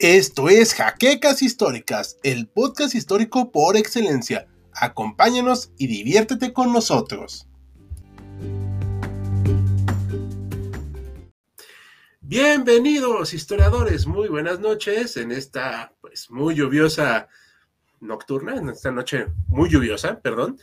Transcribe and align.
Esto 0.00 0.48
es 0.48 0.72
Jaquecas 0.72 1.42
Históricas, 1.42 2.16
el 2.22 2.48
podcast 2.48 2.94
histórico 2.94 3.52
por 3.52 3.76
excelencia. 3.76 4.48
Acompáñanos 4.72 5.74
y 5.76 5.88
diviértete 5.88 6.54
con 6.54 6.72
nosotros. 6.72 7.46
Bienvenidos 12.22 13.34
historiadores, 13.34 14.06
muy 14.06 14.28
buenas 14.28 14.58
noches 14.58 15.18
en 15.18 15.32
esta 15.32 15.92
pues 16.00 16.30
muy 16.30 16.54
lluviosa 16.54 17.28
nocturna, 18.00 18.56
en 18.56 18.70
esta 18.70 18.90
noche 18.90 19.26
muy 19.48 19.68
lluviosa, 19.68 20.18
perdón. 20.22 20.58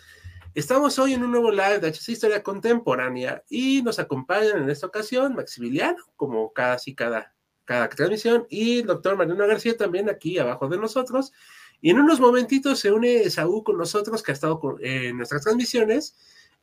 Estamos 0.55 0.97
hoy 0.97 1.13
en 1.13 1.23
un 1.23 1.29
nuevo 1.29 1.51
live 1.51 1.77
de 1.77 1.89
HC 1.89 2.09
Historia 2.09 2.41
Contemporánea 2.41 3.43
y 3.51 3.83
nos 3.83 3.99
acompañan 3.99 4.63
en 4.63 4.69
esta 4.71 4.87
ocasión 4.87 5.35
Maximiliano, 5.35 6.03
como 6.15 6.51
casi 6.53 6.95
cada 6.95 7.36
cada 7.67 7.89
transmisión, 7.89 8.47
y 8.49 8.79
el 8.79 8.87
doctor 8.87 9.17
Mariano 9.17 9.45
García 9.45 9.75
también 9.75 10.09
aquí 10.09 10.39
abajo 10.39 10.69
de 10.69 10.77
nosotros. 10.77 11.33
Y 11.81 11.91
en 11.91 11.99
unos 11.99 12.19
momentitos 12.19 12.79
se 12.79 12.91
une 12.91 13.29
Saúl 13.29 13.63
con 13.63 13.77
nosotros, 13.77 14.23
que 14.23 14.31
ha 14.31 14.33
estado 14.33 14.59
en 14.79 15.17
nuestras 15.17 15.43
transmisiones. 15.43 16.15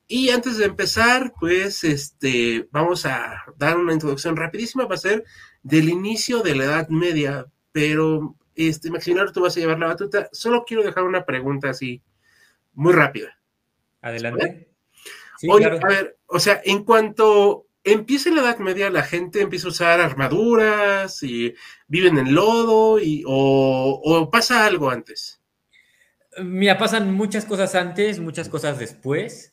Y 0.08 0.30
antes 0.30 0.56
de 0.58 0.64
empezar, 0.64 1.32
pues 1.38 1.84
este, 1.84 2.68
vamos 2.72 3.06
a 3.06 3.44
dar 3.56 3.76
una 3.76 3.92
introducción 3.92 4.36
rapidísima, 4.36 4.86
va 4.86 4.96
a 4.96 4.98
ser 4.98 5.24
del 5.62 5.88
inicio 5.88 6.40
de 6.40 6.54
la 6.56 6.64
Edad 6.64 6.88
Media, 6.88 7.46
pero 7.70 8.34
este, 8.54 8.90
Maximiliano, 8.90 9.30
tú 9.30 9.42
vas 9.42 9.56
a 9.56 9.60
llevar 9.60 9.78
la 9.78 9.86
batuta. 9.86 10.28
Solo 10.32 10.64
quiero 10.66 10.82
dejar 10.82 11.04
una 11.04 11.24
pregunta 11.24 11.70
así, 11.70 12.02
muy 12.72 12.92
rápida. 12.92 13.38
Adelante. 14.00 14.68
Sí, 15.38 15.48
claro. 15.48 15.78
a 15.82 15.88
ver, 15.88 16.18
o 16.26 16.40
sea, 16.40 16.60
en 16.64 16.84
cuanto 16.84 17.66
empieza 17.84 18.30
la 18.30 18.40
Edad 18.40 18.58
Media, 18.58 18.90
la 18.90 19.02
gente 19.02 19.42
empieza 19.42 19.68
a 19.68 19.70
usar 19.70 20.00
armaduras 20.00 21.22
y 21.22 21.54
viven 21.86 22.18
en 22.18 22.34
lodo 22.34 22.98
y, 22.98 23.22
o, 23.26 24.28
pasa 24.32 24.66
algo 24.66 24.90
antes. 24.90 25.42
Mira, 26.42 26.78
pasan 26.78 27.14
muchas 27.14 27.44
cosas 27.44 27.74
antes, 27.74 28.18
muchas 28.18 28.48
cosas 28.48 28.78
después. 28.78 29.52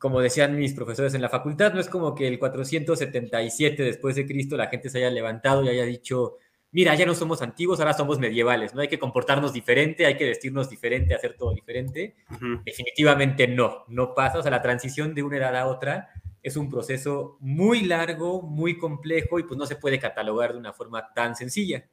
Como 0.00 0.20
decían 0.20 0.56
mis 0.56 0.74
profesores 0.74 1.14
en 1.14 1.22
la 1.22 1.28
facultad, 1.28 1.72
no 1.72 1.80
es 1.80 1.88
como 1.88 2.14
que 2.14 2.28
el 2.28 2.38
477 2.38 3.82
después 3.82 4.14
de 4.16 4.26
Cristo 4.26 4.56
la 4.56 4.68
gente 4.68 4.90
se 4.90 4.98
haya 4.98 5.10
levantado 5.10 5.64
y 5.64 5.68
haya 5.68 5.84
dicho, 5.84 6.36
mira, 6.72 6.94
ya 6.94 7.06
no 7.06 7.14
somos 7.14 7.42
antiguos, 7.42 7.80
ahora 7.80 7.94
somos 7.94 8.18
medievales, 8.18 8.74
¿no? 8.74 8.80
Hay 8.80 8.88
que 8.88 8.98
comportarnos 8.98 9.52
diferente, 9.52 10.06
hay 10.06 10.16
que 10.16 10.26
vestirnos 10.26 10.68
diferente, 10.68 11.14
hacer 11.14 11.36
todo 11.36 11.54
diferente. 11.54 12.16
Definitivamente 12.64 13.48
no, 13.48 13.84
no 13.88 14.14
pasa. 14.14 14.38
O 14.38 14.42
sea, 14.42 14.50
la 14.50 14.62
transición 14.62 15.14
de 15.14 15.22
una 15.22 15.38
edad 15.38 15.56
a 15.56 15.66
otra 15.66 16.10
es 16.48 16.56
un 16.56 16.68
proceso 16.68 17.36
muy 17.40 17.82
largo, 17.82 18.42
muy 18.42 18.76
complejo 18.76 19.38
y 19.38 19.44
pues 19.44 19.56
no 19.56 19.66
se 19.66 19.76
puede 19.76 19.98
catalogar 19.98 20.52
de 20.52 20.58
una 20.58 20.72
forma 20.72 21.12
tan 21.14 21.36
sencilla. 21.36 21.88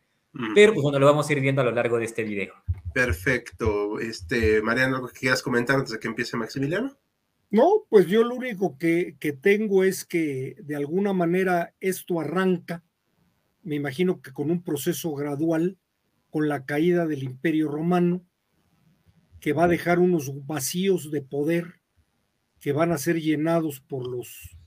Pero 0.54 0.74
pues 0.74 0.84
bueno, 0.84 1.00
lo 1.00 1.06
vamos 1.06 1.30
a 1.30 1.34
ir 1.34 1.40
viendo 1.40 1.62
a 1.62 1.66
lo 1.66 1.72
largo 1.72 1.98
de 1.98 2.06
este 2.06 2.24
video. 2.24 2.54
Perfecto. 2.94 4.00
Este, 4.00 4.62
Mariano, 4.62 4.98
¿algo 4.98 5.08
que 5.08 5.20
quieras 5.20 5.42
comentar 5.42 5.78
antes 5.78 5.94
de 5.94 6.00
que 6.00 6.10
empiece 6.10 6.36
Maximiliano? 6.36 6.98
No, 7.52 7.86
pues 7.90 8.08
yo 8.08 8.24
lo 8.24 8.36
único 8.36 8.78
que, 8.78 9.16
que 9.20 9.32
tengo 9.32 9.86
es 9.86 10.04
que 10.04 10.58
de 10.62 10.76
alguna 10.76 11.14
manera 11.14 11.74
esto 11.80 12.20
arranca, 12.20 12.84
me 13.64 13.76
imagino 13.76 14.22
que 14.22 14.34
con 14.34 14.52
un 14.52 14.62
proceso 14.62 15.14
gradual, 15.14 15.78
con 16.30 16.50
la 16.50 16.66
caída 16.66 17.06
del 17.08 17.24
imperio 17.24 17.70
romano, 17.70 18.26
que 19.40 19.54
va 19.54 19.66
a 19.66 19.70
dejar 19.70 20.00
unos 20.00 20.46
vacíos 20.46 21.12
de 21.12 21.22
poder 21.22 21.80
que 22.66 22.74
van 22.74 22.92
a 22.92 22.98
ser 22.98 23.22
llenados 23.22 23.80
por 23.80 24.08
los 24.08 24.58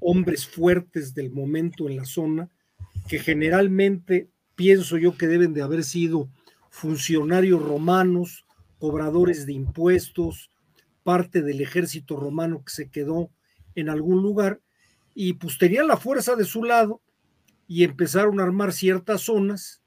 hombres 0.00 0.46
fuertes 0.46 1.14
del 1.14 1.30
momento 1.30 1.88
en 1.88 1.96
la 1.96 2.04
zona, 2.04 2.50
que 3.08 3.18
generalmente 3.18 4.28
pienso 4.54 4.98
yo 4.98 5.16
que 5.16 5.28
deben 5.28 5.54
de 5.54 5.62
haber 5.62 5.82
sido 5.82 6.28
funcionarios 6.68 7.62
romanos, 7.62 8.44
cobradores 8.78 9.46
de 9.46 9.54
impuestos, 9.54 10.50
parte 11.04 11.40
del 11.40 11.62
ejército 11.62 12.16
romano 12.16 12.62
que 12.62 12.70
se 12.70 12.90
quedó 12.90 13.30
en 13.74 13.88
algún 13.88 14.22
lugar, 14.22 14.60
y 15.14 15.32
pues 15.32 15.56
tenían 15.56 15.88
la 15.88 15.96
fuerza 15.96 16.36
de 16.36 16.44
su 16.44 16.64
lado 16.64 17.00
y 17.66 17.82
empezaron 17.82 18.40
a 18.40 18.42
armar 18.42 18.74
ciertas 18.74 19.22
zonas, 19.22 19.80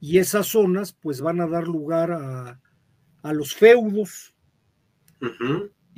y 0.00 0.16
esas 0.16 0.46
zonas 0.46 0.94
pues 0.94 1.20
van 1.20 1.42
a 1.42 1.46
dar 1.46 1.68
lugar 1.68 2.12
a, 2.12 2.58
a 3.22 3.32
los 3.34 3.54
feudos, 3.54 4.34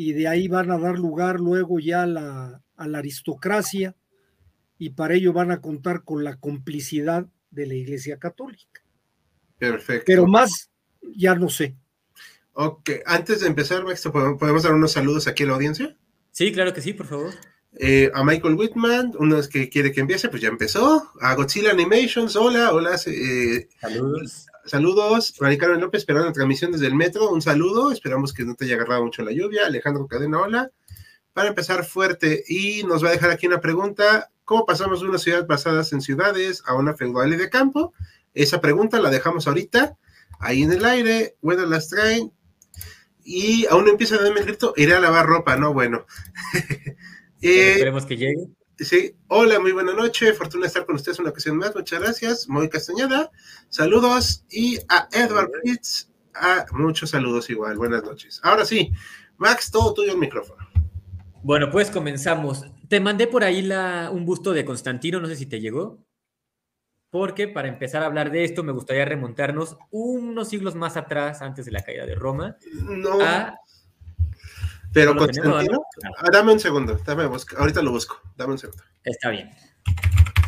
y 0.02 0.12
de 0.12 0.26
ahí 0.26 0.48
van 0.48 0.72
a 0.72 0.78
dar 0.78 0.98
lugar 0.98 1.38
luego 1.38 1.78
ya 1.78 2.02
a 2.02 2.06
la, 2.06 2.62
aristocracia 2.76 3.94
y 4.76 4.90
para 4.90 5.14
ello 5.14 5.32
van 5.32 5.52
a 5.52 5.60
contar 5.60 6.02
con 6.02 6.24
la 6.24 6.40
complicidad 6.40 7.26
de 7.52 7.66
la 7.66 7.74
Iglesia 7.74 8.18
Católica. 8.18 8.82
Perfecto. 9.58 10.02
Pero 10.04 10.26
más, 10.26 10.70
ya 11.14 11.36
no 11.36 11.48
sé. 11.48 11.76
Ok, 12.54 12.90
antes 13.06 13.42
de 13.42 13.46
empezar, 13.46 13.84
¿podemos 14.12 14.64
dar 14.64 14.74
unos 14.74 14.90
saludos 14.90 15.28
aquí 15.28 15.44
a 15.44 15.46
la 15.46 15.54
audiencia? 15.54 15.96
Sí, 16.32 16.50
claro 16.50 16.74
que 16.74 16.82
sí, 16.82 16.94
por 16.94 17.06
favor. 17.06 17.32
Eh, 17.78 18.10
a 18.12 18.24
Michael 18.24 18.54
Whitman, 18.54 19.12
uno 19.20 19.40
que 19.48 19.68
quiere 19.68 19.92
que 19.92 20.00
empiece, 20.00 20.28
pues 20.28 20.42
ya 20.42 20.48
empezó. 20.48 21.12
A 21.20 21.36
Godzilla 21.36 21.70
Animations, 21.70 22.34
hola, 22.34 22.72
hola. 22.72 22.96
Eh, 23.06 23.68
saludos. 23.80 24.46
Saludos, 24.64 25.34
Mari 25.40 25.58
López, 25.58 26.00
esperando 26.00 26.28
la 26.28 26.32
transmisión 26.32 26.70
desde 26.70 26.86
el 26.86 26.94
metro. 26.94 27.30
Un 27.30 27.42
saludo, 27.42 27.90
esperamos 27.90 28.32
que 28.32 28.44
no 28.44 28.54
te 28.54 28.64
haya 28.64 28.76
agarrado 28.76 29.02
mucho 29.02 29.22
la 29.22 29.32
lluvia. 29.32 29.66
Alejandro 29.66 30.06
Cadena, 30.06 30.40
hola. 30.40 30.70
Para 31.32 31.48
empezar 31.48 31.84
fuerte, 31.84 32.44
y 32.46 32.84
nos 32.84 33.02
va 33.02 33.08
a 33.08 33.12
dejar 33.12 33.30
aquí 33.30 33.46
una 33.46 33.60
pregunta: 33.60 34.30
¿Cómo 34.44 34.64
pasamos 34.64 35.00
de 35.00 35.08
una 35.08 35.18
ciudad 35.18 35.46
basadas 35.46 35.92
en 35.92 36.00
ciudades 36.00 36.62
a 36.66 36.74
una 36.74 36.94
feudal 36.94 37.32
y 37.32 37.36
de 37.36 37.50
campo? 37.50 37.92
Esa 38.34 38.60
pregunta 38.60 39.00
la 39.00 39.10
dejamos 39.10 39.48
ahorita, 39.48 39.96
ahí 40.38 40.62
en 40.62 40.72
el 40.72 40.84
aire. 40.84 41.36
Bueno, 41.40 41.66
las 41.66 41.88
traen. 41.88 42.32
Y 43.24 43.66
aún 43.66 43.84
no 43.84 43.90
empieza 43.90 44.16
a 44.16 44.22
darme 44.22 44.40
el 44.40 44.46
grito: 44.46 44.74
iré 44.76 44.94
a 44.94 45.00
lavar 45.00 45.26
ropa, 45.26 45.56
¿no? 45.56 45.72
Bueno. 45.72 46.06
Eh, 47.44 47.72
esperemos 47.72 48.06
que 48.06 48.16
llegue. 48.16 48.46
Sí, 48.78 49.14
hola, 49.28 49.60
muy 49.60 49.72
buena 49.72 49.92
noche, 49.92 50.32
fortuna 50.32 50.66
estar 50.66 50.86
con 50.86 50.96
ustedes 50.96 51.18
una 51.18 51.30
ocasión 51.30 51.56
más, 51.58 51.74
muchas 51.74 52.00
gracias, 52.00 52.48
muy 52.48 52.68
Castañeda, 52.68 53.30
saludos, 53.68 54.44
y 54.50 54.78
a 54.88 55.08
Edward 55.12 55.50
Fritz, 55.60 56.10
a 56.34 56.64
muchos 56.72 57.10
saludos 57.10 57.50
igual, 57.50 57.76
buenas 57.76 58.02
noches. 58.02 58.40
Ahora 58.42 58.64
sí, 58.64 58.90
Max, 59.36 59.70
todo 59.70 59.92
tuyo 59.94 60.12
el 60.12 60.18
micrófono. 60.18 60.66
Bueno, 61.42 61.70
pues 61.70 61.90
comenzamos. 61.90 62.64
Te 62.88 62.98
mandé 62.98 63.26
por 63.26 63.44
ahí 63.44 63.62
la, 63.62 64.10
un 64.12 64.24
busto 64.24 64.52
de 64.52 64.64
Constantino, 64.64 65.20
no 65.20 65.28
sé 65.28 65.36
si 65.36 65.46
te 65.46 65.60
llegó, 65.60 66.02
porque 67.10 67.48
para 67.48 67.68
empezar 67.68 68.02
a 68.02 68.06
hablar 68.06 68.32
de 68.32 68.42
esto 68.42 68.64
me 68.64 68.72
gustaría 68.72 69.04
remontarnos 69.04 69.76
unos 69.90 70.48
siglos 70.48 70.74
más 70.74 70.96
atrás, 70.96 71.42
antes 71.42 71.66
de 71.66 71.72
la 71.72 71.82
caída 71.82 72.06
de 72.06 72.14
Roma, 72.14 72.56
no. 72.72 73.18
Pero 74.92 75.16
Constantino, 75.16 75.82
ah, 76.18 76.28
dame 76.30 76.52
un 76.52 76.60
segundo, 76.60 76.98
dame, 77.06 77.24
ahorita 77.24 77.80
lo 77.82 77.92
busco, 77.92 78.20
dame 78.36 78.52
un 78.52 78.58
segundo. 78.58 78.82
Está 79.04 79.30
bien. 79.30 79.50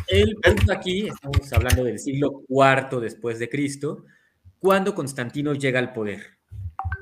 El 0.07 0.35
punto 0.35 0.71
aquí, 0.71 1.07
estamos 1.07 1.51
hablando 1.51 1.83
del 1.83 1.97
siglo 1.97 2.43
IV 2.47 2.99
después 3.01 3.39
de 3.39 3.49
Cristo, 3.49 4.05
cuando 4.59 4.93
Constantino 4.93 5.53
llega 5.53 5.79
al 5.79 5.93
poder. 5.93 6.37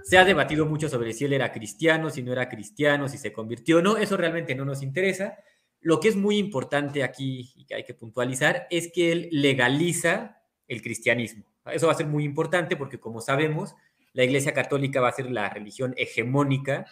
Se 0.03 0.17
ha 0.17 0.23
debatido 0.23 0.65
mucho 0.65 0.87
sobre 0.87 1.11
si 1.11 1.25
él 1.25 1.33
era 1.33 1.51
cristiano, 1.51 2.09
si 2.09 2.23
no 2.23 2.31
era 2.31 2.47
cristiano, 2.47 3.09
si 3.09 3.17
se 3.17 3.33
convirtió 3.33 3.79
o 3.79 3.81
no, 3.81 3.97
eso 3.97 4.15
realmente 4.15 4.55
no 4.55 4.63
nos 4.63 4.81
interesa. 4.81 5.37
Lo 5.81 5.99
que 5.99 6.07
es 6.07 6.15
muy 6.15 6.37
importante 6.37 7.03
aquí 7.03 7.51
y 7.55 7.65
que 7.65 7.75
hay 7.75 7.83
que 7.83 7.93
puntualizar 7.93 8.67
es 8.69 8.89
que 8.93 9.11
él 9.11 9.27
legaliza 9.31 10.41
el 10.69 10.81
cristianismo. 10.81 11.43
Eso 11.65 11.87
va 11.87 11.93
a 11.93 11.97
ser 11.97 12.07
muy 12.07 12.23
importante 12.23 12.77
porque, 12.77 12.99
como 12.99 13.19
sabemos, 13.19 13.75
la 14.13 14.23
Iglesia 14.23 14.53
Católica 14.53 15.01
va 15.01 15.09
a 15.09 15.13
ser 15.13 15.29
la 15.29 15.49
religión 15.49 15.93
hegemónica 15.97 16.85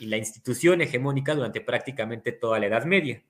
y 0.00 0.06
la 0.06 0.16
institución 0.16 0.80
hegemónica 0.80 1.34
durante 1.34 1.60
prácticamente 1.60 2.32
toda 2.32 2.58
la 2.58 2.66
Edad 2.66 2.84
Media. 2.84 3.22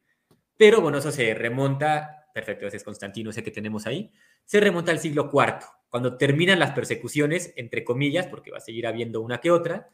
Pero 0.56 0.80
bueno, 0.80 0.98
eso 0.98 1.10
se 1.10 1.34
remonta, 1.34 2.28
perfecto, 2.32 2.66
ese 2.66 2.76
es 2.76 2.84
Constantino, 2.84 3.30
ese 3.30 3.42
que 3.42 3.50
tenemos 3.50 3.86
ahí, 3.86 4.12
se 4.44 4.60
remonta 4.60 4.92
al 4.92 5.00
siglo 5.00 5.30
IV, 5.32 5.64
cuando 5.88 6.16
terminan 6.16 6.58
las 6.58 6.72
persecuciones, 6.72 7.52
entre 7.56 7.82
comillas, 7.82 8.28
porque 8.28 8.50
va 8.50 8.58
a 8.58 8.60
seguir 8.60 8.86
habiendo 8.86 9.20
una 9.20 9.40
que 9.40 9.50
otra, 9.50 9.88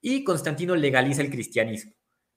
y 0.00 0.24
Constantino 0.24 0.74
legaliza 0.76 1.22
el 1.22 1.30
cristianismo, 1.30 1.92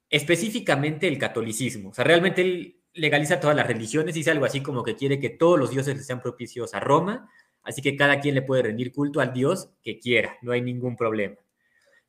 específicamente 0.09 1.07
el 1.07 1.17
catolicismo. 1.17 1.89
O 1.89 1.93
sea, 1.93 2.03
realmente 2.03 2.41
él 2.41 2.81
legaliza 2.93 3.39
todas 3.39 3.55
las 3.55 3.67
religiones, 3.67 4.15
dice 4.15 4.31
algo 4.31 4.45
así 4.45 4.61
como 4.61 4.83
que 4.83 4.95
quiere 4.95 5.19
que 5.19 5.29
todos 5.29 5.57
los 5.57 5.71
dioses 5.71 6.05
sean 6.05 6.21
propicios 6.21 6.73
a 6.73 6.79
Roma, 6.79 7.29
así 7.63 7.81
que 7.81 7.95
cada 7.95 8.19
quien 8.19 8.35
le 8.35 8.41
puede 8.41 8.63
rendir 8.63 8.91
culto 8.91 9.21
al 9.21 9.33
dios 9.33 9.71
que 9.81 9.97
quiera, 9.97 10.37
no 10.41 10.51
hay 10.51 10.61
ningún 10.61 10.95
problema. 10.95 11.37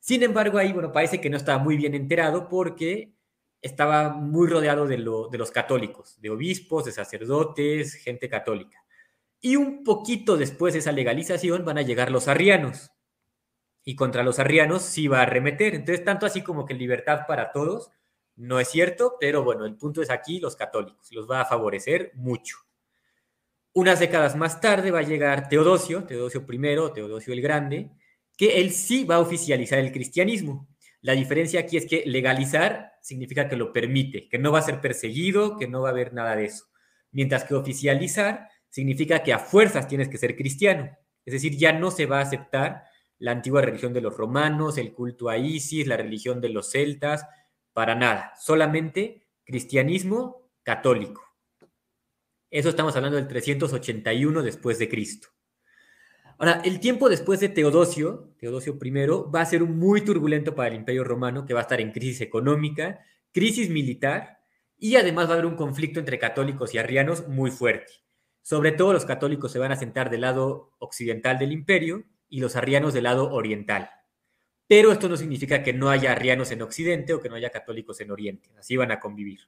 Sin 0.03 0.21
embargo, 0.21 0.57
ahí, 0.57 0.73
bueno, 0.73 0.91
parece 0.91 1.21
que 1.21 1.29
no 1.29 1.37
estaba 1.37 1.63
muy 1.63 1.77
bien 1.77 1.95
enterado 1.95 2.49
porque 2.49 3.13
estaba 3.61 4.09
muy 4.09 4.49
rodeado 4.49 4.85
de, 4.85 4.97
los 4.97 5.51
católicos, 5.51 6.19
de 6.19 6.29
obispos, 6.29 6.83
de 6.83 6.91
sacerdotes, 6.91 7.93
gente 7.93 8.27
católica. 8.27 8.83
Y 9.39 9.55
un 9.55 9.85
poquito 9.85 10.35
después 10.35 10.73
de 10.73 10.81
esa 10.81 10.91
legalización 10.91 11.63
van 11.63 11.77
a 11.77 11.83
llegar 11.83 12.11
los 12.11 12.27
arrianos. 12.27 12.91
Y 13.85 13.95
contra 13.95 14.23
los 14.23 14.39
arrianos 14.39 14.81
sí 14.81 15.07
va 15.07 15.19
a 15.19 15.21
arremeter. 15.21 15.73
Entonces, 15.73 16.03
tanto 16.03 16.25
así 16.25 16.41
como 16.41 16.65
que 16.65 16.73
libertad 16.73 17.21
para 17.25 17.53
todos, 17.53 17.89
no 18.35 18.59
es 18.59 18.67
cierto, 18.67 19.15
pero 19.21 19.41
bueno, 19.45 19.65
el 19.65 19.77
punto 19.77 20.01
es 20.01 20.09
aquí 20.09 20.41
los 20.41 20.57
católicos, 20.57 21.13
los 21.13 21.31
va 21.31 21.39
a 21.39 21.45
favorecer 21.45 22.11
mucho. 22.15 22.57
Unas 23.71 24.01
décadas 24.01 24.35
más 24.35 24.59
tarde 24.59 24.91
va 24.91 24.99
a 24.99 25.03
llegar 25.03 25.47
Teodosio, 25.47 26.03
Teodosio 26.03 26.45
I, 26.45 26.93
Teodosio 26.93 27.33
el 27.33 27.41
Grande, 27.41 27.89
que 28.37 28.59
él 28.59 28.71
sí 28.71 29.05
va 29.05 29.15
a 29.15 29.19
oficializar 29.19 29.79
el 29.79 29.91
cristianismo. 29.91 30.67
La 31.01 31.13
diferencia 31.13 31.59
aquí 31.59 31.77
es 31.77 31.85
que 31.85 32.03
legalizar 32.05 32.93
significa 33.01 33.49
que 33.49 33.57
lo 33.57 33.73
permite, 33.73 34.29
que 34.29 34.39
no 34.39 34.51
va 34.51 34.59
a 34.59 34.63
ser 34.63 34.79
perseguido, 34.79 35.57
que 35.57 35.67
no 35.67 35.81
va 35.81 35.89
a 35.89 35.91
haber 35.91 36.13
nada 36.13 36.35
de 36.35 36.45
eso. 36.45 36.65
Mientras 37.11 37.43
que 37.43 37.55
oficializar 37.55 38.49
significa 38.69 39.21
que 39.21 39.33
a 39.33 39.39
fuerzas 39.39 39.87
tienes 39.87 40.09
que 40.09 40.17
ser 40.17 40.35
cristiano. 40.35 40.89
Es 41.25 41.33
decir, 41.33 41.57
ya 41.57 41.73
no 41.73 41.91
se 41.91 42.05
va 42.05 42.19
a 42.19 42.23
aceptar 42.23 42.83
la 43.19 43.31
antigua 43.31 43.61
religión 43.61 43.93
de 43.93 44.01
los 44.01 44.17
romanos, 44.17 44.77
el 44.77 44.93
culto 44.93 45.29
a 45.29 45.37
Isis, 45.37 45.87
la 45.87 45.97
religión 45.97 46.41
de 46.41 46.49
los 46.49 46.71
celtas, 46.71 47.25
para 47.73 47.95
nada. 47.95 48.33
Solamente 48.39 49.27
cristianismo 49.43 50.49
católico. 50.63 51.23
Eso 52.49 52.69
estamos 52.69 52.95
hablando 52.95 53.17
del 53.17 53.27
381 53.27 54.41
después 54.41 54.79
de 54.79 54.89
Cristo. 54.89 55.29
Ahora, 56.37 56.61
el 56.65 56.79
tiempo 56.79 57.09
después 57.09 57.39
de 57.39 57.49
Teodosio, 57.49 58.33
Teodosio 58.37 58.77
I, 58.81 58.91
va 59.33 59.41
a 59.41 59.45
ser 59.45 59.63
muy 59.63 60.01
turbulento 60.01 60.55
para 60.55 60.69
el 60.69 60.75
Imperio 60.75 61.03
Romano, 61.03 61.45
que 61.45 61.53
va 61.53 61.61
a 61.61 61.63
estar 61.63 61.79
en 61.79 61.91
crisis 61.91 62.21
económica, 62.21 62.99
crisis 63.31 63.69
militar, 63.69 64.39
y 64.77 64.95
además 64.95 65.27
va 65.27 65.31
a 65.31 65.33
haber 65.33 65.45
un 65.45 65.55
conflicto 65.55 65.99
entre 65.99 66.19
católicos 66.19 66.73
y 66.73 66.77
arrianos 66.77 67.27
muy 67.27 67.51
fuerte. 67.51 67.93
Sobre 68.41 68.73
todo 68.73 68.91
los 68.91 69.05
católicos 69.05 69.51
se 69.51 69.59
van 69.59 69.71
a 69.71 69.77
sentar 69.77 70.09
del 70.09 70.21
lado 70.21 70.73
occidental 70.79 71.39
del 71.39 71.53
imperio 71.53 72.03
y 72.27 72.41
los 72.41 72.55
arrianos 72.57 72.93
del 72.93 73.05
lado 73.05 73.31
oriental. 73.31 73.89
Pero 74.67 74.91
esto 74.91 75.07
no 75.07 75.15
significa 75.15 75.63
que 75.63 75.71
no 75.71 75.89
haya 75.89 76.11
arrianos 76.11 76.51
en 76.51 76.61
Occidente 76.61 77.13
o 77.13 77.21
que 77.21 77.29
no 77.29 77.35
haya 77.35 77.51
católicos 77.51 78.01
en 78.01 78.11
Oriente. 78.11 78.49
Así 78.57 78.75
van 78.75 78.91
a 78.91 78.99
convivir. 78.99 79.41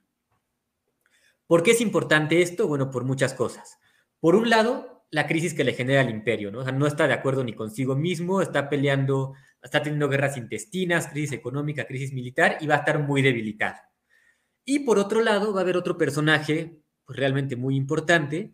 ¿Por 1.46 1.62
qué 1.62 1.72
es 1.72 1.80
importante 1.80 2.42
esto? 2.42 2.66
Bueno, 2.66 2.90
por 2.90 3.04
muchas 3.04 3.34
cosas. 3.34 3.78
Por 4.20 4.34
un 4.34 4.48
lado, 4.48 4.95
la 5.10 5.26
crisis 5.26 5.54
que 5.54 5.64
le 5.64 5.72
genera 5.72 6.00
al 6.00 6.10
imperio, 6.10 6.50
¿no? 6.50 6.60
O 6.60 6.64
sea, 6.64 6.72
no 6.72 6.86
está 6.86 7.06
de 7.06 7.14
acuerdo 7.14 7.44
ni 7.44 7.54
consigo 7.54 7.94
mismo, 7.94 8.42
está 8.42 8.68
peleando, 8.68 9.34
está 9.62 9.82
teniendo 9.82 10.08
guerras 10.08 10.36
intestinas, 10.36 11.08
crisis 11.08 11.32
económica, 11.32 11.86
crisis 11.86 12.12
militar 12.12 12.58
y 12.60 12.66
va 12.66 12.76
a 12.76 12.78
estar 12.78 12.98
muy 12.98 13.22
debilitado. 13.22 13.78
Y 14.64 14.80
por 14.80 14.98
otro 14.98 15.20
lado, 15.20 15.52
va 15.52 15.60
a 15.60 15.62
haber 15.62 15.76
otro 15.76 15.96
personaje 15.96 16.80
pues, 17.04 17.18
realmente 17.18 17.56
muy 17.56 17.76
importante, 17.76 18.52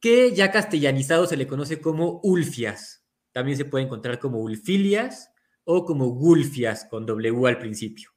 que 0.00 0.32
ya 0.32 0.50
castellanizado 0.50 1.26
se 1.26 1.36
le 1.36 1.46
conoce 1.46 1.80
como 1.80 2.20
Ulfias. 2.22 3.04
También 3.32 3.56
se 3.56 3.64
puede 3.64 3.84
encontrar 3.84 4.18
como 4.18 4.40
Ulfilias 4.40 5.30
o 5.64 5.84
como 5.84 6.08
Gulfias 6.08 6.86
con 6.86 7.06
W 7.06 7.46
al 7.46 7.58
principio. 7.58 8.10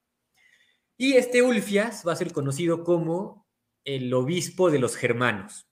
Y 0.98 1.14
este 1.14 1.42
Ulfias 1.42 2.04
va 2.08 2.14
a 2.14 2.18
ser 2.18 2.32
conocido 2.32 2.84
como 2.84 3.48
el 3.84 4.14
obispo 4.14 4.72
de 4.72 4.80
los 4.80 4.96
germanos. 4.96 5.68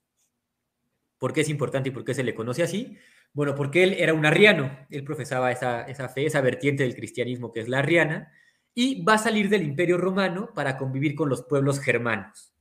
¿Por 1.21 1.33
qué 1.33 1.41
es 1.41 1.49
importante 1.49 1.89
y 1.89 1.91
por 1.91 2.03
qué 2.03 2.15
se 2.15 2.23
le 2.23 2.33
conoce 2.33 2.63
así? 2.63 2.97
Bueno, 3.31 3.53
porque 3.53 3.83
él 3.83 3.93
era 3.99 4.15
un 4.15 4.25
arriano, 4.25 4.75
él 4.89 5.03
profesaba 5.03 5.51
esa, 5.51 5.83
esa 5.83 6.09
fe, 6.09 6.25
esa 6.25 6.41
vertiente 6.41 6.81
del 6.81 6.95
cristianismo 6.95 7.51
que 7.51 7.59
es 7.59 7.69
la 7.69 7.77
arriana, 7.77 8.31
y 8.73 9.03
va 9.03 9.13
a 9.13 9.17
salir 9.19 9.47
del 9.47 9.61
imperio 9.61 9.99
romano 9.99 10.49
para 10.55 10.79
convivir 10.79 11.13
con 11.13 11.29
los 11.29 11.43
pueblos 11.43 11.79
germanos. 11.79 12.55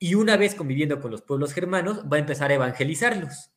Y 0.00 0.16
una 0.16 0.36
vez 0.36 0.56
conviviendo 0.56 1.00
con 1.00 1.12
los 1.12 1.22
pueblos 1.22 1.52
germanos, 1.52 2.02
va 2.12 2.16
a 2.16 2.18
empezar 2.18 2.50
a 2.50 2.54
evangelizarlos. 2.54 3.52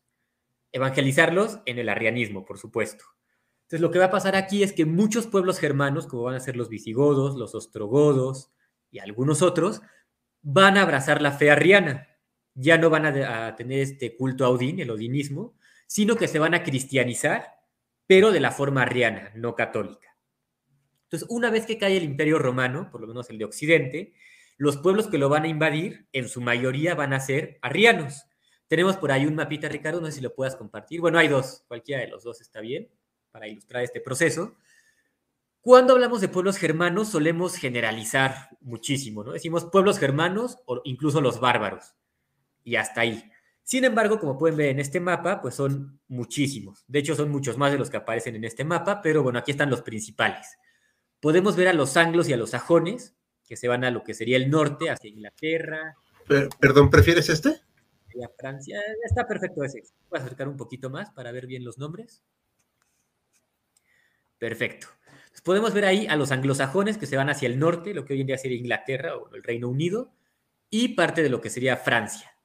Evangelizarlos 0.72 1.62
en 1.66 1.80
el 1.80 1.90
arrianismo, 1.90 2.46
por 2.46 2.60
supuesto. 2.60 3.06
Entonces, 3.64 3.82
lo 3.82 3.90
que 3.90 3.98
va 3.98 4.06
a 4.06 4.12
pasar 4.12 4.36
aquí 4.36 4.62
es 4.62 4.72
que 4.72 4.86
muchos 4.86 5.26
pueblos 5.26 5.58
germanos, 5.58 6.06
como 6.06 6.22
van 6.22 6.36
a 6.36 6.40
ser 6.40 6.58
los 6.58 6.70
visigodos, 6.70 7.36
los 7.38 7.56
ostrogodos 7.56 8.52
y 8.92 9.00
algunos 9.00 9.42
otros, 9.42 9.82
van 10.44 10.78
a 10.78 10.84
abrazar 10.84 11.24
la 11.24 11.32
fe 11.32 11.50
arriana. 11.50 12.08
Ya 12.60 12.78
no 12.78 12.90
van 12.90 13.06
a, 13.06 13.56
tener 13.56 13.80
este 13.80 14.16
culto 14.16 14.44
a 14.44 14.50
Odín, 14.50 14.80
el 14.80 14.90
odinismo, 14.90 15.56
sino 15.86 16.16
que 16.16 16.28
se 16.28 16.40
van 16.40 16.54
a 16.54 16.64
cristianizar, 16.64 17.60
pero 18.08 18.32
de 18.32 18.40
la 18.40 18.52
forma 18.52 18.82
arriana, 18.82 19.32
no 19.36 19.56
católica. 19.56 20.18
Entonces, 21.04 21.30
una 21.30 21.50
vez 21.50 21.66
que 21.66 21.78
cae 21.78 21.98
el 21.98 22.04
imperio 22.04 22.40
romano, 22.40 22.90
por 22.92 23.02
lo 23.02 23.08
menos 23.08 23.30
el 23.30 23.38
de 23.38 23.46
Occidente, 23.46 24.14
los 24.58 24.78
pueblos 24.78 25.08
que 25.08 25.20
lo 25.20 25.30
van 25.30 25.44
a 25.44 25.48
invadir, 25.48 26.08
en 26.12 26.28
su 26.28 26.42
mayoría 26.42 26.96
van 26.96 27.14
a 27.14 27.20
ser 27.20 27.60
arrianos. 27.62 28.26
Tenemos 28.68 28.98
por 28.98 29.12
ahí 29.12 29.26
un 29.26 29.36
mapita, 29.36 29.70
Ricardo, 29.70 30.02
no 30.02 30.08
sé 30.08 30.14
si 30.14 30.22
lo 30.22 30.34
puedas 30.34 30.56
compartir. 30.56 31.00
Bueno, 31.00 31.20
hay 31.20 31.28
dos, 31.28 31.64
cualquiera 31.68 32.02
de 32.02 32.08
los 32.08 32.24
dos 32.24 32.42
está 32.42 32.60
bien 32.60 32.90
para 33.32 33.48
ilustrar 33.48 33.84
este 33.84 34.02
proceso. 34.02 34.56
Cuando 35.62 35.94
hablamos 35.94 36.22
de 36.22 36.28
pueblos 36.28 36.58
germanos 36.58 37.10
solemos 37.10 37.56
generalizar 37.56 38.58
muchísimo, 38.62 39.24
¿no? 39.24 39.34
Decimos 39.34 39.66
pueblos 39.66 40.00
germanos 40.00 40.60
o 40.66 40.82
incluso 40.86 41.22
los 41.22 41.40
bárbaros. 41.40 41.94
Y 42.68 42.76
hasta 42.76 43.02
ahí. 43.02 43.32
Sin 43.64 43.86
embargo, 43.86 44.20
como 44.20 44.38
pueden 44.38 44.58
ver 44.58 44.70
en 44.70 44.80
este 44.80 45.00
mapa, 45.00 45.42
pues 45.42 45.56
son 45.56 46.00
muchísimos. 46.08 46.84
De 46.88 47.00
hecho, 47.00 47.16
son 47.16 47.30
muchos 47.30 47.58
más 47.58 47.72
de 47.72 47.78
los 47.78 47.90
que 47.90 47.98
aparecen 47.98 48.36
en 48.36 48.44
este 48.44 48.64
mapa, 48.64 49.02
pero 49.02 49.24
bueno, 49.24 49.40
aquí 49.40 49.52
están 49.52 49.70
los 49.70 49.82
principales. 49.82 50.58
Podemos 51.20 51.56
ver 51.56 51.68
a 51.68 51.74
los 51.74 51.98
anglos 51.98 52.30
y 52.30 52.34
a 52.34 52.38
los 52.38 52.52
sajones, 52.52 53.16
que 53.46 53.56
se 53.56 53.68
van 53.68 53.84
a 53.84 53.92
lo 53.92 54.04
que 54.04 54.14
sería 54.14 54.38
el 54.38 54.50
norte, 54.50 54.90
hacia 54.90 55.10
Inglaterra. 55.10 55.96
perdón, 56.60 56.90
¿prefieres 56.90 57.30
este? 57.30 57.50
A 57.50 58.30
Francia. 58.38 58.80
Está 59.06 59.28
perfecto 59.28 59.64
ese. 59.64 59.84
Voy 60.10 60.20
a 60.20 60.24
acercar 60.24 60.48
un 60.48 60.58
poquito 60.58 60.90
más 60.90 61.12
para 61.12 61.32
ver 61.32 61.48
bien 61.48 61.64
los 61.64 61.78
nombres. 61.78 62.24
Perfecto 64.38 64.88
podemos 65.48 65.74
ver 65.74 65.86
ahí 65.86 66.08
a 66.08 66.16
los 66.16 66.32
anglosajones 66.32 66.98
que 66.98 67.06
se 67.06 67.18
van 67.18 67.30
hacia 67.30 67.48
el 67.48 67.60
norte, 67.60 67.94
lo 67.94 68.06
que 68.06 68.14
hoy 68.14 68.22
en 68.22 68.28
día 68.28 68.38
sería 68.38 68.58
Inglaterra 68.58 69.16
o 69.16 69.34
el 69.34 69.44
Reino 69.44 69.70
Unido, 69.70 70.12
y 70.70 70.90
parte 70.90 71.24
de 71.24 71.30
lo 71.30 71.42
que 71.42 71.50
sería 71.50 71.78
Francia. 71.78 72.37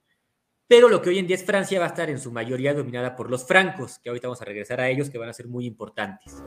Pero 0.72 0.88
lo 0.88 1.02
que 1.02 1.10
hoy 1.10 1.18
en 1.18 1.26
día 1.26 1.36
es 1.36 1.44
Francia 1.44 1.78
va 1.78 1.84
a 1.84 1.88
estar 1.88 2.08
en 2.08 2.18
su 2.18 2.32
mayoría 2.32 2.72
dominada 2.72 3.14
por 3.14 3.30
los 3.30 3.46
francos, 3.46 3.98
que 3.98 4.08
ahorita 4.08 4.28
vamos 4.28 4.40
a 4.40 4.46
regresar 4.46 4.80
a 4.80 4.88
ellos, 4.88 5.10
que 5.10 5.18
van 5.18 5.28
a 5.28 5.34
ser 5.34 5.46
muy 5.46 5.66
importantes. 5.66 6.42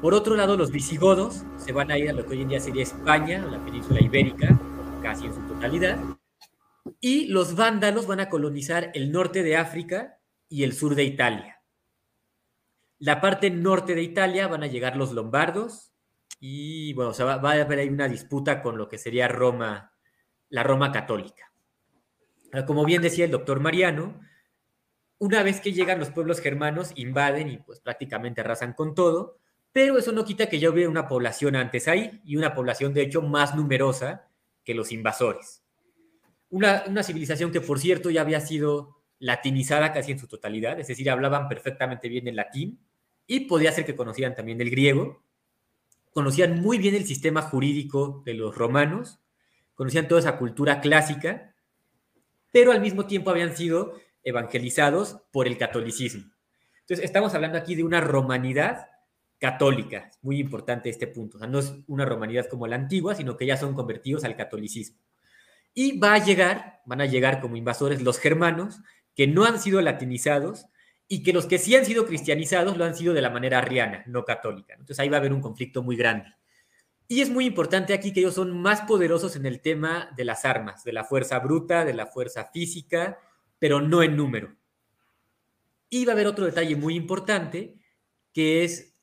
Por 0.00 0.14
otro 0.14 0.36
lado, 0.36 0.56
los 0.56 0.70
visigodos 0.70 1.42
se 1.56 1.72
van 1.72 1.90
a 1.90 1.98
ir 1.98 2.08
a 2.08 2.12
lo 2.12 2.24
que 2.24 2.34
hoy 2.34 2.42
en 2.42 2.50
día 2.50 2.60
sería 2.60 2.84
España, 2.84 3.44
la 3.44 3.58
península 3.64 4.00
ibérica, 4.00 4.56
casi 5.02 5.26
en 5.26 5.34
su 5.34 5.40
totalidad. 5.48 5.98
Y 7.00 7.26
los 7.26 7.56
vándalos 7.56 8.06
van 8.06 8.20
a 8.20 8.28
colonizar 8.28 8.92
el 8.94 9.10
norte 9.10 9.42
de 9.42 9.56
África 9.56 10.20
y 10.48 10.62
el 10.62 10.72
sur 10.72 10.94
de 10.94 11.02
Italia. 11.02 11.60
La 13.00 13.20
parte 13.20 13.50
norte 13.50 13.96
de 13.96 14.04
Italia 14.04 14.46
van 14.46 14.62
a 14.62 14.68
llegar 14.68 14.96
los 14.96 15.10
lombardos 15.10 15.92
y 16.38 16.92
bueno, 16.92 17.12
va, 17.18 17.50
a 17.50 17.60
haber 17.60 17.80
ahí 17.80 17.88
una 17.88 18.06
disputa 18.06 18.62
con 18.62 18.78
lo 18.78 18.88
que 18.88 18.98
sería 18.98 19.26
Roma, 19.26 19.96
la 20.48 20.62
Roma 20.62 20.92
católica. 20.92 21.51
Como 22.66 22.84
bien 22.84 23.02
decía 23.02 23.24
el 23.24 23.30
doctor 23.30 23.60
Mariano, 23.60 24.20
una 25.18 25.42
vez 25.42 25.60
que 25.60 25.72
llegan 25.72 25.98
los 25.98 26.10
pueblos 26.10 26.40
germanos, 26.40 26.92
invaden 26.96 27.48
y 27.48 27.58
pues 27.58 27.80
prácticamente 27.80 28.40
arrasan 28.40 28.72
con 28.74 28.94
todo, 28.94 29.38
pero 29.72 29.96
eso 29.96 30.12
no 30.12 30.24
quita 30.24 30.48
que 30.48 30.58
ya 30.58 30.68
hubiera 30.68 30.90
una 30.90 31.08
población 31.08 31.56
antes 31.56 31.88
ahí 31.88 32.20
y 32.24 32.36
una 32.36 32.54
población 32.54 32.92
de 32.92 33.02
hecho 33.02 33.22
más 33.22 33.54
numerosa 33.54 34.28
que 34.64 34.74
los 34.74 34.92
invasores. 34.92 35.62
Una, 36.50 36.84
una 36.86 37.02
civilización 37.02 37.52
que 37.52 37.60
por 37.60 37.78
cierto 37.78 38.10
ya 38.10 38.20
había 38.20 38.40
sido 38.40 39.02
latinizada 39.18 39.92
casi 39.92 40.12
en 40.12 40.18
su 40.18 40.26
totalidad, 40.26 40.78
es 40.78 40.88
decir, 40.88 41.08
hablaban 41.08 41.48
perfectamente 41.48 42.08
bien 42.08 42.26
el 42.28 42.36
latín, 42.36 42.80
y 43.26 43.40
podía 43.40 43.72
ser 43.72 43.86
que 43.86 43.94
conocían 43.94 44.34
también 44.34 44.60
el 44.60 44.70
griego, 44.70 45.22
conocían 46.12 46.60
muy 46.60 46.78
bien 46.78 46.94
el 46.94 47.06
sistema 47.06 47.40
jurídico 47.42 48.22
de 48.26 48.34
los 48.34 48.56
romanos, 48.56 49.20
conocían 49.74 50.08
toda 50.08 50.20
esa 50.20 50.38
cultura 50.38 50.80
clásica, 50.80 51.51
pero 52.52 52.70
al 52.70 52.80
mismo 52.80 53.06
tiempo 53.06 53.30
habían 53.30 53.56
sido 53.56 53.94
evangelizados 54.22 55.18
por 55.32 55.48
el 55.48 55.58
catolicismo. 55.58 56.30
Entonces, 56.80 57.04
estamos 57.04 57.34
hablando 57.34 57.58
aquí 57.58 57.74
de 57.74 57.84
una 57.84 58.00
romanidad 58.00 58.88
católica, 59.38 60.10
muy 60.20 60.38
importante 60.38 60.88
este 60.88 61.08
punto, 61.08 61.36
o 61.36 61.40
sea, 61.40 61.48
no 61.48 61.58
es 61.58 61.74
una 61.88 62.04
romanidad 62.04 62.46
como 62.46 62.68
la 62.68 62.76
antigua, 62.76 63.16
sino 63.16 63.36
que 63.36 63.46
ya 63.46 63.56
son 63.56 63.74
convertidos 63.74 64.22
al 64.22 64.36
catolicismo. 64.36 64.98
Y 65.74 65.98
va 65.98 66.14
a 66.14 66.24
llegar, 66.24 66.80
van 66.84 67.00
a 67.00 67.06
llegar 67.06 67.40
como 67.40 67.56
invasores 67.56 68.02
los 68.02 68.20
germanos, 68.20 68.80
que 69.16 69.26
no 69.26 69.44
han 69.44 69.58
sido 69.58 69.80
latinizados, 69.80 70.66
y 71.08 71.22
que 71.22 71.32
los 71.32 71.46
que 71.46 71.58
sí 71.58 71.74
han 71.74 71.84
sido 71.84 72.06
cristianizados 72.06 72.76
lo 72.76 72.84
han 72.84 72.94
sido 72.94 73.14
de 73.14 73.20
la 73.20 73.30
manera 73.30 73.58
arriana, 73.58 74.02
no 74.06 74.24
católica. 74.24 74.72
Entonces 74.72 74.98
ahí 74.98 75.08
va 75.08 75.16
a 75.16 75.20
haber 75.20 75.32
un 75.32 75.40
conflicto 75.40 75.82
muy 75.82 75.96
grande. 75.96 76.32
Y 77.12 77.20
es 77.20 77.28
muy 77.28 77.44
importante 77.44 77.92
aquí 77.92 78.10
que 78.10 78.20
ellos 78.20 78.36
son 78.36 78.58
más 78.58 78.80
poderosos 78.80 79.36
en 79.36 79.44
el 79.44 79.60
tema 79.60 80.10
de 80.16 80.24
las 80.24 80.46
armas, 80.46 80.82
de 80.82 80.94
la 80.94 81.04
fuerza 81.04 81.38
bruta, 81.40 81.84
de 81.84 81.92
la 81.92 82.06
fuerza 82.06 82.48
física, 82.54 83.18
pero 83.58 83.82
no 83.82 84.02
en 84.02 84.16
número. 84.16 84.56
Y 85.90 86.06
va 86.06 86.12
a 86.12 86.14
haber 86.14 86.26
otro 86.26 86.46
detalle 86.46 86.74
muy 86.74 86.94
importante, 86.94 87.76
que 88.32 88.64
es 88.64 88.94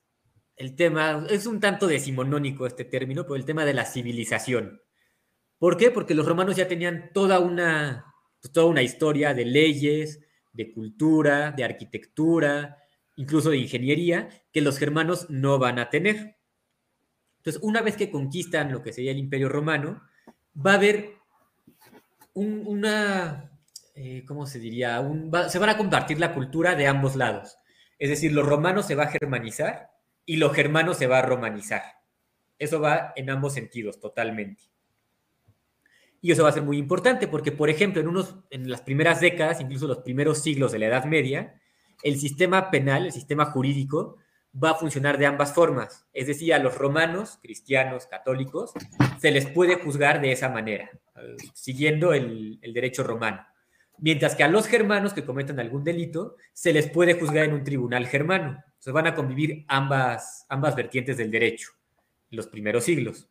el 0.56 0.74
tema, 0.74 1.24
es 1.30 1.46
un 1.46 1.60
tanto 1.60 1.86
decimonónico 1.86 2.66
este 2.66 2.84
término, 2.84 3.22
pero 3.22 3.36
el 3.36 3.44
tema 3.44 3.64
de 3.64 3.74
la 3.74 3.84
civilización. 3.84 4.82
¿Por 5.56 5.76
qué? 5.76 5.92
Porque 5.92 6.16
los 6.16 6.26
romanos 6.26 6.56
ya 6.56 6.66
tenían 6.66 7.12
toda 7.14 7.38
una, 7.38 8.12
toda 8.52 8.66
una 8.66 8.82
historia 8.82 9.34
de 9.34 9.44
leyes, 9.44 10.18
de 10.52 10.72
cultura, 10.72 11.52
de 11.52 11.62
arquitectura, 11.62 12.76
incluso 13.14 13.50
de 13.50 13.58
ingeniería, 13.58 14.30
que 14.52 14.62
los 14.62 14.78
germanos 14.78 15.30
no 15.30 15.60
van 15.60 15.78
a 15.78 15.90
tener. 15.90 16.39
Entonces, 17.40 17.62
una 17.62 17.80
vez 17.80 17.96
que 17.96 18.10
conquistan 18.10 18.70
lo 18.70 18.82
que 18.82 18.92
sería 18.92 19.12
el 19.12 19.18
imperio 19.18 19.48
romano, 19.48 20.02
va 20.54 20.72
a 20.72 20.74
haber 20.74 21.14
una, 22.34 23.50
eh, 23.94 24.24
¿cómo 24.26 24.46
se 24.46 24.58
diría? 24.58 25.02
se 25.48 25.58
van 25.58 25.70
a 25.70 25.78
compartir 25.78 26.20
la 26.20 26.34
cultura 26.34 26.74
de 26.74 26.86
ambos 26.86 27.16
lados. 27.16 27.56
Es 27.98 28.10
decir, 28.10 28.32
lo 28.32 28.42
romano 28.42 28.82
se 28.82 28.94
va 28.94 29.04
a 29.04 29.10
germanizar 29.10 29.90
y 30.26 30.36
lo 30.36 30.50
germano 30.50 30.92
se 30.92 31.06
va 31.06 31.20
a 31.20 31.22
romanizar. 31.22 31.82
Eso 32.58 32.78
va 32.78 33.14
en 33.16 33.30
ambos 33.30 33.54
sentidos, 33.54 34.00
totalmente. 34.00 34.64
Y 36.20 36.32
eso 36.32 36.42
va 36.42 36.50
a 36.50 36.52
ser 36.52 36.62
muy 36.62 36.76
importante 36.76 37.26
porque, 37.26 37.52
por 37.52 37.70
ejemplo, 37.70 38.02
en, 38.02 38.08
unos, 38.08 38.36
en 38.50 38.70
las 38.70 38.82
primeras 38.82 39.22
décadas, 39.22 39.62
incluso 39.62 39.86
los 39.86 40.00
primeros 40.00 40.42
siglos 40.42 40.72
de 40.72 40.78
la 40.78 40.88
Edad 40.88 41.06
Media, 41.06 41.58
el 42.02 42.18
sistema 42.18 42.70
penal, 42.70 43.06
el 43.06 43.12
sistema 43.12 43.46
jurídico, 43.46 44.18
va 44.52 44.70
a 44.70 44.74
funcionar 44.74 45.18
de 45.18 45.26
ambas 45.26 45.54
formas. 45.54 46.06
Es 46.12 46.26
decir, 46.26 46.52
a 46.54 46.58
los 46.58 46.76
romanos, 46.76 47.38
cristianos, 47.42 48.06
católicos, 48.06 48.72
se 49.18 49.30
les 49.30 49.46
puede 49.46 49.76
juzgar 49.76 50.20
de 50.20 50.32
esa 50.32 50.48
manera, 50.48 50.90
siguiendo 51.54 52.12
el, 52.12 52.60
derecho 52.60 53.02
romano. 53.02 53.46
Mientras 53.98 54.34
que 54.34 54.44
a 54.44 54.48
los 54.48 54.66
germanos 54.66 55.12
que 55.12 55.24
cometan 55.24 55.60
algún 55.60 55.84
delito, 55.84 56.36
se 56.52 56.72
les 56.72 56.88
puede 56.88 57.14
juzgar 57.14 57.44
en 57.44 57.52
un 57.52 57.64
tribunal 57.64 58.06
germano. 58.06 58.62
Se 58.78 58.92
van 58.92 59.06
a 59.06 59.14
convivir 59.14 59.64
ambas, 59.68 60.46
ambas 60.48 60.74
vertientes 60.74 61.18
del 61.18 61.30
derecho 61.30 61.70
en 62.30 62.36
los 62.36 62.46
primeros 62.46 62.84
siglos. 62.84 63.28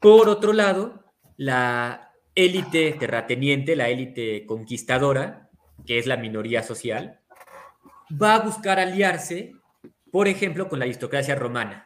Por 0.00 0.28
otro 0.28 0.52
lado, 0.52 1.04
la 1.36 2.12
élite 2.34 2.92
terrateniente, 2.92 3.76
la 3.76 3.88
élite 3.90 4.46
conquistadora, 4.46 5.50
que 5.84 5.98
es 5.98 6.06
la 6.06 6.16
minoría 6.16 6.62
social, 6.62 7.20
va 8.10 8.34
a 8.34 8.40
buscar 8.40 8.78
aliarse, 8.78 9.54
por 10.10 10.28
ejemplo, 10.28 10.68
con 10.68 10.78
la 10.78 10.84
aristocracia 10.84 11.34
romana. 11.34 11.84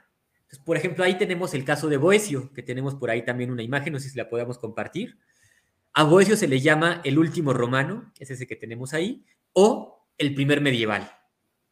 por 0.66 0.76
ejemplo, 0.76 1.02
ahí 1.02 1.16
tenemos 1.16 1.54
el 1.54 1.64
caso 1.64 1.88
de 1.88 1.96
Boesio, 1.96 2.52
que 2.52 2.62
tenemos 2.62 2.94
por 2.94 3.10
ahí 3.10 3.24
también 3.24 3.50
una 3.50 3.62
imagen, 3.62 3.94
no 3.94 3.98
sé 3.98 4.10
si 4.10 4.18
la 4.18 4.28
podemos 4.28 4.58
compartir. 4.58 5.18
A 5.94 6.04
Boesio 6.04 6.36
se 6.36 6.46
le 6.46 6.60
llama 6.60 7.00
el 7.04 7.18
último 7.18 7.54
romano, 7.54 8.12
es 8.18 8.30
ese 8.30 8.46
que 8.46 8.56
tenemos 8.56 8.92
ahí, 8.92 9.24
o 9.54 10.06
el 10.18 10.34
primer 10.34 10.60
medieval. 10.60 11.10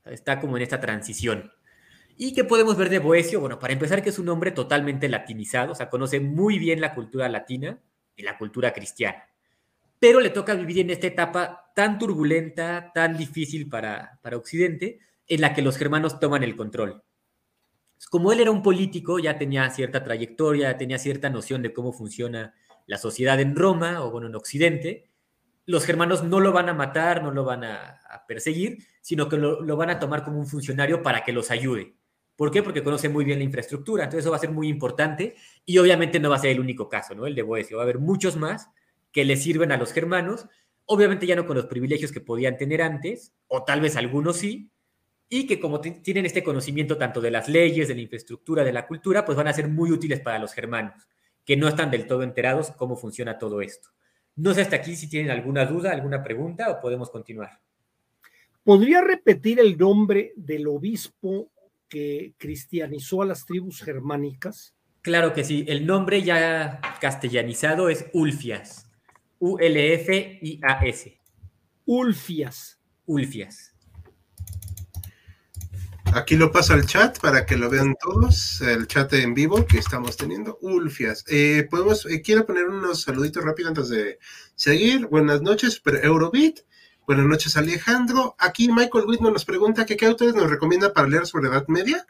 Está 0.07 0.41
como 0.41 0.57
en 0.57 0.63
esta 0.63 0.81
transición. 0.81 1.53
¿Y 2.17 2.33
qué 2.33 2.45
podemos 2.45 2.77
ver 2.79 2.89
de 2.89 3.01
Boesio? 3.01 3.41
Bueno, 3.41 3.59
para 3.59 3.75
empezar, 3.75 4.03
que 4.03 4.09
es 4.09 4.19
un 4.19 4.31
hombre 4.31 4.51
totalmente 4.51 5.09
latinizado, 5.09 5.73
o 5.73 5.75
sea, 5.75 5.91
conoce 5.91 6.21
muy 6.21 6.59
bien 6.59 6.81
la 6.81 6.95
cultura 6.95 7.29
latina 7.29 7.79
y 8.17 8.23
la 8.23 8.39
cultura 8.39 8.73
cristiana 8.73 9.30
pero 10.01 10.21
le 10.21 10.31
toca 10.31 10.55
vivir 10.55 10.81
en 10.81 10.91
esta 10.91 11.07
etapa 11.07 11.71
tan 11.77 11.99
turbulenta, 11.99 12.91
tan 12.93 13.17
difícil 13.17 13.69
para, 13.69 14.19
para 14.23 14.39
Occidente, 14.39 14.99
en 15.29 15.41
la 15.43 15.55
que 15.55 15.63
los 15.63 15.77
germanos 15.77 16.19
toman 16.19 16.43
el 16.43 16.57
control. 16.57 17.05
Como 18.09 18.33
él 18.33 18.41
era 18.41 18.51
un 18.51 18.63
político, 18.63 19.19
ya 19.19 19.39
tenía 19.39 19.69
cierta 19.71 20.03
trayectoria, 20.03 20.77
tenía 20.79 20.99
cierta 20.99 21.29
noción 21.29 21.61
de 21.63 21.75
cómo 21.75 21.93
funciona 21.93 22.55
la 22.87 22.97
sociedad 22.97 23.39
en 23.41 23.55
Roma 23.55 24.03
o 24.03 24.11
bueno, 24.11 24.27
en 24.27 24.35
Occidente, 24.35 25.11
los 25.67 25.85
germanos 25.85 26.25
no 26.25 26.41
lo 26.41 26.51
van 26.51 26.71
a 26.71 26.75
matar, 26.75 27.23
no 27.23 27.31
lo 27.31 27.45
van 27.45 27.63
a, 27.63 28.01
perseguir, 28.27 28.79
sino 29.01 29.29
que 29.29 29.37
lo, 29.37 29.61
lo, 29.61 29.77
van 29.77 29.91
a 29.91 29.99
tomar 29.99 30.25
como 30.25 30.39
un 30.39 30.47
funcionario 30.47 31.03
para 31.03 31.25
que 31.25 31.33
los 31.33 31.51
ayude. 31.51 31.95
¿Por 32.37 32.51
qué? 32.51 32.63
Porque 32.63 32.83
conoce 32.83 33.09
muy 33.09 33.25
bien 33.25 33.39
la 33.39 33.45
infraestructura, 33.45 34.05
entonces 34.05 34.25
eso 34.25 34.31
va 34.31 34.37
a 34.37 34.41
ser 34.41 34.51
muy 34.51 34.69
importante 34.69 35.37
y 35.67 35.79
obviamente 35.79 36.19
no 36.19 36.31
va 36.31 36.37
a 36.37 36.41
ser 36.41 36.51
el 36.51 36.61
único 36.61 36.89
caso, 36.89 37.15
¿no? 37.15 37.27
El 37.27 37.35
de 37.35 37.43
Boesio, 37.43 37.77
va 37.77 37.83
a 37.83 37.85
haber 37.85 37.99
muchos 37.99 38.37
más 38.37 38.71
que 39.13 39.25
le 39.25 39.37
sirven 39.37 39.73
a 39.73 39.77
los 39.77 39.93
germanos, 39.93 40.47
obviamente 40.87 41.27
ya 41.27 41.37
no 41.37 41.47
con 41.47 41.57
los 41.57 41.67
privilegios 41.67 42.13
que 42.13 42.21
podían 42.21 42.57
tener 42.57 42.83
antes, 42.83 43.33
o 43.49 43.65
tal 43.65 43.81
vez 43.81 43.97
algunos 43.97 44.37
sí, 44.39 44.71
y 45.29 45.47
que 45.47 45.61
como 45.61 45.81
tienen 45.81 46.27
este 46.27 46.43
conocimiento 46.43 46.99
tanto 46.99 47.21
de 47.21 47.31
las 47.31 47.49
leyes, 47.49 47.87
de 47.87 47.95
la 47.95 48.01
infraestructura, 48.01 48.65
de 48.65 48.73
la 48.73 48.87
cultura, 48.87 49.25
pues 49.25 49.37
van 49.37 49.47
a 49.47 49.53
ser 49.53 49.69
muy 49.69 49.93
útiles 49.93 50.21
para 50.21 50.41
los 50.41 50.53
germanos, 50.53 51.09
que 51.45 51.57
no 51.57 51.69
están 51.69 51.91
del 51.91 52.07
todo 52.07 52.25
enterados 52.25 52.73
cómo 52.73 52.97
funciona 52.97 53.39
todo 53.39 53.61
esto. 53.61 53.91
No 54.35 54.53
sé 54.53 54.63
hasta 54.63 54.77
aquí 54.77 54.97
si 54.97 55.09
tienen 55.09 55.31
alguna 55.31 55.65
duda, 55.67 55.93
alguna 55.93 56.25
pregunta 56.25 56.69
o 56.71 56.81
podemos 56.81 57.11
continuar. 57.11 57.61
¿Podría 58.65 59.01
repetir 59.01 59.61
el 59.61 59.79
nombre 59.79 60.33
del 60.37 60.67
obispo 60.67 61.53
que 61.89 62.35
cristianizó 62.37 63.23
a 63.23 63.27
las 63.27 63.47
tribus 63.47 63.83
germánicas? 63.83 64.75
Claro 65.03 65.33
que 65.33 65.45
sí, 65.45 65.65
el 65.69 65.87
nombre 65.87 66.23
ya 66.23 66.81
castellanizado 67.01 67.89
es 67.89 68.07
Ulfias. 68.13 68.90
U-L-F-I-A-S. 69.41 71.19
Ulfias. 71.87 72.79
Ulfias. 73.07 73.75
Aquí 76.13 76.37
lo 76.37 76.53
paso 76.53 76.75
al 76.75 76.87
chat 76.87 77.19
para 77.21 77.47
que 77.47 77.57
lo 77.57 77.71
vean 77.71 77.95
todos, 77.99 78.61
el 78.61 78.87
chat 78.87 79.13
en 79.15 79.33
vivo 79.33 79.67
que 79.67 79.79
estamos 79.79 80.17
teniendo. 80.17 80.59
Ulfias. 80.61 81.25
Eh, 81.29 81.67
podemos, 81.71 82.05
eh, 82.07 82.21
quiero 82.21 82.45
poner 82.45 82.67
unos 82.67 83.03
saluditos 83.03 83.43
rápido 83.43 83.69
antes 83.69 83.89
de 83.89 84.19
seguir. 84.57 85.07
Buenas 85.07 85.41
noches, 85.41 85.81
pero 85.83 85.99
Eurobeat. 85.99 86.61
Buenas 87.07 87.27
noches, 87.27 87.57
Alejandro. 87.57 88.37
Aquí 88.39 88.71
Michael 88.71 89.07
Whitman 89.07 89.33
nos 89.33 89.47
pregunta 89.47 89.87
que 89.87 89.97
qué 89.97 90.07
autores 90.07 90.35
nos 90.35 90.51
recomienda 90.51 90.93
para 90.93 91.09
leer 91.09 91.27
sobre 91.27 91.49
Edad 91.49 91.67
Media. 91.69 92.07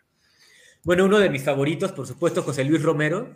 Bueno, 0.83 1.05
uno 1.05 1.21
de 1.21 1.31
mis 1.31 1.45
favoritos, 1.45 1.93
por 1.93 2.07
supuesto, 2.07 2.43
José 2.43 2.65
Luis 2.65 2.83
Romero. 2.83 3.35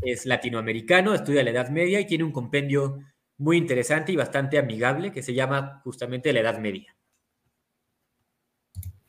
Es 0.00 0.26
latinoamericano, 0.26 1.14
estudia 1.14 1.44
la 1.44 1.50
Edad 1.50 1.68
Media 1.68 2.00
y 2.00 2.06
tiene 2.06 2.24
un 2.24 2.32
compendio 2.32 2.98
muy 3.42 3.56
interesante 3.56 4.12
y 4.12 4.16
bastante 4.16 4.56
amigable 4.56 5.10
que 5.10 5.20
se 5.20 5.34
llama 5.34 5.80
justamente 5.82 6.32
la 6.32 6.40
Edad 6.40 6.58
Media. 6.60 6.96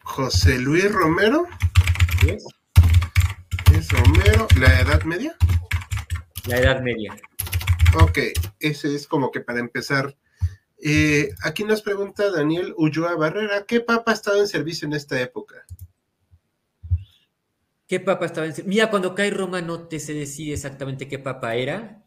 José 0.03 0.57
Luis 0.57 0.91
Romero. 0.91 1.45
¿Es? 2.27 2.43
Romero, 3.91 4.47
la 4.59 4.81
Edad 4.81 5.03
Media? 5.03 5.35
La 6.47 6.57
Edad 6.57 6.81
Media. 6.81 7.15
Ok, 8.01 8.17
ese 8.59 8.95
es 8.95 9.07
como 9.07 9.29
que 9.29 9.41
para 9.41 9.59
empezar. 9.59 10.17
Eh, 10.83 11.29
aquí 11.43 11.63
nos 11.63 11.83
pregunta 11.83 12.31
Daniel 12.31 12.73
Ulloa 12.75 13.15
Barrera, 13.15 13.65
¿qué 13.67 13.81
papa 13.81 14.11
ha 14.11 14.15
estado 14.15 14.39
en 14.39 14.47
servicio 14.47 14.87
en 14.87 14.93
esta 14.93 15.21
época? 15.21 15.63
¿Qué 17.87 17.99
papa 17.99 18.25
estaba 18.25 18.47
en 18.47 18.53
servicio? 18.55 18.69
Mira, 18.69 18.89
cuando 18.89 19.13
cae 19.13 19.29
Roma 19.29 19.61
no 19.61 19.87
te 19.87 19.99
se 19.99 20.15
decide 20.15 20.53
exactamente 20.53 21.07
qué 21.07 21.19
papa 21.19 21.55
era, 21.55 22.02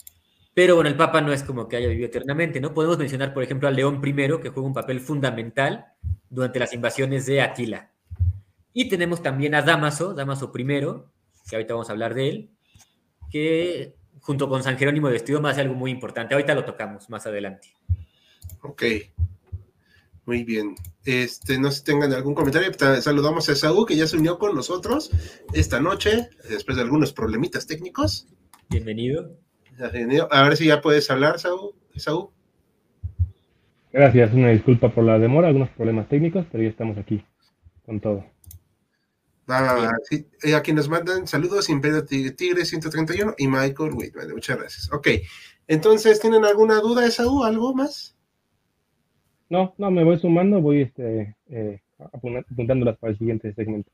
pero 0.56 0.74
bueno, 0.74 0.88
el 0.88 0.96
Papa 0.96 1.20
no 1.20 1.34
es 1.34 1.42
como 1.42 1.68
que 1.68 1.76
haya 1.76 1.88
vivido 1.88 2.06
eternamente, 2.06 2.62
¿no? 2.62 2.72
Podemos 2.72 2.96
mencionar, 2.96 3.34
por 3.34 3.42
ejemplo, 3.42 3.68
a 3.68 3.70
León 3.70 4.00
I, 4.02 4.14
que 4.40 4.48
juega 4.48 4.62
un 4.62 4.72
papel 4.72 5.00
fundamental 5.00 5.84
durante 6.30 6.58
las 6.58 6.72
invasiones 6.72 7.26
de 7.26 7.42
Atila. 7.42 7.92
Y 8.72 8.88
tenemos 8.88 9.22
también 9.22 9.54
a 9.54 9.60
Damaso, 9.60 10.14
Damaso 10.14 10.50
I, 10.56 10.64
que 10.66 11.56
ahorita 11.56 11.74
vamos 11.74 11.90
a 11.90 11.92
hablar 11.92 12.14
de 12.14 12.28
él, 12.30 12.50
que 13.30 13.96
junto 14.20 14.48
con 14.48 14.62
San 14.62 14.78
Jerónimo 14.78 15.10
de 15.10 15.16
Estudio 15.16 15.46
hace 15.46 15.60
algo 15.60 15.74
muy 15.74 15.90
importante. 15.90 16.32
Ahorita 16.32 16.54
lo 16.54 16.64
tocamos 16.64 17.10
más 17.10 17.26
adelante. 17.26 17.74
Ok. 18.62 18.82
Muy 20.24 20.42
bien. 20.42 20.74
Este, 21.04 21.58
no 21.58 21.70
sé 21.70 21.80
si 21.80 21.84
tengan 21.84 22.14
algún 22.14 22.34
comentario. 22.34 22.72
Saludamos 23.02 23.46
a 23.50 23.54
Saúl, 23.54 23.86
que 23.86 23.94
ya 23.94 24.06
se 24.06 24.16
unió 24.16 24.38
con 24.38 24.54
nosotros 24.54 25.10
esta 25.52 25.80
noche, 25.80 26.30
después 26.48 26.78
de 26.78 26.82
algunos 26.82 27.12
problemitas 27.12 27.66
técnicos. 27.66 28.26
Bienvenido. 28.70 29.36
A 30.30 30.42
ver 30.42 30.56
si 30.56 30.66
ya 30.66 30.80
puedes 30.80 31.10
hablar, 31.10 31.38
Saúl. 31.38 31.72
Gracias, 33.92 34.32
una 34.34 34.50
disculpa 34.50 34.90
por 34.90 35.04
la 35.04 35.18
demora, 35.18 35.48
algunos 35.48 35.70
problemas 35.70 36.08
técnicos, 36.08 36.46
pero 36.52 36.62
ya 36.62 36.70
estamos 36.70 36.98
aquí 36.98 37.24
con 37.84 38.00
todo. 38.00 38.24
Eh, 40.42 40.54
aquí 40.54 40.72
nos 40.72 40.88
mandan 40.88 41.26
saludos, 41.26 41.70
Imperio 41.70 42.04
Tigre 42.04 42.64
131 42.64 43.34
y 43.38 43.46
Michael 43.46 43.92
Whitman. 43.94 44.32
Muchas 44.32 44.58
gracias. 44.58 44.92
Ok, 44.92 45.08
entonces, 45.68 46.20
¿tienen 46.20 46.44
alguna 46.44 46.80
duda, 46.80 47.10
Saúl? 47.10 47.46
¿Algo 47.46 47.74
más? 47.74 48.16
No, 49.48 49.74
no, 49.78 49.90
me 49.90 50.04
voy 50.04 50.18
sumando, 50.18 50.60
voy 50.60 50.82
este, 50.82 51.36
eh, 51.48 51.80
apuntándolas 51.98 52.98
para 52.98 53.12
el 53.12 53.18
siguiente 53.18 53.54
segmento. 53.54 53.90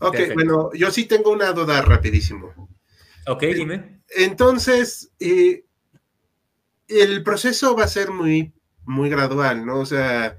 Ok, 0.00 0.16
bueno, 0.34 0.70
yo 0.74 0.90
sí 0.90 1.06
tengo 1.06 1.30
una 1.30 1.52
duda 1.52 1.80
rapidísimo. 1.82 2.52
Ok, 3.26 3.42
eh, 3.44 3.54
dime. 3.54 4.00
Entonces, 4.16 5.10
eh, 5.18 5.64
el 6.88 7.22
proceso 7.22 7.74
va 7.74 7.84
a 7.84 7.88
ser 7.88 8.10
muy, 8.10 8.52
muy 8.84 9.08
gradual, 9.08 9.64
¿no? 9.64 9.80
O 9.80 9.86
sea, 9.86 10.36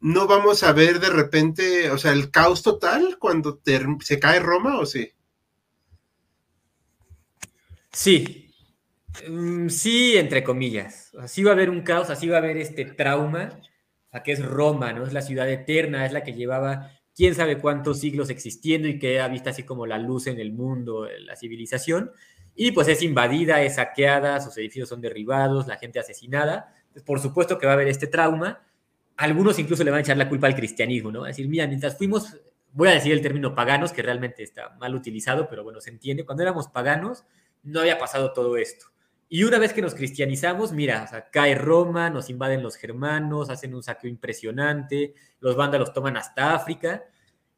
no 0.00 0.26
vamos 0.26 0.62
a 0.62 0.72
ver 0.72 1.00
de 1.00 1.10
repente, 1.10 1.90
o 1.90 1.98
sea, 1.98 2.12
el 2.12 2.30
caos 2.30 2.62
total 2.62 3.16
cuando 3.18 3.60
se 4.00 4.18
cae 4.18 4.40
Roma, 4.40 4.78
¿o 4.78 4.86
sí? 4.86 5.12
Sí, 7.92 8.50
mm, 9.28 9.68
sí, 9.68 10.16
entre 10.16 10.44
comillas. 10.44 11.12
Así 11.18 11.42
va 11.42 11.50
a 11.50 11.54
haber 11.54 11.70
un 11.70 11.82
caos, 11.82 12.10
así 12.10 12.28
va 12.28 12.36
a 12.36 12.40
haber 12.40 12.56
este 12.56 12.84
trauma, 12.84 13.60
a 14.10 14.22
que 14.22 14.32
es 14.32 14.44
Roma, 14.44 14.92
¿no? 14.92 15.06
Es 15.06 15.12
la 15.12 15.22
ciudad 15.22 15.48
eterna, 15.50 16.06
es 16.06 16.12
la 16.12 16.22
que 16.22 16.34
llevaba 16.34 16.92
quién 17.18 17.34
sabe 17.34 17.58
cuántos 17.58 17.98
siglos 17.98 18.30
existiendo 18.30 18.86
y 18.86 18.96
que 18.96 19.20
ha 19.20 19.26
visto 19.26 19.50
así 19.50 19.64
como 19.64 19.86
la 19.86 19.98
luz 19.98 20.28
en 20.28 20.38
el 20.38 20.52
mundo, 20.52 21.08
la 21.26 21.34
civilización, 21.34 22.12
y 22.54 22.70
pues 22.70 22.86
es 22.86 23.02
invadida, 23.02 23.60
es 23.60 23.74
saqueada, 23.74 24.40
sus 24.40 24.56
edificios 24.56 24.88
son 24.88 25.00
derribados, 25.00 25.66
la 25.66 25.78
gente 25.78 25.98
asesinada. 25.98 26.72
por 27.04 27.18
supuesto 27.18 27.58
que 27.58 27.66
va 27.66 27.72
a 27.72 27.74
haber 27.74 27.88
este 27.88 28.06
trauma. 28.06 28.64
Algunos 29.16 29.58
incluso 29.58 29.82
le 29.82 29.90
van 29.90 29.98
a 29.98 30.00
echar 30.02 30.16
la 30.16 30.28
culpa 30.28 30.46
al 30.46 30.54
cristianismo, 30.54 31.10
¿no? 31.10 31.24
A 31.24 31.28
decir, 31.28 31.48
mira, 31.48 31.66
mientras 31.66 31.98
fuimos, 31.98 32.36
voy 32.70 32.86
a 32.86 32.92
decir 32.92 33.12
el 33.12 33.20
término 33.20 33.52
paganos, 33.52 33.90
que 33.90 34.02
realmente 34.02 34.44
está 34.44 34.76
mal 34.78 34.94
utilizado, 34.94 35.48
pero 35.48 35.64
bueno, 35.64 35.80
se 35.80 35.90
entiende. 35.90 36.24
Cuando 36.24 36.44
éramos 36.44 36.68
paganos, 36.68 37.24
no 37.64 37.80
había 37.80 37.98
pasado 37.98 38.32
todo 38.32 38.56
esto. 38.56 38.86
Y 39.30 39.44
una 39.44 39.58
vez 39.58 39.74
que 39.74 39.82
nos 39.82 39.94
cristianizamos, 39.94 40.72
mira, 40.72 41.08
o 41.12 41.30
cae 41.30 41.54
Roma, 41.54 42.08
nos 42.08 42.30
invaden 42.30 42.62
los 42.62 42.76
germanos, 42.76 43.50
hacen 43.50 43.74
un 43.74 43.82
saqueo 43.82 44.08
impresionante, 44.08 45.14
los 45.40 45.54
vándalos 45.54 45.92
toman 45.92 46.16
hasta 46.16 46.54
África, 46.54 47.04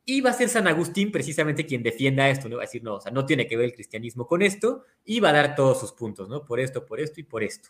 y 0.05 0.21
va 0.21 0.31
a 0.31 0.35
ser 0.35 0.49
San 0.49 0.67
Agustín 0.67 1.13
precisamente 1.13 1.67
quien 1.67 1.85
defienda 1.85 2.29
esto, 2.29 2.49
¿no? 2.49 2.57
Va 2.57 2.63
a 2.63 2.67
decir, 2.67 2.83
no, 2.83 2.97
o 2.97 3.01
sea, 3.01 3.13
no 3.13 3.25
tiene 3.25 3.47
que 3.47 3.57
ver 3.57 3.67
el 3.67 3.75
cristianismo 3.75 4.27
con 4.27 4.43
esto, 4.43 4.85
y 5.05 5.21
va 5.21 5.29
a 5.29 5.33
dar 5.33 5.55
todos 5.55 5.79
sus 5.79 5.93
puntos, 5.93 6.29
¿no? 6.29 6.45
Por 6.45 6.59
esto, 6.59 6.85
por 6.85 6.99
esto 6.99 7.21
y 7.21 7.23
por 7.23 7.45
esto. 7.45 7.69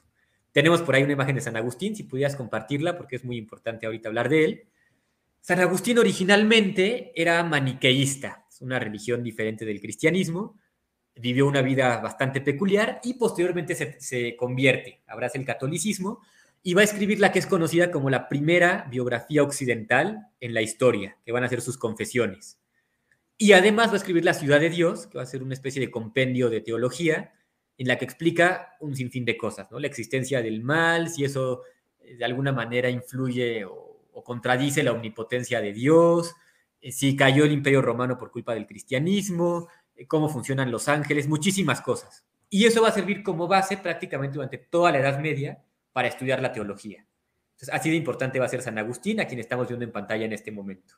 Tenemos 0.53 0.81
por 0.81 0.95
ahí 0.95 1.03
una 1.03 1.13
imagen 1.13 1.35
de 1.35 1.43
San 1.43 1.57
Agustín, 1.57 1.95
si 1.95 2.05
pudieras 2.05 2.37
compartirla, 2.37 2.97
porque 2.97 3.17
es 3.17 3.25
muy 3.25 3.37
importante 3.37 3.85
ahorita 3.85 4.09
hablar 4.09 4.31
de 4.31 4.45
él. 4.45 4.65
San 5.43 5.61
Agustín 5.61 5.99
originalmente 5.99 7.13
era 7.15 7.43
maniqueísta, 7.45 8.47
es 8.49 8.63
una 8.63 8.79
religión 8.79 9.23
diferente 9.23 9.65
del 9.65 9.81
cristianismo, 9.81 10.59
vivió 11.17 11.47
una 11.47 11.63
vida 11.63 11.99
bastante 12.01 12.41
peculiar 12.41 13.01
y 13.05 13.15
posteriormente 13.15 13.75
se, 13.75 14.37
convierte, 14.37 15.03
abraza 15.07 15.39
el 15.39 15.45
catolicismo 15.45 16.21
y 16.63 16.75
va 16.75 16.83
a 16.83 16.85
escribir 16.85 17.21
la 17.21 17.33
que 17.33 17.39
es 17.39 17.47
conocida 17.47 17.91
como 17.91 18.11
la 18.11 18.29
primera 18.29 18.87
biografía 18.91 19.43
occidental 19.43 20.29
en 20.41 20.55
la 20.55 20.63
historia, 20.63 21.17
que 21.25 21.33
van 21.33 21.45
a 21.45 21.49
ser 21.49 21.63
sus 21.63 21.79
confesiones. 21.79 22.59
Y 23.39 23.53
además 23.53 23.89
va 23.89 23.95
a 23.95 23.97
escribir 23.97 24.25
La 24.25 24.35
ciudad 24.35 24.61
de 24.61 24.69
Dios, 24.69 25.07
que 25.07 25.17
va 25.17 25.25
a 25.25 25.27
ser 25.27 25.43
una 25.43 25.55
especie 25.55 25.81
de 25.81 25.91
compendio 25.91 26.51
de 26.51 26.61
teología, 26.61 27.33
en 27.79 27.89
la 27.89 27.97
que 27.97 28.05
explica 28.05 28.77
un 28.81 28.95
sinfín 28.95 29.25
de 29.25 29.39
cosas, 29.39 29.71
¿no? 29.71 29.79
La 29.79 29.87
existencia 29.87 30.43
del 30.43 30.63
mal, 30.63 31.09
si 31.09 31.25
eso 31.25 31.63
eh, 32.01 32.17
de 32.17 32.25
alguna 32.27 32.53
manera 32.53 32.91
influye 32.91 33.65
o, 33.65 33.89
contradice 34.23 34.83
la 34.83 34.93
omnipotencia 34.93 35.63
de 35.63 35.73
Dios, 35.73 36.35
eh, 36.83 36.93
si 36.93 37.17
cayó 37.17 37.45
el 37.45 37.53
imperio 37.53 37.81
romano 37.81 38.19
por 38.19 38.31
culpa 38.31 38.53
del 38.53 38.67
cristianismo, 38.67 39.69
cómo 40.07 40.29
funcionan 40.29 40.71
los 40.71 40.89
ángeles, 40.89 41.29
muchísimas 41.29 41.81
cosas. 41.81 42.25
Y 42.49 42.67
eso 42.67 42.83
va 42.83 42.89
a 42.89 42.93
servir 42.93 43.23
como 43.23 43.47
base 43.47 43.77
prácticamente 43.77 44.35
durante 44.35 44.59
toda 44.59 44.91
la 44.93 44.99
Edad 44.99 45.21
Media 45.21 45.63
para 45.93 46.09
estudiar 46.09 46.43
la 46.43 46.53
teología. 46.53 47.07
Entonces, 47.53 47.75
así 47.75 47.91
de 47.91 47.97
importante 47.97 48.39
va 48.39 48.47
a 48.47 48.49
ser 48.49 48.63
San 48.63 48.79
Agustín, 48.79 49.21
a 49.21 49.27
quien 49.27 49.41
estamos 49.41 49.69
viendo 49.69 49.85
en 49.85 49.93
pantalla 49.93 50.25
en 50.25 50.33
este 50.33 50.51
momento. 50.51 50.95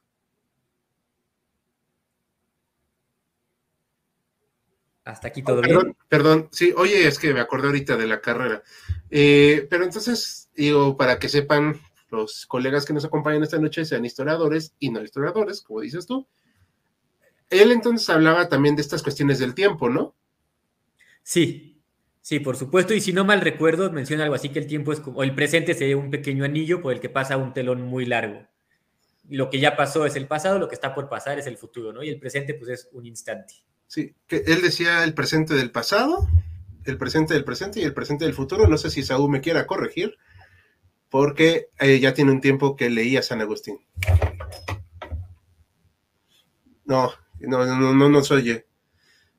Hasta 5.05 5.29
aquí 5.29 5.43
todo 5.43 5.61
perdón, 5.61 5.83
bien. 5.83 5.97
Perdón, 6.09 6.49
sí, 6.53 6.73
oye, 6.77 7.07
es 7.09 7.19
que 7.19 7.35
me 7.35 7.41
acordé 7.41 7.67
ahorita 7.67 7.97
de 7.97 8.07
la 8.07 8.21
carrera. 8.21 8.63
Eh, 9.11 9.67
pero 9.69 9.85
entonces, 9.85 10.49
digo, 10.55 10.97
para 10.97 11.19
que 11.19 11.29
sepan 11.29 11.81
los 12.09 12.47
colegas 12.47 12.85
que 12.85 12.93
nos 12.93 13.05
acompañan 13.05 13.43
esta 13.43 13.59
noche, 13.59 13.85
sean 13.85 14.05
historiadores 14.05 14.75
y 14.79 14.91
no 14.91 15.03
historiadores, 15.03 15.63
como 15.63 15.81
dices 15.81 16.07
tú. 16.07 16.29
Él 17.53 17.71
entonces 17.71 18.09
hablaba 18.09 18.49
también 18.49 18.77
de 18.77 18.83
estas 18.83 19.03
cuestiones 19.03 19.39
del 19.39 19.55
tiempo, 19.55 19.91
¿no? 19.91 20.15
Sí, 21.23 21.83
sí, 22.23 22.41
por 22.41 22.57
supuesto. 22.57 22.95
Y 22.95 23.01
si 23.01 23.13
no 23.13 23.27
mal 23.27 23.43
recuerdo, 23.43 23.93
menciona 23.93 24.25
algo 24.25 24.35
así 24.35 24.49
que 24.49 24.59
el 24.59 24.67
tiempo 24.67 24.93
es 24.93 25.01
como, 25.01 25.19
o 25.19 25.23
el 25.23 25.35
presente 25.35 25.75
sería 25.75 25.99
un 25.99 26.11
pequeño 26.11 26.45
anillo 26.45 26.81
por 26.81 26.95
el 26.95 27.01
que 27.01 27.11
pasa 27.11 27.37
un 27.37 27.53
telón 27.53 27.83
muy 27.83 28.07
largo. 28.07 28.47
Lo 29.29 29.51
que 29.51 29.61
ya 29.61 29.77
pasó 29.77 30.07
es 30.07 30.17
el 30.17 30.27
pasado, 30.27 30.59
lo 30.59 30.69
que 30.69 30.75
está 30.75 30.95
por 30.95 31.11
pasar 31.11 31.39
es 31.39 31.47
el 31.47 31.59
futuro, 31.59 31.93
¿no? 31.93 32.03
Y 32.03 32.09
el 32.09 32.19
presente, 32.19 32.55
pues, 32.55 32.71
es 32.71 32.89
un 32.93 33.05
instante. 33.05 33.55
Sí, 33.87 34.15
que 34.27 34.39
él 34.47 34.63
decía 34.63 35.05
el 35.05 35.13
presente 35.13 35.55
del 35.55 35.71
pasado, 35.71 36.27
el 36.87 36.97
presente 36.97 37.35
del 37.35 37.45
presente 37.45 37.81
y 37.81 37.85
el 37.85 37.93
presente 37.93 38.25
del 38.25 38.35
futuro. 38.35 38.67
No 38.67 38.79
sé 38.79 38.89
si 38.89 39.03
Saúl 39.03 39.31
me 39.31 39.43
quiera 39.43 39.67
corregir, 39.67 40.17
porque 41.11 41.69
eh, 41.79 42.01
ya 42.01 42.15
tiene 42.15 42.33
un 42.33 42.41
tiempo 42.41 42.77
que 42.77 42.89
leía 42.89 43.23
San 43.23 43.43
Agustín. 43.43 43.79
No, 46.87 47.13
no, 47.43 47.65
no, 47.65 47.95
no 47.95 48.09
nos 48.09 48.31
oye. 48.31 48.67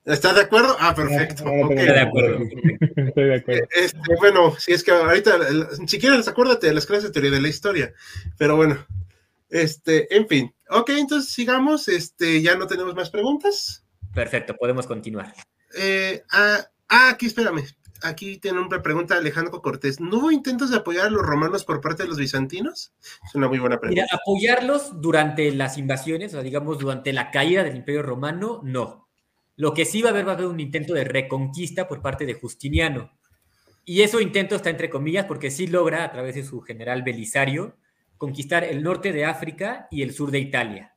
¿Está 0.05 0.33
de 0.33 0.41
acuerdo? 0.41 0.75
Ah, 0.79 0.93
perfecto. 0.93 1.45
Estoy 1.45 1.75
de 1.75 1.99
acuerdo. 1.99 2.39
Estoy 2.97 3.23
de 3.23 3.35
acuerdo. 3.35 3.67
Este, 3.71 4.15
bueno, 4.19 4.55
si 4.59 4.73
es 4.73 4.83
que 4.83 4.91
ahorita, 4.91 5.39
si 5.87 5.97
quieres, 5.97 6.27
acuérdate 6.27 6.67
de 6.67 6.73
las 6.73 6.85
clases 6.85 7.05
de 7.05 7.11
teoría 7.11 7.31
de 7.31 7.41
la 7.41 7.47
historia. 7.47 7.93
Pero 8.37 8.57
bueno, 8.57 8.85
este, 9.49 10.13
en 10.15 10.27
fin. 10.27 10.53
Ok, 10.69 10.89
entonces 10.89 11.31
sigamos. 11.31 11.87
Este, 11.87 12.41
ya 12.41 12.55
no 12.55 12.67
tenemos 12.67 12.95
más 12.95 13.09
preguntas. 13.09 13.85
Perfecto, 14.13 14.55
podemos 14.57 14.87
continuar. 14.87 15.33
Eh, 15.77 16.21
ah, 16.31 16.59
ah, 16.89 17.09
aquí 17.09 17.27
espérame. 17.27 17.63
Aquí 18.03 18.37
tiene 18.37 18.59
una 18.59 18.81
pregunta 18.81 19.15
Alejandro 19.15 19.61
Cortés. 19.61 19.99
¿No 19.99 20.17
hubo 20.17 20.31
intentos 20.31 20.69
de 20.69 20.77
apoyar 20.77 21.07
a 21.07 21.09
los 21.09 21.21
romanos 21.21 21.63
por 21.65 21.81
parte 21.81 22.03
de 22.03 22.09
los 22.09 22.17
bizantinos? 22.17 22.93
Es 23.25 23.35
una 23.35 23.47
muy 23.47 23.59
buena 23.59 23.79
pregunta. 23.79 24.03
Mira, 24.03 24.19
apoyarlos 24.21 25.01
durante 25.01 25.51
las 25.51 25.77
invasiones, 25.77 26.33
o 26.33 26.43
digamos 26.43 26.79
durante 26.79 27.13
la 27.13 27.31
caída 27.31 27.63
del 27.63 27.77
Imperio 27.77 28.03
Romano, 28.03 28.61
no. 28.63 29.09
Lo 29.55 29.73
que 29.73 29.85
sí 29.85 30.01
va 30.01 30.09
a 30.09 30.11
haber 30.11 30.27
va 30.27 30.31
a 30.31 30.35
haber 30.35 30.47
un 30.47 30.59
intento 30.59 30.93
de 30.93 31.03
reconquista 31.03 31.87
por 31.87 32.01
parte 32.01 32.25
de 32.25 32.33
Justiniano. 32.33 33.11
Y 33.85 34.01
eso 34.01 34.21
intento 34.21 34.55
está 34.55 34.69
entre 34.69 34.89
comillas 34.89 35.25
porque 35.25 35.51
sí 35.51 35.67
logra, 35.67 36.03
a 36.03 36.11
través 36.11 36.35
de 36.35 36.43
su 36.43 36.61
general 36.61 37.03
Belisario, 37.03 37.77
conquistar 38.17 38.63
el 38.63 38.83
norte 38.83 39.11
de 39.11 39.25
África 39.25 39.87
y 39.91 40.01
el 40.01 40.13
sur 40.13 40.31
de 40.31 40.39
Italia 40.39 40.93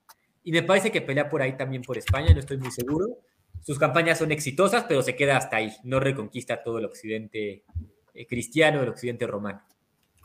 y 0.47 0.53
me 0.53 0.62
parece 0.62 0.92
que 0.92 1.03
pelea 1.03 1.29
por 1.29 1.42
ahí 1.42 1.57
también 1.57 1.83
por 1.83 1.99
España, 1.99 2.33
no 2.33 2.38
estoy 2.38 2.57
muy 2.57 2.71
seguro. 2.71 3.19
Sus 3.67 3.81
campañas 3.81 4.19
son 4.19 4.31
exitosas, 4.31 4.85
pero 4.85 5.03
se 5.03 5.17
queda 5.17 5.37
hasta 5.37 5.57
ahí, 5.57 5.75
no 5.83 5.99
reconquista 5.99 6.63
todo 6.63 6.79
el 6.79 6.85
occidente 6.85 7.65
eh, 8.15 8.27
cristiano, 8.29 8.81
el 8.81 8.89
occidente 8.89 9.27
romano. 9.27 9.61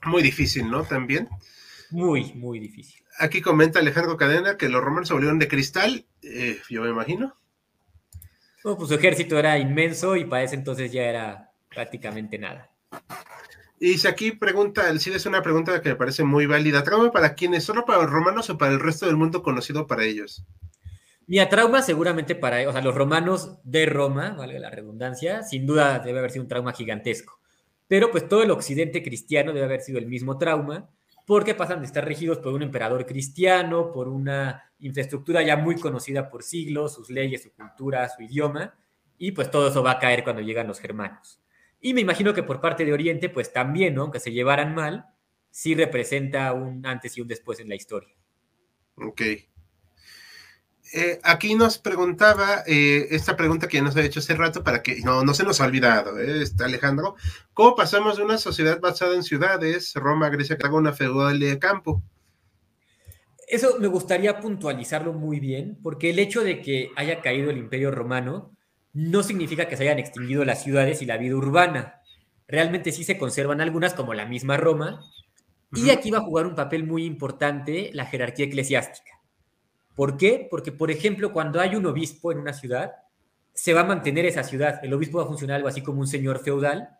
Muy 0.03 0.21
difícil, 0.21 0.69
¿no? 0.69 0.83
También. 0.83 1.27
Muy, 1.89 2.33
muy 2.33 2.59
difícil. 2.59 3.01
Aquí 3.17 3.41
comenta 3.41 3.79
Alejandro 3.79 4.15
Cadena 4.15 4.57
que 4.57 4.69
los 4.69 4.83
romanos 4.83 5.07
se 5.07 5.15
volvieron 5.15 5.39
de 5.39 5.47
cristal, 5.47 6.05
eh, 6.21 6.59
yo 6.69 6.83
me 6.83 6.91
imagino. 6.91 7.35
No, 8.63 8.77
pues 8.77 8.89
su 8.89 8.93
ejército 8.93 9.39
era 9.39 9.57
inmenso 9.57 10.15
y 10.15 10.25
para 10.25 10.43
ese 10.43 10.53
entonces 10.53 10.91
ya 10.91 11.05
era 11.05 11.51
prácticamente 11.67 12.37
nada. 12.37 12.69
Y 13.79 13.97
si 13.97 14.07
aquí 14.07 14.33
pregunta, 14.33 14.95
sí 14.99 15.11
es 15.11 15.25
una 15.25 15.41
pregunta 15.41 15.81
que 15.81 15.89
me 15.89 15.95
parece 15.95 16.23
muy 16.23 16.45
válida. 16.45 16.83
¿Trauma 16.83 17.11
para 17.11 17.33
quiénes? 17.33 17.63
¿Solo 17.63 17.85
para 17.85 18.03
los 18.03 18.11
romanos 18.11 18.51
o 18.51 18.57
para 18.59 18.71
el 18.71 18.79
resto 18.79 19.07
del 19.07 19.17
mundo 19.17 19.41
conocido 19.41 19.87
para 19.87 20.03
ellos? 20.03 20.45
Mira, 21.31 21.47
trauma 21.47 21.81
seguramente 21.81 22.35
para, 22.35 22.67
o 22.67 22.73
sea, 22.73 22.81
los 22.81 22.93
romanos 22.93 23.57
de 23.63 23.85
Roma, 23.85 24.31
vale 24.31 24.59
la 24.59 24.69
redundancia, 24.69 25.43
sin 25.43 25.65
duda 25.65 25.99
debe 25.99 26.19
haber 26.19 26.29
sido 26.29 26.43
un 26.43 26.49
trauma 26.49 26.73
gigantesco. 26.73 27.39
Pero 27.87 28.11
pues 28.11 28.27
todo 28.27 28.43
el 28.43 28.51
occidente 28.51 29.01
cristiano 29.01 29.53
debe 29.53 29.63
haber 29.63 29.79
sido 29.79 29.97
el 29.97 30.07
mismo 30.07 30.37
trauma, 30.37 30.89
porque 31.25 31.55
pasan 31.55 31.79
de 31.79 31.85
estar 31.85 32.03
regidos 32.03 32.39
por 32.39 32.51
un 32.51 32.63
emperador 32.63 33.05
cristiano, 33.05 33.93
por 33.93 34.09
una 34.09 34.73
infraestructura 34.79 35.41
ya 35.41 35.55
muy 35.55 35.77
conocida 35.77 36.29
por 36.29 36.43
siglos, 36.43 36.95
sus 36.95 37.09
leyes, 37.09 37.43
su 37.43 37.53
cultura, 37.53 38.09
su 38.09 38.23
idioma, 38.23 38.77
y 39.17 39.31
pues 39.31 39.49
todo 39.49 39.69
eso 39.69 39.81
va 39.81 39.91
a 39.91 39.99
caer 39.99 40.25
cuando 40.25 40.41
llegan 40.41 40.67
los 40.67 40.81
germanos. 40.81 41.41
Y 41.79 41.93
me 41.93 42.01
imagino 42.01 42.33
que 42.33 42.43
por 42.43 42.59
parte 42.59 42.83
de 42.83 42.91
Oriente, 42.91 43.29
pues 43.29 43.53
también, 43.53 43.95
¿no? 43.95 44.01
aunque 44.01 44.19
se 44.19 44.33
llevaran 44.33 44.75
mal, 44.75 45.05
sí 45.49 45.75
representa 45.75 46.51
un 46.51 46.85
antes 46.85 47.17
y 47.17 47.21
un 47.21 47.29
después 47.29 47.61
en 47.61 47.69
la 47.69 47.75
historia. 47.75 48.13
Ok. 48.97 49.21
Eh, 50.93 51.19
aquí 51.23 51.55
nos 51.55 51.77
preguntaba 51.77 52.63
eh, 52.67 53.07
esta 53.11 53.37
pregunta 53.37 53.69
que 53.69 53.77
ya 53.77 53.83
nos 53.83 53.95
ha 53.95 54.03
hecho 54.03 54.19
hace 54.19 54.35
rato 54.35 54.61
para 54.61 54.83
que 54.83 54.99
no, 54.99 55.23
no 55.23 55.33
se 55.33 55.45
nos 55.45 55.61
ha 55.61 55.65
olvidado, 55.65 56.19
¿eh? 56.19 56.41
está 56.41 56.65
Alejandro. 56.65 57.15
¿Cómo 57.53 57.75
pasamos 57.75 58.17
de 58.17 58.23
una 58.23 58.37
sociedad 58.37 58.79
basada 58.81 59.15
en 59.15 59.23
ciudades, 59.23 59.93
Roma, 59.95 60.29
Grecia, 60.29 60.57
que 60.57 60.67
haga 60.67 60.75
una 60.75 60.91
feudal 60.91 61.39
de 61.39 61.57
campo? 61.59 62.03
Eso 63.47 63.77
me 63.79 63.87
gustaría 63.87 64.39
puntualizarlo 64.39 65.13
muy 65.13 65.39
bien, 65.39 65.79
porque 65.81 66.09
el 66.09 66.19
hecho 66.19 66.43
de 66.43 66.61
que 66.61 66.91
haya 66.97 67.21
caído 67.21 67.49
el 67.49 67.57
Imperio 67.57 67.91
Romano 67.91 68.51
no 68.93 69.23
significa 69.23 69.69
que 69.69 69.77
se 69.77 69.83
hayan 69.83 69.99
extinguido 69.99 70.43
las 70.43 70.61
ciudades 70.63 71.01
y 71.01 71.05
la 71.05 71.17
vida 71.17 71.35
urbana. 71.35 72.01
Realmente 72.49 72.91
sí 72.91 73.05
se 73.05 73.17
conservan 73.17 73.61
algunas, 73.61 73.93
como 73.93 74.13
la 74.13 74.25
misma 74.25 74.57
Roma, 74.57 75.05
y 75.73 75.89
aquí 75.89 76.11
va 76.11 76.17
a 76.17 76.23
jugar 76.23 76.47
un 76.47 76.55
papel 76.55 76.85
muy 76.85 77.05
importante 77.05 77.91
la 77.93 78.05
jerarquía 78.05 78.45
eclesiástica. 78.45 79.20
¿Por 79.95 80.17
qué? 80.17 80.47
Porque, 80.49 80.71
por 80.71 80.91
ejemplo, 80.91 81.31
cuando 81.31 81.59
hay 81.59 81.75
un 81.75 81.85
obispo 81.85 82.31
en 82.31 82.39
una 82.39 82.53
ciudad, 82.53 82.91
se 83.53 83.73
va 83.73 83.81
a 83.81 83.85
mantener 83.85 84.25
esa 84.25 84.43
ciudad. 84.43 84.79
El 84.83 84.93
obispo 84.93 85.17
va 85.17 85.25
a 85.25 85.27
funcionar 85.27 85.57
algo 85.57 85.67
así 85.67 85.81
como 85.81 85.99
un 86.01 86.07
señor 86.07 86.39
feudal, 86.39 86.97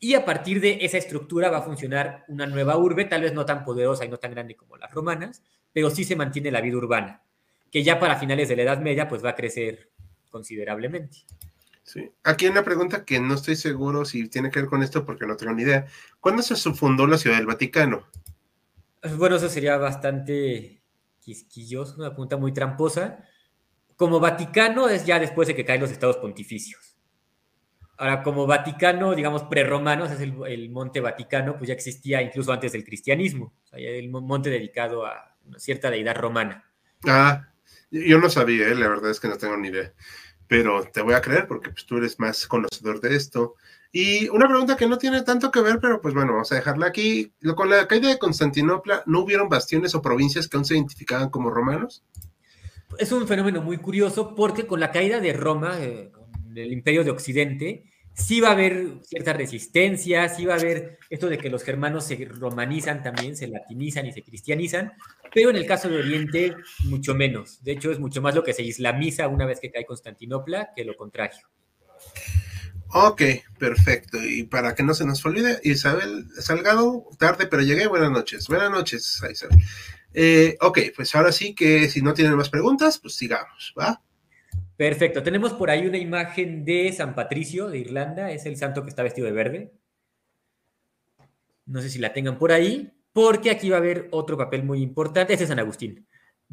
y 0.00 0.14
a 0.14 0.24
partir 0.24 0.60
de 0.60 0.78
esa 0.82 0.96
estructura 0.96 1.50
va 1.50 1.58
a 1.58 1.62
funcionar 1.62 2.24
una 2.28 2.46
nueva 2.46 2.76
urbe, 2.76 3.04
tal 3.04 3.22
vez 3.22 3.32
no 3.32 3.44
tan 3.44 3.64
poderosa 3.64 4.04
y 4.04 4.08
no 4.08 4.18
tan 4.18 4.30
grande 4.30 4.54
como 4.54 4.76
las 4.76 4.92
romanas, 4.92 5.42
pero 5.72 5.90
sí 5.90 6.04
se 6.04 6.14
mantiene 6.14 6.52
la 6.52 6.60
vida 6.60 6.76
urbana, 6.76 7.22
que 7.70 7.82
ya 7.82 7.98
para 7.98 8.16
finales 8.16 8.48
de 8.48 8.56
la 8.56 8.62
Edad 8.62 8.80
Media 8.80 9.08
pues 9.08 9.24
va 9.24 9.30
a 9.30 9.34
crecer 9.34 9.90
considerablemente. 10.30 11.18
Sí. 11.82 12.12
Aquí 12.22 12.44
hay 12.44 12.52
una 12.52 12.62
pregunta 12.62 13.04
que 13.04 13.18
no 13.18 13.34
estoy 13.34 13.56
seguro 13.56 14.04
si 14.04 14.28
tiene 14.28 14.50
que 14.50 14.60
ver 14.60 14.68
con 14.68 14.82
esto 14.82 15.04
porque 15.04 15.26
no 15.26 15.36
tengo 15.36 15.54
ni 15.54 15.62
idea. 15.62 15.86
¿Cuándo 16.20 16.42
se 16.42 16.54
fundó 16.74 17.06
la 17.06 17.18
Ciudad 17.18 17.38
del 17.38 17.46
Vaticano? 17.46 18.06
Bueno, 19.16 19.36
eso 19.36 19.48
sería 19.48 19.78
bastante 19.78 20.77
quisquilloso, 21.28 21.96
una 21.98 22.10
pregunta 22.10 22.38
muy 22.38 22.52
tramposa. 22.52 23.22
Como 23.96 24.18
Vaticano 24.18 24.88
es 24.88 25.04
ya 25.04 25.18
después 25.18 25.46
de 25.46 25.54
que 25.54 25.64
caen 25.64 25.80
los 25.80 25.90
estados 25.90 26.16
pontificios. 26.16 26.96
Ahora, 27.98 28.22
como 28.22 28.46
Vaticano, 28.46 29.14
digamos, 29.14 29.42
prerromanos, 29.44 30.10
es 30.10 30.20
el, 30.20 30.70
monte 30.70 31.00
Vaticano, 31.00 31.58
pues 31.58 31.68
ya 31.68 31.74
existía 31.74 32.22
incluso 32.22 32.52
antes 32.52 32.72
del 32.72 32.84
cristianismo. 32.84 33.54
O 33.64 33.66
sea, 33.66 33.78
el 33.78 34.08
monte 34.08 34.48
dedicado 34.48 35.04
a 35.04 35.36
una 35.44 35.58
cierta 35.58 35.90
deidad 35.90 36.16
romana. 36.16 36.64
Ah, 37.06 37.48
yo 37.90 38.18
no 38.18 38.30
sabía, 38.30 38.68
¿eh? 38.68 38.74
la 38.74 38.88
verdad 38.88 39.10
es 39.10 39.20
que 39.20 39.28
no 39.28 39.36
tengo 39.36 39.56
ni 39.56 39.68
idea. 39.68 39.92
pero 40.46 40.84
te 40.84 41.02
voy 41.02 41.14
a 41.14 41.20
creer 41.20 41.46
porque 41.46 41.70
pues, 41.70 41.84
tú 41.84 41.98
eres 41.98 42.18
más 42.18 42.46
conocedor 42.46 43.00
de 43.00 43.16
esto. 43.16 43.56
Y 43.90 44.28
una 44.28 44.46
pregunta 44.46 44.76
que 44.76 44.86
no 44.86 44.98
tiene 44.98 45.22
tanto 45.22 45.50
que 45.50 45.62
ver, 45.62 45.78
pero 45.80 46.00
pues 46.00 46.14
bueno, 46.14 46.32
vamos 46.32 46.52
a 46.52 46.56
dejarla 46.56 46.86
aquí. 46.86 47.32
Con 47.56 47.70
la 47.70 47.88
caída 47.88 48.08
de 48.08 48.18
Constantinopla, 48.18 49.02
¿no 49.06 49.20
hubieron 49.20 49.48
bastiones 49.48 49.94
o 49.94 50.02
provincias 50.02 50.46
que 50.46 50.56
aún 50.56 50.66
se 50.66 50.74
identificaban 50.74 51.30
como 51.30 51.50
romanos? 51.50 52.04
Es 52.98 53.12
un 53.12 53.26
fenómeno 53.26 53.62
muy 53.62 53.78
curioso 53.78 54.34
porque 54.34 54.66
con 54.66 54.80
la 54.80 54.92
caída 54.92 55.20
de 55.20 55.32
Roma, 55.32 55.78
eh, 55.80 56.10
del 56.44 56.72
imperio 56.72 57.02
de 57.02 57.10
Occidente, 57.10 57.84
sí 58.18 58.40
va 58.40 58.48
a 58.48 58.52
haber 58.52 58.98
cierta 59.02 59.32
resistencia, 59.32 60.28
sí 60.28 60.44
va 60.44 60.54
a 60.54 60.58
haber 60.58 60.98
esto 61.08 61.28
de 61.28 61.38
que 61.38 61.48
los 61.48 61.62
germanos 61.62 62.04
se 62.04 62.16
romanizan 62.24 63.02
también, 63.02 63.36
se 63.36 63.46
latinizan 63.46 64.06
y 64.06 64.12
se 64.12 64.22
cristianizan, 64.22 64.92
pero 65.32 65.50
en 65.50 65.56
el 65.56 65.66
caso 65.66 65.88
de 65.88 65.98
Oriente, 65.98 66.56
mucho 66.84 67.14
menos. 67.14 67.62
De 67.62 67.72
hecho, 67.72 67.92
es 67.92 68.00
mucho 68.00 68.20
más 68.20 68.34
lo 68.34 68.42
que 68.42 68.52
se 68.52 68.62
islamiza 68.62 69.28
una 69.28 69.46
vez 69.46 69.60
que 69.60 69.70
cae 69.70 69.86
Constantinopla 69.86 70.70
que 70.74 70.84
lo 70.84 70.96
contrario. 70.96 71.48
Ok, 72.92 73.22
perfecto. 73.58 74.18
Y 74.22 74.44
para 74.44 74.74
que 74.74 74.82
no 74.82 74.94
se 74.94 75.04
nos 75.04 75.24
olvide, 75.26 75.60
Isabel 75.62 76.26
Salgado, 76.38 77.06
tarde 77.18 77.46
pero 77.46 77.62
llegué, 77.62 77.86
buenas 77.86 78.10
noches. 78.10 78.48
Buenas 78.48 78.70
noches, 78.70 79.20
Isabel. 79.30 79.58
Eh, 80.14 80.56
ok, 80.60 80.78
pues 80.96 81.14
ahora 81.14 81.32
sí 81.32 81.54
que 81.54 81.88
si 81.88 82.00
no 82.00 82.14
tienen 82.14 82.34
más 82.36 82.48
preguntas, 82.48 82.98
pues 82.98 83.14
sigamos, 83.14 83.74
¿va? 83.78 84.00
Perfecto. 84.76 85.22
Tenemos 85.22 85.52
por 85.52 85.70
ahí 85.70 85.86
una 85.86 85.98
imagen 85.98 86.64
de 86.64 86.92
San 86.92 87.14
Patricio 87.14 87.68
de 87.68 87.78
Irlanda. 87.78 88.30
Es 88.30 88.46
el 88.46 88.56
santo 88.56 88.84
que 88.84 88.90
está 88.90 89.02
vestido 89.02 89.26
de 89.26 89.32
verde. 89.32 89.72
No 91.66 91.82
sé 91.82 91.90
si 91.90 91.98
la 91.98 92.14
tengan 92.14 92.38
por 92.38 92.52
ahí, 92.52 92.92
porque 93.12 93.50
aquí 93.50 93.68
va 93.68 93.76
a 93.76 93.80
haber 93.80 94.08
otro 94.12 94.38
papel 94.38 94.62
muy 94.64 94.80
importante. 94.80 95.34
Este 95.34 95.44
es 95.44 95.48
San 95.50 95.58
Agustín. 95.58 96.06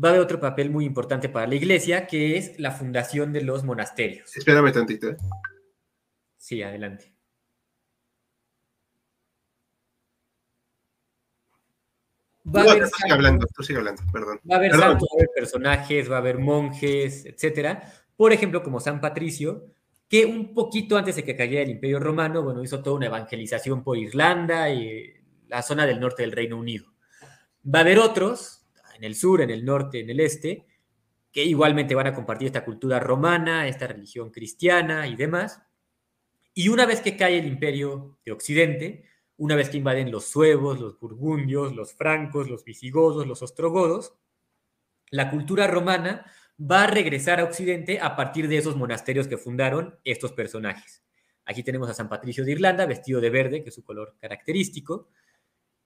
Va 0.03 0.09
a 0.09 0.11
haber 0.11 0.23
otro 0.23 0.41
papel 0.41 0.69
muy 0.69 0.83
importante 0.83 1.29
para 1.29 1.47
la 1.47 1.55
iglesia, 1.55 2.07
que 2.07 2.37
es 2.37 2.59
la 2.59 2.71
fundación 2.71 3.31
de 3.31 3.41
los 3.41 3.63
monasterios. 3.63 4.35
Espérame 4.35 4.73
tantito. 4.73 5.15
Sí, 6.45 6.61
adelante. 6.61 7.11
Va 12.45 12.61
a 12.61 12.71
haber 12.71 12.85
sigue 12.85 13.11
hablando, 13.11 13.47
tú 13.47 13.63
sigue 13.63 13.79
hablando, 13.79 14.03
perdón. 14.13 14.39
Va 14.47 14.53
a 14.53 14.57
haber 14.59 14.71
santos, 14.73 15.09
va 15.11 15.15
a 15.15 15.17
haber 15.17 15.29
personajes, 15.35 16.11
va 16.11 16.17
a 16.17 16.19
haber 16.19 16.37
monjes, 16.37 17.25
etcétera. 17.25 17.91
Por 18.15 18.31
ejemplo, 18.31 18.61
como 18.61 18.79
San 18.79 19.01
Patricio, 19.01 19.73
que 20.07 20.27
un 20.27 20.53
poquito 20.53 20.97
antes 20.97 21.15
de 21.15 21.23
que 21.23 21.35
cayera 21.35 21.63
el 21.63 21.71
Imperio 21.71 21.99
Romano, 21.99 22.43
bueno, 22.43 22.61
hizo 22.61 22.83
toda 22.83 22.97
una 22.97 23.07
evangelización 23.07 23.83
por 23.83 23.97
Irlanda 23.97 24.69
y 24.69 25.15
la 25.47 25.63
zona 25.63 25.87
del 25.87 25.99
norte 25.99 26.21
del 26.21 26.31
Reino 26.31 26.59
Unido. 26.59 26.93
Va 27.65 27.79
a 27.79 27.81
haber 27.81 27.97
otros, 27.97 28.67
en 28.95 29.03
el 29.03 29.15
sur, 29.15 29.41
en 29.41 29.49
el 29.49 29.65
norte, 29.65 30.01
en 30.01 30.11
el 30.11 30.19
este, 30.19 30.67
que 31.31 31.43
igualmente 31.43 31.95
van 31.95 32.05
a 32.05 32.13
compartir 32.13 32.45
esta 32.45 32.63
cultura 32.63 32.99
romana, 32.99 33.67
esta 33.67 33.87
religión 33.87 34.29
cristiana 34.29 35.07
y 35.07 35.15
demás. 35.15 35.64
Y 36.57 36.69
una 36.69 36.85
vez 36.85 37.01
que 37.01 37.17
cae 37.17 37.37
el 37.37 37.47
imperio 37.47 38.17
de 38.25 38.31
Occidente, 38.31 39.03
una 39.35 39.55
vez 39.55 39.69
que 39.69 39.77
invaden 39.77 40.09
los 40.09 40.25
suevos, 40.25 40.79
los 40.79 40.97
burgundios, 40.97 41.75
los 41.75 41.93
francos, 41.93 42.49
los 42.49 42.63
visigodos, 42.63 43.27
los 43.27 43.41
ostrogodos, 43.41 44.15
la 45.11 45.29
cultura 45.29 45.67
romana 45.67 46.25
va 46.59 46.85
a 46.85 46.87
regresar 46.87 47.41
a 47.41 47.43
Occidente 47.43 47.99
a 47.99 48.15
partir 48.15 48.47
de 48.47 48.57
esos 48.57 48.77
monasterios 48.77 49.27
que 49.27 49.37
fundaron 49.37 49.99
estos 50.05 50.31
personajes. 50.31 51.03
Aquí 51.43 51.61
tenemos 51.61 51.89
a 51.89 51.93
San 51.93 52.07
Patricio 52.07 52.45
de 52.45 52.53
Irlanda, 52.53 52.85
vestido 52.85 53.19
de 53.19 53.29
verde, 53.29 53.61
que 53.61 53.69
es 53.69 53.75
su 53.75 53.83
color 53.83 54.15
característico. 54.21 55.09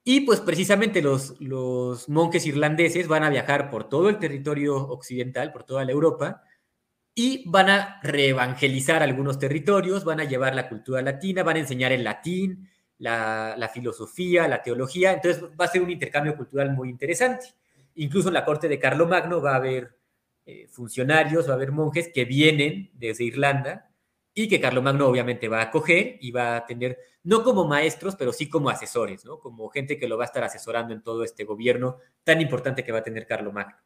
Y 0.04 0.20
pues 0.20 0.40
precisamente 0.40 1.02
los, 1.02 1.38
los 1.40 2.08
monjes 2.08 2.46
irlandeses 2.46 3.08
van 3.08 3.24
a 3.24 3.30
viajar 3.30 3.70
por 3.70 3.88
todo 3.88 4.08
el 4.08 4.20
territorio 4.20 4.76
occidental, 4.76 5.52
por 5.52 5.64
toda 5.64 5.84
la 5.84 5.90
Europa, 5.90 6.44
y 7.22 7.44
van 7.44 7.68
a 7.68 8.00
reevangelizar 8.02 9.02
algunos 9.02 9.38
territorios, 9.38 10.04
van 10.04 10.20
a 10.20 10.24
llevar 10.24 10.54
la 10.54 10.70
cultura 10.70 11.02
latina, 11.02 11.42
van 11.42 11.56
a 11.56 11.60
enseñar 11.60 11.92
el 11.92 12.02
latín, 12.02 12.70
la, 12.96 13.70
filosofía, 13.74 14.48
la 14.48 14.62
teología. 14.62 15.12
Entonces 15.12 15.44
va 15.60 15.66
a 15.66 15.68
ser 15.68 15.82
un 15.82 15.90
intercambio 15.90 16.34
cultural 16.34 16.72
muy 16.72 16.88
interesante. 16.88 17.48
Incluso 17.96 18.28
en 18.28 18.34
la 18.34 18.46
corte 18.46 18.68
de 18.68 18.78
Carlomagno 18.78 19.42
va 19.42 19.52
a 19.52 19.56
haber 19.56 19.98
eh, 20.46 20.66
funcionarios, 20.68 21.46
va 21.46 21.52
a 21.52 21.56
haber 21.56 21.72
monjes 21.72 22.08
que 22.08 22.24
vienen 22.24 22.90
desde 22.94 23.24
Irlanda 23.24 23.90
y 24.32 24.48
que 24.48 24.58
Carlomagno 24.58 25.06
obviamente 25.06 25.46
va 25.48 25.58
a 25.58 25.64
acoger 25.64 26.16
y 26.22 26.30
va 26.30 26.56
a 26.56 26.64
tener, 26.64 26.96
no 27.24 27.44
como 27.44 27.66
maestros, 27.66 28.16
pero 28.16 28.32
sí 28.32 28.48
como 28.48 28.70
asesores, 28.70 29.26
¿no? 29.26 29.40
Como 29.40 29.68
gente 29.68 29.98
que 29.98 30.08
lo 30.08 30.16
va 30.16 30.24
a 30.24 30.28
estar 30.32 30.42
asesorando 30.42 30.94
en 30.94 31.02
todo 31.02 31.22
este 31.22 31.44
gobierno 31.44 31.98
tan 32.24 32.40
importante 32.40 32.82
que 32.82 32.92
va 32.92 33.00
a 33.00 33.04
tener 33.04 33.26
Carlomagno. 33.26 33.76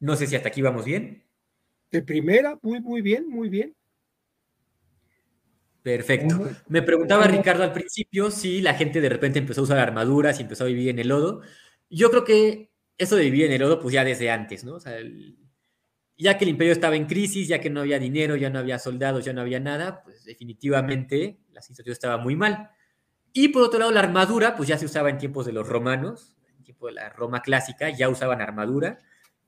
No 0.00 0.16
sé 0.16 0.26
si 0.26 0.36
hasta 0.36 0.48
aquí 0.48 0.62
vamos 0.62 0.84
bien. 0.84 1.24
De 1.90 2.02
primera, 2.02 2.58
muy, 2.62 2.80
muy 2.80 3.02
bien, 3.02 3.28
muy 3.28 3.48
bien. 3.48 3.74
Perfecto. 5.82 6.50
Me 6.68 6.82
preguntaba 6.82 7.26
Ricardo 7.26 7.62
al 7.62 7.72
principio 7.72 8.30
si 8.30 8.60
la 8.60 8.74
gente 8.74 9.00
de 9.00 9.08
repente 9.08 9.38
empezó 9.38 9.62
a 9.62 9.64
usar 9.64 9.78
armaduras 9.78 10.38
y 10.38 10.42
empezó 10.42 10.64
a 10.64 10.66
vivir 10.66 10.90
en 10.90 10.98
el 10.98 11.08
lodo. 11.08 11.40
Yo 11.88 12.10
creo 12.10 12.24
que 12.24 12.70
eso 12.98 13.16
de 13.16 13.24
vivir 13.24 13.46
en 13.46 13.52
el 13.52 13.60
lodo, 13.60 13.80
pues 13.80 13.94
ya 13.94 14.04
desde 14.04 14.30
antes, 14.30 14.64
¿no? 14.64 14.74
O 14.74 14.80
sea, 14.80 14.98
ya 16.18 16.36
que 16.36 16.44
el 16.44 16.50
imperio 16.50 16.72
estaba 16.72 16.96
en 16.96 17.06
crisis, 17.06 17.48
ya 17.48 17.60
que 17.60 17.70
no 17.70 17.80
había 17.80 17.98
dinero, 17.98 18.36
ya 18.36 18.50
no 18.50 18.58
había 18.58 18.78
soldados, 18.78 19.24
ya 19.24 19.32
no 19.32 19.40
había 19.40 19.60
nada, 19.60 20.02
pues 20.02 20.24
definitivamente 20.24 21.38
la 21.52 21.62
situación 21.62 21.92
estaba 21.92 22.18
muy 22.18 22.34
mal. 22.36 22.70
Y 23.32 23.48
por 23.48 23.62
otro 23.62 23.78
lado, 23.78 23.92
la 23.92 24.00
armadura, 24.00 24.56
pues 24.56 24.68
ya 24.68 24.76
se 24.76 24.84
usaba 24.84 25.10
en 25.10 25.18
tiempos 25.18 25.46
de 25.46 25.52
los 25.52 25.66
romanos, 25.66 26.36
en 26.58 26.64
tiempo 26.64 26.88
de 26.88 26.94
la 26.94 27.08
Roma 27.10 27.40
clásica, 27.40 27.88
ya 27.90 28.08
usaban 28.08 28.40
armadura. 28.40 28.98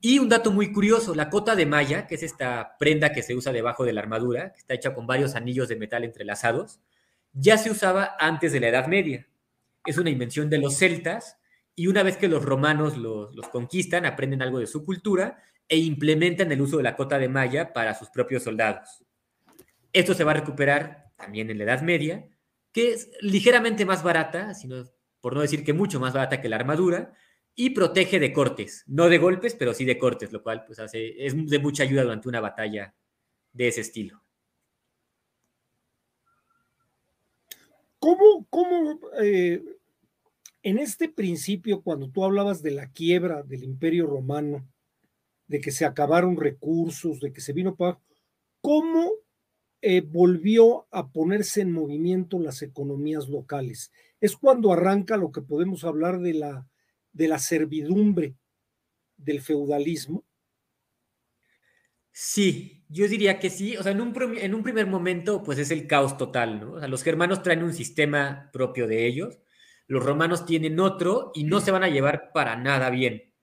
Y 0.03 0.17
un 0.17 0.29
dato 0.29 0.51
muy 0.51 0.73
curioso, 0.73 1.13
la 1.13 1.29
cota 1.29 1.55
de 1.55 1.67
malla, 1.67 2.07
que 2.07 2.15
es 2.15 2.23
esta 2.23 2.75
prenda 2.79 3.13
que 3.13 3.21
se 3.21 3.35
usa 3.35 3.53
debajo 3.53 3.85
de 3.85 3.93
la 3.93 4.01
armadura, 4.01 4.51
que 4.51 4.57
está 4.57 4.73
hecha 4.73 4.95
con 4.95 5.05
varios 5.05 5.35
anillos 5.35 5.67
de 5.69 5.75
metal 5.75 6.03
entrelazados, 6.03 6.79
ya 7.33 7.59
se 7.59 7.69
usaba 7.69 8.15
antes 8.19 8.51
de 8.51 8.59
la 8.59 8.69
Edad 8.69 8.87
Media. 8.87 9.27
Es 9.85 9.99
una 9.99 10.09
invención 10.09 10.49
de 10.49 10.57
los 10.57 10.75
celtas 10.75 11.37
y 11.75 11.85
una 11.85 12.01
vez 12.01 12.17
que 12.17 12.27
los 12.27 12.43
romanos 12.43 12.97
los, 12.97 13.47
conquistan, 13.49 14.07
aprenden 14.07 14.41
algo 14.41 14.57
de 14.57 14.65
su 14.65 14.83
cultura 14.83 15.37
e 15.69 15.77
implementan 15.77 16.51
el 16.51 16.61
uso 16.61 16.77
de 16.77 16.83
la 16.83 16.95
cota 16.95 17.19
de 17.19 17.29
malla 17.29 17.71
para 17.71 17.93
sus 17.93 18.09
propios 18.09 18.43
soldados. 18.43 19.05
Esto 19.93 20.15
se 20.15 20.23
va 20.23 20.31
a 20.31 20.35
recuperar 20.35 21.11
también 21.15 21.51
en 21.51 21.59
la 21.59 21.65
Edad 21.65 21.81
Media, 21.83 22.25
que 22.71 22.93
es 22.93 23.11
ligeramente 23.21 23.85
más 23.85 24.01
barata, 24.01 24.55
sino, 24.55 24.83
por 25.21 25.35
no 25.35 25.41
decir 25.41 25.63
que 25.63 25.73
mucho 25.73 25.99
más 25.99 26.13
barata 26.13 26.41
que 26.41 26.49
la 26.49 26.55
armadura, 26.55 27.13
y 27.55 27.71
protege 27.71 28.19
de 28.19 28.31
cortes, 28.31 28.83
no 28.87 29.09
de 29.09 29.17
golpes, 29.17 29.55
pero 29.55 29.73
sí 29.73 29.85
de 29.85 29.97
cortes, 29.97 30.31
lo 30.31 30.41
cual 30.41 30.63
pues 30.65 30.79
hace, 30.79 31.25
es 31.25 31.35
de 31.49 31.59
mucha 31.59 31.83
ayuda 31.83 32.03
durante 32.03 32.29
una 32.29 32.39
batalla 32.39 32.93
de 33.53 33.67
ese 33.67 33.81
estilo. 33.81 34.23
¿Cómo, 37.99 38.47
cómo 38.49 38.99
eh, 39.21 39.63
en 40.63 40.79
este 40.79 41.09
principio, 41.09 41.81
cuando 41.81 42.09
tú 42.09 42.23
hablabas 42.23 42.61
de 42.63 42.71
la 42.71 42.91
quiebra 42.91 43.43
del 43.43 43.63
imperio 43.63 44.07
romano, 44.07 44.67
de 45.47 45.59
que 45.59 45.71
se 45.71 45.85
acabaron 45.85 46.37
recursos, 46.37 47.19
de 47.19 47.33
que 47.33 47.41
se 47.41 47.53
vino 47.53 47.75
para... 47.75 47.99
¿Cómo 48.61 49.11
eh, 49.81 50.01
volvió 50.01 50.87
a 50.91 51.09
ponerse 51.09 51.61
en 51.61 51.71
movimiento 51.73 52.39
las 52.39 52.61
economías 52.61 53.27
locales? 53.27 53.91
Es 54.19 54.37
cuando 54.37 54.71
arranca 54.71 55.17
lo 55.17 55.31
que 55.31 55.41
podemos 55.41 55.83
hablar 55.83 56.19
de 56.19 56.35
la 56.35 56.67
de 57.13 57.27
la 57.27 57.39
servidumbre 57.39 58.35
del 59.17 59.41
feudalismo? 59.41 60.25
Sí, 62.11 62.83
yo 62.89 63.07
diría 63.07 63.39
que 63.39 63.49
sí. 63.49 63.77
O 63.77 63.83
sea, 63.83 63.91
en 63.93 64.01
un, 64.01 64.13
en 64.37 64.53
un 64.53 64.63
primer 64.63 64.87
momento, 64.87 65.43
pues 65.43 65.59
es 65.59 65.71
el 65.71 65.87
caos 65.87 66.17
total, 66.17 66.59
¿no? 66.59 66.73
O 66.73 66.79
sea, 66.79 66.87
los 66.87 67.03
germanos 67.03 67.41
traen 67.41 67.63
un 67.63 67.73
sistema 67.73 68.49
propio 68.51 68.87
de 68.87 69.07
ellos, 69.07 69.39
los 69.87 70.03
romanos 70.03 70.45
tienen 70.45 70.79
otro 70.79 71.31
y 71.33 71.43
no 71.45 71.61
se 71.61 71.71
van 71.71 71.83
a 71.83 71.89
llevar 71.89 72.31
para 72.33 72.55
nada 72.55 72.89
bien. 72.89 73.33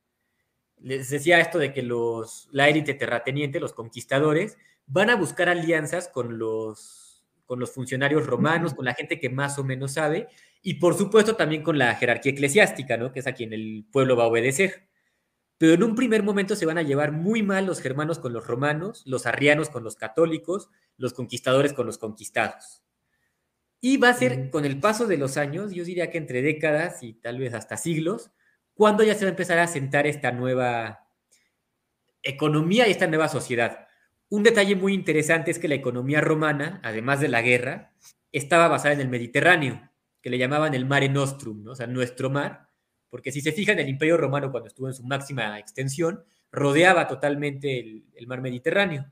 Les 0.81 1.11
decía 1.11 1.41
esto 1.41 1.59
de 1.59 1.73
que 1.73 1.83
los, 1.83 2.49
la 2.53 2.69
élite 2.69 2.95
terrateniente, 2.95 3.61
los 3.61 3.73
conquistadores, 3.73 4.57
van 4.87 5.11
a 5.11 5.17
buscar 5.17 5.49
alianzas 5.49 6.09
con 6.09 6.39
los, 6.39 7.25
con 7.47 7.59
los 7.59 7.73
funcionarios 7.73 8.27
romanos, 8.27 8.75
con 8.75 8.85
la 8.85 8.95
gente 8.95 9.19
que 9.19 9.29
más 9.29 9.59
o 9.59 9.65
menos 9.65 9.95
sabe, 9.95 10.29
y 10.69 10.75
por 10.75 10.95
supuesto 10.99 11.35
también 11.35 11.63
con 11.63 11.79
la 11.79 11.95
jerarquía 11.95 12.33
eclesiástica, 12.33 12.99
¿no? 12.99 13.11
que 13.11 13.21
es 13.21 13.27
a 13.27 13.33
quien 13.33 13.55
el 13.55 13.87
pueblo 13.91 14.17
va 14.17 14.25
a 14.25 14.27
obedecer. 14.27 14.87
Pero 15.57 15.73
en 15.73 15.83
un 15.83 15.95
primer 15.95 16.23
momento 16.23 16.57
se 16.57 16.67
van 16.67 16.77
a 16.77 16.83
llevar 16.83 17.11
muy 17.11 17.43
mal 17.43 17.65
los 17.65 17.81
germanos 17.81 18.19
con 18.19 18.35
los 18.35 18.47
romanos, 18.47 19.03
los 19.07 19.25
arrianos 19.25 19.71
con 19.71 19.83
los 19.83 19.97
católicos, 19.97 20.69
los 20.99 21.15
conquistadores 21.15 21.73
con 21.73 21.87
los 21.87 21.97
conquistados. 21.97 22.83
Y 23.81 23.97
va 23.97 24.11
a 24.11 24.13
ser 24.13 24.51
con 24.51 24.67
el 24.67 24.79
paso 24.79 25.07
de 25.07 25.17
los 25.17 25.39
años, 25.39 25.73
yo 25.73 25.85
diría 25.85 26.11
que 26.11 26.19
entre 26.19 26.43
décadas 26.43 27.03
y 27.03 27.15
tal 27.15 27.39
vez 27.39 27.55
hasta 27.55 27.79
siglos, 27.79 28.31
cuando 28.75 29.03
ya 29.05 29.15
se 29.15 29.25
va 29.25 29.29
a 29.29 29.31
empezar 29.31 29.59
a 29.61 29.69
sentar 29.69 30.07
esta 30.07 30.33
nueva 30.33 31.09
economía 32.23 32.87
y 32.87 32.91
esta 32.91 33.07
nueva 33.07 33.31
sociedad. 33.31 33.89
Un 34.29 34.43
detalle 34.43 34.77
muy 34.77 34.93
interesante 34.93 35.51
es 35.51 35.59
que 35.59 35.69
la 35.69 35.77
economía 35.77 36.21
romana, 36.21 36.79
además 36.85 37.23
de 37.23 37.29
la 37.29 37.41
guerra, 37.41 37.95
estaba 38.33 38.69
basada 38.69 38.93
en 38.93 39.01
el 39.01 39.09
Mediterráneo 39.09 39.88
que 40.29 40.33
le 40.33 40.39
llamaban 40.39 40.75
el 40.75 40.85
Mare 40.85 41.09
Nostrum, 41.09 41.65
¿no? 41.65 41.73
o 41.73 41.75
sea, 41.75 41.87
nuestro 41.87 42.29
mar, 42.29 42.69
porque 43.09 43.33
si 43.33 43.41
se 43.41 43.53
fijan, 43.53 43.79
el 43.79 43.89
Imperio 43.89 44.19
Romano 44.19 44.51
cuando 44.51 44.69
estuvo 44.69 44.87
en 44.87 44.93
su 44.93 45.03
máxima 45.03 45.59
extensión, 45.59 46.23
rodeaba 46.53 47.09
totalmente 47.09 47.81
el, 47.81 48.05
el 48.15 48.27
mar 48.27 48.43
Mediterráneo. 48.43 49.11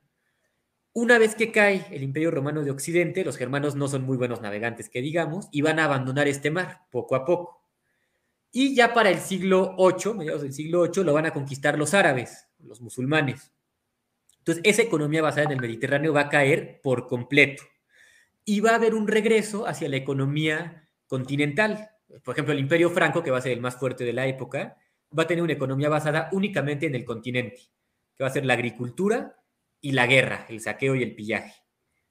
Una 0.93 1.19
vez 1.19 1.35
que 1.35 1.51
cae 1.51 1.87
el 1.91 2.03
Imperio 2.03 2.31
Romano 2.31 2.63
de 2.63 2.71
Occidente, 2.71 3.25
los 3.25 3.39
germanos 3.39 3.77
no 3.77 3.89
son 3.89 4.03
muy 4.03 4.19
buenos 4.19 4.43
navegantes, 4.43 4.91
que 4.91 5.01
digamos, 5.01 5.49
y 5.53 5.63
van 5.63 5.79
a 5.79 5.85
abandonar 5.85 6.29
este 6.29 6.51
mar 6.51 6.83
poco 6.91 7.17
a 7.17 7.25
poco. 7.25 7.63
Y 8.53 8.75
ya 8.75 8.93
para 8.93 9.09
el 9.09 9.19
siglo 9.19 9.75
VIII, 9.79 10.15
mediados 10.15 10.43
del 10.43 10.53
siglo 10.53 10.83
VIII, 10.83 11.03
lo 11.03 11.15
van 11.15 11.27
a 11.27 11.33
conquistar 11.33 11.79
los 11.79 11.95
árabes, 11.95 12.47
los 12.59 12.83
musulmanes. 12.83 13.53
Entonces, 14.41 14.63
esa 14.67 14.83
economía 14.83 15.23
basada 15.23 15.45
en 15.45 15.53
el 15.53 15.61
Mediterráneo 15.63 16.13
va 16.13 16.23
a 16.23 16.29
caer 16.29 16.81
por 16.83 17.07
completo. 17.07 17.63
Y 18.45 18.61
va 18.61 18.73
a 18.73 18.75
haber 18.75 18.95
un 18.95 19.09
regreso 19.09 19.67
hacia 19.67 19.89
la 19.89 19.97
economía 19.97 20.86
continental. 21.07 21.90
Por 22.23 22.35
ejemplo, 22.35 22.53
el 22.53 22.61
Imperio 22.61 22.90
Franco, 22.90 23.23
que 23.23 23.31
va 23.31 23.38
a 23.38 23.42
ser 23.42 23.53
el 23.53 23.61
más 23.61 23.77
fuerte 23.77 24.05
de 24.05 24.12
la 24.12 24.27
época, 24.27 24.77
va 25.16 25.25
a 25.25 25.27
tener 25.27 25.42
una 25.42 25.53
economía 25.53 25.88
basada 25.88 26.29
únicamente 26.33 26.87
en 26.87 26.95
el 26.95 27.05
continente, 27.05 27.61
que 28.16 28.25
va 28.25 28.29
a 28.29 28.33
ser 28.33 28.45
la 28.45 28.55
agricultura 28.55 29.37
y 29.81 29.92
la 29.92 30.07
guerra, 30.07 30.47
el 30.49 30.61
saqueo 30.61 30.95
y 30.95 31.03
el 31.03 31.14
pillaje. 31.14 31.55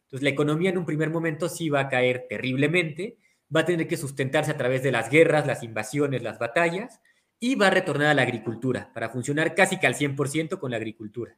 Entonces, 0.04 0.24
la 0.24 0.30
economía 0.30 0.70
en 0.70 0.78
un 0.78 0.86
primer 0.86 1.10
momento 1.10 1.50
sí 1.50 1.70
va 1.70 1.82
a 1.82 1.90
caer 1.90 2.26
terriblemente, 2.30 3.18
va 3.54 3.62
a 3.62 3.66
tener 3.66 3.88
que 3.88 3.98
sustentarse 3.98 4.52
a 4.52 4.58
través 4.58 4.84
de 4.84 4.92
las 4.92 5.10
guerras, 5.10 5.48
las 5.48 5.64
invasiones, 5.64 6.24
las 6.24 6.40
batallas, 6.40 7.02
y 7.40 7.56
va 7.56 7.68
a 7.68 7.72
retornar 7.72 8.08
a 8.08 8.14
la 8.14 8.22
agricultura, 8.22 8.92
para 8.94 9.10
funcionar 9.10 9.56
casi 9.56 9.80
que 9.80 9.88
al 9.88 9.96
100% 9.96 10.60
con 10.60 10.72
la 10.72 10.78
agricultura. 10.78 11.38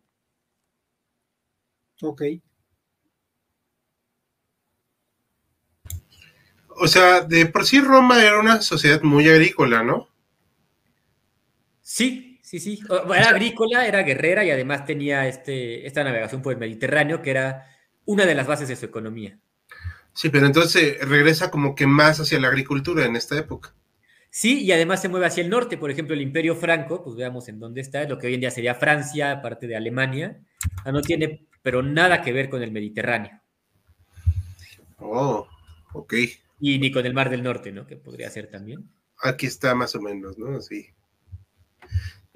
Ok. 2.01 2.21
O 6.79 6.87
sea, 6.87 7.21
de 7.21 7.45
por 7.47 7.65
sí 7.65 7.81
Roma 7.81 8.23
era 8.23 8.39
una 8.39 8.61
sociedad 8.61 9.01
muy 9.01 9.27
agrícola, 9.27 9.83
¿no? 9.83 10.09
Sí, 11.81 12.39
sí, 12.43 12.59
sí. 12.59 12.79
Era 12.89 13.29
agrícola, 13.29 13.87
era 13.87 14.03
guerrera 14.03 14.43
y 14.43 14.51
además 14.51 14.85
tenía 14.85 15.27
este, 15.27 15.87
esta 15.87 16.03
navegación 16.03 16.41
por 16.41 16.53
el 16.53 16.59
Mediterráneo, 16.59 17.21
que 17.21 17.31
era 17.31 17.67
una 18.05 18.25
de 18.25 18.35
las 18.35 18.47
bases 18.47 18.67
de 18.67 18.75
su 18.75 18.85
economía. 18.85 19.39
Sí, 20.13 20.29
pero 20.29 20.45
entonces 20.45 20.97
regresa 21.07 21.51
como 21.51 21.75
que 21.75 21.87
más 21.87 22.19
hacia 22.19 22.39
la 22.39 22.47
agricultura 22.47 23.05
en 23.05 23.15
esta 23.15 23.37
época. 23.37 23.73
Sí, 24.29 24.63
y 24.63 24.71
además 24.71 25.01
se 25.01 25.09
mueve 25.09 25.27
hacia 25.27 25.43
el 25.43 25.49
norte. 25.49 25.77
Por 25.77 25.91
ejemplo, 25.91 26.13
el 26.13 26.21
Imperio 26.21 26.55
Franco, 26.55 27.03
pues 27.03 27.15
veamos 27.15 27.47
en 27.49 27.59
dónde 27.59 27.81
está, 27.81 28.03
lo 28.03 28.17
que 28.17 28.27
hoy 28.27 28.33
en 28.35 28.41
día 28.41 28.51
sería 28.51 28.75
Francia, 28.75 29.41
parte 29.41 29.67
de 29.67 29.75
Alemania. 29.75 30.39
no 30.85 31.01
tiene, 31.01 31.47
pero 31.61 31.81
nada 31.81 32.21
que 32.21 32.33
ver 32.33 32.49
con 32.49 32.61
el 32.61 32.71
Mediterráneo. 32.71 33.41
Oh, 34.99 35.47
ok. 35.93 36.13
Y 36.59 36.79
ni 36.79 36.91
con 36.91 37.05
el 37.05 37.13
Mar 37.13 37.29
del 37.29 37.43
Norte, 37.43 37.71
¿no? 37.71 37.85
Que 37.85 37.97
podría 37.97 38.29
ser 38.29 38.49
también. 38.49 38.89
Aquí 39.21 39.45
está 39.45 39.75
más 39.75 39.95
o 39.95 40.01
menos, 40.01 40.37
¿no? 40.37 40.61
Sí. 40.61 40.87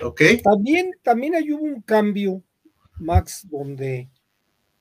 Ok. 0.02 0.22
También, 0.44 0.92
también 1.04 1.36
hay 1.36 1.52
un 1.52 1.82
cambio, 1.82 2.44
Max, 3.00 3.48
donde 3.50 4.10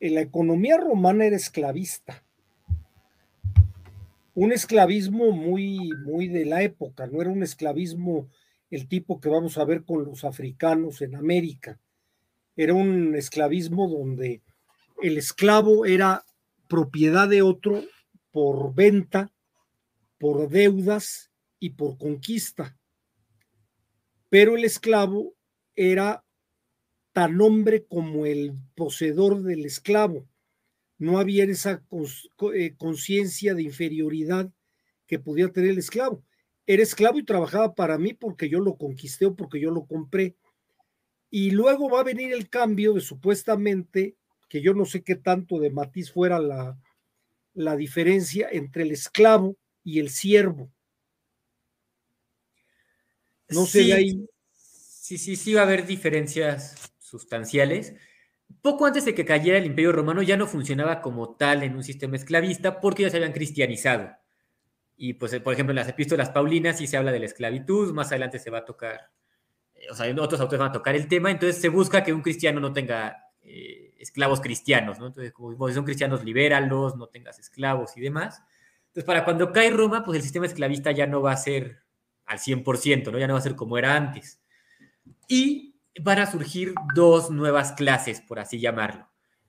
la 0.00 0.20
economía 0.20 0.78
romana 0.78 1.26
era 1.26 1.36
esclavista. 1.36 2.22
Un 4.34 4.52
esclavismo 4.52 5.32
muy, 5.32 5.90
muy 6.04 6.28
de 6.28 6.46
la 6.46 6.62
época, 6.62 7.06
no 7.06 7.20
era 7.20 7.30
un 7.30 7.42
esclavismo 7.42 8.28
el 8.70 8.88
tipo 8.88 9.20
que 9.20 9.28
vamos 9.28 9.58
a 9.58 9.64
ver 9.64 9.84
con 9.84 10.04
los 10.04 10.24
africanos 10.24 11.02
en 11.02 11.16
América. 11.16 11.78
Era 12.56 12.72
un 12.72 13.14
esclavismo 13.16 13.88
donde 13.88 14.42
el 15.02 15.18
esclavo 15.18 15.84
era 15.84 16.24
propiedad 16.68 17.28
de 17.28 17.42
otro 17.42 17.82
por 18.30 18.74
venta, 18.74 19.32
por 20.18 20.48
deudas 20.48 21.30
y 21.58 21.70
por 21.70 21.98
conquista. 21.98 22.76
Pero 24.28 24.56
el 24.56 24.64
esclavo 24.64 25.34
era 25.74 26.24
tan 27.12 27.40
hombre 27.40 27.86
como 27.86 28.26
el 28.26 28.54
poseedor 28.74 29.42
del 29.42 29.64
esclavo. 29.64 30.28
No 30.98 31.18
había 31.18 31.44
esa 31.44 31.82
eh, 32.54 32.74
conciencia 32.76 33.54
de 33.54 33.62
inferioridad 33.62 34.50
que 35.06 35.18
podía 35.18 35.50
tener 35.50 35.70
el 35.70 35.78
esclavo. 35.78 36.22
Era 36.66 36.82
esclavo 36.82 37.18
y 37.18 37.24
trabajaba 37.24 37.74
para 37.74 37.98
mí 37.98 38.14
porque 38.14 38.48
yo 38.48 38.60
lo 38.60 38.76
conquisté 38.76 39.26
o 39.26 39.34
porque 39.34 39.58
yo 39.58 39.70
lo 39.70 39.86
compré. 39.86 40.36
Y 41.30 41.50
luego 41.50 41.88
va 41.88 42.00
a 42.00 42.04
venir 42.04 42.32
el 42.32 42.48
cambio 42.48 42.92
de 42.92 43.00
supuestamente, 43.00 44.16
que 44.48 44.60
yo 44.60 44.74
no 44.74 44.84
sé 44.84 45.02
qué 45.02 45.16
tanto 45.16 45.58
de 45.58 45.70
matiz 45.70 46.12
fuera 46.12 46.38
la, 46.38 46.78
la 47.60 47.76
diferencia 47.76 48.48
entre 48.50 48.84
el 48.84 48.92
esclavo 48.92 49.56
y 49.84 50.00
el 50.00 50.10
siervo. 50.10 50.70
No 53.48 53.66
sé 53.66 53.84
sí, 53.84 53.92
ahí. 53.92 54.26
Sí, 54.52 55.18
sí, 55.18 55.36
sí 55.36 55.54
va 55.54 55.62
a 55.62 55.64
haber 55.64 55.86
diferencias 55.86 56.92
sustanciales. 56.98 57.94
Poco 58.62 58.86
antes 58.86 59.04
de 59.04 59.14
que 59.14 59.24
cayera 59.24 59.58
el 59.58 59.66
Imperio 59.66 59.92
Romano 59.92 60.22
ya 60.22 60.36
no 60.36 60.46
funcionaba 60.46 61.02
como 61.02 61.36
tal 61.36 61.62
en 61.62 61.76
un 61.76 61.84
sistema 61.84 62.16
esclavista 62.16 62.80
porque 62.80 63.02
ya 63.02 63.10
se 63.10 63.16
habían 63.16 63.32
cristianizado. 63.32 64.10
Y 64.96 65.14
pues, 65.14 65.38
por 65.40 65.52
ejemplo, 65.52 65.72
en 65.72 65.76
las 65.76 65.88
epístolas 65.88 66.30
paulinas 66.30 66.78
sí 66.78 66.86
se 66.86 66.96
habla 66.96 67.12
de 67.12 67.20
la 67.20 67.26
esclavitud, 67.26 67.92
más 67.92 68.08
adelante 68.08 68.38
se 68.38 68.50
va 68.50 68.58
a 68.58 68.64
tocar, 68.64 69.10
o 69.90 69.94
sea, 69.94 70.12
otros 70.20 70.40
autores 70.40 70.60
van 70.60 70.70
a 70.70 70.72
tocar 70.72 70.94
el 70.94 71.08
tema, 71.08 71.30
entonces 71.30 71.60
se 71.60 71.70
busca 71.70 72.04
que 72.04 72.12
un 72.12 72.20
cristiano 72.20 72.60
no 72.60 72.72
tenga 72.72 73.16
eh, 73.42 73.89
esclavos 74.00 74.40
cristianos, 74.40 74.98
¿no? 74.98 75.08
Entonces, 75.08 75.32
como 75.32 75.68
si 75.68 75.74
son 75.74 75.84
cristianos, 75.84 76.24
libéralos, 76.24 76.96
no 76.96 77.06
tengas 77.08 77.38
esclavos 77.38 77.96
y 77.96 78.00
demás. 78.00 78.42
Entonces, 78.88 79.04
para 79.04 79.24
cuando 79.24 79.52
cae 79.52 79.70
Roma, 79.70 80.04
pues 80.04 80.16
el 80.16 80.22
sistema 80.22 80.46
esclavista 80.46 80.90
ya 80.90 81.06
no 81.06 81.20
va 81.20 81.32
a 81.32 81.36
ser 81.36 81.82
al 82.24 82.38
100%, 82.38 83.12
¿no? 83.12 83.18
Ya 83.18 83.26
no 83.26 83.34
va 83.34 83.38
a 83.38 83.42
ser 83.42 83.56
como 83.56 83.76
era 83.78 83.94
antes. 83.94 84.40
Y 85.28 85.76
van 86.00 86.18
a 86.18 86.30
surgir 86.30 86.74
dos 86.94 87.30
nuevas 87.30 87.72
clases, 87.72 88.20
por 88.20 88.40
así 88.40 88.58
llamarlo. 88.58 89.08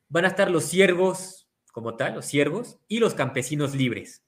Van 0.10 0.26
a 0.26 0.28
estar 0.28 0.52
los 0.52 0.66
siervos 0.66 1.48
como 1.72 1.96
tal, 1.96 2.16
los 2.16 2.26
siervos, 2.26 2.80
y 2.90 3.00
los 3.00 3.14
campesinos 3.14 3.74
libres. 3.74 4.26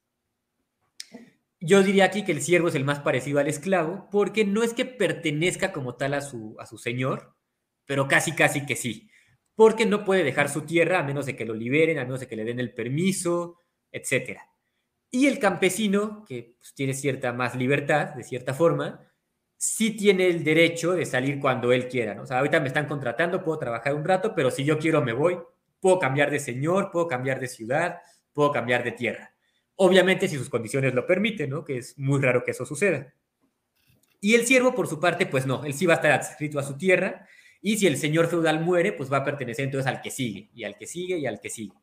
Yo 1.59 1.83
diría 1.83 2.05
aquí 2.05 2.23
que 2.23 2.31
el 2.31 2.41
siervo 2.41 2.69
es 2.69 2.75
el 2.75 2.85
más 2.85 2.99
parecido 2.99 3.39
al 3.39 3.47
esclavo, 3.47 4.07
porque 4.09 4.45
no 4.45 4.63
es 4.63 4.73
que 4.73 4.85
pertenezca 4.85 5.73
como 5.73 5.95
tal 5.95 6.13
a 6.13 6.21
su, 6.21 6.55
a 6.59 6.65
su 6.65 6.77
señor, 6.77 7.35
pero 7.85 8.07
casi, 8.07 8.31
casi 8.31 8.65
que 8.65 8.77
sí 8.77 9.09
porque 9.55 9.85
no 9.85 10.03
puede 10.03 10.23
dejar 10.23 10.49
su 10.49 10.61
tierra 10.61 10.99
a 10.99 11.03
menos 11.03 11.25
de 11.25 11.35
que 11.35 11.45
lo 11.45 11.53
liberen, 11.53 11.99
a 11.99 12.03
menos 12.03 12.19
de 12.19 12.27
que 12.27 12.35
le 12.35 12.43
den 12.43 12.59
el 12.59 12.73
permiso, 12.73 13.59
etc. 13.91 14.39
Y 15.11 15.27
el 15.27 15.39
campesino, 15.39 16.25
que 16.25 16.55
pues, 16.57 16.73
tiene 16.73 16.93
cierta 16.93 17.33
más 17.33 17.55
libertad, 17.55 18.15
de 18.15 18.23
cierta 18.23 18.53
forma, 18.53 19.07
sí 19.57 19.91
tiene 19.91 20.27
el 20.27 20.43
derecho 20.43 20.93
de 20.93 21.05
salir 21.05 21.39
cuando 21.39 21.71
él 21.71 21.87
quiera. 21.87 22.15
¿no? 22.15 22.23
O 22.23 22.25
sea, 22.25 22.39
ahorita 22.39 22.59
me 22.59 22.67
están 22.67 22.87
contratando, 22.87 23.43
puedo 23.43 23.59
trabajar 23.59 23.93
un 23.93 24.03
rato, 24.03 24.33
pero 24.35 24.49
si 24.51 24.63
yo 24.63 24.79
quiero 24.79 25.01
me 25.01 25.13
voy, 25.13 25.37
puedo 25.79 25.99
cambiar 25.99 26.31
de 26.31 26.39
señor, 26.39 26.89
puedo 26.91 27.07
cambiar 27.07 27.39
de 27.39 27.47
ciudad, 27.47 27.99
puedo 28.33 28.51
cambiar 28.51 28.83
de 28.83 28.91
tierra. 28.91 29.35
Obviamente 29.75 30.27
si 30.27 30.37
sus 30.37 30.49
condiciones 30.49 30.93
lo 30.93 31.05
permiten, 31.05 31.51
¿no? 31.51 31.63
que 31.63 31.77
es 31.77 31.97
muy 31.97 32.21
raro 32.21 32.43
que 32.43 32.51
eso 32.51 32.65
suceda. 32.65 33.13
Y 34.19 34.35
el 34.35 34.45
siervo, 34.45 34.73
por 34.73 34.87
su 34.87 34.99
parte, 34.99 35.25
pues 35.25 35.45
no, 35.45 35.63
él 35.65 35.73
sí 35.73 35.85
va 35.85 35.93
a 35.93 35.97
estar 35.97 36.11
adscrito 36.11 36.57
a 36.57 36.63
su 36.63 36.77
tierra 36.77 37.27
y 37.65 37.77
si 37.77 37.87
el 37.87 37.97
señor 37.97 38.27
feudal 38.27 38.59
muere, 38.59 38.91
pues 38.91 39.11
va 39.11 39.17
a 39.17 39.23
pertenecer 39.23 39.63
entonces 39.63 39.87
al 39.87 40.01
que 40.01 40.11
sigue, 40.11 40.49
y 40.53 40.65
al 40.65 40.77
que 40.77 40.85
sigue, 40.85 41.17
y 41.17 41.25
al 41.25 41.39
que 41.39 41.49
sigue. 41.49 41.73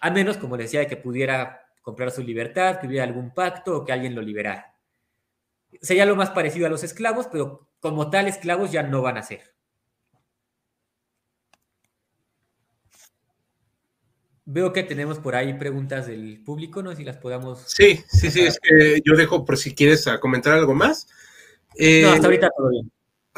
A 0.00 0.10
menos, 0.10 0.38
como 0.38 0.56
decía, 0.56 0.80
de 0.80 0.86
que 0.86 0.96
pudiera 0.96 1.66
comprar 1.82 2.10
su 2.10 2.22
libertad, 2.22 2.80
que 2.80 2.86
hubiera 2.86 3.04
algún 3.04 3.34
pacto 3.34 3.76
o 3.76 3.84
que 3.84 3.92
alguien 3.92 4.14
lo 4.14 4.22
liberara. 4.22 4.74
Sería 5.82 6.06
lo 6.06 6.16
más 6.16 6.30
parecido 6.30 6.66
a 6.66 6.70
los 6.70 6.82
esclavos, 6.84 7.28
pero 7.30 7.68
como 7.80 8.08
tal 8.08 8.28
esclavos 8.28 8.72
ya 8.72 8.82
no 8.82 9.02
van 9.02 9.18
a 9.18 9.22
ser. 9.22 9.54
Veo 14.46 14.72
que 14.72 14.84
tenemos 14.84 15.18
por 15.18 15.36
ahí 15.36 15.52
preguntas 15.52 16.06
del 16.06 16.42
público, 16.42 16.82
no 16.82 16.92
sé 16.92 16.96
si 16.96 17.04
las 17.04 17.18
podamos. 17.18 17.62
Sí, 17.66 18.02
sí, 18.08 18.30
sí, 18.30 18.40
es 18.40 18.58
que 18.58 19.02
yo 19.04 19.14
dejo 19.14 19.44
por 19.44 19.58
si 19.58 19.74
quieres 19.74 20.06
comentar 20.18 20.54
algo 20.54 20.74
más. 20.74 21.08
no, 21.78 22.08
hasta 22.10 22.26
ahorita 22.26 22.48
todo 22.56 22.70
bien. 22.70 22.90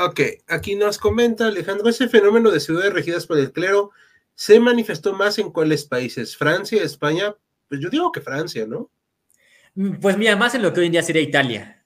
Ok, 0.04 0.20
aquí 0.48 0.74
nos 0.74 0.98
comenta 0.98 1.46
Alejandro, 1.46 1.88
ese 1.88 2.08
fenómeno 2.08 2.50
de 2.50 2.58
ciudades 2.58 2.92
regidas 2.92 3.24
por 3.24 3.38
el 3.38 3.52
clero 3.52 3.92
se 4.34 4.58
manifestó 4.58 5.12
más 5.12 5.38
en 5.38 5.52
cuáles 5.52 5.84
países, 5.84 6.36
Francia, 6.36 6.82
España, 6.82 7.36
pues 7.68 7.80
yo 7.80 7.88
digo 7.88 8.10
que 8.10 8.20
Francia, 8.20 8.66
¿no? 8.66 8.90
Mm, 9.76 10.00
pues 10.00 10.18
mira, 10.18 10.34
más 10.34 10.56
en 10.56 10.62
lo 10.62 10.72
que 10.72 10.80
hoy 10.80 10.86
en 10.86 10.92
día 10.92 11.04
sería 11.04 11.22
Italia. 11.22 11.84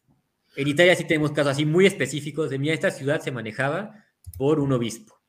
En 0.54 0.66
Italia 0.66 0.96
sí 0.96 1.04
tenemos 1.04 1.32
casos 1.32 1.52
así 1.52 1.66
muy 1.66 1.84
específicos 1.84 2.48
de, 2.48 2.58
mira, 2.58 2.72
esta 2.72 2.90
ciudad 2.90 3.20
se 3.20 3.32
manejaba 3.32 4.06
por 4.38 4.60
un 4.60 4.72
obispo. 4.72 5.20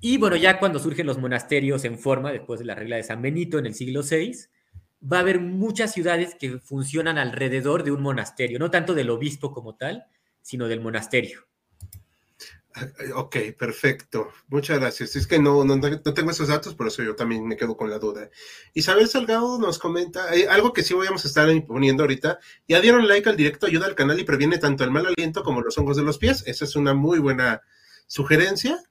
Y 0.00 0.16
bueno, 0.16 0.36
ya 0.36 0.58
cuando 0.58 0.78
surgen 0.78 1.06
los 1.06 1.18
monasterios 1.18 1.84
en 1.84 1.98
forma, 1.98 2.32
después 2.32 2.60
de 2.60 2.66
la 2.66 2.74
regla 2.74 2.96
de 2.96 3.02
San 3.02 3.20
Benito 3.20 3.58
en 3.58 3.66
el 3.66 3.74
siglo 3.74 4.00
VI, 4.08 4.32
va 5.04 5.18
a 5.18 5.20
haber 5.20 5.38
muchas 5.38 5.92
ciudades 5.92 6.34
que 6.34 6.58
funcionan 6.58 7.18
alrededor 7.18 7.84
de 7.84 7.90
un 7.90 8.00
monasterio, 8.00 8.58
no 8.58 8.70
tanto 8.70 8.94
del 8.94 9.10
obispo 9.10 9.52
como 9.52 9.76
tal, 9.76 10.06
sino 10.40 10.66
del 10.66 10.80
monasterio. 10.80 11.51
Ok, 13.14 13.36
perfecto. 13.58 14.32
Muchas 14.48 14.78
gracias. 14.78 15.16
Es 15.16 15.26
que 15.26 15.38
no, 15.38 15.64
no, 15.64 15.80
tengo 15.80 16.30
esos 16.30 16.48
datos, 16.48 16.74
por 16.74 16.86
eso 16.86 17.02
yo 17.02 17.14
también 17.14 17.46
me 17.46 17.56
quedo 17.56 17.76
con 17.76 17.90
la 17.90 17.98
duda. 17.98 18.30
Isabel 18.74 19.08
Salgado 19.08 19.58
nos 19.58 19.78
comenta 19.78 20.28
algo 20.50 20.72
que 20.72 20.82
sí 20.82 20.94
voy 20.94 21.06
a 21.06 21.14
estar 21.14 21.48
poniendo 21.66 22.02
ahorita. 22.02 22.38
Ya 22.68 22.80
dieron 22.80 23.06
like 23.08 23.28
al 23.28 23.36
directo, 23.36 23.66
ayuda 23.66 23.86
al 23.86 23.94
canal 23.94 24.18
y 24.18 24.24
previene 24.24 24.58
tanto 24.58 24.84
el 24.84 24.90
mal 24.90 25.06
aliento 25.06 25.42
como 25.42 25.60
los 25.60 25.76
hongos 25.78 25.96
de 25.96 26.02
los 26.02 26.18
pies. 26.18 26.44
Esa 26.46 26.64
es 26.64 26.76
una 26.76 26.94
muy 26.94 27.18
buena 27.18 27.62
sugerencia. 28.06 28.82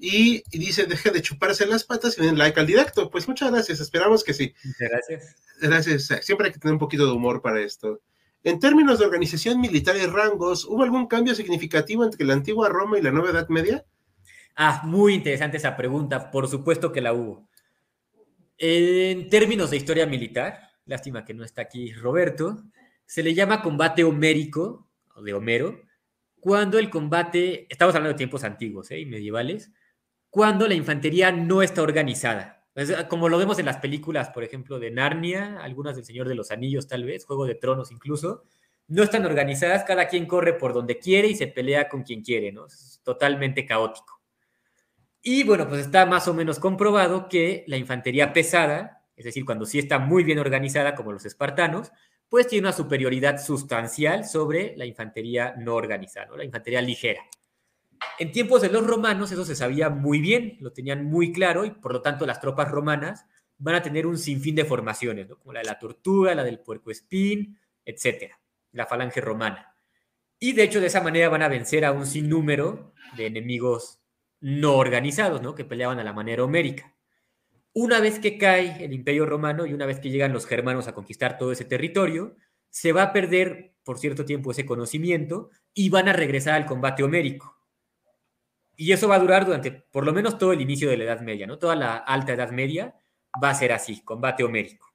Y, 0.00 0.44
dice, 0.56 0.86
deje 0.86 1.10
de 1.10 1.22
chuparse 1.22 1.66
las 1.66 1.84
patas 1.84 2.16
y 2.18 2.22
den 2.22 2.38
like 2.38 2.58
al 2.58 2.66
directo. 2.66 3.10
Pues 3.10 3.26
muchas 3.26 3.50
gracias, 3.50 3.80
esperamos 3.80 4.22
que 4.22 4.32
sí. 4.32 4.54
Muchas 4.64 4.88
gracias. 4.90 5.36
Gracias, 5.60 6.24
siempre 6.24 6.46
hay 6.46 6.52
que 6.52 6.60
tener 6.60 6.74
un 6.74 6.78
poquito 6.78 7.04
de 7.04 7.12
humor 7.12 7.42
para 7.42 7.60
esto. 7.60 8.00
En 8.44 8.60
términos 8.60 8.98
de 8.98 9.06
organización 9.06 9.60
militar 9.60 9.96
y 9.96 10.06
rangos, 10.06 10.64
¿hubo 10.64 10.82
algún 10.82 11.06
cambio 11.06 11.34
significativo 11.34 12.04
entre 12.04 12.24
la 12.24 12.34
antigua 12.34 12.68
Roma 12.68 12.98
y 12.98 13.02
la 13.02 13.10
nueva 13.10 13.30
Edad 13.30 13.48
Media? 13.48 13.84
Ah, 14.54 14.82
muy 14.84 15.14
interesante 15.14 15.56
esa 15.56 15.76
pregunta, 15.76 16.30
por 16.30 16.48
supuesto 16.48 16.92
que 16.92 17.00
la 17.00 17.12
hubo. 17.12 17.48
En 18.56 19.28
términos 19.28 19.70
de 19.70 19.76
historia 19.76 20.06
militar, 20.06 20.70
lástima 20.84 21.24
que 21.24 21.34
no 21.34 21.44
está 21.44 21.62
aquí 21.62 21.92
Roberto, 21.92 22.64
se 23.06 23.22
le 23.22 23.34
llama 23.34 23.62
combate 23.62 24.04
homérico, 24.04 24.88
de 25.22 25.34
Homero, 25.34 25.82
cuando 26.40 26.78
el 26.78 26.90
combate, 26.90 27.66
estamos 27.68 27.94
hablando 27.94 28.14
de 28.14 28.18
tiempos 28.18 28.44
antiguos 28.44 28.90
¿eh? 28.90 29.00
y 29.00 29.06
medievales, 29.06 29.72
cuando 30.30 30.68
la 30.68 30.74
infantería 30.74 31.32
no 31.32 31.62
está 31.62 31.82
organizada. 31.82 32.57
Como 33.08 33.28
lo 33.28 33.38
vemos 33.38 33.58
en 33.58 33.66
las 33.66 33.78
películas, 33.78 34.30
por 34.30 34.44
ejemplo, 34.44 34.78
de 34.78 34.90
Narnia, 34.90 35.58
algunas 35.60 35.96
del 35.96 36.04
Señor 36.04 36.28
de 36.28 36.34
los 36.34 36.50
Anillos 36.50 36.86
tal 36.86 37.04
vez, 37.04 37.24
Juego 37.24 37.46
de 37.46 37.54
Tronos 37.54 37.90
incluso, 37.90 38.44
no 38.86 39.02
están 39.02 39.26
organizadas, 39.26 39.84
cada 39.84 40.08
quien 40.08 40.26
corre 40.26 40.54
por 40.54 40.72
donde 40.72 40.98
quiere 40.98 41.28
y 41.28 41.34
se 41.34 41.46
pelea 41.48 41.88
con 41.88 42.02
quien 42.02 42.22
quiere, 42.22 42.52
¿no? 42.52 42.66
Es 42.66 43.00
totalmente 43.02 43.66
caótico. 43.66 44.20
Y 45.22 45.44
bueno, 45.44 45.68
pues 45.68 45.80
está 45.80 46.06
más 46.06 46.28
o 46.28 46.34
menos 46.34 46.58
comprobado 46.58 47.28
que 47.28 47.64
la 47.66 47.76
infantería 47.76 48.32
pesada, 48.32 49.04
es 49.16 49.24
decir, 49.24 49.44
cuando 49.44 49.66
sí 49.66 49.78
está 49.78 49.98
muy 49.98 50.24
bien 50.24 50.38
organizada 50.38 50.94
como 50.94 51.12
los 51.12 51.26
espartanos, 51.26 51.90
pues 52.28 52.46
tiene 52.46 52.68
una 52.68 52.76
superioridad 52.76 53.42
sustancial 53.42 54.24
sobre 54.24 54.76
la 54.76 54.86
infantería 54.86 55.54
no 55.58 55.74
organizada, 55.74 56.36
la 56.36 56.44
infantería 56.44 56.80
ligera. 56.80 57.22
En 58.18 58.32
tiempos 58.32 58.62
de 58.62 58.70
los 58.70 58.86
romanos 58.86 59.30
eso 59.32 59.44
se 59.44 59.54
sabía 59.54 59.90
muy 59.90 60.20
bien, 60.20 60.56
lo 60.60 60.72
tenían 60.72 61.04
muy 61.04 61.32
claro 61.32 61.64
y 61.64 61.70
por 61.70 61.92
lo 61.92 62.02
tanto 62.02 62.26
las 62.26 62.40
tropas 62.40 62.70
romanas 62.70 63.26
van 63.58 63.74
a 63.74 63.82
tener 63.82 64.06
un 64.06 64.18
sinfín 64.18 64.54
de 64.54 64.64
formaciones, 64.64 65.26
como 65.26 65.52
la 65.52 65.60
de 65.60 65.66
la 65.66 65.78
tortuga, 65.78 66.34
la 66.34 66.44
del 66.44 66.60
puerco 66.60 66.90
espín, 66.90 67.58
etcétera, 67.84 68.40
la 68.72 68.86
falange 68.86 69.20
romana. 69.20 69.74
Y 70.38 70.52
de 70.52 70.62
hecho 70.64 70.80
de 70.80 70.86
esa 70.86 71.00
manera 71.00 71.28
van 71.28 71.42
a 71.42 71.48
vencer 71.48 71.84
a 71.84 71.92
un 71.92 72.06
sinnúmero 72.06 72.92
de 73.16 73.26
enemigos 73.26 74.00
no 74.40 74.76
organizados, 74.76 75.42
¿no? 75.42 75.54
que 75.54 75.64
peleaban 75.64 75.98
a 75.98 76.04
la 76.04 76.12
manera 76.12 76.44
homérica. 76.44 76.94
Una 77.72 78.00
vez 78.00 78.18
que 78.18 78.38
cae 78.38 78.84
el 78.84 78.92
imperio 78.92 79.26
romano 79.26 79.66
y 79.66 79.72
una 79.72 79.86
vez 79.86 79.98
que 80.00 80.10
llegan 80.10 80.32
los 80.32 80.46
germanos 80.46 80.88
a 80.88 80.94
conquistar 80.94 81.38
todo 81.38 81.52
ese 81.52 81.64
territorio, 81.64 82.36
se 82.70 82.92
va 82.92 83.02
a 83.02 83.12
perder 83.12 83.74
por 83.82 83.98
cierto 83.98 84.24
tiempo 84.24 84.50
ese 84.50 84.66
conocimiento 84.66 85.50
y 85.74 85.90
van 85.90 86.08
a 86.08 86.12
regresar 86.12 86.54
al 86.54 86.66
combate 86.66 87.02
homérico. 87.02 87.57
Y 88.80 88.92
eso 88.92 89.08
va 89.08 89.16
a 89.16 89.18
durar 89.18 89.44
durante 89.44 89.72
por 89.72 90.06
lo 90.06 90.12
menos 90.12 90.38
todo 90.38 90.52
el 90.52 90.60
inicio 90.60 90.88
de 90.88 90.96
la 90.96 91.02
Edad 91.02 91.20
Media, 91.20 91.48
¿no? 91.48 91.58
Toda 91.58 91.74
la 91.74 91.96
alta 91.96 92.32
Edad 92.32 92.52
Media 92.52 92.94
va 93.42 93.50
a 93.50 93.54
ser 93.54 93.72
así, 93.72 94.02
combate 94.02 94.44
homérico. 94.44 94.86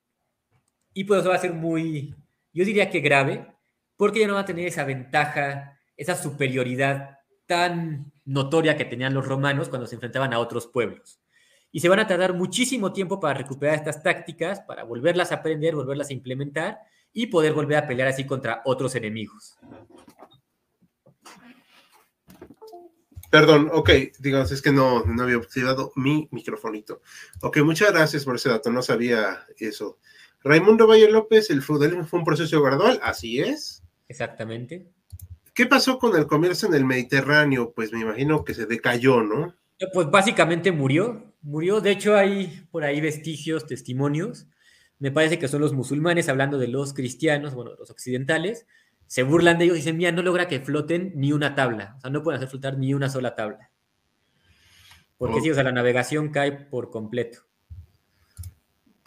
Y 0.93 1.04
pues 1.04 1.19
eso 1.19 1.30
va 1.30 1.36
a 1.36 1.39
ser 1.39 1.54
muy, 1.54 2.15
yo 2.54 2.63
diría 2.63 2.89
que 2.89 3.02
grave, 3.02 3.46
porque 3.98 4.22
ya 4.22 4.28
no 4.28 4.36
va 4.36 4.39
a 4.39 4.46
tener 4.46 4.65
esa 4.65 4.86
ventaja, 4.86 5.78
esa 5.98 6.15
superioridad 6.15 7.19
tan 7.46 8.13
notoria 8.24 8.78
que 8.78 8.86
tenían 8.86 9.13
los 9.13 9.28
romanos 9.28 9.67
cuando 9.67 9.86
se 9.86 9.96
enfrentaban 9.96 10.34
a 10.34 10.39
otros 10.39 10.67
pueblos 10.67 11.19
y 11.74 11.82
se 11.82 11.89
van 11.89 12.00
a 12.00 12.08
tardar 12.08 12.34
muchísimo 12.36 12.93
tiempo 12.93 13.19
para 13.19 13.34
recuperar 13.34 13.76
estas 13.76 14.02
tácticas, 14.02 14.62
para 14.62 14.84
volverlas 14.84 15.34
a 15.34 15.36
aprender, 15.36 15.76
volverlas 15.76 16.10
a 16.10 16.13
implementar 16.13 16.80
y 17.12 17.26
poder 17.28 17.52
volver 17.52 17.80
a 17.80 17.88
pelear 17.88 18.08
así 18.08 18.26
contra 18.26 18.62
otros 18.63 18.96
enemigos. 18.96 19.58
Perdón, 23.34 23.72
ok, 23.74 23.89
digamos, 24.19 24.52
es 24.52 24.62
que 24.62 24.72
no, 24.72 25.06
no 25.06 25.24
había 25.24 25.38
activado 25.38 25.91
mi 25.96 26.28
microfonito. 26.30 27.02
Ok, 27.41 27.58
muchas 27.63 27.91
gracias 27.91 28.26
por 28.26 28.36
ese 28.36 28.50
dato, 28.50 28.69
no 28.69 28.84
sabía 28.84 29.48
eso. 29.58 29.98
Raimundo 30.43 30.86
Valle 30.86 31.10
López, 31.10 31.50
el 31.50 31.63
feudalismo 31.63 32.06
fue 32.06 32.19
un 32.19 32.26
proceso 32.26 32.62
gradual, 32.62 33.00
así 33.02 33.39
es. 33.39 33.82
Exactamente. 34.08 34.86
¿Qué 35.56 35.65
pasó 35.65 35.98
con 35.98 36.15
el 36.15 36.28
comercio 36.28 36.67
en 36.67 36.76
el 36.76 36.86
Mediterráneo? 36.86 37.74
Pues 37.74 37.91
me 37.91 38.02
imagino 38.02 38.46
que 38.46 38.54
se 38.54 38.67
decayó, 38.67 39.24
¿no? 39.24 39.56
Pues 39.93 40.12
básicamente 40.12 40.72
murió, 40.72 41.34
murió. 41.41 41.82
De 41.82 41.89
hecho, 41.89 42.15
hay 42.15 42.67
por 42.69 42.84
ahí 42.84 43.02
vestigios, 43.02 43.65
testimonios. 43.65 44.46
Me 45.00 45.10
parece 45.10 45.39
que 45.39 45.48
son 45.48 45.62
los 45.62 45.74
musulmanes 45.74 46.30
hablando 46.30 46.60
de 46.60 46.67
los 46.67 46.93
cristianos, 46.93 47.56
bueno, 47.56 47.72
los 47.80 47.89
occidentales. 47.89 48.67
Se 49.13 49.21
burlan 49.21 49.60
de 49.60 49.65
ellos 49.65 49.78
y 49.78 49.82
dicen, 49.82 49.95
mira, 49.95 50.12
no 50.12 50.23
logra 50.23 50.47
que 50.47 50.60
floten 50.60 51.12
ni 51.13 51.34
una 51.34 51.54
tabla. 51.54 51.93
O 51.97 52.02
sea, 52.02 52.10
no 52.10 52.23
pueden 52.23 52.38
hacer 52.39 52.49
flotar 52.49 52.80
ni 52.80 52.95
una 52.95 53.10
sola 53.10 53.36
tabla. 53.36 53.69
Porque 55.19 55.39
sí, 55.39 55.52
o 55.52 55.54
sea, 55.54 55.62
la 55.62 55.71
navegación 55.71 56.32
cae 56.32 56.52
por 56.52 56.89
completo. 56.89 57.43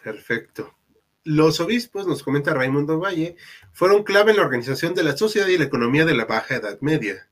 Perfecto. 0.01 0.77
Los 1.25 1.59
obispos, 1.59 2.07
nos 2.07 2.23
comenta 2.23 2.55
Raimundo 2.55 3.01
Valle, 3.01 3.35
fueron 3.73 4.05
clave 4.05 4.31
en 4.31 4.37
la 4.37 4.45
organización 4.45 4.95
de 4.95 5.03
la 5.03 5.17
sociedad 5.17 5.49
y 5.49 5.59
la 5.59 5.65
economía 5.65 6.05
de 6.05 6.15
la 6.15 6.25
Baja 6.25 6.55
Edad 6.55 6.79
Media. 6.83 7.29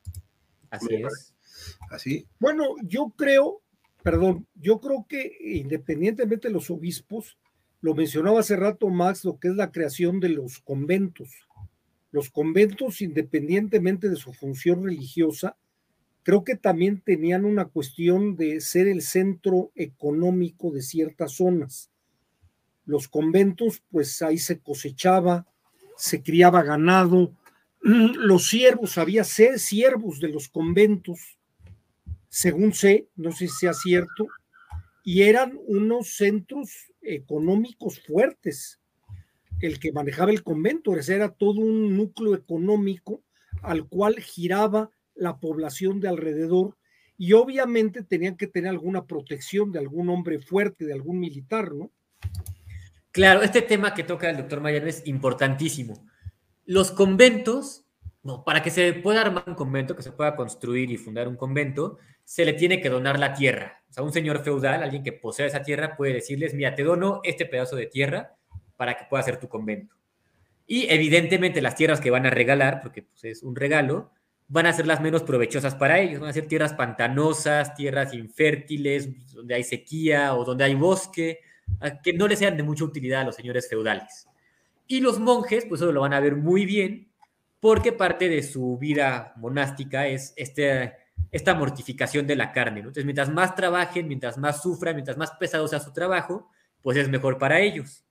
Así 0.69 0.97
es. 0.97 1.33
Así. 1.91 2.27
Bueno, 2.41 2.75
yo 2.83 3.15
creo 3.17 3.63
perdón, 4.03 4.49
yo 4.57 4.81
creo 4.81 5.07
que 5.09 5.39
independientemente 5.41 6.49
de 6.49 6.55
los 6.55 6.71
obispos, 6.71 7.39
lo 7.81 7.95
mencionaba 7.95 8.41
hace 8.41 8.57
rato 8.57 8.89
Max, 8.89 9.25
lo 9.25 9.39
que 9.39 9.47
es 9.47 9.55
la 9.55 9.71
creación 9.71 10.19
de 10.19 10.31
los 10.31 10.59
conventos. 10.59 11.31
Los 12.14 12.31
conventos, 12.31 13.00
independientemente 13.00 14.09
de 14.09 14.14
su 14.14 14.33
función 14.33 14.85
religiosa, 14.85 15.57
creo 16.22 16.44
que 16.44 16.55
también 16.55 17.00
tenían 17.00 17.44
una 17.44 17.64
cuestión 17.64 18.37
de 18.37 18.61
ser 18.61 18.87
el 18.87 19.03
centro 19.03 19.72
económico 19.74 20.70
de 20.70 20.81
ciertas 20.81 21.33
zonas. 21.33 21.90
Los 22.87 23.09
conventos, 23.09 23.83
pues 23.90 24.22
ahí 24.22 24.38
se 24.38 24.61
cosechaba, 24.61 25.48
se 25.96 26.22
criaba 26.22 26.62
ganado, 26.62 27.35
los 27.81 28.46
siervos, 28.46 28.96
había 28.96 29.24
siervos 29.24 30.20
de 30.20 30.29
los 30.29 30.48
conventos, 30.48 31.37
según 32.29 32.74
sé, 32.74 33.09
no 33.16 33.33
sé 33.33 33.48
si 33.48 33.55
sea 33.57 33.74
cierto, 33.74 34.29
y 35.03 35.22
eran 35.22 35.59
unos 35.66 36.14
centros 36.16 36.92
económicos 37.03 38.00
fuertes. 38.07 38.79
El 39.64 39.81
que 39.81 39.92
manejaba 39.92 40.31
el 40.31 40.42
convento, 40.42 40.94
era 40.94 41.31
todo 41.31 41.62
un 41.62 41.96
núcleo 41.96 42.35
económico 42.35 43.22
al 43.62 43.88
cual 43.88 44.16
giraba 44.16 44.90
la 45.14 45.38
población 45.38 46.00
de 46.00 46.09
alrededor 46.09 46.77
y 47.16 47.33
obviamente 47.33 48.03
tenían 48.03 48.37
que 48.37 48.46
tener 48.46 48.68
alguna 48.68 49.07
protección 49.07 49.72
de 49.72 49.79
algún 49.79 50.11
hombre 50.11 50.38
fuerte, 50.38 50.85
de 50.85 50.92
algún 50.92 51.18
militar, 51.18 51.72
¿no? 51.72 51.90
Claro, 53.11 53.40
este 53.40 53.62
tema 53.62 53.94
que 53.94 54.05
toca 54.05 54.29
el 54.29 54.37
doctor 54.37 54.61
Mayer 54.61 54.87
es 54.87 55.07
importantísimo. 55.07 55.94
Los 56.66 56.90
conventos, 56.90 57.87
para 58.44 58.62
que 58.62 58.70
se 58.70 58.92
pueda 58.92 59.22
armar 59.22 59.44
un 59.46 59.55
convento, 59.55 59.96
que 59.96 60.03
se 60.03 60.12
pueda 60.12 60.37
construir 60.37 60.90
y 60.90 60.98
fundar 60.98 61.27
un 61.27 61.37
convento, 61.37 61.96
se 62.22 62.44
le 62.44 62.53
tiene 62.53 62.83
que 62.83 62.90
donar 62.90 63.18
la 63.18 63.33
tierra. 63.33 63.83
O 63.88 63.92
sea, 63.94 64.05
un 64.05 64.12
señor 64.12 64.44
feudal, 64.44 64.83
alguien 64.83 65.03
que 65.03 65.12
posee 65.12 65.46
esa 65.46 65.62
tierra, 65.62 65.96
puede 65.96 66.12
decirles, 66.12 66.53
mira, 66.53 66.74
te 66.74 66.83
dono 66.83 67.20
este 67.24 67.46
pedazo 67.46 67.77
de 67.77 67.87
tierra 67.87 68.37
para 68.77 68.97
que 68.97 69.05
pueda 69.05 69.23
ser 69.23 69.39
tu 69.39 69.49
convento. 69.49 69.95
Y 70.67 70.87
evidentemente 70.89 71.61
las 71.61 71.75
tierras 71.75 72.01
que 72.01 72.11
van 72.11 72.27
a 72.27 72.31
regalar, 72.31 72.81
porque 72.81 73.03
pues, 73.03 73.25
es 73.25 73.43
un 73.43 73.55
regalo, 73.55 74.11
van 74.49 74.67
a 74.67 74.73
ser 74.73 74.87
las 74.87 75.01
menos 75.01 75.23
provechosas 75.23 75.75
para 75.75 75.99
ellos. 75.99 76.21
Van 76.21 76.31
a 76.31 76.33
ser 76.33 76.47
tierras 76.47 76.73
pantanosas, 76.73 77.75
tierras 77.75 78.15
infértiles, 78.15 79.33
donde 79.33 79.55
hay 79.55 79.65
sequía 79.65 80.35
o 80.35 80.45
donde 80.45 80.65
hay 80.65 80.75
bosque, 80.75 81.41
que 82.03 82.13
no 82.13 82.29
les 82.29 82.39
sean 82.39 82.57
de 82.57 82.63
mucha 82.63 82.85
utilidad 82.85 83.23
a 83.23 83.25
los 83.25 83.37
señores 83.37 83.69
feudales. 83.69 84.27
Y 84.87 85.01
los 85.01 85.19
monjes, 85.19 85.65
pues 85.67 85.81
eso 85.81 85.93
lo 85.93 86.03
van 86.03 86.13
a 86.13 86.21
ver 86.21 86.37
muy 86.37 86.67
bien, 86.67 87.09
porque 87.61 87.93
parte 87.93 88.29
de 88.29 88.43
su 88.43 88.79
vida 88.79 89.33
monástica 89.37 90.07
es 90.07 90.35
este 90.37 91.05
esta 91.35 91.55
mortificación 91.55 92.29
de 92.29 92.37
la 92.37 92.53
carne. 92.53 92.79
Entonces, 92.79 93.05
mientras 93.05 93.29
más 93.29 93.57
trabajen, 93.57 94.07
mientras 94.07 94.38
más 94.38 94.63
sufran, 94.63 94.94
mientras 94.94 95.17
más 95.17 95.33
pesado 95.33 95.67
sea 95.67 95.81
su 95.81 95.92
trabajo, 95.92 96.48
pues 96.81 96.96
es 96.96 97.09
mejor 97.09 97.38
para 97.38 97.59
ellos. 97.61 98.04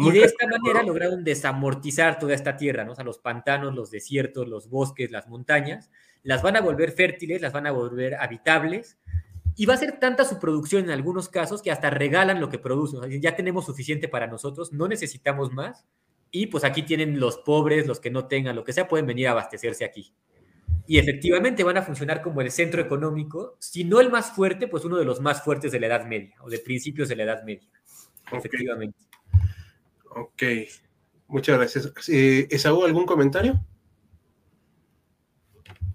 Y 0.00 0.10
de 0.10 0.24
esta 0.24 0.46
manera 0.46 0.82
lograron 0.82 1.24
desamortizar 1.24 2.18
toda 2.18 2.34
esta 2.34 2.56
tierra, 2.56 2.84
¿no? 2.84 2.92
O 2.92 2.94
sea, 2.94 3.04
los 3.04 3.18
pantanos, 3.18 3.74
los 3.74 3.90
desiertos, 3.90 4.48
los 4.48 4.68
bosques, 4.68 5.10
las 5.10 5.28
montañas, 5.28 5.90
las 6.22 6.42
van 6.42 6.56
a 6.56 6.60
volver 6.60 6.92
fértiles, 6.92 7.42
las 7.42 7.52
van 7.52 7.66
a 7.66 7.72
volver 7.72 8.14
habitables, 8.14 8.98
y 9.54 9.66
va 9.66 9.74
a 9.74 9.78
ser 9.78 9.98
tanta 9.98 10.24
su 10.24 10.38
producción 10.38 10.84
en 10.84 10.90
algunos 10.90 11.28
casos 11.28 11.62
que 11.62 11.70
hasta 11.70 11.90
regalan 11.90 12.40
lo 12.40 12.48
que 12.48 12.58
producen. 12.58 13.20
ya 13.20 13.36
tenemos 13.36 13.66
suficiente 13.66 14.08
para 14.08 14.26
nosotros, 14.26 14.72
no 14.72 14.88
necesitamos 14.88 15.52
más, 15.52 15.86
y 16.30 16.46
pues 16.46 16.64
aquí 16.64 16.82
tienen 16.82 17.20
los 17.20 17.38
pobres, 17.38 17.86
los 17.86 18.00
que 18.00 18.10
no 18.10 18.26
tengan, 18.26 18.56
lo 18.56 18.64
que 18.64 18.72
sea, 18.72 18.88
pueden 18.88 19.06
venir 19.06 19.28
a 19.28 19.32
abastecerse 19.32 19.84
aquí 19.84 20.14
y 20.86 20.98
efectivamente 20.98 21.64
van 21.64 21.76
a 21.76 21.82
funcionar 21.82 22.22
como 22.22 22.40
el 22.40 22.50
centro 22.50 22.82
económico, 22.82 23.56
si 23.60 23.84
no 23.84 24.00
el 24.00 24.10
más 24.10 24.32
fuerte, 24.32 24.66
pues 24.68 24.84
uno 24.84 24.96
de 24.96 25.04
los 25.04 25.20
más 25.20 25.42
fuertes 25.42 25.72
de 25.72 25.80
la 25.80 25.86
Edad 25.86 26.06
Media 26.06 26.34
o 26.42 26.50
de 26.50 26.58
principios 26.58 27.08
de 27.08 27.16
la 27.16 27.22
Edad 27.24 27.44
Media. 27.44 27.68
Efectivamente. 28.32 28.98
Ok, 30.14 30.42
muchas 31.28 31.58
gracias. 31.58 32.08
Eh, 32.08 32.46
¿Esaú, 32.50 32.84
algún 32.84 33.06
comentario? 33.06 33.60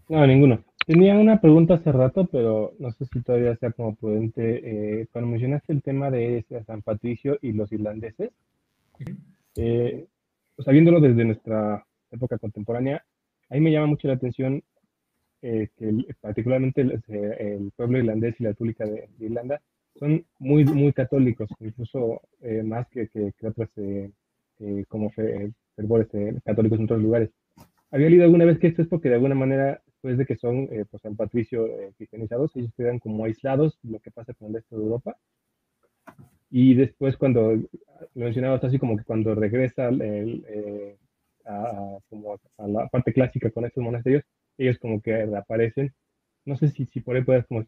No, 0.10 0.26
ninguno. 0.26 0.64
Tenía 0.86 1.18
una 1.18 1.42
pregunta 1.42 1.76
hace 1.76 1.92
rato, 1.92 2.28
pero 2.32 2.74
no 2.80 2.92
sé 2.92 3.06
si 3.06 3.22
todavía 3.22 3.56
sea 3.58 3.72
como 3.72 3.96
prudente. 3.96 5.02
Eh, 5.02 5.08
cuando 5.12 5.32
mencionaste 5.32 5.74
el 5.74 5.82
tema 5.82 6.10
de 6.10 6.46
San 6.66 6.82
Patricio 6.82 7.38
y 7.42 7.52
los 7.52 7.72
irlandeses, 7.74 8.32
eh, 9.56 10.08
viéndolo 10.66 11.02
desde 11.02 11.26
nuestra 11.26 11.86
época 12.10 12.38
contemporánea, 12.38 13.04
ahí 13.50 13.60
me 13.60 13.72
llama 13.72 13.88
mucho 13.88 14.08
la 14.08 14.14
atención 14.14 14.64
eh, 15.42 15.70
que 15.78 16.16
particularmente 16.20 16.82
el, 16.82 17.72
pueblo 17.76 18.00
irlandés 18.00 18.36
y 18.40 18.44
la 18.44 18.50
República 18.50 18.86
de, 18.86 19.10
Irlanda 19.20 19.62
son 20.00 20.26
muy, 20.40 20.66
muy 20.66 20.94
católicos, 20.94 21.50
incluso 21.60 22.22
eh, 22.42 22.64
más 22.64 22.88
que, 22.90 23.08
que, 23.10 23.34
que 23.38 23.48
otros 23.48 23.70
como 24.88 25.12
fervores 25.12 26.08
católicos 26.44 26.80
en 26.80 26.86
otros 26.86 27.02
lugares. 27.02 27.30
Había 27.92 28.10
leído 28.10 28.24
alguna 28.24 28.46
vez 28.46 28.60
que 28.60 28.68
esto 28.68 28.82
es 28.82 28.88
porque 28.88 29.10
de 29.10 29.16
alguna 29.16 29.36
manera 29.36 29.82
después 29.98 30.18
de 30.18 30.26
que 30.26 30.36
son 30.36 30.68
eh, 30.72 30.86
pues 30.90 31.02
San 31.02 31.16
Patricio 31.16 31.66
eh, 31.66 31.92
cristianizados, 31.98 32.56
ellos 32.56 32.72
quedan 32.78 33.00
como 33.00 33.26
aislados 33.26 33.80
lo 33.84 34.00
que 34.00 34.12
pasa 34.12 34.34
con 34.34 34.50
el 34.50 34.56
resto 34.56 34.78
de 34.78 34.84
Europa. 34.84 35.18
Y 36.50 36.76
después 36.76 37.18
cuando, 37.18 37.54
lo 37.54 37.68
mencionabas 38.14 38.64
así 38.64 38.78
como 38.80 38.96
que 38.96 39.04
cuando 39.04 39.36
regresa 39.36 39.90
eh, 39.90 40.98
a, 41.46 41.98
como 42.10 42.40
a 42.58 42.68
la 42.68 42.88
parte 42.88 43.12
clásica 43.12 43.50
con 43.52 43.66
estos 43.66 43.84
monasterios, 43.84 44.24
ellos 44.58 44.78
como 44.80 45.02
que 45.02 45.26
reaparecen. 45.26 45.94
No 46.46 46.56
sé 46.56 46.70
si, 46.70 46.86
si 46.86 47.02
por 47.02 47.16
ahí 47.16 47.24
puedes 47.24 47.46
como, 47.48 47.66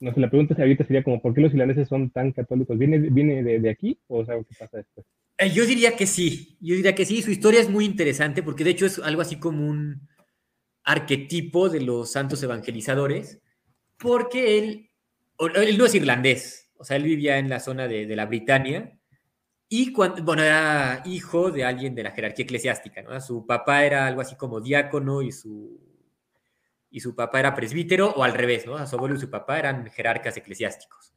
no 0.00 0.12
sé, 0.12 0.20
la 0.20 0.28
pregunta 0.28 0.54
ahorita 0.58 0.84
sería 0.84 1.02
como, 1.02 1.20
¿por 1.22 1.34
qué 1.34 1.40
los 1.40 1.52
irlandeses 1.52 1.88
son 1.88 2.10
tan 2.10 2.32
católicos? 2.32 2.76
¿Viene, 2.78 2.98
viene 2.98 3.42
de, 3.42 3.60
de 3.60 3.70
aquí 3.70 3.98
o 4.08 4.22
es 4.22 4.28
algo 4.28 4.44
que 4.44 4.54
pasa 4.58 4.78
después? 4.78 5.06
Yo 5.54 5.66
diría 5.66 5.96
que 5.96 6.06
sí, 6.06 6.56
yo 6.60 6.76
diría 6.76 6.94
que 6.94 7.04
sí, 7.04 7.20
su 7.22 7.30
historia 7.30 7.60
es 7.60 7.68
muy 7.68 7.84
interesante 7.84 8.42
porque 8.42 8.64
de 8.64 8.70
hecho 8.70 8.86
es 8.86 8.98
algo 9.00 9.20
así 9.22 9.36
como 9.36 9.66
un, 9.66 10.08
arquetipo 10.84 11.70
de 11.70 11.80
los 11.80 12.12
santos 12.12 12.42
evangelizadores, 12.42 13.40
porque 13.98 14.58
él, 14.58 14.90
él 15.54 15.78
no 15.78 15.86
es 15.86 15.94
irlandés, 15.94 16.70
o 16.76 16.84
sea, 16.84 16.96
él 16.96 17.04
vivía 17.04 17.38
en 17.38 17.48
la 17.48 17.60
zona 17.60 17.88
de, 17.88 18.06
la 18.14 18.26
Britania 18.26 18.98
y 19.68 19.92
cuando, 19.92 20.22
bueno, 20.22 20.42
era 20.42 21.02
hijo 21.06 21.50
de 21.50 21.64
alguien 21.64 21.94
de 21.94 22.02
la 22.02 22.10
jerarquía 22.10 22.44
eclesiástica. 22.44 23.20
Su 23.20 23.46
papá 23.46 23.84
era 23.84 24.06
algo 24.06 24.20
así 24.20 24.36
como 24.36 24.60
diácono 24.60 25.22
y 25.22 25.32
su, 25.32 25.80
y 26.94 27.00
su 27.00 27.16
papá 27.16 27.40
era 27.40 27.56
presbítero, 27.56 28.10
o 28.10 28.22
al 28.22 28.34
revés, 28.34 28.66
¿no? 28.66 28.86
su 28.86 28.94
abuelo 28.94 29.16
y 29.16 29.18
su 29.18 29.28
papá 29.28 29.58
eran 29.58 29.90
jerarcas 29.90 30.36
eclesiásticos. 30.36 31.12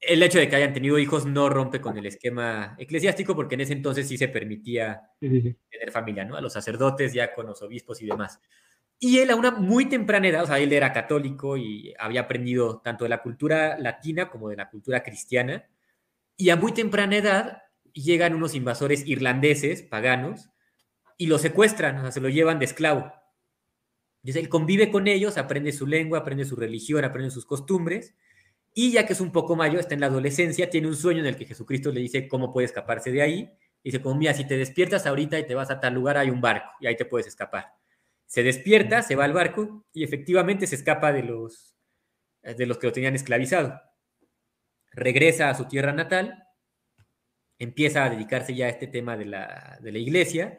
El 0.00 0.22
hecho 0.22 0.38
de 0.38 0.48
que 0.48 0.56
hayan 0.56 0.72
tenido 0.72 0.98
hijos 0.98 1.26
no 1.26 1.50
rompe 1.50 1.82
con 1.82 1.98
el 1.98 2.06
esquema 2.06 2.76
eclesiástico, 2.78 3.36
porque 3.36 3.56
en 3.56 3.60
ese 3.60 3.74
entonces 3.74 4.08
sí 4.08 4.16
se 4.16 4.28
permitía 4.28 5.02
tener 5.20 5.90
familia, 5.92 6.24
¿no? 6.24 6.34
A 6.34 6.40
los 6.40 6.54
sacerdotes, 6.54 7.12
diáconos, 7.12 7.60
obispos 7.60 8.00
y 8.00 8.06
demás. 8.06 8.40
Y 8.98 9.18
él 9.18 9.28
a 9.28 9.36
una 9.36 9.50
muy 9.50 9.84
temprana 9.84 10.28
edad, 10.28 10.44
o 10.44 10.46
sea, 10.46 10.58
él 10.58 10.72
era 10.72 10.94
católico 10.94 11.58
y 11.58 11.92
había 11.98 12.22
aprendido 12.22 12.80
tanto 12.80 13.04
de 13.04 13.10
la 13.10 13.20
cultura 13.20 13.78
latina 13.78 14.30
como 14.30 14.48
de 14.48 14.56
la 14.56 14.70
cultura 14.70 15.02
cristiana, 15.02 15.68
y 16.38 16.48
a 16.48 16.56
muy 16.56 16.72
temprana 16.72 17.18
edad 17.18 17.62
llegan 17.92 18.34
unos 18.34 18.54
invasores 18.54 19.06
irlandeses, 19.06 19.82
paganos, 19.82 20.48
y 21.18 21.26
lo 21.26 21.36
secuestran, 21.36 21.98
o 21.98 22.00
sea, 22.00 22.12
se 22.12 22.20
lo 22.22 22.30
llevan 22.30 22.58
de 22.58 22.64
esclavo. 22.64 23.12
Entonces 24.22 24.42
él 24.42 24.48
convive 24.48 24.90
con 24.90 25.08
ellos, 25.08 25.38
aprende 25.38 25.72
su 25.72 25.86
lengua, 25.86 26.18
aprende 26.20 26.44
su 26.44 26.56
religión, 26.56 27.04
aprende 27.04 27.30
sus 27.30 27.46
costumbres, 27.46 28.14
y 28.74 28.92
ya 28.92 29.06
que 29.06 29.14
es 29.14 29.20
un 29.20 29.32
poco 29.32 29.56
mayor, 29.56 29.80
está 29.80 29.94
en 29.94 30.00
la 30.00 30.06
adolescencia, 30.06 30.70
tiene 30.70 30.88
un 30.88 30.96
sueño 30.96 31.20
en 31.20 31.26
el 31.26 31.36
que 31.36 31.46
Jesucristo 31.46 31.90
le 31.90 32.00
dice 32.00 32.28
cómo 32.28 32.52
puede 32.52 32.66
escaparse 32.66 33.10
de 33.10 33.22
ahí. 33.22 33.50
Dice, 33.82 34.00
como, 34.00 34.16
mira, 34.16 34.34
si 34.34 34.46
te 34.46 34.56
despiertas 34.56 35.06
ahorita 35.06 35.38
y 35.38 35.46
te 35.46 35.54
vas 35.54 35.70
a 35.70 35.80
tal 35.80 35.94
lugar, 35.94 36.18
hay 36.18 36.30
un 36.30 36.40
barco, 36.40 36.70
y 36.80 36.86
ahí 36.86 36.96
te 36.96 37.06
puedes 37.06 37.26
escapar. 37.26 37.72
Se 38.26 38.42
despierta, 38.42 39.02
se 39.02 39.16
va 39.16 39.24
al 39.24 39.32
barco 39.32 39.84
y 39.92 40.04
efectivamente 40.04 40.66
se 40.66 40.76
escapa 40.76 41.12
de 41.12 41.24
los, 41.24 41.74
eh, 42.42 42.54
de 42.54 42.66
los 42.66 42.78
que 42.78 42.86
lo 42.86 42.92
tenían 42.92 43.14
esclavizado. 43.14 43.80
Regresa 44.92 45.50
a 45.50 45.54
su 45.54 45.64
tierra 45.64 45.92
natal, 45.92 46.44
empieza 47.58 48.04
a 48.04 48.10
dedicarse 48.10 48.54
ya 48.54 48.66
a 48.66 48.70
este 48.70 48.86
tema 48.86 49.16
de 49.16 49.26
la, 49.26 49.78
iglesia, 49.82 50.58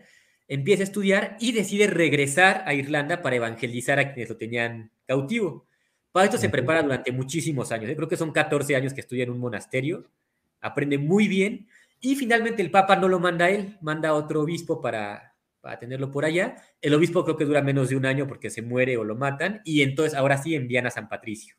empieza 0.52 0.84
a 0.84 0.86
estudiar 0.86 1.38
y 1.40 1.54
decide 1.54 1.88
regresar 1.88 2.64
a 2.66 2.74
Irlanda 2.74 3.22
para 3.22 3.38
evangelizar 3.38 4.00
a 4.00 4.12
quienes 4.12 4.30
lo 4.30 4.36
tenían 4.36 4.92
cautivo. 5.08 5.66
Para 6.12 6.26
esto 6.26 6.38
se 6.38 6.50
prepara 6.50 6.84
durante 6.84 7.14
muchísimos 7.14 7.72
años. 7.72 7.90
¿eh? 7.90 7.96
creo 7.96 8.10
que 8.10 8.18
son 8.18 8.34
14 8.34 8.76
años 8.76 8.94
que 8.94 9.00
estudia 9.00 9.24
en 9.24 9.30
un 9.30 9.40
monasterio, 9.40 10.12
aprende 10.60 10.98
muy 10.98 11.30
bien 11.30 11.70
y 12.02 12.18
finalmente 12.18 12.62
el 12.62 12.70
Papa 12.70 12.98
no 12.98 13.08
lo 13.08 13.18
manda 13.18 13.46
a 13.46 13.50
él, 13.50 13.78
manda 13.80 14.10
a 14.10 14.14
otro 14.14 14.42
obispo 14.42 14.82
para, 14.82 15.38
para 15.62 15.80
tenerlo 15.80 16.12
por 16.12 16.26
allá. 16.26 16.58
El 16.82 16.96
obispo 16.96 17.24
creo 17.24 17.38
que 17.38 17.46
dura 17.46 17.62
menos 17.62 17.88
de 17.88 17.96
un 17.96 18.06
año 18.06 18.28
porque 18.28 18.50
se 18.50 18.62
muere 18.62 18.98
o 18.98 19.06
lo 19.06 19.16
matan 19.16 19.62
y 19.64 19.84
entonces 19.84 20.18
ahora 20.18 20.38
sí 20.38 20.54
envían 20.54 20.86
a 20.86 20.92
San 20.92 21.08
Patricio. 21.08 21.56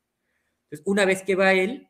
Entonces, 0.64 0.86
una 0.86 1.06
vez 1.06 1.22
que 1.22 1.34
va 1.34 1.54
él, 1.54 1.88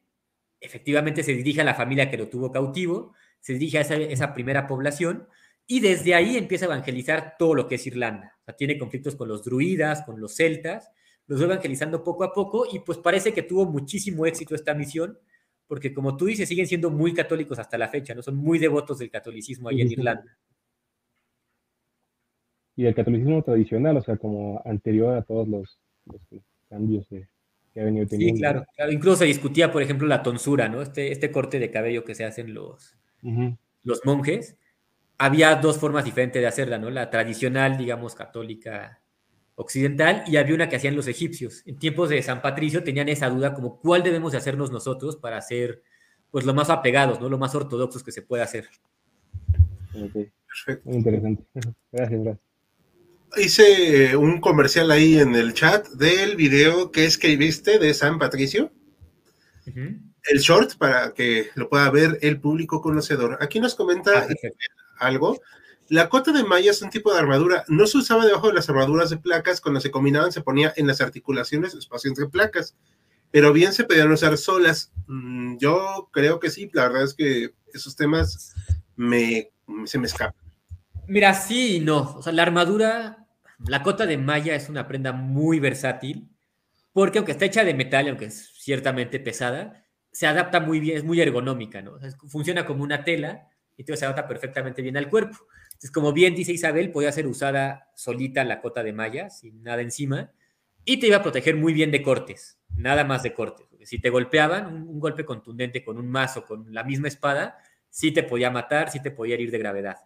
efectivamente 0.61 1.25
se 1.25 1.33
dirige 1.33 1.63
a 1.63 1.65
la 1.65 1.75
familia 1.75 2.09
que 2.09 2.17
lo 2.17 2.29
tuvo 2.29 2.53
cautivo, 2.53 3.13
se 3.41 3.55
dirige 3.55 3.79
a 3.79 3.81
esa, 3.81 4.35
primera 4.35 4.69
población 4.69 5.27
y 5.67 5.81
desde 5.81 6.15
ahí 6.15 6.37
empieza 6.37 6.67
a 6.67 6.69
evangelizar 6.69 7.37
todo 7.39 7.55
lo 7.55 7.69
que 7.69 7.77
es 7.77 7.87
Irlanda. 7.87 8.37
O 8.41 8.45
sea, 8.45 8.57
tiene 8.57 8.79
conflictos 8.79 9.17
con 9.17 9.29
los 9.29 9.45
druidas, 9.45 10.03
con 10.03 10.21
los 10.21 10.35
celtas, 10.35 10.91
los 11.27 11.41
va 11.41 11.47
evangelizando 11.47 12.03
poco 12.03 12.25
a 12.25 12.33
poco 12.33 12.67
y 12.71 12.81
pues 12.81 12.99
parece 12.99 13.33
que 13.33 13.43
tuvo 13.43 13.65
muchísimo 13.67 14.27
éxito 14.27 14.55
esta 14.55 14.75
misión, 14.75 15.19
porque 15.67 15.95
como 15.95 16.17
tú 16.17 16.27
dices, 16.27 16.49
siguen 16.49 16.67
siendo 16.67 16.91
muy 16.91 17.15
católicos 17.15 17.59
hasta 17.59 17.79
la 17.79 17.89
fecha, 17.89 18.15
¿no? 18.15 18.23
Son 18.23 18.37
muy 18.37 18.59
devotos 18.59 18.99
del 18.99 19.11
catolicismo 19.11 19.69
ahí 19.69 19.81
en 19.81 19.93
Irlanda 19.93 20.37
y 22.77 22.85
del 22.85 22.95
catolicismo 22.95 23.43
tradicional, 23.43 23.97
o 23.97 24.03
sea, 24.03 24.17
como 24.17 24.63
anterior 24.65 25.17
a 25.17 25.23
todos 25.23 25.47
los, 25.49 25.79
cambios 26.69 27.07
que 27.07 27.81
ha 27.81 27.85
venido 27.85 28.07
teniendo. 28.07 28.37
Sí, 28.37 28.41
claro, 28.41 28.65
Incluso 28.91 29.19
se 29.19 29.25
discutía, 29.27 29.71
por 29.71 29.83
ejemplo, 29.83 30.07
la 30.07 30.23
tonsura, 30.23 30.69
¿no? 30.69 30.83
Este, 30.83 31.13
este 31.13 31.31
corte 31.31 31.59
de 31.59 31.71
cabello 31.71 32.05
que 32.05 32.15
se 32.15 32.25
hacen 32.25 32.55
los, 32.55 32.97
los 33.83 34.01
monjes. 34.05 34.57
Había 35.19 35.55
dos 35.57 35.79
formas 35.79 36.05
diferentes 36.05 36.41
de 36.41 36.49
hacerla, 36.49 36.79
¿no? 36.79 36.91
La 36.91 37.11
tradicional, 37.11 37.77
digamos, 37.77 38.15
católica 38.15 39.01
occidental 39.55 40.25
y 40.27 40.37
había 40.37 40.55
una 40.55 40.69
que 40.69 40.77
hacían 40.77 40.97
los 40.97 41.07
egipcios. 41.07 41.63
En 41.67 41.79
tiempos 41.79 42.09
de 42.09 42.23
San 42.23 42.43
Patricio 42.43 42.83
tenían 42.83 43.09
esa 43.09 43.29
duda 43.29 43.55
como 43.55 43.79
cuál 43.79 44.03
debemos 44.03 44.33
de 44.33 44.39
hacernos 44.39 44.73
nosotros 44.73 45.17
para 45.17 45.41
ser 45.41 45.83
pues 46.31 46.45
lo 46.45 46.55
más 46.55 46.71
apegados, 46.71 47.21
¿no? 47.21 47.29
Lo 47.29 47.39
más 47.39 47.55
ortodoxos 47.55 48.03
que 48.03 48.13
se 48.13 48.23
pueda 48.23 48.45
hacer. 48.45 48.69
Perfecto. 49.93 50.89
Muy 50.89 50.97
interesante. 50.97 51.45
Gracias, 51.93 52.23
gracias 52.23 52.53
hice 53.37 54.17
un 54.17 54.41
comercial 54.41 54.91
ahí 54.91 55.19
en 55.19 55.35
el 55.35 55.55
chat 55.55 55.89
del 55.89 56.37
video 56.37 56.91
que 56.91 57.05
escribiste 57.05 57.79
de 57.79 57.95
San 57.95 58.19
Patricio. 58.19 58.73
El 59.65 60.39
short 60.39 60.77
para 60.77 61.13
que 61.13 61.49
lo 61.55 61.69
pueda 61.69 61.91
ver 61.91 62.19
el 62.23 62.41
público 62.41 62.81
conocedor. 62.81 63.39
Aquí 63.41 63.61
nos 63.61 63.75
comenta 63.75 64.11
ah, 64.19 64.27
algo. 65.07 65.41
La 65.89 66.09
cota 66.09 66.33
de 66.33 66.45
malla 66.45 66.71
es 66.71 66.81
un 66.83 66.91
tipo 66.91 67.13
de 67.13 67.19
armadura. 67.19 67.65
No 67.69 67.87
se 67.87 67.99
usaba 67.99 68.25
debajo 68.25 68.49
de 68.49 68.55
las 68.55 68.69
armaduras 68.69 69.11
de 69.11 69.19
placas. 69.19 69.61
Cuando 69.61 69.81
se 69.81 69.91
combinaban, 69.91 70.33
se 70.33 70.41
ponía 70.41 70.73
en 70.77 70.87
las 70.87 71.01
articulaciones, 71.01 71.75
espacio 71.75 72.09
entre 72.09 72.29
placas. 72.29 72.77
Pero 73.31 73.53
bien 73.53 73.73
se 73.73 73.85
podían 73.85 74.11
usar 74.11 74.37
solas. 74.39 74.93
Mm, 75.07 75.59
yo 75.59 76.09
creo 76.13 76.41
que 76.41 76.51
sí. 76.51 76.71
La 76.73 76.85
verdad 76.89 77.05
es 77.05 77.15
que 77.15 77.55
esos 77.75 77.97
temas 77.97 78.55
me, 78.97 79.51
se 79.85 79.99
me 79.99 80.07
escapan. 80.07 80.41
Mira, 81.07 81.35
sí 81.35 81.77
y 81.77 81.81
no. 81.81 82.15
O 82.17 82.23
sea, 82.23 82.33
la 82.33 82.43
armadura 82.43 83.23
la 83.67 83.83
cota 83.83 84.07
de 84.07 84.19
malla 84.19 84.55
es 84.55 84.69
una 84.69 84.89
prenda 84.89 85.13
muy 85.13 85.61
versátil 85.61 86.29
porque 86.93 87.19
aunque 87.19 87.33
está 87.33 87.45
hecha 87.45 87.65
de 87.65 87.75
metal, 87.75 88.09
aunque 88.09 88.27
es 88.27 88.53
ciertamente 88.59 89.21
pesada, 89.21 89.85
se 90.11 90.27
adapta 90.27 90.61
muy 90.61 90.81
bien, 90.81 90.99
es 90.99 91.05
muy 91.05 91.21
ergonómica, 91.21 91.81
¿no? 91.81 91.99
funciona 92.29 92.67
como 92.67 92.83
una 92.83 93.05
tela 93.05 93.49
y 93.77 93.85
se 93.85 94.05
adapta 94.05 94.29
perfectamente 94.29 94.83
bien 94.83 94.97
al 94.97 95.09
cuerpo. 95.09 95.37
Entonces, 95.67 95.91
como 95.91 96.13
bien 96.13 96.35
dice 96.35 96.53
Isabel, 96.53 96.91
podía 96.91 97.13
ser 97.13 97.27
usada 97.27 97.91
solita 97.95 98.45
la 98.45 98.61
cota 98.61 98.83
de 98.83 98.93
malla, 98.93 99.31
sin 99.31 99.63
nada 99.63 99.83
encima, 99.83 100.33
y 100.85 100.99
te 100.99 101.07
iba 101.07 101.19
a 101.19 101.23
proteger 101.23 101.57
muy 101.57 101.73
bien 101.73 101.91
de 101.91 102.03
cortes, 102.03 102.59
nada 102.77 103.05
más 103.05 103.23
de 103.23 103.33
cortes. 103.35 103.67
si 103.85 103.99
te 103.99 104.11
golpeaban, 104.11 104.67
un, 104.67 105.01
golpe 105.01 105.25
contundente 105.25 105.85
con 105.85 105.99
un 105.99 106.09
mazo, 106.09 106.45
con 106.45 106.73
la 106.73 106.85
misma 106.85 107.09
espada, 107.09 107.59
sí 107.89 108.13
te 108.13 108.23
podía 108.23 108.51
matar, 108.51 108.91
sí 108.91 109.01
te 109.01 109.11
podía 109.11 109.35
herir 109.35 109.51
de 109.51 109.59
gravedad 109.59 109.97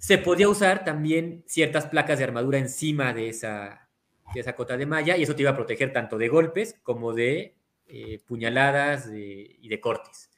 se 0.00 0.16
podía 0.16 0.48
usar 0.48 0.82
también 0.82 1.44
ciertas 1.46 1.86
placas 1.86 2.16
de 2.18 2.24
armadura 2.24 2.56
encima 2.56 3.12
de 3.12 3.28
esa, 3.28 3.86
esa 4.34 4.56
cota 4.56 4.78
de 4.78 4.86
malla 4.86 5.14
y 5.18 5.22
eso 5.24 5.36
te 5.36 5.42
iba 5.42 5.50
a 5.50 5.56
proteger 5.56 5.92
tanto 5.92 6.16
de 6.16 6.28
golpes 6.28 6.74
como 6.82 7.12
de 7.12 7.54
eh, 7.86 8.18
puñaladas 8.26 9.10
y 9.12 9.68
de 9.68 9.80
cortes. 9.80 10.29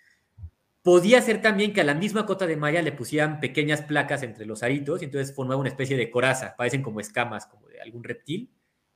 Podía 0.83 1.23
ser 1.23 1.41
también 1.41 1.73
que 1.73 1.81
a 1.81 1.85
la 1.85 1.95
misma 1.95 2.27
cota 2.27 2.47
de 2.47 2.57
malla 2.57 2.83
le 2.83 2.91
pusieran 2.91 3.39
pequeñas 3.39 3.83
placas 3.83 4.25
entre 4.25 4.47
los 4.47 4.65
aritos 4.65 5.01
y 5.01 5.05
entonces 5.05 5.35
formaba 5.35 5.61
una 5.61 5.69
especie 5.69 5.97
de 5.97 6.11
coraza, 6.11 6.57
parecen 6.57 6.83
como 6.83 6.99
escamas, 6.99 7.47
como 7.47 7.69
de 7.69 7.81
algún 7.81 8.03
reptil. 8.03 8.51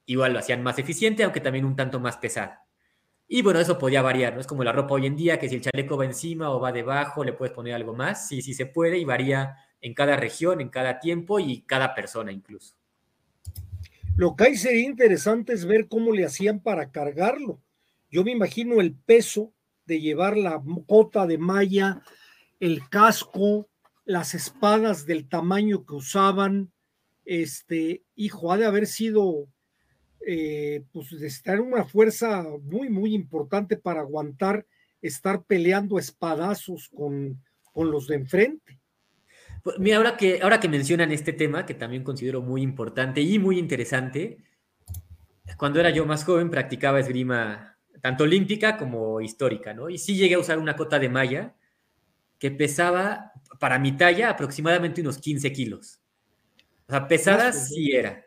Igual 0.04 0.32
lo 0.32 0.40
hacían 0.40 0.62
más 0.64 0.78
eficiente, 0.80 1.22
aunque 1.22 1.40
también 1.40 1.64
un 1.64 1.76
tanto 1.76 2.00
más 2.00 2.16
pesada. 2.16 2.66
Y 3.28 3.42
bueno, 3.42 3.60
eso 3.60 3.78
podía 3.78 4.02
variar, 4.02 4.34
¿no? 4.34 4.40
Es 4.40 4.46
como 4.46 4.64
la 4.64 4.72
ropa 4.72 4.94
hoy 4.94 5.06
en 5.06 5.16
día, 5.16 5.38
que 5.38 5.48
si 5.48 5.56
el 5.56 5.60
chaleco 5.60 5.96
va 5.96 6.04
encima 6.04 6.50
o 6.50 6.60
va 6.60 6.72
debajo, 6.72 7.24
le 7.24 7.32
puedes 7.32 7.54
poner 7.54 7.74
algo 7.74 7.94
más. 7.94 8.28
Sí, 8.28 8.42
sí 8.42 8.54
se 8.54 8.66
puede 8.66 8.98
y 8.98 9.04
varía 9.04 9.56
en 9.80 9.94
cada 9.94 10.16
región, 10.16 10.60
en 10.60 10.68
cada 10.68 10.98
tiempo 10.98 11.38
y 11.38 11.62
cada 11.62 11.94
persona 11.94 12.32
incluso. 12.32 12.76
Lo 14.16 14.34
que 14.34 14.44
hay 14.44 14.56
sería 14.56 14.86
interesante 14.86 15.52
es 15.52 15.66
ver 15.66 15.88
cómo 15.88 16.12
le 16.12 16.24
hacían 16.24 16.60
para 16.60 16.90
cargarlo. 16.90 17.60
Yo 18.10 18.24
me 18.24 18.32
imagino 18.32 18.80
el 18.80 18.94
peso 18.94 19.52
de 19.86 20.00
llevar 20.00 20.36
la 20.36 20.62
cota 20.86 21.26
de 21.26 21.38
malla, 21.38 22.02
el 22.60 22.88
casco, 22.88 23.68
las 24.04 24.34
espadas 24.34 25.06
del 25.06 25.28
tamaño 25.28 25.84
que 25.84 25.94
usaban. 25.94 26.72
Este, 27.24 28.02
hijo, 28.14 28.52
ha 28.52 28.56
de 28.56 28.66
haber 28.66 28.86
sido, 28.86 29.48
eh, 30.26 30.84
pues, 30.92 31.10
de 31.18 31.26
estar 31.26 31.60
una 31.60 31.84
fuerza 31.84 32.44
muy, 32.62 32.88
muy 32.88 33.14
importante 33.14 33.76
para 33.76 34.00
aguantar 34.00 34.66
estar 35.02 35.44
peleando 35.44 35.98
espadazos 35.98 36.88
con, 36.88 37.42
con 37.72 37.90
los 37.90 38.06
de 38.06 38.16
enfrente. 38.16 38.80
Pues, 39.62 39.78
mira, 39.78 39.96
ahora 39.96 40.16
que, 40.16 40.40
ahora 40.42 40.60
que 40.60 40.68
mencionan 40.68 41.12
este 41.12 41.32
tema, 41.32 41.66
que 41.66 41.74
también 41.74 42.04
considero 42.04 42.42
muy 42.42 42.62
importante 42.62 43.20
y 43.20 43.38
muy 43.38 43.58
interesante, 43.58 44.38
cuando 45.56 45.80
era 45.80 45.90
yo 45.90 46.06
más 46.06 46.24
joven 46.24 46.50
practicaba 46.50 47.00
esgrima 47.00 47.75
tanto 48.06 48.22
olímpica 48.22 48.76
como 48.76 49.20
histórica, 49.20 49.74
¿no? 49.74 49.90
Y 49.90 49.98
sí 49.98 50.14
llegué 50.14 50.36
a 50.36 50.38
usar 50.38 50.60
una 50.60 50.76
cota 50.76 51.00
de 51.00 51.08
malla 51.08 51.56
que 52.38 52.52
pesaba, 52.52 53.32
para 53.58 53.80
mi 53.80 53.96
talla, 53.96 54.30
aproximadamente 54.30 55.00
unos 55.00 55.18
15 55.18 55.52
kilos. 55.52 55.98
O 56.86 56.92
sea, 56.92 57.08
pesada 57.08 57.52
sí 57.52 57.96
era. 57.96 58.24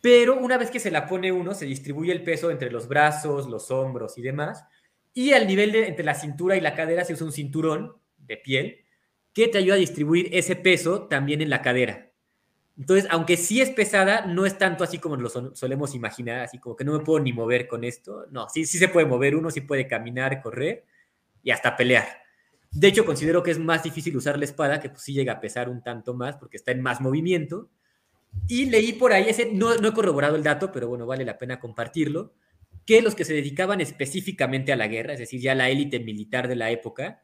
Pero 0.00 0.36
una 0.36 0.58
vez 0.58 0.72
que 0.72 0.80
se 0.80 0.90
la 0.90 1.06
pone 1.06 1.30
uno, 1.30 1.54
se 1.54 1.66
distribuye 1.66 2.10
el 2.10 2.24
peso 2.24 2.50
entre 2.50 2.68
los 2.68 2.88
brazos, 2.88 3.46
los 3.46 3.70
hombros 3.70 4.18
y 4.18 4.22
demás. 4.22 4.64
Y 5.14 5.34
al 5.34 5.46
nivel 5.46 5.70
de 5.70 5.86
entre 5.86 6.04
la 6.04 6.16
cintura 6.16 6.56
y 6.56 6.60
la 6.60 6.74
cadera 6.74 7.04
se 7.04 7.12
usa 7.12 7.26
un 7.26 7.32
cinturón 7.32 7.92
de 8.16 8.38
piel 8.38 8.84
que 9.32 9.46
te 9.46 9.58
ayuda 9.58 9.76
a 9.76 9.78
distribuir 9.78 10.30
ese 10.32 10.56
peso 10.56 11.06
también 11.06 11.42
en 11.42 11.50
la 11.50 11.62
cadera. 11.62 12.05
Entonces, 12.78 13.08
aunque 13.10 13.36
sí 13.36 13.60
es 13.60 13.70
pesada, 13.70 14.26
no 14.26 14.44
es 14.44 14.58
tanto 14.58 14.84
así 14.84 14.98
como 14.98 15.16
lo 15.16 15.30
solemos 15.30 15.94
imaginar, 15.94 16.40
así 16.40 16.58
como 16.58 16.76
que 16.76 16.84
no 16.84 16.92
me 16.92 17.04
puedo 17.04 17.20
ni 17.20 17.32
mover 17.32 17.66
con 17.66 17.84
esto. 17.84 18.26
No, 18.30 18.48
sí, 18.48 18.66
sí 18.66 18.78
se 18.78 18.88
puede 18.88 19.06
mover 19.06 19.34
uno, 19.34 19.50
sí 19.50 19.62
puede 19.62 19.86
caminar, 19.86 20.42
correr 20.42 20.84
y 21.42 21.50
hasta 21.50 21.74
pelear. 21.74 22.06
De 22.70 22.88
hecho, 22.88 23.06
considero 23.06 23.42
que 23.42 23.50
es 23.50 23.58
más 23.58 23.82
difícil 23.82 24.14
usar 24.16 24.38
la 24.38 24.44
espada, 24.44 24.80
que 24.80 24.90
pues 24.90 25.02
sí 25.02 25.14
llega 25.14 25.34
a 25.34 25.40
pesar 25.40 25.70
un 25.70 25.82
tanto 25.82 26.12
más 26.12 26.36
porque 26.36 26.58
está 26.58 26.72
en 26.72 26.82
más 26.82 27.00
movimiento. 27.00 27.70
Y 28.48 28.66
leí 28.66 28.92
por 28.92 29.12
ahí, 29.14 29.24
ese, 29.28 29.50
no, 29.52 29.74
no 29.76 29.88
he 29.88 29.92
corroborado 29.94 30.36
el 30.36 30.42
dato, 30.42 30.70
pero 30.70 30.88
bueno, 30.88 31.06
vale 31.06 31.24
la 31.24 31.38
pena 31.38 31.58
compartirlo, 31.58 32.34
que 32.84 33.00
los 33.00 33.14
que 33.14 33.24
se 33.24 33.32
dedicaban 33.32 33.80
específicamente 33.80 34.72
a 34.72 34.76
la 34.76 34.88
guerra, 34.88 35.14
es 35.14 35.18
decir, 35.18 35.40
ya 35.40 35.54
la 35.54 35.70
élite 35.70 36.00
militar 36.00 36.46
de 36.46 36.56
la 36.56 36.70
época, 36.70 37.22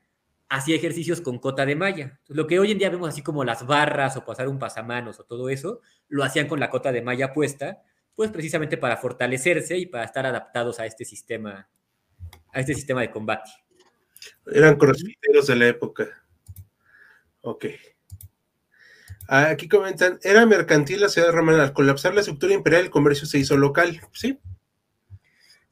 hacía 0.52 0.76
ejercicios 0.76 1.22
con 1.22 1.38
cota 1.38 1.64
de 1.64 1.74
malla. 1.74 2.20
Lo 2.28 2.46
que 2.46 2.58
hoy 2.58 2.72
en 2.72 2.78
día 2.78 2.90
vemos 2.90 3.08
así 3.08 3.22
como 3.22 3.42
las 3.42 3.66
barras 3.66 4.18
o 4.18 4.24
pasar 4.26 4.48
un 4.48 4.58
pasamanos 4.58 5.18
o 5.18 5.24
todo 5.24 5.48
eso, 5.48 5.80
lo 6.08 6.24
hacían 6.24 6.46
con 6.46 6.60
la 6.60 6.68
cota 6.68 6.92
de 6.92 7.00
malla 7.00 7.32
puesta, 7.32 7.82
pues 8.14 8.30
precisamente 8.30 8.76
para 8.76 8.98
fortalecerse 8.98 9.78
y 9.78 9.86
para 9.86 10.04
estar 10.04 10.26
adaptados 10.26 10.78
a 10.78 10.84
este 10.84 11.06
sistema, 11.06 11.70
a 12.52 12.60
este 12.60 12.74
sistema 12.74 13.00
de 13.00 13.10
combate. 13.10 13.50
Eran 14.46 14.76
crossfiteros 14.76 15.46
de 15.46 15.56
la 15.56 15.68
época. 15.68 16.22
Ok. 17.40 17.64
Aquí 19.28 19.68
comentan, 19.68 20.18
era 20.22 20.44
mercantil 20.44 21.00
la 21.00 21.08
ciudad 21.08 21.32
romana. 21.32 21.62
Al 21.62 21.72
colapsar 21.72 22.12
la 22.12 22.20
estructura 22.20 22.52
imperial, 22.52 22.82
el 22.82 22.90
comercio 22.90 23.26
se 23.26 23.38
hizo 23.38 23.56
local. 23.56 24.02
Sí, 24.12 24.38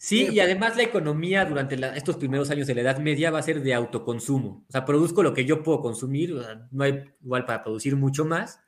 Sí, 0.02 0.28
y 0.32 0.40
además 0.40 0.78
la 0.78 0.82
economía 0.82 1.44
durante 1.44 1.76
estos 1.94 2.16
primeros 2.16 2.48
años 2.48 2.66
de 2.66 2.74
la 2.74 2.80
Edad 2.80 2.98
Media 3.00 3.30
va 3.30 3.38
a 3.38 3.42
ser 3.42 3.62
de 3.62 3.74
autoconsumo. 3.74 4.64
O 4.66 4.72
sea, 4.72 4.86
produzco 4.86 5.22
lo 5.22 5.34
que 5.34 5.44
yo 5.44 5.62
puedo 5.62 5.82
consumir, 5.82 6.34
no 6.70 6.84
hay 6.84 7.04
igual 7.22 7.44
para 7.44 7.62
producir 7.62 7.96
mucho 7.96 8.24
más. 8.24 8.60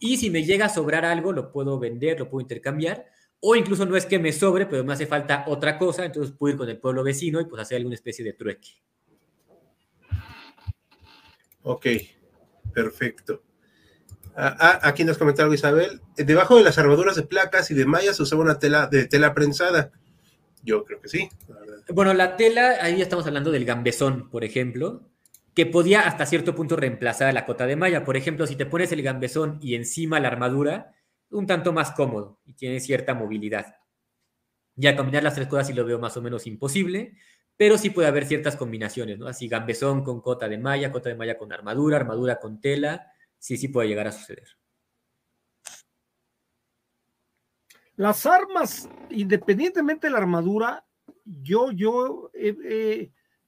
Y 0.00 0.16
si 0.16 0.28
me 0.28 0.42
llega 0.42 0.66
a 0.66 0.68
sobrar 0.68 1.04
algo, 1.04 1.32
lo 1.32 1.52
puedo 1.52 1.78
vender, 1.78 2.18
lo 2.18 2.28
puedo 2.28 2.40
intercambiar. 2.40 3.06
O 3.38 3.54
incluso 3.54 3.86
no 3.86 3.94
es 3.94 4.06
que 4.06 4.18
me 4.18 4.32
sobre, 4.32 4.66
pero 4.66 4.82
me 4.82 4.92
hace 4.92 5.06
falta 5.06 5.44
otra 5.46 5.78
cosa, 5.78 6.04
entonces 6.04 6.34
puedo 6.36 6.54
ir 6.54 6.58
con 6.58 6.68
el 6.68 6.80
pueblo 6.80 7.04
vecino 7.04 7.40
y 7.40 7.44
pues 7.44 7.62
hacer 7.62 7.76
alguna 7.76 7.94
especie 7.94 8.24
de 8.24 8.32
trueque. 8.32 8.70
Ok, 11.62 11.86
perfecto. 12.74 13.44
Ah, 14.34 14.56
ah 14.58 14.80
aquí 14.82 15.04
nos 15.04 15.16
comentaba 15.16 15.54
Isabel, 15.54 16.00
debajo 16.16 16.56
de 16.56 16.64
las 16.64 16.76
armaduras 16.76 17.14
de 17.14 17.22
placas 17.22 17.70
y 17.70 17.74
de 17.74 17.86
mallas 17.86 18.16
se 18.16 18.24
usaba 18.24 18.42
una 18.42 18.58
tela 18.58 18.88
de 18.88 19.06
tela 19.06 19.32
prensada 19.32 19.92
yo 20.62 20.84
creo 20.84 21.00
que 21.00 21.08
sí. 21.08 21.28
bueno, 21.88 22.14
la 22.14 22.36
tela, 22.36 22.78
ahí 22.80 23.00
estamos 23.00 23.26
hablando 23.26 23.50
del 23.50 23.64
gambesón, 23.64 24.30
por 24.30 24.44
ejemplo, 24.44 25.02
que 25.54 25.66
podía 25.66 26.02
hasta 26.02 26.26
cierto 26.26 26.54
punto 26.54 26.76
reemplazar 26.76 27.28
a 27.28 27.32
la 27.32 27.44
cota 27.44 27.66
de 27.66 27.76
malla. 27.76 28.04
Por 28.04 28.16
ejemplo, 28.16 28.46
si 28.46 28.56
te 28.56 28.66
pones 28.66 28.92
el 28.92 29.02
gambesón 29.02 29.58
y 29.60 29.74
encima 29.74 30.20
la 30.20 30.28
armadura, 30.28 30.94
un 31.30 31.46
tanto 31.46 31.72
más 31.72 31.92
cómodo 31.92 32.40
y 32.46 32.54
tiene 32.54 32.80
cierta 32.80 33.14
movilidad. 33.14 33.76
Ya 34.74 34.96
combinar 34.96 35.22
las 35.22 35.34
tres 35.34 35.48
cosas 35.48 35.66
sí 35.66 35.72
lo 35.72 35.84
veo 35.84 35.98
más 35.98 36.16
o 36.16 36.22
menos 36.22 36.46
imposible, 36.46 37.14
pero 37.56 37.76
sí 37.76 37.90
puede 37.90 38.08
haber 38.08 38.26
ciertas 38.26 38.56
combinaciones, 38.56 39.18
¿no? 39.18 39.26
Así 39.26 39.48
gambesón 39.48 40.02
con 40.02 40.20
cota 40.20 40.48
de 40.48 40.58
malla, 40.58 40.90
cota 40.90 41.10
de 41.10 41.16
malla 41.16 41.36
con 41.36 41.52
armadura, 41.52 41.96
armadura 41.96 42.40
con 42.40 42.60
tela, 42.60 43.12
sí, 43.38 43.56
sí 43.56 43.68
puede 43.68 43.88
llegar 43.88 44.06
a 44.06 44.12
suceder. 44.12 44.48
Las 48.02 48.26
armas, 48.26 48.90
independientemente 49.10 50.08
de 50.08 50.12
la 50.12 50.18
armadura, 50.18 50.84
yo, 51.24 51.70
yo, 51.70 52.32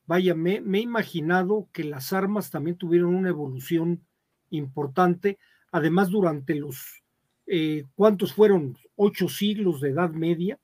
vaya, 0.06 0.36
me, 0.36 0.58
he 0.58 0.80
imaginado 0.80 1.68
que 1.72 1.82
las 1.82 2.12
armas 2.12 2.52
también 2.52 2.76
tuvieron 2.76 3.16
una 3.16 3.30
evolución 3.30 4.06
importante. 4.50 5.40
Además, 5.72 6.08
durante 6.10 6.54
los, 6.54 7.02
eh, 7.48 7.82
¿cuántos 7.96 8.32
fueron? 8.32 8.78
Ocho 8.94 9.28
siglos 9.28 9.80
de 9.80 9.90
Edad 9.90 10.10
Media. 10.10 10.60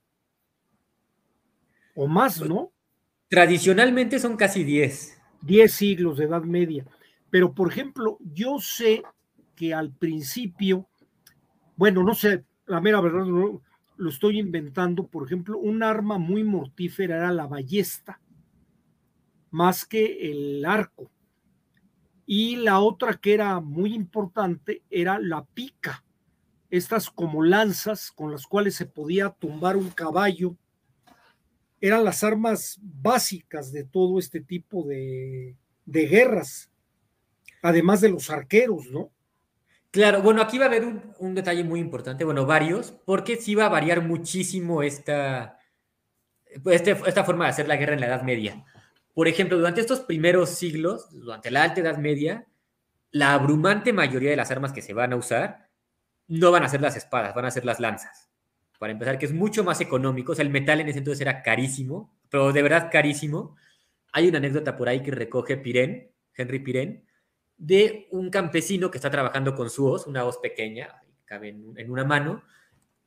O 1.97 2.07
más, 2.07 2.41
¿no? 2.43 2.71
Tradicionalmente 3.29 4.21
son 4.21 4.37
casi 4.37 4.63
diez. 4.63 5.21
Diez 5.43 5.73
siglos 5.73 6.19
de 6.19 6.27
Edad 6.27 6.45
Media. 6.45 6.87
Pero, 7.29 7.53
por 7.53 7.73
ejemplo, 7.73 8.19
yo 8.21 8.61
sé 8.61 9.03
que 9.57 9.75
al 9.75 9.91
principio, 9.91 10.89
bueno, 11.75 12.05
no 12.05 12.15
sé, 12.15 12.45
la 12.67 12.81
mera 12.81 13.01
verdad, 13.01 13.25
no, 13.25 13.63
lo 14.01 14.09
estoy 14.09 14.39
inventando, 14.39 15.07
por 15.07 15.27
ejemplo, 15.27 15.59
un 15.59 15.83
arma 15.83 16.17
muy 16.17 16.43
mortífera 16.43 17.19
era 17.19 17.33
la 17.33 17.47
ballesta, 17.47 18.19
más 19.51 19.85
que 19.85 20.31
el 20.31 20.65
arco. 20.65 21.11
Y 22.25 22.57
la 22.57 22.81
otra 22.81 23.19
que 23.19 23.35
era 23.35 23.61
muy 23.61 23.93
importante 23.95 24.83
era 24.89 25.19
la 25.19 25.45
pica, 25.45 26.03
estas 26.71 27.11
como 27.11 27.43
lanzas 27.45 28.11
con 28.11 28.33
las 28.33 28.47
cuales 28.47 28.75
se 28.75 28.87
podía 28.87 29.29
tumbar 29.29 29.77
un 29.77 29.91
caballo. 29.91 30.57
Eran 31.79 32.03
las 32.03 32.25
armas 32.25 32.79
básicas 32.81 33.71
de 33.71 33.85
todo 33.85 34.19
este 34.19 34.41
tipo 34.41 34.83
de, 34.85 35.59
de 35.85 36.07
guerras, 36.07 36.71
además 37.61 38.01
de 38.01 38.09
los 38.09 38.31
arqueros, 38.31 38.87
¿no? 38.91 39.11
Claro, 39.91 40.23
bueno, 40.23 40.41
aquí 40.41 40.57
va 40.57 40.67
a 40.67 40.69
haber 40.69 40.85
un, 41.19 41.35
detalle 41.35 41.65
muy 41.65 41.81
importante, 41.81 42.25
bueno, 42.25 42.47
varios, 42.47 42.93
porque 43.05 43.37
sí 43.37 43.57
va 43.57 43.67
a 43.67 43.71
variar 43.71 44.03
muchísimo 44.03 44.85
esta, 44.85 45.59
este, 46.67 46.93
esta 47.07 47.25
forma 47.25 47.45
de 47.45 47.51
hacer 47.51 47.67
la 47.67 47.77
guerra 47.77 47.95
en 47.95 48.01
la 48.01 48.07
Edad 48.07 48.23
Media. 48.23 48.65
Por 49.15 49.27
ejemplo, 49.27 49.59
durante 49.59 49.81
estos 49.81 50.01
primeros 50.01 50.51
siglos, 50.51 51.09
durante 51.11 51.51
la 51.51 51.65
Alta 51.65 51.81
Edad 51.81 51.99
Media, 51.99 52.47
la 53.11 53.35
abrumante 53.35 53.93
mayoría 53.93 54.31
de 54.31 54.37
las 54.37 54.53
armas 54.53 54.73
que 54.73 54.83
se 54.83 54.95
van 54.95 55.13
a 55.13 55.17
usar 55.17 55.69
no 56.29 56.53
van 56.53 56.63
a 56.63 56.69
ser 56.69 56.81
las 56.81 56.97
espadas, 56.97 57.35
van 57.35 57.47
a 57.47 57.51
ser 57.51 57.65
las 57.65 57.81
lanzas. 57.81 58.31
Para 58.79 58.93
empezar, 58.93 59.19
que 59.19 59.27
es 59.27 59.33
mucho 59.33 59.65
más 59.65 59.81
económico, 59.81 60.33
el 60.33 60.51
metal 60.51 60.81
en 60.81 60.89
ese 60.89 60.99
entonces 60.99 61.21
era 61.21 61.43
carísimo, 61.43 62.17
pero 62.31 62.53
de 62.53 62.63
verdad 62.63 62.89
carísimo. 62.91 63.57
Hay 64.13 64.29
una 64.29 64.39
anécdota 64.39 64.77
por 64.77 64.89
ahí 64.89 65.03
que 65.03 65.11
recoge 65.11 65.57
Pirén, 65.57 66.13
Henry 66.35 66.61
Pirén, 66.61 67.05
de 67.61 68.09
un 68.11 68.31
campesino 68.31 68.91
que 68.91 68.97
está 68.97 69.11
trabajando 69.11 69.55
con 69.55 69.69
su 69.69 69.87
hoz, 69.87 70.07
una 70.07 70.25
hoz 70.25 70.39
pequeña, 70.39 71.03
cabe 71.27 71.51
en, 71.51 71.91
una 71.91 72.05
mano, 72.05 72.43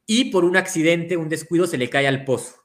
y 0.05 0.25
por 0.25 0.45
un 0.45 0.55
accidente, 0.55 1.17
un 1.17 1.27
descuido, 1.27 1.65
se 1.65 1.79
le 1.79 1.89
cae 1.89 2.07
al 2.07 2.23
pozo. 2.23 2.57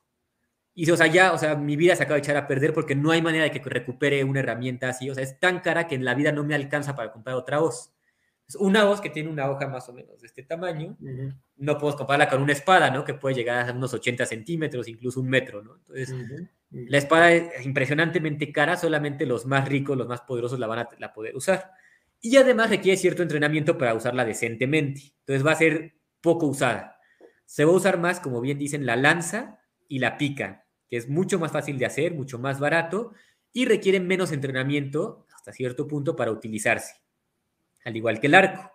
Y 0.74 0.88
o 0.90 0.96
sea, 0.96 1.06
ya, 1.06 1.32
o 1.32 1.38
sea, 1.38 1.56
mi 1.56 1.76
vida 1.76 1.96
se 1.96 2.02
acaba 2.02 2.16
de 2.16 2.20
echar 2.20 2.36
a 2.36 2.46
perder 2.46 2.74
porque 2.74 2.94
no 2.94 3.10
hay 3.10 3.22
manera 3.22 3.44
de 3.44 3.50
que 3.50 3.60
recupere 3.60 4.22
una 4.22 4.40
herramienta 4.40 4.90
así. 4.90 5.10
O 5.10 5.14
sea, 5.14 5.24
es 5.24 5.40
tan 5.40 5.60
cara 5.60 5.88
que 5.88 5.94
en 5.94 6.04
la 6.04 6.14
vida 6.14 6.30
no 6.30 6.44
me 6.44 6.54
alcanza 6.54 6.94
para 6.94 7.10
comprar 7.10 7.34
otra 7.34 7.60
hoz. 7.60 7.94
Es 8.46 8.54
una 8.54 8.88
hoz 8.88 9.00
que 9.00 9.10
tiene 9.10 9.28
una 9.28 9.50
hoja 9.50 9.66
más 9.66 9.88
o 9.88 9.92
menos 9.92 10.20
de 10.20 10.26
este 10.26 10.42
tamaño. 10.42 10.96
No 11.56 11.78
puedo 11.78 11.96
compararla 11.96 12.28
con 12.28 12.42
una 12.42 12.52
espada, 12.52 12.90
¿no? 12.90 13.04
Que 13.04 13.14
puede 13.14 13.34
llegar 13.34 13.68
a 13.68 13.72
unos 13.72 13.92
80 13.92 14.24
centímetros, 14.26 14.88
incluso 14.88 15.20
un 15.20 15.28
metro, 15.28 15.62
¿no? 15.62 15.76
Entonces, 15.76 16.14
la 16.70 16.98
espada 16.98 17.32
es 17.32 17.66
impresionantemente 17.66 18.52
cara, 18.52 18.76
solamente 18.76 19.26
los 19.26 19.46
más 19.46 19.68
ricos, 19.68 19.96
los 19.96 20.06
más 20.06 20.20
poderosos 20.20 20.58
la 20.58 20.66
van 20.66 20.80
a 20.80 20.88
la 20.98 21.12
poder 21.12 21.34
usar. 21.34 21.72
Y 22.20 22.36
además 22.36 22.70
requiere 22.70 22.96
cierto 22.96 23.22
entrenamiento 23.22 23.78
para 23.78 23.94
usarla 23.94 24.24
decentemente. 24.24 25.14
Entonces 25.20 25.46
va 25.46 25.52
a 25.52 25.56
ser 25.56 25.94
poco 26.20 26.46
usada. 26.46 26.98
Se 27.44 27.64
va 27.64 27.72
a 27.72 27.76
usar 27.76 27.98
más, 27.98 28.20
como 28.20 28.40
bien 28.40 28.58
dicen, 28.58 28.86
la 28.86 28.96
lanza 28.96 29.60
y 29.88 30.00
la 30.00 30.18
pica, 30.18 30.66
que 30.90 30.96
es 30.96 31.08
mucho 31.08 31.38
más 31.38 31.52
fácil 31.52 31.78
de 31.78 31.86
hacer, 31.86 32.14
mucho 32.14 32.38
más 32.38 32.60
barato 32.60 33.12
y 33.52 33.64
requiere 33.64 34.00
menos 34.00 34.32
entrenamiento 34.32 35.26
hasta 35.34 35.52
cierto 35.52 35.86
punto 35.86 36.14
para 36.16 36.30
utilizarse, 36.30 36.94
al 37.84 37.96
igual 37.96 38.20
que 38.20 38.26
el 38.26 38.34
arco. 38.34 38.70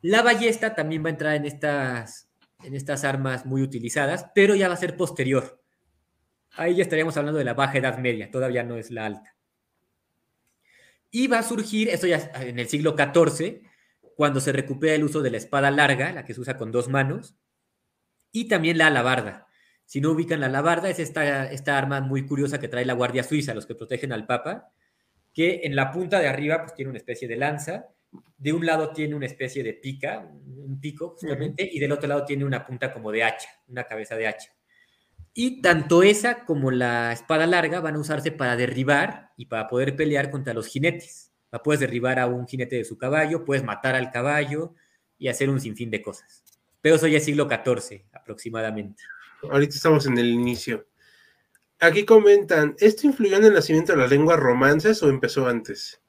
La 0.00 0.22
ballesta 0.22 0.74
también 0.74 1.04
va 1.04 1.08
a 1.08 1.12
entrar 1.12 1.34
en 1.36 1.44
estas 1.44 2.28
en 2.64 2.74
estas 2.74 3.04
armas 3.04 3.46
muy 3.46 3.62
utilizadas, 3.62 4.26
pero 4.34 4.54
ya 4.54 4.68
va 4.68 4.74
a 4.74 4.78
ser 4.78 4.96
posterior. 4.96 5.62
Ahí 6.52 6.74
ya 6.74 6.82
estaríamos 6.82 7.16
hablando 7.16 7.38
de 7.38 7.44
la 7.44 7.54
baja 7.54 7.78
Edad 7.78 7.98
Media, 7.98 8.30
todavía 8.30 8.64
no 8.64 8.76
es 8.76 8.90
la 8.90 9.06
alta. 9.06 9.36
Y 11.10 11.26
va 11.26 11.38
a 11.38 11.42
surgir, 11.42 11.88
esto 11.88 12.06
ya 12.06 12.30
en 12.40 12.58
el 12.58 12.68
siglo 12.68 12.96
XIV, 12.96 13.62
cuando 14.16 14.40
se 14.40 14.52
recupera 14.52 14.94
el 14.94 15.04
uso 15.04 15.22
de 15.22 15.30
la 15.30 15.36
espada 15.36 15.70
larga, 15.70 16.12
la 16.12 16.24
que 16.24 16.34
se 16.34 16.40
usa 16.40 16.56
con 16.56 16.72
dos 16.72 16.88
manos, 16.88 17.36
y 18.32 18.48
también 18.48 18.78
la 18.78 18.88
alabarda. 18.88 19.46
Si 19.84 20.00
no 20.00 20.10
ubican 20.10 20.40
la 20.40 20.46
alabarda, 20.46 20.90
es 20.90 20.98
esta, 20.98 21.50
esta 21.50 21.78
arma 21.78 22.00
muy 22.00 22.26
curiosa 22.26 22.60
que 22.60 22.68
trae 22.68 22.84
la 22.84 22.92
Guardia 22.92 23.22
Suiza, 23.22 23.54
los 23.54 23.64
que 23.64 23.74
protegen 23.74 24.12
al 24.12 24.26
Papa, 24.26 24.70
que 25.32 25.60
en 25.64 25.76
la 25.76 25.90
punta 25.90 26.20
de 26.20 26.28
arriba 26.28 26.62
pues, 26.62 26.74
tiene 26.74 26.90
una 26.90 26.98
especie 26.98 27.28
de 27.28 27.36
lanza, 27.36 27.86
de 28.36 28.52
un 28.52 28.66
lado 28.66 28.92
tiene 28.92 29.14
una 29.14 29.26
especie 29.26 29.62
de 29.62 29.74
pica, 29.74 30.20
un 30.20 30.78
pico 30.80 31.10
justamente, 31.10 31.68
y 31.70 31.78
del 31.78 31.92
otro 31.92 32.08
lado 32.08 32.24
tiene 32.24 32.44
una 32.44 32.66
punta 32.66 32.92
como 32.92 33.10
de 33.12 33.22
hacha, 33.22 33.48
una 33.68 33.84
cabeza 33.84 34.16
de 34.16 34.26
hacha. 34.26 34.50
Y 35.34 35.62
tanto 35.62 36.02
esa 36.02 36.44
como 36.44 36.70
la 36.70 37.12
espada 37.12 37.46
larga 37.46 37.80
van 37.80 37.94
a 37.94 38.00
usarse 38.00 38.32
para 38.32 38.56
derribar 38.56 39.32
y 39.36 39.46
para 39.46 39.68
poder 39.68 39.94
pelear 39.96 40.30
contra 40.30 40.54
los 40.54 40.66
jinetes. 40.66 41.32
La 41.50 41.62
puedes 41.62 41.80
derribar 41.80 42.18
a 42.18 42.26
un 42.26 42.46
jinete 42.46 42.76
de 42.76 42.84
su 42.84 42.98
caballo, 42.98 43.44
puedes 43.44 43.64
matar 43.64 43.94
al 43.94 44.10
caballo 44.10 44.74
y 45.18 45.28
hacer 45.28 45.48
un 45.48 45.60
sinfín 45.60 45.90
de 45.90 46.02
cosas. 46.02 46.44
Pero 46.80 46.96
eso 46.96 47.06
ya 47.06 47.18
es 47.18 47.24
siglo 47.24 47.48
XIV 47.48 48.04
aproximadamente. 48.12 49.02
Ahorita 49.42 49.74
estamos 49.74 50.06
en 50.06 50.18
el 50.18 50.26
inicio. 50.26 50.86
Aquí 51.80 52.04
comentan, 52.04 52.74
¿esto 52.78 53.06
influyó 53.06 53.36
en 53.36 53.44
el 53.44 53.54
nacimiento 53.54 53.92
de 53.92 53.98
las 53.98 54.10
lenguas 54.10 54.38
romances 54.38 55.02
o 55.02 55.08
empezó 55.08 55.46
antes? 55.46 56.00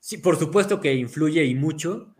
Sí, 0.00 0.18
por 0.18 0.36
supuesto 0.36 0.80
que 0.80 0.94
influye 0.94 1.44
y 1.44 1.54
mucho. 1.54 2.14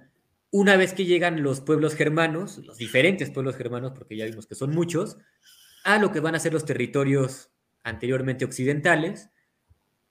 Una 0.52 0.76
vez 0.76 0.92
que 0.92 1.04
llegan 1.04 1.42
los 1.42 1.60
pueblos 1.60 1.94
germanos, 1.94 2.58
los 2.58 2.76
diferentes 2.76 3.30
pueblos 3.30 3.56
germanos, 3.56 3.92
porque 3.92 4.16
ya 4.16 4.24
vimos 4.24 4.46
que 4.46 4.54
son 4.54 4.70
muchos, 4.70 5.16
a 5.84 5.98
lo 5.98 6.12
que 6.12 6.20
van 6.20 6.34
a 6.34 6.40
ser 6.40 6.52
los 6.52 6.64
territorios 6.64 7.50
anteriormente 7.82 8.44
occidentales, 8.44 9.30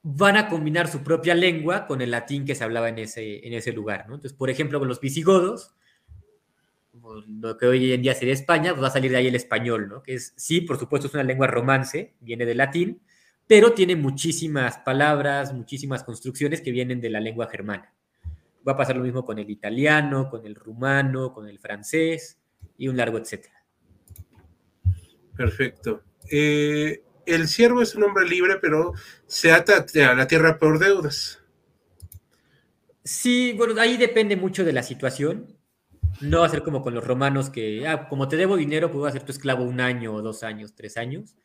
van 0.02 0.38
a 0.38 0.48
combinar 0.48 0.88
su 0.88 1.04
propia 1.04 1.36
lengua 1.36 1.86
con 1.86 2.02
el 2.02 2.12
latín 2.12 2.46
que 2.46 2.56
se 2.56 2.64
hablaba 2.64 2.90
en 2.90 3.00
ese, 3.00 3.46
en 3.46 3.54
ese 3.54 3.74
lugar. 3.74 4.02
Entonces, 4.06 4.34
por 4.34 4.50
ejemplo, 4.50 4.80
con 4.80 4.88
los 4.88 5.02
visigodos, 5.02 5.76
lo 7.28 7.58
que 7.58 7.66
hoy 7.66 7.92
en 7.92 8.02
día 8.02 8.14
sería 8.14 8.34
España, 8.34 8.72
pues 8.72 8.84
va 8.84 8.88
a 8.88 8.92
salir 8.92 9.12
de 9.12 9.18
ahí 9.18 9.28
el 9.28 9.36
español, 9.36 9.88
¿no? 9.88 10.04
Que 10.04 10.16
es, 10.16 10.34
sí, 10.36 10.62
por 10.62 10.78
supuesto, 10.78 11.08
es 11.08 11.14
una 11.14 11.24
lengua 11.24 11.48
romance, 11.48 12.14
viene 12.20 12.46
del 12.46 12.58
latín, 12.58 13.02
pero 13.48 13.74
tiene 13.74 13.96
muchísimas 13.96 14.78
palabras, 14.80 15.54
muchísimas 15.54 16.04
construcciones 16.04 16.62
que 16.62 16.72
vienen 16.72 17.02
de 17.02 17.10
la 17.10 17.20
lengua 17.20 17.48
germana. 17.48 17.94
Va 18.68 18.74
a 18.74 18.78
pasar 18.78 18.98
lo 18.98 19.04
mismo 19.04 19.26
con 19.26 19.40
el 19.40 19.50
italiano, 19.50 20.30
con 20.30 20.46
el 20.46 20.56
rumano, 20.56 21.34
con 21.34 21.48
el 21.48 21.60
francés 21.60 22.38
y 22.78 22.88
un 22.88 22.98
largo 22.98 23.18
etcétera. 23.18 23.59
Perfecto. 25.40 26.04
Eh, 26.30 27.02
el 27.26 27.48
siervo 27.48 27.82
es 27.82 27.96
un 27.96 28.04
hombre 28.04 28.28
libre, 28.28 28.58
pero 28.62 28.92
se 29.26 29.54
ata 29.54 29.86
a 30.10 30.14
la 30.14 30.28
tierra 30.28 30.58
por 30.58 30.80
deudas. 30.80 31.42
Sí, 33.06 33.54
bueno, 33.58 33.80
ahí 33.80 33.96
depende 33.96 34.36
mucho 34.36 34.66
de 34.66 34.74
la 34.74 34.84
situación. 34.84 35.56
No 36.20 36.42
va 36.42 36.48
a 36.48 36.50
ser 36.50 36.62
como 36.62 36.82
con 36.82 36.94
los 36.94 37.08
romanos 37.08 37.50
que, 37.50 37.88
ah, 37.88 38.10
como 38.10 38.28
te 38.28 38.36
debo 38.36 38.58
dinero, 38.58 38.92
puedo 38.92 39.06
hacer 39.06 39.24
tu 39.24 39.32
esclavo 39.32 39.64
un 39.64 39.80
año 39.80 40.22
dos 40.22 40.44
años, 40.44 40.76
tres 40.76 40.98
años, 40.98 41.38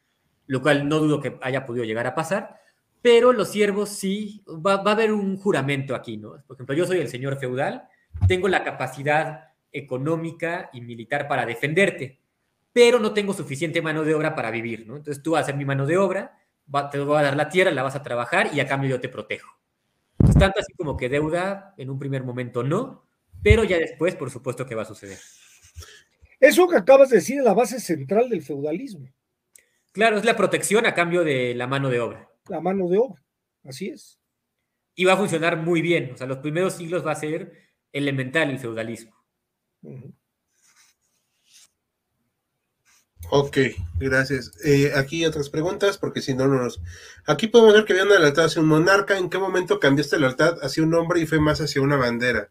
lo 0.49 0.61
cual 0.61 0.89
no 0.89 0.99
dudo 0.99 1.21
que 1.21 1.39
haya 1.41 1.65
podido 1.65 1.85
llegar 1.85 2.09
a 2.09 2.17
pasar, 2.17 2.57
pero 3.01 3.33
los 3.33 3.53
siervos 3.53 3.91
sí, 3.91 4.43
va, 4.49 4.83
va 4.83 4.91
a 4.91 4.95
haber 4.95 5.13
un 5.13 5.37
juramento 5.37 5.95
aquí, 5.95 6.17
¿no? 6.17 6.31
Por 6.49 6.57
ejemplo, 6.57 6.75
yo 6.75 6.85
soy 6.85 6.99
el 6.99 7.07
señor 7.07 7.39
feudal, 7.39 7.85
tengo 8.27 8.49
la 8.49 8.65
capacidad 8.65 9.51
económica 9.71 10.69
y 10.73 10.81
militar 10.81 11.29
para 11.29 11.47
defenderte 11.47 12.24
pero 12.75 12.99
no 12.99 13.15
tengo 13.15 13.33
suficiente 13.33 13.81
mano 13.81 14.03
de 14.03 14.15
obra 14.15 14.35
para 14.35 14.51
vivir, 14.51 14.85
¿no? 14.87 14.97
Entonces 14.97 15.23
tú 15.23 15.31
vas 15.31 15.39
a 15.39 15.43
hacer 15.45 15.57
mi 15.57 15.65
mano 15.65 15.87
de 15.87 15.97
obra, 15.97 16.37
te 16.91 16.99
voy 16.99 17.19
a 17.19 17.23
dar 17.23 17.37
la 17.37 17.49
tierra, 17.49 17.71
la 17.71 17.85
vas 17.85 17.95
a 17.95 18.03
trabajar 18.03 18.51
y 18.53 18.59
a 18.59 18.67
cambio 18.67 18.91
yo 18.91 19.01
te 19.01 19.09
protejo. 19.09 19.49
Es 20.29 20.37
tanto 20.37 20.59
así 20.59 20.75
como 20.75 20.97
que 20.97 21.09
deuda 21.09 21.73
en 21.79 21.89
un 21.89 22.01
primer 22.01 22.25
momento 22.25 22.65
no, 22.65 23.07
pero 23.45 23.63
ya 23.63 23.79
después 23.79 24.17
por 24.17 24.29
supuesto 24.29 24.67
que 24.67 24.75
va 24.75 24.83
a 24.83 24.87
suceder. 24.87 25.19
Eso 26.41 26.67
que 26.67 26.77
acabas 26.77 27.11
de 27.11 27.19
decir 27.19 27.39
es 27.39 27.45
la 27.45 27.55
base 27.55 27.79
central 27.79 28.29
del 28.29 28.43
feudalismo. 28.43 29.09
Claro, 29.93 30.17
es 30.17 30.25
la 30.25 30.37
protección 30.37 30.85
a 30.85 30.95
cambio 30.95 31.23
de 31.23 31.55
la 31.55 31.69
mano 31.69 31.91
de 31.91 32.01
obra. 32.01 32.29
La 32.49 32.61
mano 32.61 32.89
de 32.89 32.99
obra, 32.99 33.23
así 33.63 33.91
es. 33.91 34.19
Y 34.97 35.05
va 35.05 35.13
a 35.13 35.17
funcionar 35.17 35.59
muy 35.59 35.81
bien, 35.81 36.11
o 36.13 36.17
sea, 36.17 36.27
los 36.27 36.39
primeros 36.39 36.75
siglos 36.75 37.07
va 37.07 37.13
a 37.13 37.17
ser 37.17 37.53
elemental 37.93 38.51
el 38.51 38.59
feudalismo. 38.59 39.15
Ok, 43.31 43.59
gracias. 43.99 44.53
Eh, 44.65 44.93
aquí 44.95 45.25
otras 45.25 45.51
preguntas, 45.51 45.99
porque 45.99 46.21
si 46.21 46.35
no, 46.35 46.47
no 46.47 46.63
nos... 46.63 46.81
Aquí 47.27 47.49
podemos 47.49 47.75
ver 47.75 47.85
que 47.85 47.93
había 47.95 48.05
una 48.05 48.19
lealtad 48.19 48.47
hacia 48.47 48.63
un 48.63 48.69
monarca. 48.69 49.19
¿En 49.19 49.31
qué 49.31 49.39
momento 49.39 49.81
cambiaste 49.81 50.17
la 50.17 50.27
lealtad 50.27 50.59
hacia 50.63 50.83
un 50.83 50.95
hombre 50.95 51.21
y 51.21 51.27
fue 51.27 51.41
más 51.41 51.61
hacia 51.61 51.83
una 51.83 51.97
bandera? 51.97 52.51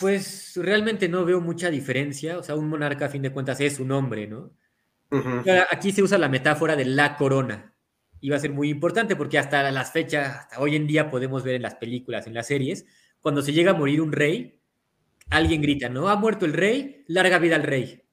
Pues 0.00 0.52
realmente 0.56 1.08
no 1.08 1.24
veo 1.24 1.40
mucha 1.40 1.70
diferencia. 1.70 2.38
O 2.38 2.42
sea, 2.42 2.54
un 2.56 2.68
monarca 2.68 3.06
a 3.06 3.10
fin 3.10 3.22
de 3.22 3.32
cuentas 3.32 3.60
es 3.60 3.78
un 3.78 3.92
hombre, 3.92 4.26
¿no? 4.26 4.52
Aquí 5.70 5.92
se 5.92 6.02
usa 6.02 6.18
la 6.18 6.28
metáfora 6.28 6.74
de 6.74 6.84
la 6.84 7.16
corona. 7.16 7.74
Y 8.20 8.30
va 8.30 8.36
a 8.36 8.40
ser 8.40 8.50
muy 8.50 8.70
importante 8.70 9.14
porque 9.14 9.38
hasta 9.38 9.70
las 9.70 9.92
fechas, 9.92 10.36
hasta 10.36 10.60
hoy 10.60 10.74
en 10.74 10.86
día 10.86 11.10
podemos 11.10 11.44
ver 11.44 11.54
en 11.54 11.62
las 11.62 11.76
películas, 11.76 12.26
en 12.26 12.34
las 12.34 12.46
series, 12.46 12.86
cuando 13.20 13.42
se 13.42 13.52
llega 13.52 13.72
a 13.72 13.74
morir 13.74 14.00
un 14.00 14.10
rey, 14.10 14.58
alguien 15.30 15.60
grita, 15.60 15.88
¿no? 15.88 16.08
Ha 16.08 16.16
muerto 16.16 16.46
el 16.46 16.54
rey, 16.54 17.04
larga 17.06 17.38
vida 17.38 17.56
al 17.56 17.62
rey. 17.62 18.05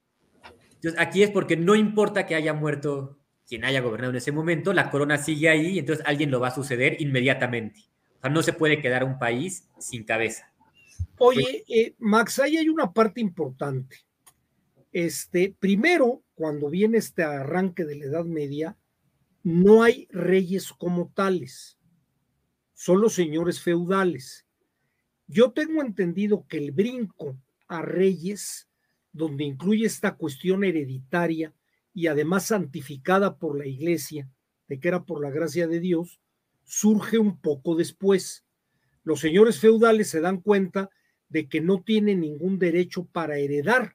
Entonces, 0.84 1.00
aquí 1.00 1.22
es 1.22 1.30
porque 1.30 1.56
no 1.56 1.74
importa 1.74 2.26
que 2.26 2.34
haya 2.34 2.52
muerto 2.52 3.18
quien 3.48 3.64
haya 3.64 3.80
gobernado 3.80 4.10
en 4.10 4.18
ese 4.18 4.32
momento, 4.32 4.74
la 4.74 4.90
corona 4.90 5.16
sigue 5.16 5.48
ahí 5.48 5.68
y 5.68 5.78
entonces 5.78 6.04
alguien 6.06 6.30
lo 6.30 6.40
va 6.40 6.48
a 6.48 6.54
suceder 6.54 7.00
inmediatamente. 7.00 7.80
O 8.18 8.20
sea, 8.20 8.28
no 8.28 8.42
se 8.42 8.52
puede 8.52 8.82
quedar 8.82 9.02
un 9.02 9.18
país 9.18 9.66
sin 9.78 10.04
cabeza. 10.04 10.52
Oye, 11.16 11.64
eh, 11.68 11.94
Max, 11.98 12.38
ahí 12.38 12.58
hay 12.58 12.68
una 12.68 12.92
parte 12.92 13.22
importante. 13.22 13.96
Este, 14.92 15.56
primero, 15.58 16.22
cuando 16.34 16.68
viene 16.68 16.98
este 16.98 17.22
arranque 17.22 17.86
de 17.86 17.96
la 17.96 18.04
Edad 18.04 18.26
Media, 18.26 18.76
no 19.42 19.84
hay 19.84 20.06
reyes 20.10 20.70
como 20.70 21.10
tales, 21.14 21.78
son 22.74 23.00
los 23.00 23.14
señores 23.14 23.58
feudales. 23.58 24.44
Yo 25.28 25.52
tengo 25.52 25.80
entendido 25.80 26.46
que 26.46 26.58
el 26.58 26.72
brinco 26.72 27.38
a 27.68 27.80
reyes 27.80 28.68
donde 29.14 29.44
incluye 29.44 29.86
esta 29.86 30.16
cuestión 30.16 30.64
hereditaria 30.64 31.54
y 31.94 32.08
además 32.08 32.46
santificada 32.46 33.38
por 33.38 33.56
la 33.56 33.64
iglesia, 33.64 34.28
de 34.66 34.80
que 34.80 34.88
era 34.88 35.04
por 35.04 35.22
la 35.22 35.30
gracia 35.30 35.68
de 35.68 35.78
Dios, 35.78 36.20
surge 36.64 37.18
un 37.18 37.40
poco 37.40 37.76
después. 37.76 38.44
Los 39.04 39.20
señores 39.20 39.60
feudales 39.60 40.10
se 40.10 40.20
dan 40.20 40.40
cuenta 40.40 40.90
de 41.28 41.48
que 41.48 41.60
no 41.60 41.82
tienen 41.82 42.20
ningún 42.20 42.58
derecho 42.58 43.04
para 43.04 43.38
heredar. 43.38 43.94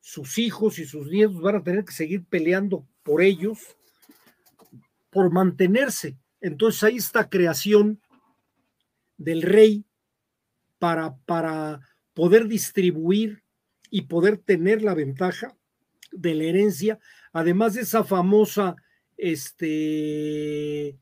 Sus 0.00 0.38
hijos 0.38 0.78
y 0.78 0.84
sus 0.84 1.08
nietos 1.08 1.40
van 1.40 1.56
a 1.56 1.64
tener 1.64 1.84
que 1.84 1.92
seguir 1.92 2.24
peleando 2.24 2.86
por 3.02 3.20
ellos, 3.20 3.58
por 5.10 5.32
mantenerse. 5.32 6.16
Entonces 6.40 6.84
hay 6.84 6.96
esta 6.96 7.28
creación 7.28 8.00
del 9.16 9.42
rey 9.42 9.84
para, 10.78 11.16
para 11.26 11.80
poder 12.14 12.46
distribuir 12.46 13.41
y 13.92 14.02
poder 14.02 14.38
tener 14.38 14.82
la 14.82 14.94
ventaja 14.94 15.54
de 16.10 16.34
la 16.34 16.44
herencia, 16.44 16.98
además 17.30 17.74
de 17.74 17.82
esa 17.82 18.04
famosa 18.04 18.74
este, 19.18 20.96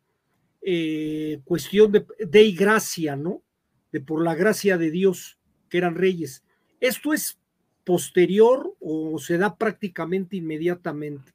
eh, 0.61 1.41
cuestión 1.45 1.93
de, 1.93 2.05
de 2.19 2.51
gracia, 2.51 3.15
¿no? 3.15 3.45
De 3.93 4.01
por 4.01 4.25
la 4.25 4.35
gracia 4.35 4.77
de 4.77 4.91
Dios, 4.91 5.39
que 5.69 5.79
eran 5.79 5.95
reyes. 5.95 6.43
¿Esto 6.81 7.15
es 7.15 7.39
posterior 7.85 8.75
o 8.81 9.21
se 9.21 9.39
da 9.39 9.57
prácticamente 9.57 10.37
inmediatamente? 10.37 11.33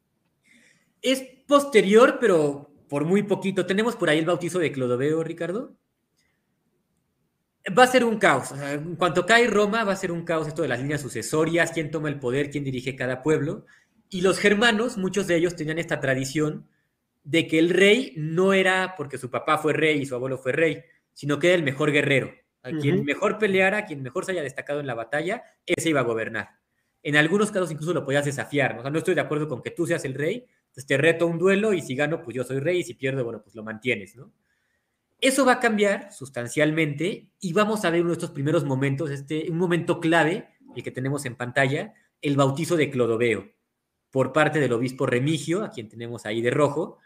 Es 1.02 1.24
posterior, 1.48 2.18
pero 2.20 2.70
por 2.90 3.06
muy 3.06 3.24
poquito. 3.24 3.66
Tenemos 3.66 3.96
por 3.96 4.10
ahí 4.10 4.20
el 4.20 4.26
bautizo 4.26 4.60
de 4.60 4.74
Clodoveo, 4.74 5.24
Ricardo 5.24 5.74
va 7.78 7.84
a 7.84 7.88
ser 7.88 8.04
un 8.04 8.18
caos. 8.18 8.52
en 8.52 8.96
cuanto 8.96 9.26
cae 9.26 9.48
Roma, 9.48 9.84
va 9.84 9.94
a 9.94 9.98
ser 9.98 10.12
un 10.12 10.24
caos 10.24 10.48
esto 10.48 10.62
de 10.62 10.68
las 10.68 10.80
líneas 10.80 11.02
sucesorias, 11.02 11.72
quién 11.72 11.92
toma 11.92 12.10
el 12.10 12.20
poder, 12.20 12.50
quién 12.50 12.64
dirige 12.64 12.96
cada 12.96 13.22
pueblo. 13.24 13.66
Y 14.10 14.22
los 14.22 14.40
germanos, 14.40 14.98
muchos 14.98 15.28
de 15.28 15.36
ellos 15.36 15.56
tenían 15.56 15.80
esta 15.80 16.00
tradición 16.00 16.68
de 17.24 17.48
que 17.48 17.58
el 17.58 17.72
rey 17.72 18.14
no 18.16 18.54
era 18.54 18.94
porque 18.96 19.18
su 19.18 19.32
papá 19.32 19.58
fue 19.58 19.74
rey 19.74 20.02
y 20.02 20.06
su 20.06 20.16
abuelo 20.16 20.38
fue 20.38 20.52
rey, 20.52 20.84
sino 21.14 21.40
que 21.40 21.48
era 21.48 21.56
el 21.56 21.64
mejor 21.64 21.92
guerrero. 21.92 22.32
A 22.62 22.72
quien 22.72 23.06
mejor 23.06 23.38
peleara, 23.38 23.86
quien 23.86 24.02
mejor 24.02 24.26
se 24.26 24.32
haya 24.32 24.42
destacado 24.42 24.80
en 24.80 24.88
la 24.88 24.96
batalla, 24.96 25.44
ese 25.68 25.90
iba 25.90 26.00
a 26.00 26.04
gobernar. 26.04 26.50
En 27.04 27.16
algunos 27.16 27.52
casos 27.52 27.70
incluso 27.70 27.94
lo 27.94 28.04
podías 28.04 28.26
desafiar. 28.26 28.74
¿no? 28.74 28.80
O 28.80 28.82
sea, 28.82 28.90
no 28.90 28.98
estoy 28.98 29.14
de 29.14 29.22
acuerdo 29.22 29.48
con 29.48 29.62
que 29.62 29.70
tú 29.70 29.86
seas 29.86 30.04
el 30.06 30.16
rey, 30.16 30.46
pues 30.74 30.88
te 30.88 30.98
reto 30.98 31.28
un 31.28 31.38
duelo 31.38 31.74
y 31.74 31.82
si 31.82 31.96
gano, 31.96 32.24
pues 32.24 32.36
yo 32.36 32.44
soy 32.44 32.60
rey 32.60 32.80
y 32.80 32.84
si 32.84 32.96
pierdo, 32.96 33.24
bueno, 33.24 33.42
pues 33.44 33.56
lo 33.56 33.64
mantienes, 33.64 34.16
¿no? 34.16 34.32
Eso 35.26 35.44
va 35.44 35.54
a 35.54 35.60
cambiar 35.60 36.14
sustancialmente 36.14 37.32
y 37.40 37.52
vamos 37.52 37.84
a 37.84 37.90
ver 37.90 38.02
uno 38.02 38.12
de 38.12 38.14
estos 38.14 38.30
primeros 38.30 38.64
momentos, 38.64 39.10
este, 39.10 39.50
un 39.50 39.58
momento 39.58 40.00
clave 40.00 40.50
el 40.76 40.84
que 40.84 40.92
tenemos 40.92 41.26
en 41.26 41.36
pantalla, 41.36 41.96
el 42.22 42.36
bautizo 42.36 42.78
de 42.78 42.92
Clodoveo 42.92 43.52
por 44.12 44.34
parte 44.34 44.60
del 44.60 44.72
obispo 44.74 45.08
Remigio, 45.08 45.64
a 45.64 45.72
quien 45.72 45.90
tenemos 45.90 46.28
ahí 46.28 46.44
de 46.44 46.52
rojo, 46.52 47.00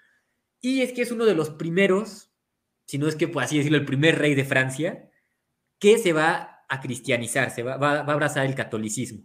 y 0.60 0.82
es 0.82 0.92
que 0.92 1.02
es 1.02 1.14
uno 1.14 1.24
de 1.24 1.34
los 1.34 1.52
primeros, 1.52 2.30
si 2.88 2.98
no 2.98 3.08
es 3.08 3.16
que 3.16 3.30
por 3.30 3.42
así 3.42 3.56
decirlo, 3.56 3.78
el 3.78 3.86
primer 3.86 4.20
rey 4.20 4.36
de 4.36 4.44
Francia, 4.44 5.10
que 5.80 5.98
se 5.98 6.12
va 6.12 6.66
a 6.68 6.82
cristianizar, 6.82 7.52
se 7.52 7.64
va, 7.64 7.76
a 7.76 8.00
abrazar 8.02 8.46
el 8.46 8.54
catolicismo. 8.54 9.24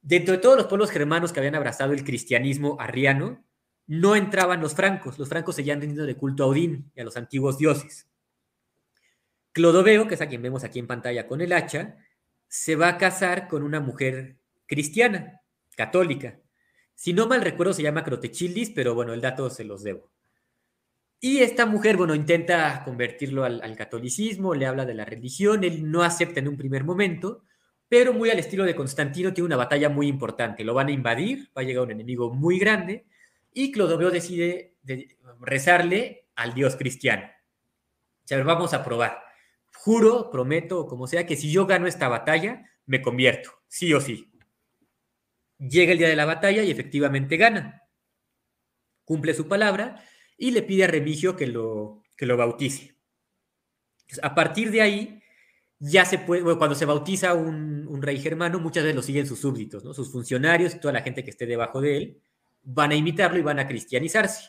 Dentro 0.00 0.32
de 0.32 0.40
todos 0.40 0.56
los 0.56 0.68
pueblos 0.68 0.90
germanos 0.90 1.30
que 1.30 1.40
habían 1.40 1.56
abrazado 1.56 1.92
el 1.92 2.04
cristianismo 2.04 2.78
arriano, 2.80 3.44
no 3.86 4.16
entraban 4.16 4.62
los 4.62 4.74
francos. 4.74 5.18
Los 5.18 5.28
francos 5.28 5.56
seguían 5.56 5.78
teniendo 5.78 6.06
de 6.06 6.16
culto 6.16 6.44
a 6.44 6.46
Odín 6.46 6.90
y 6.96 7.02
a 7.02 7.04
los 7.04 7.18
antiguos 7.18 7.58
dioses. 7.58 8.08
Clodoveo, 9.54 10.08
que 10.08 10.16
es 10.16 10.20
a 10.20 10.28
quien 10.28 10.42
vemos 10.42 10.64
aquí 10.64 10.80
en 10.80 10.88
pantalla 10.88 11.28
con 11.28 11.40
el 11.40 11.52
hacha, 11.52 11.96
se 12.48 12.74
va 12.74 12.88
a 12.88 12.98
casar 12.98 13.46
con 13.48 13.62
una 13.62 13.80
mujer 13.80 14.36
cristiana, 14.66 15.40
católica. 15.76 16.40
Si 16.94 17.12
no 17.12 17.28
mal 17.28 17.40
recuerdo, 17.40 17.72
se 17.72 17.82
llama 17.82 18.02
Crotechildis, 18.02 18.70
pero 18.70 18.94
bueno, 18.94 19.14
el 19.14 19.20
dato 19.20 19.48
se 19.50 19.64
los 19.64 19.84
debo. 19.84 20.10
Y 21.20 21.38
esta 21.38 21.66
mujer, 21.66 21.96
bueno, 21.96 22.16
intenta 22.16 22.82
convertirlo 22.84 23.44
al, 23.44 23.76
catolicismo, 23.76 24.54
le 24.54 24.66
habla 24.66 24.84
de 24.84 24.94
la 24.94 25.04
religión, 25.04 25.62
él 25.62 25.88
no 25.90 26.02
acepta 26.02 26.40
en 26.40 26.48
un 26.48 26.56
primer 26.56 26.82
momento, 26.82 27.44
pero 27.88 28.12
muy 28.12 28.30
al 28.30 28.40
estilo 28.40 28.64
de 28.64 28.74
Constantino 28.74 29.32
tiene 29.32 29.46
una 29.46 29.56
batalla 29.56 29.88
muy 29.88 30.08
importante. 30.08 30.64
Lo 30.64 30.74
van 30.74 30.88
a 30.88 30.92
invadir, 30.92 31.50
va 31.56 31.62
a 31.62 31.64
llegar 31.64 31.84
un 31.84 31.92
enemigo 31.92 32.34
muy 32.34 32.58
grande, 32.58 33.06
y 33.52 33.70
Clodoveo 33.70 34.10
decide 34.10 34.74
de 34.82 35.16
rezarle 35.40 36.26
al 36.34 36.54
dios 36.54 36.74
cristiano. 36.74 37.30
O 38.24 38.26
sea, 38.26 38.42
vamos 38.42 38.74
a 38.74 38.84
probar. 38.84 39.23
Juro, 39.84 40.30
prometo, 40.30 40.86
como 40.86 41.06
sea, 41.06 41.26
que 41.26 41.36
si 41.36 41.52
yo 41.52 41.66
gano 41.66 41.86
esta 41.86 42.08
batalla, 42.08 42.64
me 42.86 43.02
convierto, 43.02 43.50
sí 43.68 43.92
o 43.92 44.00
sí. 44.00 44.32
Llega 45.58 45.92
el 45.92 45.98
día 45.98 46.08
de 46.08 46.16
la 46.16 46.24
batalla 46.24 46.62
y 46.62 46.70
efectivamente 46.70 47.36
gana. 47.36 47.82
Cumple 49.04 49.34
su 49.34 49.46
palabra 49.46 50.02
y 50.38 50.52
le 50.52 50.62
pide 50.62 50.84
a 50.84 50.86
Remigio 50.86 51.36
que 51.36 51.46
lo, 51.46 52.02
que 52.16 52.24
lo 52.24 52.38
bautice. 52.38 52.96
a 54.22 54.34
partir 54.34 54.70
de 54.70 54.80
ahí, 54.80 55.22
ya 55.78 56.06
se 56.06 56.16
puede, 56.16 56.56
cuando 56.56 56.74
se 56.74 56.86
bautiza 56.86 57.34
un, 57.34 58.00
rey 58.00 58.18
germano, 58.18 58.60
muchas 58.60 58.84
veces 58.84 58.96
lo 58.96 59.02
siguen 59.02 59.26
sus 59.26 59.40
súbditos, 59.40 59.82
sus 59.94 60.10
funcionarios 60.10 60.74
y 60.74 60.80
toda 60.80 60.94
la 60.94 61.02
gente 61.02 61.22
que 61.22 61.30
esté 61.30 61.44
debajo 61.44 61.82
de 61.82 61.96
él, 61.98 62.22
van 62.62 62.92
a 62.92 62.94
imitarlo 62.94 63.38
y 63.38 63.42
van 63.42 63.58
a 63.58 63.68
cristianizarse. 63.68 64.48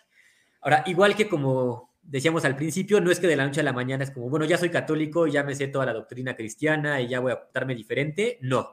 Ahora, 0.62 0.86
igual 0.88 1.14
que 1.14 1.28
como 1.28 1.94
decíamos 2.08 2.46
al 2.46 2.56
principio, 2.56 3.02
no 3.02 3.12
es 3.12 3.20
que 3.20 3.28
de 3.28 3.36
la 3.36 3.46
noche 3.46 3.62
a 3.62 3.64
la 3.64 3.74
mañana 3.74 4.04
es 4.04 4.12
como, 4.12 4.30
bueno, 4.30 4.46
ya 4.46 4.58
soy 4.58 4.70
católico, 4.70 5.28
ya 5.28 5.44
me 5.44 5.56
sé 5.56 5.68
toda 5.68 5.86
la 5.86 5.94
doctrina 5.94 6.36
cristiana 6.36 7.02
y 7.02 7.08
ya 7.08 7.20
voy 7.20 7.32
a 7.32 7.40
portarme 7.40 7.76
diferente. 7.76 8.38
No. 8.42 8.70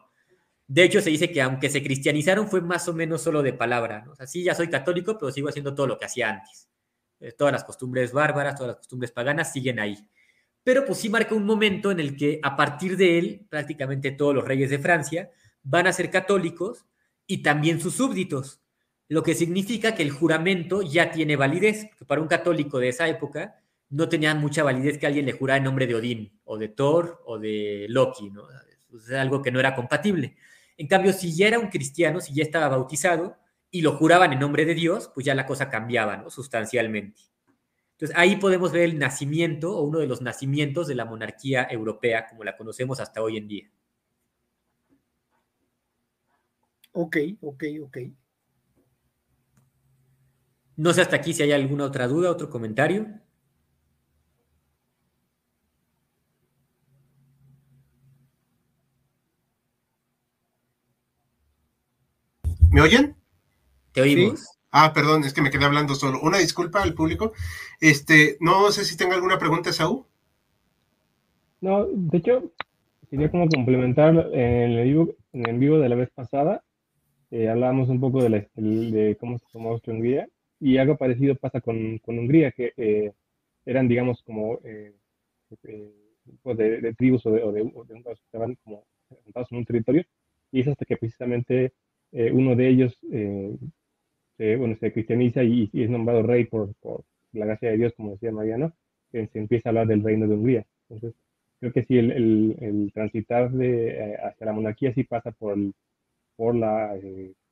De 0.66 0.84
hecho, 0.84 1.00
se 1.00 1.10
dice 1.10 1.30
que 1.30 1.42
aunque 1.42 1.68
se 1.68 1.82
cristianizaron 1.82 2.48
fue 2.48 2.60
más 2.60 2.88
o 2.88 2.94
menos 2.94 3.22
solo 3.22 3.42
de 3.42 3.52
palabra. 3.52 4.04
O 4.10 4.14
sea, 4.14 4.26
sí, 4.26 4.42
ya 4.42 4.54
soy 4.54 4.68
católico, 4.68 5.18
pero 5.18 5.32
sigo 5.32 5.48
haciendo 5.48 5.74
todo 5.74 5.86
lo 5.86 5.98
que 5.98 6.06
hacía 6.06 6.30
antes. 6.30 6.68
Eh, 7.20 7.32
todas 7.32 7.52
las 7.52 7.64
costumbres 7.64 8.12
bárbaras, 8.12 8.54
todas 8.54 8.68
las 8.68 8.76
costumbres 8.78 9.12
paganas 9.12 9.52
siguen 9.52 9.80
ahí. 9.80 9.96
Pero 10.64 10.84
pues 10.84 10.98
sí 10.98 11.08
marca 11.08 11.34
un 11.34 11.44
momento 11.44 11.90
en 11.90 12.00
el 12.00 12.16
que 12.16 12.38
a 12.42 12.56
partir 12.56 12.96
de 12.96 13.18
él, 13.18 13.46
prácticamente 13.48 14.12
todos 14.12 14.34
los 14.34 14.44
reyes 14.44 14.70
de 14.70 14.78
Francia 14.78 15.30
van 15.62 15.86
a 15.86 15.92
ser 15.92 16.10
católicos 16.10 16.86
y 17.26 17.42
también 17.42 17.80
sus 17.80 17.94
súbditos 17.94 18.61
lo 19.12 19.22
que 19.22 19.34
significa 19.34 19.94
que 19.94 20.02
el 20.02 20.10
juramento 20.10 20.80
ya 20.80 21.10
tiene 21.10 21.36
validez, 21.36 21.90
que 21.98 22.06
para 22.06 22.22
un 22.22 22.28
católico 22.28 22.78
de 22.78 22.88
esa 22.88 23.06
época 23.08 23.60
no 23.90 24.08
tenía 24.08 24.34
mucha 24.34 24.62
validez 24.62 24.96
que 24.96 25.06
alguien 25.06 25.26
le 25.26 25.32
jurara 25.32 25.58
en 25.58 25.64
nombre 25.64 25.86
de 25.86 25.94
Odín, 25.94 26.40
o 26.44 26.56
de 26.56 26.68
Thor, 26.68 27.22
o 27.26 27.38
de 27.38 27.84
Loki, 27.90 28.30
¿no? 28.30 28.44
Es 28.96 29.10
algo 29.10 29.42
que 29.42 29.50
no 29.50 29.60
era 29.60 29.74
compatible. 29.74 30.38
En 30.78 30.86
cambio, 30.86 31.12
si 31.12 31.36
ya 31.36 31.48
era 31.48 31.58
un 31.58 31.68
cristiano, 31.68 32.22
si 32.22 32.32
ya 32.32 32.42
estaba 32.42 32.70
bautizado 32.70 33.36
y 33.70 33.82
lo 33.82 33.92
juraban 33.98 34.32
en 34.32 34.38
nombre 34.38 34.64
de 34.64 34.72
Dios, 34.72 35.10
pues 35.12 35.26
ya 35.26 35.34
la 35.34 35.44
cosa 35.44 35.68
cambiaba, 35.68 36.16
¿no? 36.16 36.30
Sustancialmente. 36.30 37.20
Entonces 37.98 38.16
ahí 38.16 38.36
podemos 38.36 38.72
ver 38.72 38.84
el 38.84 38.98
nacimiento 38.98 39.76
o 39.76 39.82
uno 39.82 39.98
de 39.98 40.06
los 40.06 40.22
nacimientos 40.22 40.88
de 40.88 40.94
la 40.94 41.04
monarquía 41.04 41.68
europea 41.70 42.28
como 42.28 42.44
la 42.44 42.56
conocemos 42.56 42.98
hasta 42.98 43.20
hoy 43.20 43.36
en 43.36 43.46
día. 43.46 43.70
Ok, 46.92 47.18
ok, 47.42 47.64
ok. 47.82 47.98
No 50.82 50.92
sé 50.92 51.00
hasta 51.00 51.14
aquí 51.14 51.32
si 51.32 51.44
hay 51.44 51.52
alguna 51.52 51.84
otra 51.84 52.08
duda, 52.08 52.28
otro 52.28 52.50
comentario. 52.50 53.06
¿Me 62.72 62.80
oyen? 62.80 63.14
Te 63.92 64.00
oímos. 64.00 64.40
¿Sí? 64.40 64.46
Ah, 64.72 64.92
perdón, 64.92 65.22
es 65.22 65.32
que 65.32 65.40
me 65.40 65.52
quedé 65.52 65.66
hablando 65.66 65.94
solo. 65.94 66.18
Una 66.20 66.38
disculpa 66.38 66.82
al 66.82 66.94
público. 66.94 67.32
Este, 67.80 68.36
no 68.40 68.72
sé 68.72 68.84
si 68.84 68.96
tenga 68.96 69.14
alguna 69.14 69.38
pregunta, 69.38 69.72
Saúl. 69.72 70.04
No, 71.60 71.86
de 71.86 72.18
hecho, 72.18 72.50
quería 73.08 73.30
como 73.30 73.46
complementar 73.46 74.16
en 74.32 74.72
el 74.72 74.84
vivo, 74.84 75.14
en 75.32 75.48
el 75.48 75.58
vivo 75.60 75.78
de 75.78 75.88
la 75.88 75.94
vez 75.94 76.10
pasada. 76.12 76.64
Eh, 77.30 77.48
hablábamos 77.48 77.88
un 77.88 78.00
poco 78.00 78.20
de, 78.20 78.30
la, 78.30 78.46
de 78.56 79.16
cómo 79.20 79.38
se 79.38 79.46
tomó 79.52 79.80
Hungría 79.86 80.26
y 80.62 80.78
algo 80.78 80.96
parecido 80.96 81.34
pasa 81.34 81.60
con, 81.60 81.98
con 81.98 82.18
Hungría, 82.18 82.52
que 82.52 82.72
eh, 82.76 83.12
eran, 83.66 83.88
digamos, 83.88 84.22
como 84.22 84.60
eh, 84.64 84.92
eh, 85.64 85.92
de, 86.44 86.80
de, 86.80 86.94
tribus 86.94 87.26
o 87.26 87.32
de, 87.32 87.42
o 87.42 87.50
de, 87.50 87.62
o 87.74 87.84
de 87.84 88.00
que 88.02 88.12
estaban 88.12 88.56
como 88.62 88.84
en 89.10 89.58
un 89.58 89.64
territorio, 89.64 90.04
y 90.52 90.60
es 90.60 90.68
hasta 90.68 90.84
que 90.84 90.96
precisamente 90.96 91.72
eh, 92.12 92.30
uno 92.30 92.54
de 92.54 92.68
ellos 92.68 92.96
se, 94.36 94.56
bueno, 94.56 94.76
se 94.78 94.92
cristianiza 94.92 95.42
y, 95.42 95.68
y, 95.72 95.82
es 95.82 95.90
nombrado 95.90 96.22
rey 96.22 96.44
por, 96.44 96.72
por 96.76 97.04
la 97.32 97.46
gracia 97.46 97.70
de 97.70 97.78
Dios, 97.78 97.92
como 97.96 98.12
decía 98.12 98.30
Mariano, 98.30 98.72
que 99.10 99.26
se 99.26 99.40
empieza 99.40 99.68
a 99.68 99.70
hablar 99.70 99.88
del 99.88 100.04
reino 100.04 100.28
de 100.28 100.34
Hungría. 100.34 100.66
Entonces, 100.88 101.20
creo 101.58 101.72
que 101.72 101.84
sí, 101.84 101.98
el, 101.98 102.12
el, 102.12 102.56
el 102.60 102.92
transitar 102.92 103.50
de, 103.50 104.16
hacia 104.22 104.46
la 104.46 104.52
monarquía 104.52 104.94
sí 104.94 105.02
pasa 105.02 105.32
por, 105.32 105.58
por 106.36 106.54
la 106.54 106.94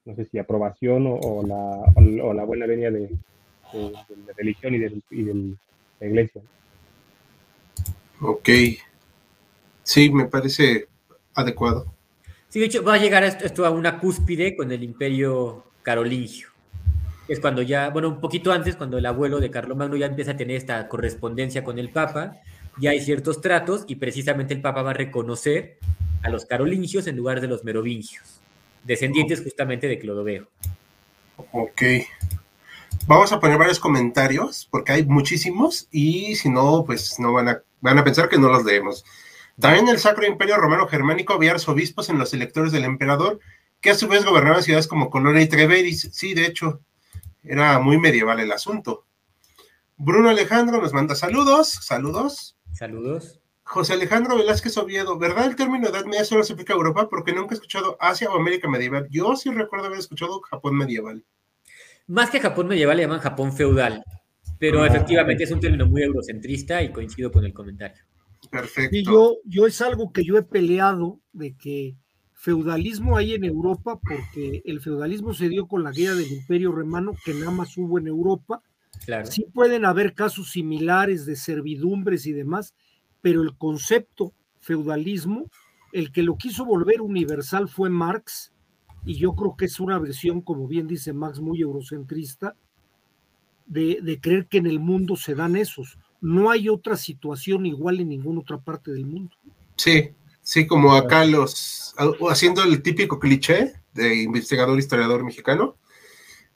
no 0.05 0.14
sé 0.14 0.24
si 0.24 0.38
aprobación 0.38 1.07
o, 1.07 1.14
o, 1.14 1.46
la, 1.46 2.24
o 2.24 2.32
la, 2.32 2.44
buena 2.44 2.66
venia 2.66 2.90
de, 2.90 3.01
de, 3.01 3.09
de, 3.72 4.16
la 4.26 4.32
religión 4.36 4.74
y, 4.74 4.78
de, 4.78 5.03
y 5.11 5.22
de 5.22 5.57
la 6.01 6.07
iglesia. 6.07 6.40
Ok. 8.20 8.48
Sí, 9.82 10.11
me 10.11 10.26
parece 10.26 10.88
adecuado. 11.34 11.86
Sí, 12.48 12.61
de 12.61 12.66
hecho, 12.66 12.82
va 12.82 12.94
a 12.94 12.98
llegar 12.98 13.22
esto 13.24 13.64
a 13.64 13.70
una 13.70 13.98
cúspide 13.98 14.57
con 14.57 14.72
el 14.72 14.82
imperio 14.82 15.64
carolingio. 15.82 16.48
Es 17.28 17.38
cuando 17.38 17.62
ya, 17.62 17.90
bueno, 17.90 18.09
un 18.09 18.20
poquito 18.20 18.53
antes, 18.53 18.76
cuando 18.76 18.98
el 18.98 19.07
abuelo 19.07 19.38
de 19.38 19.51
Carlomagno 19.51 19.96
ya 19.96 20.07
empieza 20.07 20.32
a 20.32 20.36
tener 20.36 20.57
esta 20.57 20.88
correspondencia 20.88 21.62
con 21.62 21.78
el 21.78 21.90
Papa, 21.90 22.40
ya 22.80 22.90
hay 22.90 23.01
ciertos 23.01 23.40
tratos 23.40 23.84
y 23.86 23.96
precisamente 23.96 24.53
el 24.53 24.62
Papa 24.62 24.82
va 24.82 24.90
a 24.90 24.94
reconocer 24.94 25.78
a 26.22 26.28
los 26.28 26.44
carolingios 26.44 27.07
en 27.07 27.16
lugar 27.16 27.40
de 27.40 27.46
los 27.46 27.62
merovingios 27.62 28.39
descendientes 28.84 29.42
justamente 29.42 29.86
de 29.86 29.98
Clodoveo. 29.98 30.48
Ok. 31.52 31.82
Vamos 33.06 33.32
a 33.32 33.40
poner 33.40 33.58
varios 33.58 33.80
comentarios, 33.80 34.68
porque 34.70 34.92
hay 34.92 35.04
muchísimos, 35.04 35.88
y 35.90 36.36
si 36.36 36.48
no, 36.50 36.84
pues 36.84 37.18
no 37.18 37.32
van 37.32 37.48
a, 37.48 37.62
van 37.80 37.98
a 37.98 38.04
pensar 38.04 38.28
que 38.28 38.38
no 38.38 38.48
los 38.48 38.64
leemos. 38.64 39.04
También 39.58 39.88
el 39.88 39.98
Sacro 39.98 40.26
Imperio 40.26 40.56
Romano 40.56 40.86
Germánico 40.86 41.32
había 41.32 41.52
arzobispos 41.52 42.08
en 42.08 42.18
los 42.18 42.32
electores 42.34 42.72
del 42.72 42.84
emperador, 42.84 43.40
que 43.80 43.90
a 43.90 43.94
su 43.94 44.08
vez 44.08 44.24
gobernaban 44.24 44.62
ciudades 44.62 44.86
como 44.86 45.10
Colonia 45.10 45.42
y 45.42 45.48
Treveris. 45.48 46.10
Sí, 46.12 46.34
de 46.34 46.46
hecho, 46.46 46.80
era 47.42 47.78
muy 47.78 47.98
medieval 47.98 48.40
el 48.40 48.52
asunto. 48.52 49.06
Bruno 49.96 50.28
Alejandro 50.28 50.80
nos 50.80 50.92
manda 50.92 51.14
saludos, 51.14 51.68
saludos. 51.82 52.56
Saludos. 52.72 53.39
José 53.70 53.92
Alejandro 53.92 54.36
Velázquez 54.36 54.76
Oviedo, 54.78 55.16
¿verdad 55.16 55.46
el 55.46 55.54
término 55.54 55.86
Edad 55.86 56.04
Media 56.04 56.24
solo 56.24 56.42
se 56.42 56.54
aplica 56.54 56.72
a 56.72 56.76
Europa? 56.76 57.08
Porque 57.08 57.32
nunca 57.32 57.54
he 57.54 57.54
escuchado 57.54 57.96
Asia 58.00 58.28
o 58.28 58.36
América 58.36 58.68
medieval. 58.68 59.06
Yo 59.10 59.36
sí 59.36 59.48
recuerdo 59.48 59.86
haber 59.86 60.00
escuchado 60.00 60.40
Japón 60.40 60.76
medieval. 60.76 61.24
Más 62.08 62.30
que 62.30 62.40
Japón 62.40 62.66
medieval 62.66 62.96
le 62.96 63.04
llaman 63.04 63.20
Japón 63.20 63.52
feudal, 63.52 64.02
pero 64.58 64.80
oh. 64.80 64.84
efectivamente 64.84 65.44
es 65.44 65.52
un 65.52 65.60
término 65.60 65.86
muy 65.86 66.02
eurocentrista 66.02 66.82
y 66.82 66.90
coincido 66.90 67.30
con 67.30 67.44
el 67.44 67.52
comentario. 67.52 68.02
Perfecto. 68.50 68.96
Y 68.96 69.04
yo, 69.04 69.36
yo 69.44 69.68
es 69.68 69.80
algo 69.80 70.12
que 70.12 70.24
yo 70.24 70.36
he 70.36 70.42
peleado 70.42 71.20
de 71.32 71.56
que 71.56 71.94
feudalismo 72.32 73.16
hay 73.16 73.34
en 73.34 73.44
Europa 73.44 74.00
porque 74.00 74.62
el 74.64 74.80
feudalismo 74.80 75.32
se 75.32 75.48
dio 75.48 75.68
con 75.68 75.84
la 75.84 75.92
guía 75.92 76.14
del 76.14 76.32
Imperio 76.32 76.72
Romano 76.72 77.14
que 77.24 77.34
nada 77.34 77.52
más 77.52 77.76
hubo 77.76 78.00
en 78.00 78.08
Europa. 78.08 78.64
Claro. 79.04 79.26
Sí 79.26 79.46
pueden 79.54 79.84
haber 79.84 80.14
casos 80.14 80.50
similares 80.50 81.24
de 81.24 81.36
servidumbres 81.36 82.26
y 82.26 82.32
demás, 82.32 82.74
pero 83.20 83.42
el 83.42 83.56
concepto 83.56 84.32
feudalismo, 84.60 85.50
el 85.92 86.12
que 86.12 86.22
lo 86.22 86.36
quiso 86.36 86.64
volver 86.64 87.00
universal 87.00 87.68
fue 87.68 87.90
Marx, 87.90 88.52
y 89.04 89.14
yo 89.14 89.34
creo 89.34 89.56
que 89.56 89.64
es 89.64 89.80
una 89.80 89.98
versión, 89.98 90.42
como 90.42 90.68
bien 90.68 90.86
dice 90.86 91.12
Marx, 91.12 91.40
muy 91.40 91.60
eurocentrista, 91.60 92.54
de, 93.66 93.98
de, 94.02 94.20
creer 94.20 94.46
que 94.46 94.58
en 94.58 94.66
el 94.66 94.80
mundo 94.80 95.16
se 95.16 95.34
dan 95.34 95.56
esos. 95.56 95.98
No 96.20 96.50
hay 96.50 96.68
otra 96.68 96.96
situación 96.96 97.66
igual 97.66 98.00
en 98.00 98.08
ninguna 98.08 98.40
otra 98.40 98.58
parte 98.58 98.90
del 98.90 99.06
mundo. 99.06 99.36
Sí, 99.76 100.10
sí, 100.42 100.66
como 100.66 100.94
acá 100.94 101.24
los, 101.24 101.94
haciendo 102.28 102.64
el 102.64 102.82
típico 102.82 103.18
cliché 103.18 103.74
de 103.94 104.22
investigador 104.22 104.78
historiador 104.78 105.24
mexicano. 105.24 105.76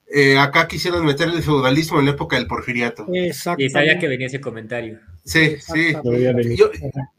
Eh, 0.07 0.37
acá 0.37 0.67
quisieron 0.67 1.05
meter 1.05 1.29
el 1.29 1.41
feudalismo 1.41 1.99
en 1.99 2.05
la 2.05 2.11
época 2.11 2.35
del 2.35 2.47
porfiriato. 2.47 3.07
Exacto. 3.13 3.63
Y 3.63 3.69
sabía 3.69 3.97
que 3.97 4.07
venía 4.07 4.27
ese 4.27 4.39
comentario. 4.39 4.99
Sí, 5.25 5.57
sí. 5.59 5.93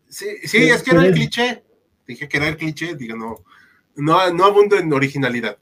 sí, 0.09 0.27
sí, 0.45 0.59
es 0.71 0.83
que 0.83 0.91
era 0.93 1.05
el 1.05 1.13
cliché. 1.13 1.63
Dije 2.07 2.29
que 2.29 2.37
era 2.37 2.49
el 2.49 2.57
cliché, 2.57 2.95
digo, 2.95 3.17
no, 3.17 3.45
no, 3.97 4.33
no 4.33 4.45
abundo 4.45 4.79
en 4.79 4.93
originalidad. 4.93 5.59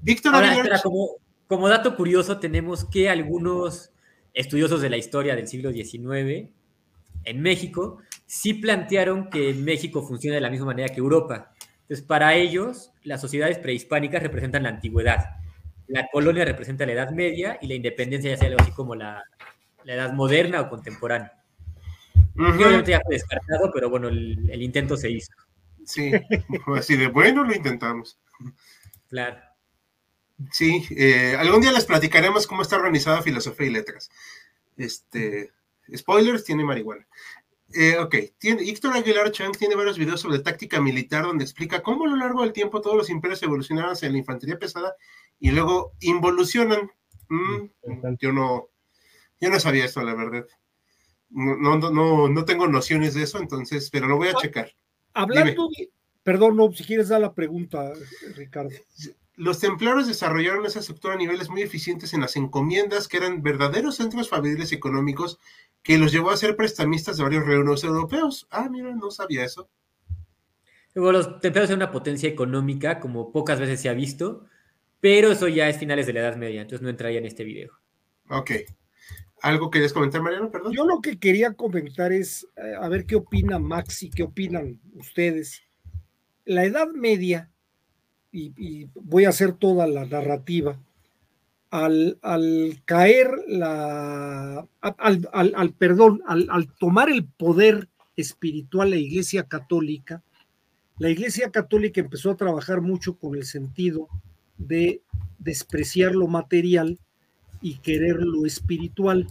Víctor 0.00 0.32
como, 0.82 1.10
como 1.46 1.68
dato 1.68 1.94
curioso, 1.94 2.40
tenemos 2.40 2.84
que 2.84 3.08
algunos 3.08 3.92
estudiosos 4.34 4.80
de 4.80 4.90
la 4.90 4.96
historia 4.96 5.36
del 5.36 5.46
siglo 5.46 5.70
XIX 5.70 6.48
en 7.24 7.40
México 7.40 7.98
sí 8.26 8.54
plantearon 8.54 9.30
que 9.30 9.52
México 9.54 10.02
funciona 10.02 10.36
de 10.36 10.40
la 10.40 10.50
misma 10.50 10.66
manera 10.66 10.88
que 10.88 11.00
Europa. 11.00 11.52
Entonces, 11.82 12.04
para 12.04 12.34
ellos, 12.34 12.92
las 13.02 13.20
sociedades 13.20 13.58
prehispánicas 13.58 14.22
representan 14.22 14.62
la 14.62 14.70
antigüedad, 14.70 15.36
la 15.88 16.08
colonia 16.10 16.44
representa 16.44 16.86
la 16.86 16.92
Edad 16.92 17.10
Media 17.10 17.58
y 17.60 17.66
la 17.66 17.74
independencia 17.74 18.30
ya 18.30 18.36
sea 18.36 18.48
algo 18.48 18.60
así 18.62 18.72
como 18.72 18.94
la, 18.94 19.22
Edad 19.84 20.12
Moderna 20.12 20.60
o 20.60 20.68
contemporánea. 20.70 21.41
Obviamente 22.36 22.92
ya 22.92 23.00
fue 23.04 23.14
descartado, 23.14 23.70
pero 23.72 23.90
bueno, 23.90 24.08
el, 24.08 24.62
intento 24.62 24.96
se 24.96 25.10
hizo. 25.10 25.32
Sí, 25.84 26.12
así 26.76 26.96
de 26.96 27.08
bueno 27.08 27.44
lo 27.44 27.54
intentamos. 27.54 28.18
Claro. 29.08 29.40
Sí, 30.50 30.84
eh, 30.90 31.36
algún 31.38 31.60
día 31.60 31.72
les 31.72 31.84
platicaremos 31.84 32.46
cómo 32.46 32.62
está 32.62 32.76
organizada 32.76 33.22
filosofía 33.22 33.66
y 33.66 33.70
letras. 33.70 34.10
Este, 34.76 35.52
spoilers, 35.94 36.44
tiene 36.44 36.64
marihuana. 36.64 37.06
Eh, 37.74 37.96
ok, 37.98 38.14
tiene, 38.38 38.68
Héctor 38.68 38.94
Aguilar 38.94 39.30
Chang 39.30 39.56
tiene 39.56 39.74
varios 39.74 39.98
videos 39.98 40.20
sobre 40.20 40.40
táctica 40.40 40.80
militar 40.80 41.24
donde 41.24 41.44
explica 41.44 41.82
cómo 41.82 42.04
a 42.04 42.08
lo 42.08 42.16
largo 42.16 42.42
del 42.42 42.52
tiempo 42.52 42.82
todos 42.82 42.96
los 42.96 43.08
imperios 43.08 43.42
evolucionaron 43.42 43.92
hacia 43.92 44.10
la 44.10 44.18
infantería 44.18 44.58
pesada 44.58 44.94
y 45.40 45.52
luego 45.52 45.92
involucionan. 46.00 46.90
Mm, 47.28 48.16
yo 48.20 48.32
no, 48.32 48.68
yo 49.40 49.48
no 49.48 49.58
sabía 49.58 49.86
esto, 49.86 50.02
la 50.02 50.14
verdad. 50.14 50.46
No, 51.34 51.78
no, 51.78 52.28
no, 52.28 52.44
tengo 52.44 52.68
nociones 52.68 53.14
de 53.14 53.22
eso, 53.22 53.38
entonces, 53.38 53.88
pero 53.90 54.06
lo 54.06 54.16
voy 54.16 54.28
a 54.28 54.34
checar. 54.34 54.70
Hablando 55.14 55.68
perdón, 56.22 56.56
no, 56.56 56.72
si 56.72 56.84
quieres 56.84 57.08
dar 57.08 57.20
la 57.20 57.34
pregunta, 57.34 57.92
Ricardo. 58.36 58.70
Los 59.34 59.60
templarios 59.60 60.06
desarrollaron 60.06 60.66
esa 60.66 60.80
estructura 60.80 61.14
a 61.14 61.16
niveles 61.16 61.48
muy 61.48 61.62
eficientes 61.62 62.12
en 62.12 62.20
las 62.20 62.36
encomiendas, 62.36 63.08
que 63.08 63.16
eran 63.16 63.42
verdaderos 63.42 63.96
centros 63.96 64.28
familiares 64.28 64.72
económicos, 64.72 65.38
que 65.82 65.98
los 65.98 66.12
llevó 66.12 66.30
a 66.30 66.36
ser 66.36 66.54
prestamistas 66.54 67.16
de 67.16 67.24
varios 67.24 67.46
reinos 67.46 67.82
europeos. 67.82 68.46
Ah, 68.50 68.68
mira, 68.70 68.94
no 68.94 69.10
sabía 69.10 69.44
eso. 69.44 69.68
Luego, 70.94 71.12
los 71.12 71.40
templarios 71.40 71.70
eran 71.70 71.82
una 71.82 71.90
potencia 71.90 72.28
económica, 72.28 73.00
como 73.00 73.32
pocas 73.32 73.58
veces 73.58 73.80
se 73.80 73.88
ha 73.88 73.94
visto, 73.94 74.44
pero 75.00 75.32
eso 75.32 75.48
ya 75.48 75.68
es 75.68 75.78
finales 75.78 76.06
de 76.06 76.12
la 76.12 76.20
Edad 76.20 76.36
Media, 76.36 76.60
entonces 76.60 76.82
no 76.82 76.90
entraría 76.90 77.18
en 77.18 77.26
este 77.26 77.44
video. 77.44 77.72
Ok. 78.28 78.50
¿Algo 79.42 79.70
querías 79.70 79.92
comentar, 79.92 80.22
Mariano? 80.22 80.50
Perdón. 80.50 80.72
Yo 80.72 80.86
lo 80.86 81.00
que 81.00 81.18
quería 81.18 81.52
comentar 81.54 82.12
es, 82.12 82.46
eh, 82.56 82.74
a 82.80 82.88
ver 82.88 83.06
qué 83.06 83.16
opina 83.16 83.58
Maxi, 83.58 84.08
qué 84.08 84.22
opinan 84.22 84.80
ustedes. 84.94 85.62
La 86.44 86.64
Edad 86.64 86.88
Media 86.88 87.50
y, 88.32 88.88
voy 88.94 89.26
a 89.26 89.28
hacer 89.28 89.52
toda 89.52 89.86
la 89.86 90.06
narrativa, 90.06 90.80
al, 91.70 92.18
caer 92.84 93.30
la, 93.46 94.66
al, 94.80 95.74
perdón, 95.74 96.22
al, 96.26 96.72
tomar 96.78 97.10
el 97.10 97.24
poder 97.24 97.88
espiritual 98.16 98.90
la 98.90 98.96
Iglesia 98.96 99.44
Católica, 99.44 100.22
la 100.98 101.08
Iglesia 101.08 101.50
Católica 101.50 102.00
empezó 102.00 102.30
a 102.30 102.36
trabajar 102.36 102.80
mucho 102.80 103.16
con 103.16 103.34
el 103.34 103.44
sentido 103.44 104.08
de 104.56 105.02
despreciar 105.38 106.14
lo 106.14 106.26
material 106.26 106.98
y 107.62 107.78
querer 107.78 108.16
lo 108.16 108.44
espiritual. 108.44 109.26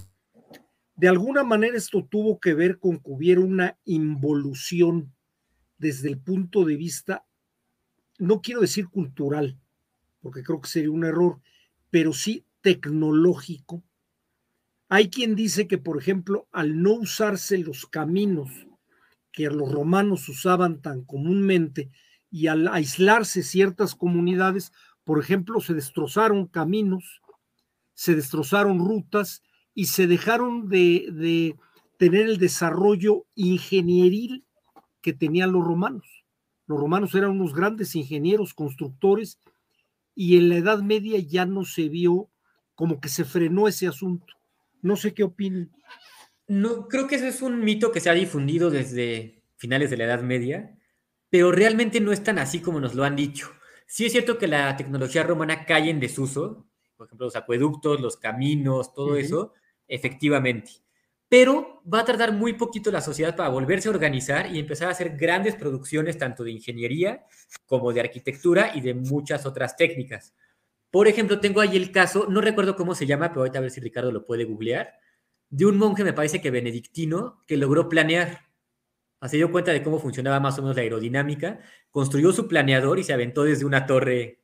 De 0.95 1.07
alguna 1.07 1.43
manera 1.43 1.77
esto 1.77 2.07
tuvo 2.09 2.39
que 2.39 2.53
ver 2.53 2.79
con 2.79 2.99
que 2.99 3.11
hubiera 3.11 3.41
una 3.41 3.77
involución 3.85 5.13
desde 5.77 6.09
el 6.09 6.19
punto 6.19 6.63
de 6.63 6.75
vista 6.75 7.25
no 8.21 8.39
quiero 8.41 8.61
decir 8.61 8.87
cultural, 8.87 9.57
porque 10.21 10.43
creo 10.43 10.61
que 10.61 10.69
sería 10.69 10.91
un 10.91 11.05
error, 11.05 11.41
pero 11.89 12.13
sí 12.13 12.45
tecnológico. 12.61 13.83
Hay 14.89 15.09
quien 15.09 15.35
dice 15.35 15.67
que, 15.67 15.79
por 15.79 15.97
ejemplo, 15.97 16.47
al 16.51 16.83
no 16.83 16.93
usarse 16.93 17.57
los 17.57 17.87
caminos 17.87 18.67
que 19.31 19.49
los 19.49 19.71
romanos 19.71 20.29
usaban 20.29 20.81
tan 20.81 21.03
comúnmente 21.03 21.89
y 22.29 22.45
al 22.47 22.67
aislarse 22.67 23.41
ciertas 23.41 23.95
comunidades, 23.95 24.71
por 25.03 25.19
ejemplo, 25.19 25.59
se 25.59 25.73
destrozaron 25.73 26.45
caminos, 26.45 27.20
se 28.01 28.15
destrozaron 28.15 28.79
rutas 28.79 29.43
y 29.75 29.85
se 29.85 30.07
dejaron 30.07 30.69
de, 30.69 31.05
de 31.11 31.55
tener 31.97 32.25
el 32.27 32.39
desarrollo 32.39 33.27
ingenieril 33.35 34.43
que 35.01 35.13
tenían 35.13 35.51
los 35.51 35.63
romanos. 35.63 36.25
Los 36.65 36.79
romanos 36.79 37.13
eran 37.13 37.29
unos 37.29 37.53
grandes 37.53 37.95
ingenieros, 37.95 38.55
constructores, 38.55 39.37
y 40.15 40.35
en 40.37 40.49
la 40.49 40.55
Edad 40.55 40.81
Media 40.81 41.19
ya 41.19 41.45
no 41.45 41.63
se 41.63 41.89
vio 41.89 42.31
como 42.73 42.99
que 42.99 43.07
se 43.07 43.23
frenó 43.23 43.67
ese 43.67 43.85
asunto. 43.85 44.33
No 44.81 44.95
sé 44.95 45.13
qué 45.13 45.21
opinan. 45.21 45.69
No, 46.47 46.87
creo 46.87 47.05
que 47.05 47.17
ese 47.17 47.27
es 47.27 47.43
un 47.43 47.63
mito 47.63 47.91
que 47.91 47.99
se 47.99 48.09
ha 48.09 48.13
difundido 48.13 48.71
desde 48.71 49.43
finales 49.57 49.91
de 49.91 49.97
la 49.97 50.05
Edad 50.05 50.23
Media, 50.23 50.75
pero 51.29 51.51
realmente 51.51 52.01
no 52.01 52.11
es 52.11 52.23
tan 52.23 52.39
así 52.39 52.61
como 52.61 52.79
nos 52.79 52.95
lo 52.95 53.03
han 53.03 53.15
dicho. 53.15 53.51
Sí 53.85 54.07
es 54.07 54.11
cierto 54.11 54.39
que 54.39 54.47
la 54.47 54.75
tecnología 54.75 55.21
romana 55.21 55.65
cae 55.65 55.91
en 55.91 55.99
desuso, 55.99 56.65
por 57.01 57.07
ejemplo, 57.07 57.25
los 57.25 57.35
acueductos, 57.35 57.99
los 57.99 58.17
caminos, 58.17 58.93
todo 58.93 59.15
eso, 59.15 59.53
efectivamente 59.87 60.81
pero 61.31 61.81
va 61.91 62.01
a 62.01 62.05
tardar 62.05 62.33
muy 62.33 62.55
poquito 62.55 62.91
la 62.91 62.99
sociedad 62.99 63.37
para 63.37 63.47
volverse 63.47 63.87
a 63.87 63.91
organizar 63.91 64.53
y 64.53 64.59
empezar 64.59 64.89
a 64.89 64.91
hacer 64.91 65.15
grandes 65.15 65.55
producciones 65.55 66.17
tanto 66.17 66.43
de 66.43 66.51
ingeniería 66.51 67.23
como 67.65 67.93
de 67.93 68.01
arquitectura 68.01 68.73
y 68.75 68.81
de 68.81 68.95
muchas 68.95 69.45
otras 69.45 69.77
técnicas. 69.77 70.35
Por 70.89 71.07
ejemplo, 71.07 71.39
tengo 71.39 71.61
ahí 71.61 71.77
el 71.77 71.93
caso, 71.93 72.27
no 72.29 72.41
recuerdo 72.41 72.75
cómo 72.75 72.95
se 72.95 73.05
llama, 73.05 73.29
pero 73.29 73.41
ahorita 73.41 73.59
a 73.59 73.61
ver 73.61 73.71
si 73.71 73.79
Ricardo 73.79 74.11
lo 74.11 74.25
puede 74.25 74.43
googlear, 74.43 74.91
de 75.49 75.65
un 75.65 75.77
monje, 75.77 76.03
me 76.03 76.11
parece 76.11 76.41
que 76.41 76.51
benedictino, 76.51 77.41
que 77.47 77.55
logró 77.55 77.87
planear. 77.87 78.49
Se 79.25 79.37
dio 79.37 79.53
cuenta 79.53 79.71
de 79.71 79.83
cómo 79.83 79.99
funcionaba 79.99 80.41
más 80.41 80.59
o 80.59 80.63
menos 80.63 80.75
la 80.75 80.81
aerodinámica, 80.81 81.61
construyó 81.91 82.33
su 82.33 82.45
planeador 82.45 82.99
y 82.99 83.05
se 83.05 83.13
aventó 83.13 83.45
desde 83.45 83.63
una 83.63 83.85
torre, 83.85 84.41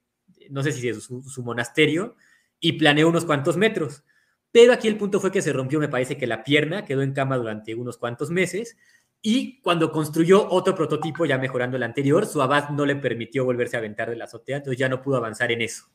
no 0.49 0.63
sé 0.63 0.71
si 0.71 0.87
es 0.87 1.03
su, 1.03 1.21
su 1.21 1.43
monasterio, 1.43 2.15
y 2.59 2.73
planeó 2.73 3.09
unos 3.09 3.25
cuantos 3.25 3.57
metros. 3.57 4.03
Pero 4.51 4.73
aquí 4.73 4.87
el 4.87 4.97
punto 4.97 5.19
fue 5.19 5.31
que 5.31 5.41
se 5.41 5.53
rompió, 5.53 5.79
me 5.79 5.89
parece 5.89 6.17
que 6.17 6.27
la 6.27 6.43
pierna 6.43 6.85
quedó 6.85 7.01
en 7.01 7.13
cama 7.13 7.37
durante 7.37 7.75
unos 7.75 7.97
cuantos 7.97 8.29
meses 8.31 8.77
y 9.21 9.59
cuando 9.61 9.91
construyó 9.91 10.47
otro 10.49 10.75
prototipo, 10.75 11.25
ya 11.25 11.37
mejorando 11.37 11.75
el 11.77 11.83
anterior, 11.83 12.25
su 12.25 12.41
abad 12.41 12.69
no 12.69 12.85
le 12.85 12.95
permitió 12.95 13.45
volverse 13.45 13.75
a 13.75 13.79
aventar 13.79 14.09
de 14.09 14.15
la 14.15 14.25
azotea, 14.25 14.57
entonces 14.57 14.79
ya 14.79 14.89
no 14.89 15.01
pudo 15.01 15.17
avanzar 15.17 15.51
en 15.51 15.61
eso. 15.61 15.85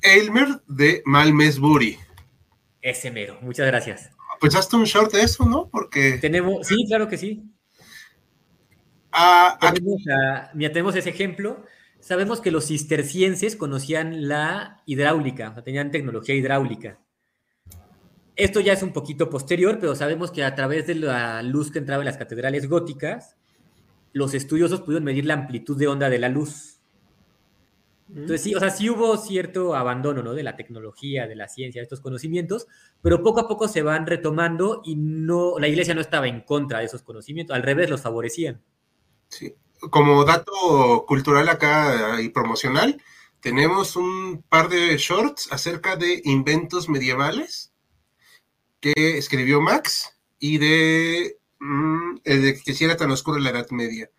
Elmer 0.00 0.60
de 0.66 1.02
Malmesbury. 1.04 1.98
Ese 2.80 3.10
mero, 3.10 3.38
muchas 3.42 3.66
gracias. 3.66 4.10
Pues 4.40 4.56
hazte 4.56 4.74
un 4.74 4.84
short 4.84 5.12
de 5.12 5.22
eso, 5.22 5.44
¿no? 5.44 5.68
Porque. 5.70 6.18
Tenemos, 6.20 6.66
sí, 6.66 6.84
claro 6.88 7.06
que 7.06 7.16
sí. 7.16 7.44
Ah, 9.12 9.58
mira, 10.54 10.72
tenemos 10.72 10.96
ese 10.96 11.10
ejemplo. 11.10 11.64
Sabemos 12.02 12.40
que 12.40 12.50
los 12.50 12.66
cistercienses 12.66 13.54
conocían 13.54 14.26
la 14.26 14.82
hidráulica, 14.86 15.50
o 15.50 15.54
sea, 15.54 15.62
tenían 15.62 15.92
tecnología 15.92 16.34
hidráulica. 16.34 16.98
Esto 18.34 18.58
ya 18.58 18.72
es 18.72 18.82
un 18.82 18.92
poquito 18.92 19.30
posterior, 19.30 19.78
pero 19.80 19.94
sabemos 19.94 20.32
que 20.32 20.42
a 20.42 20.56
través 20.56 20.88
de 20.88 20.96
la 20.96 21.44
luz 21.44 21.70
que 21.70 21.78
entraba 21.78 22.02
en 22.02 22.06
las 22.06 22.16
catedrales 22.16 22.68
góticas, 22.68 23.36
los 24.12 24.34
estudiosos 24.34 24.80
pudieron 24.80 25.04
medir 25.04 25.26
la 25.26 25.34
amplitud 25.34 25.78
de 25.78 25.86
onda 25.86 26.10
de 26.10 26.18
la 26.18 26.28
luz. 26.28 26.80
Entonces, 28.08 28.40
sí, 28.40 28.54
o 28.56 28.58
sea, 28.58 28.70
sí 28.70 28.90
hubo 28.90 29.16
cierto 29.16 29.76
abandono, 29.76 30.24
¿no? 30.24 30.34
De 30.34 30.42
la 30.42 30.56
tecnología, 30.56 31.28
de 31.28 31.36
la 31.36 31.46
ciencia, 31.46 31.80
de 31.80 31.84
estos 31.84 32.00
conocimientos, 32.00 32.66
pero 33.00 33.22
poco 33.22 33.38
a 33.38 33.46
poco 33.46 33.68
se 33.68 33.82
van 33.82 34.08
retomando 34.08 34.82
y 34.84 34.96
no, 34.96 35.56
la 35.60 35.68
iglesia 35.68 35.94
no 35.94 36.00
estaba 36.00 36.26
en 36.26 36.40
contra 36.40 36.80
de 36.80 36.86
esos 36.86 37.02
conocimientos, 37.02 37.54
al 37.54 37.62
revés, 37.62 37.88
los 37.88 38.00
favorecían. 38.00 38.60
Sí, 39.28 39.54
como 39.90 40.24
dato 40.24 41.04
cultural 41.06 41.48
acá 41.48 42.20
y 42.20 42.28
promocional, 42.28 43.02
tenemos 43.40 43.96
un 43.96 44.44
par 44.48 44.68
de 44.68 44.96
shorts 44.96 45.50
acerca 45.50 45.96
de 45.96 46.22
inventos 46.24 46.88
medievales 46.88 47.72
que 48.80 49.18
escribió 49.18 49.60
Max 49.60 50.16
y 50.38 50.58
de 50.58 51.38
mm, 51.58 52.16
el 52.24 52.42
de 52.42 52.62
que 52.62 52.74
si 52.74 52.84
era 52.84 52.96
tan 52.96 53.10
oscuro 53.10 53.38
en 53.38 53.44
la 53.44 53.50
Edad 53.50 53.70
Media. 53.70 54.10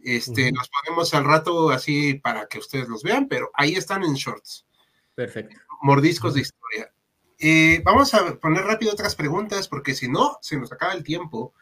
Este, 0.00 0.52
Los 0.52 0.68
ponemos 0.68 1.12
al 1.14 1.24
rato 1.24 1.70
así 1.70 2.14
para 2.14 2.46
que 2.46 2.58
ustedes 2.58 2.88
los 2.88 3.02
vean, 3.02 3.26
pero 3.28 3.50
ahí 3.54 3.74
están 3.74 4.04
en 4.04 4.14
shorts. 4.14 4.66
Perfecto. 5.14 5.56
Mordiscos 5.82 6.34
de 6.34 6.42
historia. 6.42 6.92
Eh, 7.38 7.82
vamos 7.84 8.14
a 8.14 8.36
poner 8.36 8.64
rápido 8.64 8.92
otras 8.92 9.14
preguntas, 9.14 9.68
porque 9.68 9.94
si 9.94 10.08
no, 10.08 10.38
se 10.40 10.56
nos 10.56 10.72
acaba 10.72 10.92
el 10.92 11.04
tiempo. 11.04 11.54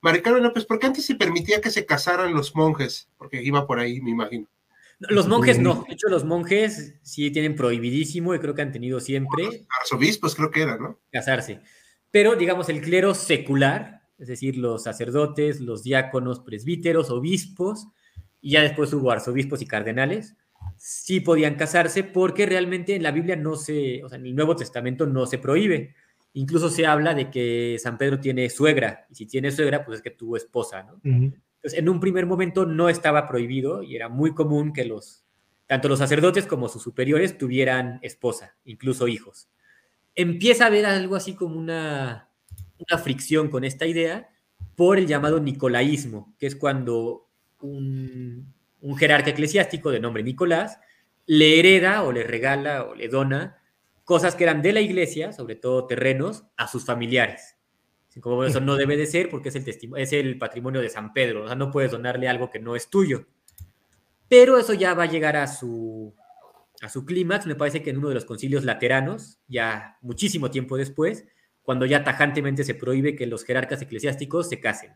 Maricarmen 0.00 0.42
López, 0.42 0.64
¿por 0.64 0.78
qué 0.78 0.86
antes 0.86 1.04
se 1.04 1.14
permitía 1.14 1.60
que 1.60 1.70
se 1.70 1.86
casaran 1.86 2.34
los 2.34 2.54
monjes? 2.54 3.08
Porque 3.16 3.42
iba 3.42 3.66
por 3.66 3.78
ahí, 3.78 4.00
me 4.00 4.10
imagino. 4.10 4.48
Los 4.98 5.28
monjes 5.28 5.58
no, 5.58 5.84
de 5.86 5.92
hecho 5.92 6.08
los 6.08 6.24
monjes 6.24 6.94
sí 7.02 7.30
tienen 7.30 7.54
prohibidísimo 7.54 8.34
y 8.34 8.38
creo 8.38 8.54
que 8.54 8.62
han 8.62 8.72
tenido 8.72 8.98
siempre... 9.00 9.66
Arzobispos 9.80 10.34
creo 10.34 10.50
que 10.50 10.62
era, 10.62 10.78
¿no? 10.78 10.98
Casarse. 11.12 11.60
Pero 12.10 12.34
digamos 12.34 12.70
el 12.70 12.80
clero 12.80 13.14
secular, 13.14 14.02
es 14.18 14.28
decir, 14.28 14.56
los 14.56 14.84
sacerdotes, 14.84 15.60
los 15.60 15.82
diáconos, 15.82 16.40
presbíteros, 16.40 17.10
obispos, 17.10 17.88
y 18.40 18.52
ya 18.52 18.62
después 18.62 18.92
hubo 18.94 19.10
arzobispos 19.10 19.60
y 19.60 19.66
cardenales, 19.66 20.34
sí 20.78 21.20
podían 21.20 21.56
casarse 21.56 22.04
porque 22.04 22.46
realmente 22.46 22.94
en 22.94 23.02
la 23.02 23.10
Biblia 23.10 23.36
no 23.36 23.56
se, 23.56 24.02
o 24.02 24.08
sea, 24.08 24.18
en 24.18 24.26
el 24.26 24.34
Nuevo 24.34 24.56
Testamento 24.56 25.06
no 25.06 25.26
se 25.26 25.38
prohíbe. 25.38 25.94
Incluso 26.36 26.68
se 26.68 26.84
habla 26.84 27.14
de 27.14 27.30
que 27.30 27.78
San 27.80 27.96
Pedro 27.96 28.20
tiene 28.20 28.50
suegra, 28.50 29.06
y 29.08 29.14
si 29.14 29.24
tiene 29.24 29.50
suegra, 29.50 29.86
pues 29.86 29.96
es 29.96 30.02
que 30.02 30.10
tuvo 30.10 30.36
esposa, 30.36 30.82
¿no? 30.82 31.00
Entonces, 31.02 31.78
en 31.78 31.88
un 31.88 31.98
primer 31.98 32.26
momento 32.26 32.66
no 32.66 32.90
estaba 32.90 33.26
prohibido 33.26 33.82
y 33.82 33.96
era 33.96 34.10
muy 34.10 34.34
común 34.34 34.74
que 34.74 34.84
los, 34.84 35.24
tanto 35.66 35.88
los 35.88 35.98
sacerdotes 35.98 36.44
como 36.44 36.68
sus 36.68 36.82
superiores 36.82 37.38
tuvieran 37.38 38.00
esposa, 38.02 38.54
incluso 38.66 39.08
hijos. 39.08 39.48
Empieza 40.14 40.64
a 40.64 40.66
haber 40.66 40.84
algo 40.84 41.16
así 41.16 41.34
como 41.34 41.58
una, 41.58 42.28
una 42.86 42.98
fricción 42.98 43.48
con 43.48 43.64
esta 43.64 43.86
idea 43.86 44.28
por 44.74 44.98
el 44.98 45.06
llamado 45.06 45.40
nicolaísmo, 45.40 46.34
que 46.38 46.48
es 46.48 46.54
cuando 46.54 47.30
un, 47.62 48.52
un 48.82 48.96
jerarca 48.98 49.30
eclesiástico 49.30 49.90
de 49.90 50.00
nombre 50.00 50.22
Nicolás 50.22 50.80
le 51.24 51.58
hereda 51.58 52.02
o 52.02 52.12
le 52.12 52.24
regala 52.24 52.84
o 52.84 52.94
le 52.94 53.08
dona 53.08 53.56
cosas 54.06 54.36
que 54.36 54.44
eran 54.44 54.62
de 54.62 54.72
la 54.72 54.80
iglesia, 54.80 55.32
sobre 55.32 55.56
todo 55.56 55.86
terrenos, 55.86 56.44
a 56.56 56.68
sus 56.68 56.86
familiares. 56.86 57.56
Como 58.20 58.44
eso 58.44 58.60
no 58.60 58.76
debe 58.76 58.96
de 58.96 59.04
ser 59.04 59.28
porque 59.28 59.50
es 59.50 59.56
el, 59.56 59.68
es 59.96 60.12
el 60.14 60.38
patrimonio 60.38 60.80
de 60.80 60.88
San 60.88 61.12
Pedro, 61.12 61.42
o 61.44 61.46
sea, 61.48 61.56
no 61.56 61.70
puedes 61.70 61.90
donarle 61.90 62.28
algo 62.28 62.48
que 62.48 62.60
no 62.60 62.74
es 62.74 62.88
tuyo. 62.88 63.26
Pero 64.28 64.56
eso 64.56 64.72
ya 64.72 64.94
va 64.94 65.02
a 65.02 65.10
llegar 65.10 65.36
a 65.36 65.46
su, 65.46 66.14
a 66.80 66.88
su 66.88 67.04
clímax, 67.04 67.46
me 67.46 67.56
parece 67.56 67.82
que 67.82 67.90
en 67.90 67.98
uno 67.98 68.08
de 68.08 68.14
los 68.14 68.24
concilios 68.24 68.64
lateranos, 68.64 69.40
ya 69.48 69.98
muchísimo 70.00 70.50
tiempo 70.50 70.78
después, 70.78 71.26
cuando 71.62 71.84
ya 71.84 72.04
tajantemente 72.04 72.64
se 72.64 72.74
prohíbe 72.74 73.16
que 73.16 73.26
los 73.26 73.44
jerarcas 73.44 73.82
eclesiásticos 73.82 74.48
se 74.48 74.60
casen. 74.60 74.94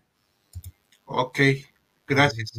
Ok, 1.04 1.40
gracias. 2.06 2.52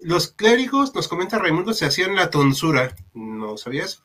Los 0.00 0.32
clérigos, 0.32 0.94
nos 0.94 1.06
comenta 1.06 1.38
Raimundo, 1.38 1.74
se 1.74 1.84
hacían 1.84 2.16
la 2.16 2.30
tonsura. 2.30 2.96
¿No 3.12 3.58
sabías? 3.58 4.02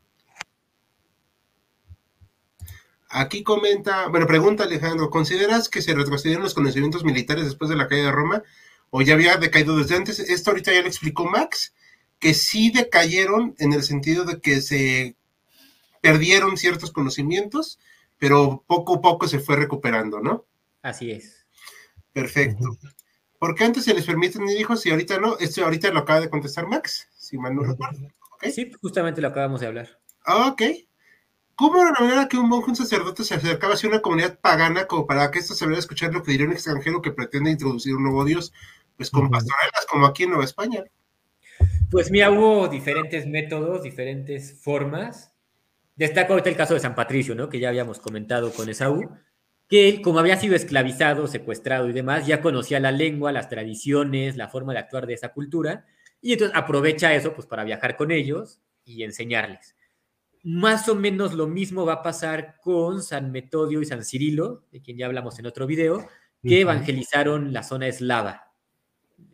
Aquí 3.09 3.43
comenta, 3.43 4.07
bueno, 4.07 4.27
pregunta 4.27 4.63
Alejandro, 4.63 5.09
¿consideras 5.09 5.69
que 5.69 5.81
se 5.81 5.93
retrocedieron 5.93 6.43
los 6.43 6.53
conocimientos 6.53 7.03
militares 7.03 7.45
después 7.45 7.69
de 7.69 7.75
la 7.75 7.87
caída 7.87 8.05
de 8.05 8.11
Roma 8.11 8.43
o 8.89 9.01
ya 9.01 9.13
había 9.13 9.37
decaído 9.37 9.77
desde 9.77 9.95
antes? 9.95 10.19
Esto 10.19 10.51
ahorita 10.51 10.73
ya 10.73 10.81
lo 10.81 10.87
explicó 10.87 11.25
Max, 11.25 11.73
que 12.19 12.33
sí 12.33 12.71
decayeron 12.71 13.55
en 13.59 13.73
el 13.73 13.83
sentido 13.83 14.25
de 14.25 14.41
que 14.41 14.61
se 14.61 15.15
perdieron 16.01 16.57
ciertos 16.57 16.91
conocimientos, 16.91 17.79
pero 18.17 18.63
poco 18.67 18.95
a 18.95 19.01
poco 19.01 19.27
se 19.27 19.39
fue 19.39 19.55
recuperando, 19.55 20.19
¿no? 20.19 20.45
Así 20.81 21.11
es. 21.11 21.45
Perfecto. 22.11 22.77
¿Por 23.39 23.55
qué 23.55 23.65
antes 23.65 23.83
se 23.83 23.93
les 23.93 24.05
permiten 24.05 24.45
tener 24.45 24.59
hijos 24.59 24.85
y 24.85 24.91
ahorita 24.91 25.19
no? 25.19 25.37
Esto 25.37 25.63
ahorita 25.63 25.91
lo 25.91 25.99
acaba 25.99 26.21
de 26.21 26.29
contestar 26.29 26.67
Max, 26.67 27.07
si 27.17 27.37
mal 27.37 27.55
no 27.55 27.63
recuerdo. 27.63 28.07
Sí, 28.53 28.71
justamente 28.81 29.21
lo 29.21 29.27
acabamos 29.27 29.61
de 29.61 29.67
hablar. 29.67 29.99
Ah, 30.25 30.47
ok. 30.47 30.61
¿Cómo 31.55 31.81
era 31.81 31.91
la 31.91 32.05
manera 32.05 32.27
que 32.27 32.37
un 32.37 32.49
monje, 32.49 32.69
un 32.69 32.75
sacerdote, 32.75 33.23
se 33.23 33.35
acercaba 33.35 33.75
hacia 33.75 33.87
una 33.87 34.01
comunidad 34.01 34.37
pagana 34.39 34.87
como 34.87 35.07
para 35.07 35.31
que 35.31 35.39
ésta 35.39 35.53
sabiera 35.53 35.79
escuchar 35.79 36.13
lo 36.13 36.21
que 36.21 36.31
diría 36.31 36.47
un 36.47 36.51
extranjero 36.51 37.01
que 37.01 37.11
pretende 37.11 37.51
introducir 37.51 37.95
un 37.95 38.03
nuevo 38.03 38.25
dios? 38.25 38.51
Pues 38.97 39.09
con 39.09 39.29
pastorelas, 39.29 39.85
como 39.89 40.05
aquí 40.05 40.23
en 40.23 40.29
Nueva 40.29 40.43
España. 40.43 40.83
Pues 41.89 42.11
mira, 42.11 42.31
hubo 42.31 42.67
diferentes 42.67 43.25
métodos, 43.25 43.83
diferentes 43.83 44.59
formas. 44.61 45.31
Destaco 45.95 46.33
ahorita 46.33 46.49
el 46.49 46.57
caso 46.57 46.73
de 46.73 46.81
San 46.81 46.95
Patricio, 46.95 47.35
¿no? 47.35 47.47
Que 47.47 47.59
ya 47.59 47.69
habíamos 47.69 47.99
comentado 47.99 48.51
con 48.51 48.67
Esaú, 48.67 49.09
que 49.69 49.87
él, 49.87 50.01
como 50.01 50.19
había 50.19 50.37
sido 50.37 50.55
esclavizado, 50.55 51.27
secuestrado 51.27 51.87
y 51.89 51.93
demás, 51.93 52.27
ya 52.27 52.41
conocía 52.41 52.79
la 52.81 52.91
lengua, 52.91 53.31
las 53.31 53.49
tradiciones, 53.49 54.35
la 54.35 54.49
forma 54.49 54.73
de 54.73 54.79
actuar 54.79 55.07
de 55.07 55.13
esa 55.13 55.29
cultura, 55.29 55.85
y 56.21 56.33
entonces 56.33 56.57
aprovecha 56.57 57.13
eso 57.13 57.33
pues 57.33 57.47
para 57.47 57.63
viajar 57.63 57.95
con 57.95 58.11
ellos 58.11 58.59
y 58.83 59.03
enseñarles. 59.03 59.74
Más 60.45 60.87
o 60.89 60.93
menos 60.93 61.33
lo 61.33 61.47
mismo 61.47 61.87
va 61.87 61.93
a 61.93 62.03
pasar 62.03 62.57
con 62.61 63.01
San 63.01 63.31
Metodio 63.31 63.81
y 63.81 63.85
San 63.85 64.05
Cirilo, 64.05 64.61
de 64.71 64.79
quien 64.79 64.95
ya 64.95 65.07
hablamos 65.07 65.39
en 65.39 65.47
otro 65.47 65.65
video, 65.65 66.07
que 66.43 66.61
evangelizaron 66.61 67.51
la 67.51 67.63
zona 67.63 67.87
eslava. 67.87 68.53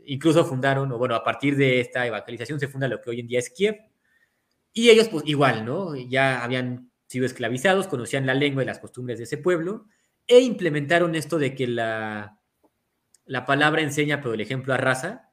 Incluso 0.06 0.46
fundaron, 0.46 0.90
o 0.90 0.98
bueno, 0.98 1.14
a 1.16 1.22
partir 1.26 1.58
de 1.58 1.82
esta 1.82 2.08
evangelización 2.08 2.62
se 2.62 2.70
funda 2.70 2.88
lo 2.88 3.02
que 3.02 3.10
hoy 3.10 3.20
en 3.20 3.28
día 3.28 3.40
es 3.40 3.50
Kiev. 3.50 3.76
Y 4.72 4.90
ellos, 4.90 5.10
pues 5.10 5.26
igual, 5.28 5.66
¿no? 5.66 5.98
Ya 5.98 6.46
habían 6.46 6.90
sido 7.08 7.26
esclavizados, 7.26 7.88
conocían 7.88 8.26
la 8.26 8.34
lengua 8.34 8.64
y 8.64 8.68
las 8.68 8.80
costumbres 8.80 9.18
de 9.18 9.26
ese 9.26 9.38
pueblo, 9.38 9.88
e 10.28 10.40
implementaron 10.40 11.16
esto 11.16 11.38
de 11.40 11.56
que 11.56 11.68
la, 11.68 12.40
la 13.26 13.46
palabra 13.46 13.82
enseña, 13.82 14.22
pero 14.22 14.34
el 14.34 14.40
ejemplo 14.40 14.74
arrasa, 14.74 15.30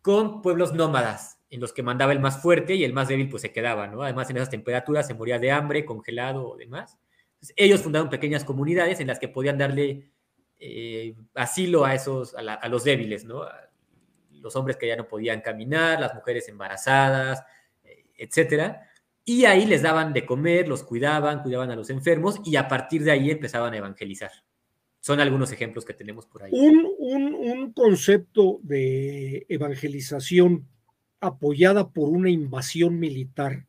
con 0.00 0.42
pueblos 0.42 0.74
nómadas, 0.74 1.38
en 1.52 1.60
los 1.60 1.74
que 1.74 1.82
mandaba 1.82 2.12
el 2.12 2.18
más 2.18 2.40
fuerte 2.40 2.74
y 2.74 2.82
el 2.82 2.94
más 2.94 3.08
débil 3.08 3.28
pues 3.28 3.42
se 3.42 3.52
quedaba, 3.52 3.86
¿no? 3.86 4.02
Además 4.02 4.28
en 4.30 4.36
esas 4.38 4.48
temperaturas 4.48 5.06
se 5.06 5.12
moría 5.12 5.38
de 5.38 5.52
hambre, 5.52 5.84
congelado 5.84 6.48
o 6.48 6.56
demás. 6.56 6.98
ellos 7.56 7.82
fundaron 7.82 8.08
pequeñas 8.08 8.42
comunidades 8.42 9.00
en 9.00 9.06
las 9.06 9.18
que 9.18 9.28
podían 9.28 9.58
darle 9.58 10.10
eh, 10.58 11.14
asilo 11.34 11.84
a 11.84 11.94
esos, 11.94 12.34
a, 12.34 12.68
los 12.68 12.84
débiles, 12.84 13.26
¿no? 13.26 13.44
los 14.30 14.56
hombres 14.56 14.78
que 14.78 14.88
ya 14.88 14.96
no 14.96 15.06
podían 15.06 15.42
caminar, 15.42 16.00
las 16.00 16.14
mujeres 16.14 16.48
embarazadas, 16.48 17.44
eh, 17.84 18.06
etcétera. 18.16 18.88
Y 19.22 19.44
ahí 19.44 19.66
les 19.66 19.82
daban 19.82 20.14
de 20.14 20.24
comer, 20.24 20.68
los 20.68 20.82
cuidaban, 20.82 21.42
cuidaban 21.42 21.70
a 21.70 21.76
los 21.76 21.90
enfermos 21.90 22.40
y 22.46 22.56
a 22.56 22.66
partir 22.66 23.04
de 23.04 23.10
ahí 23.10 23.30
empezaban 23.30 23.74
a 23.74 23.76
evangelizar. 23.76 24.32
Son 25.00 25.20
algunos 25.20 25.52
ejemplos 25.52 25.84
que 25.84 25.92
tenemos 25.92 26.24
por 26.24 26.44
ahí. 26.44 26.52
Un, 26.54 26.86
un 26.98 27.72
concepto 27.74 28.58
de 28.62 29.44
evangelización 29.50 30.71
apoyada 31.22 31.90
por 31.90 32.10
una 32.10 32.30
invasión 32.30 32.98
militar, 32.98 33.66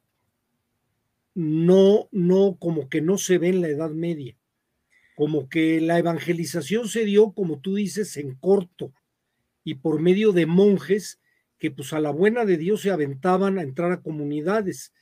no, 1.35 2.09
no, 2.11 2.57
como 2.59 2.89
que 2.89 3.01
no 3.01 3.17
se 3.17 3.37
ve 3.37 3.49
en 3.49 3.61
la 3.61 3.69
Edad 3.69 3.91
Media, 3.91 4.35
como 5.15 5.47
que 5.47 5.79
la 5.79 5.99
evangelización 5.99 6.87
se 6.87 7.05
dio, 7.05 7.31
como 7.31 7.59
tú 7.59 7.75
dices, 7.75 8.17
en 8.17 8.35
corto 8.35 8.91
y 9.63 9.75
por 9.75 10.01
medio 10.01 10.31
de 10.31 10.45
monjes 10.45 11.21
que 11.59 11.71
pues 11.71 11.93
a 11.93 11.99
la 11.99 12.11
buena 12.11 12.43
de 12.43 12.57
Dios 12.57 12.81
se 12.81 12.91
aventaban 12.91 13.57
a 13.57 13.61
entrar 13.61 13.91
a 13.91 14.01
comunidades, 14.01 14.93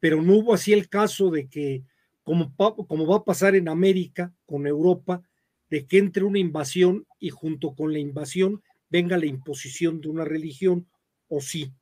pero 0.00 0.22
no 0.22 0.34
hubo 0.36 0.54
así 0.54 0.72
el 0.72 0.88
caso 0.88 1.30
de 1.30 1.48
que, 1.48 1.84
como, 2.22 2.54
como 2.56 3.06
va 3.06 3.18
a 3.18 3.24
pasar 3.24 3.54
en 3.54 3.68
América 3.68 4.34
con 4.46 4.66
Europa, 4.66 5.22
de 5.70 5.86
que 5.86 5.98
entre 5.98 6.24
una 6.24 6.38
invasión 6.38 7.06
y 7.20 7.30
junto 7.30 7.74
con 7.74 7.92
la 7.92 7.98
invasión 7.98 8.62
venga 8.88 9.18
la 9.18 9.26
imposición 9.26 10.00
de 10.00 10.08
una 10.08 10.24
religión, 10.24 10.88
o 11.28 11.40
sí. 11.40 11.72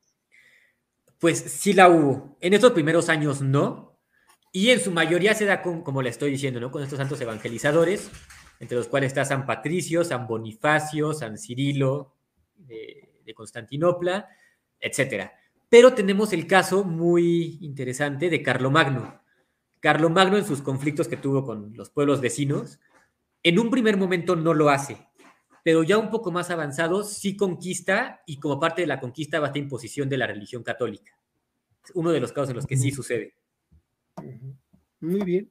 Pues 1.19 1.39
sí 1.39 1.73
la 1.73 1.89
hubo. 1.89 2.37
En 2.41 2.55
estos 2.55 2.73
primeros 2.73 3.09
años 3.09 3.41
no. 3.43 3.99
Y 4.53 4.71
en 4.71 4.81
su 4.81 4.91
mayoría 4.91 5.35
se 5.35 5.45
da 5.45 5.63
con, 5.63 5.83
como 5.83 6.03
le 6.03 6.11
estoy 6.11 6.31
diciendo, 6.31 6.61
¿no? 6.61 6.71
Con 6.71 6.83
estos 6.83 6.99
santos 6.99 7.21
evangelizadores, 7.21 8.11
entre 8.59 8.79
los 8.79 8.89
cuales 8.89 9.09
está 9.09 9.25
San 9.25 9.45
Patricio, 9.45 10.03
San 10.03 10.27
Bonifacio, 10.27 11.13
San 11.13 11.37
Cirilo 11.37 12.15
de, 12.57 13.21
de 13.25 13.35
Constantinopla, 13.35 14.29
etc. 14.81 15.31
Pero 15.69 15.93
tenemos 15.93 16.33
el 16.33 16.47
caso 16.47 16.85
muy 16.85 17.59
interesante 17.61 18.31
de 18.31 18.43
Carlomagno. 18.43 19.21
Carlomagno 19.81 20.39
en 20.39 20.47
sus 20.47 20.63
conflictos 20.63 21.07
que 21.07 21.17
tuvo 21.17 21.45
con 21.45 21.75
los 21.77 21.91
pueblos 21.91 22.21
vecinos, 22.21 22.81
en 23.43 23.59
un 23.59 23.71
primer 23.71 23.97
momento 23.97 24.35
no 24.35 24.55
lo 24.55 24.71
hace, 24.71 25.07
pero 25.67 25.83
ya 25.83 25.99
un 25.99 26.11
poco 26.11 26.31
más 26.31 26.51
avanzado 26.51 27.03
sí 27.03 27.37
conquista 27.37 28.23
y 28.25 28.39
como 28.39 28.61
parte 28.61 28.83
de 28.83 28.87
la 28.87 29.01
conquista 29.01 29.41
va 29.41 29.49
a 29.49 29.59
imposición 29.59 30.09
de 30.09 30.17
la 30.17 30.29
religión 30.29 30.63
católica. 30.63 31.19
Es 31.85 31.91
uno 31.93 32.13
de 32.13 32.21
los 32.21 32.31
casos 32.31 32.51
en 32.51 32.55
los 32.55 32.69
que 32.69 32.77
sí 32.77 32.93
sucede. 32.93 33.35
Muy 35.01 35.25
bien. 35.25 35.51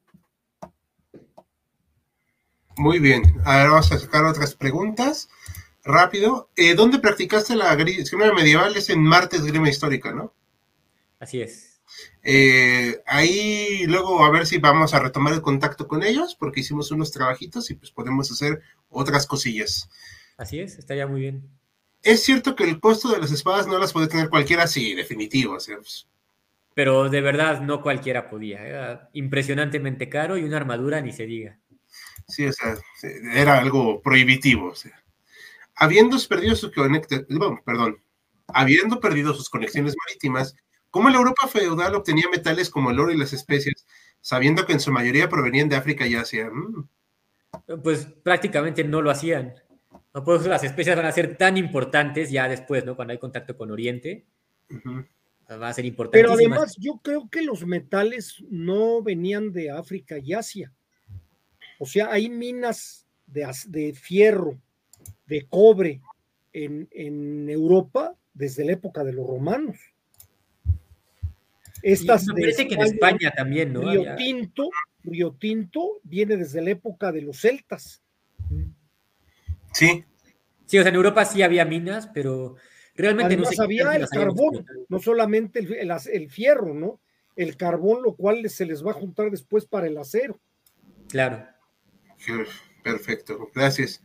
Muy 2.78 3.00
bien. 3.00 3.24
Ahora 3.44 3.72
vamos 3.72 3.92
a 3.92 4.00
sacar 4.00 4.24
otras 4.24 4.56
preguntas. 4.56 5.28
Rápido. 5.84 6.50
Eh, 6.56 6.76
¿Dónde 6.76 7.00
practicaste 7.00 7.54
la 7.58 7.74
esgrima 7.74 8.32
medieval? 8.32 8.78
Es 8.78 8.90
en 8.90 9.04
Martes 9.04 9.44
Grima 9.44 9.68
Histórica, 9.68 10.14
¿no? 10.14 10.34
Así 11.20 11.42
es. 11.42 11.75
Eh, 12.24 13.02
ahí 13.06 13.86
luego 13.88 14.24
a 14.24 14.32
ver 14.32 14.46
si 14.46 14.58
vamos 14.58 14.94
a 14.94 15.00
retomar 15.00 15.34
el 15.34 15.42
contacto 15.42 15.88
con 15.88 16.04
ellos, 16.04 16.36
porque 16.36 16.62
hicimos 16.62 16.92
unos 16.92 17.12
trabajitos 17.12 17.70
y 17.70 17.76
pues 17.76 17.92
podemos 17.92 18.32
hacer 18.32 18.62
otras 18.90 19.28
cosillas. 19.28 19.90
Así 20.38 20.60
es, 20.60 20.78
está 20.78 20.96
ya 20.96 21.08
muy 21.08 21.22
bien. 21.22 21.50
Es 22.02 22.24
cierto 22.24 22.56
que 22.56 22.66
el 22.66 22.80
costo 22.80 23.10
de 23.10 23.20
las 23.20 23.32
espadas 23.32 23.68
no 23.68 23.80
las 23.80 23.94
puede 23.94 24.08
tener 24.08 24.30
cualquiera, 24.30 24.68
sí, 24.68 24.94
definitivo. 24.94 25.54
Pues. 25.54 26.08
Pero 26.76 27.10
de 27.10 27.22
verdad 27.22 27.62
no 27.62 27.82
cualquiera 27.82 28.30
podía. 28.30 28.62
Era 28.66 29.10
impresionantemente 29.14 30.08
caro 30.08 30.38
y 30.38 30.44
una 30.44 30.58
armadura 30.58 31.02
ni 31.02 31.12
se 31.12 31.26
diga. 31.26 31.60
Sí, 32.28 32.46
o 32.46 32.54
sea, 32.54 32.78
era 33.34 33.58
algo 33.58 34.02
prohibitivo. 34.02 34.68
O 34.68 34.76
sea. 34.76 35.04
Habiendo 35.76 36.18
perdido 36.30 36.56
su 36.56 36.72
conecte, 36.72 37.26
bueno, 37.30 37.60
perdón, 37.66 37.98
habiendo 38.48 39.00
perdido 39.00 39.34
sus 39.34 39.50
conexiones 39.50 39.96
marítimas, 40.06 40.56
¿cómo 40.96 41.10
la 41.10 41.18
Europa 41.18 41.46
feudal 41.50 41.94
obtenía 41.94 42.30
metales 42.32 42.70
como 42.70 42.90
el 42.90 42.98
oro 43.02 43.12
y 43.12 43.18
las 43.18 43.34
especias, 43.34 43.86
sabiendo 44.22 44.66
que 44.66 44.72
en 44.72 44.80
su 44.80 44.94
mayoría 44.94 45.28
provenían 45.28 45.68
de 45.68 45.76
África 45.76 46.08
y 46.08 46.16
Asia? 46.16 46.50
Mm. 46.50 47.82
Pues 47.84 48.06
prácticamente 48.24 48.82
no 48.86 49.02
lo 49.02 49.12
hacían. 49.12 49.56
Por 50.14 50.40
eso 50.40 50.48
las 50.48 50.64
especias 50.64 50.96
van 50.96 51.06
a 51.06 51.12
ser 51.12 51.36
tan 51.36 51.58
importantes 51.58 52.32
ya 52.32 52.48
después, 52.48 52.86
¿no? 52.86 52.96
Cuando 52.96 53.12
hay 53.12 53.18
contacto 53.18 53.58
con 53.58 53.72
Oriente. 53.72 54.26
Va 55.52 55.68
a 55.68 55.74
ser 55.74 55.84
importante. 55.84 56.18
Pero 56.18 56.32
además, 56.32 56.78
yo 56.80 57.02
creo 57.04 57.28
que 57.30 57.42
los 57.42 57.66
metales 57.66 58.42
no 58.50 59.04
venían 59.04 59.52
de 59.52 59.72
África 59.72 60.18
y 60.18 60.32
Asia. 60.32 60.72
O 61.78 61.86
sea, 61.86 62.10
hay 62.10 62.30
minas 62.30 63.06
de, 63.28 63.46
de 63.68 63.92
fierro, 63.92 64.58
de 65.26 65.46
cobre 65.50 66.00
en, 66.54 66.88
en, 66.92 67.50
Europa 67.50 68.16
desde 68.34 68.64
la 68.64 68.72
época 68.72 69.04
de 69.04 69.12
los 69.12 69.28
romanos. 69.28 69.76
Estas 71.82 72.26
me 72.28 72.42
parece 72.42 72.68
que 72.68 72.76
en 72.76 72.82
España 72.82 73.32
también, 73.36 73.74
¿no? 73.74 73.82
Río 73.82 74.16
Tinto, 74.16 74.70
Río 75.04 75.36
Tinto 75.40 76.00
viene 76.04 76.38
desde 76.38 76.62
la 76.62 76.72
época 76.72 77.12
de 77.12 77.22
los 77.22 77.42
celtas. 77.42 78.02
Sí. 79.74 80.04
Sí, 80.66 80.80
o 80.80 80.82
sea, 80.82 80.90
en 80.90 80.96
Europa 80.96 81.26
sí 81.26 81.44
había 81.44 81.64
minas, 81.66 82.08
pero 82.14 82.56
realmente 82.96 83.38
no 83.38 83.46
se 83.46 83.62
había 83.62 83.96
el 83.96 84.08
carbón, 84.08 84.66
no 84.90 85.00
solamente 85.00 85.60
el, 85.60 85.92
el, 86.12 86.30
fierro, 86.32 86.74
¿no? 86.74 87.02
El 87.36 87.56
carbón, 87.56 88.02
lo 88.02 88.16
cual 88.16 88.50
se 88.50 88.66
les 88.66 88.84
va 88.84 88.92
a 88.92 88.96
juntar 88.96 89.30
después 89.30 89.66
para 89.66 89.88
el 89.88 89.98
acero. 89.98 90.40
Claro. 91.10 91.46
Perfecto, 92.84 93.52
gracias. 93.54 94.02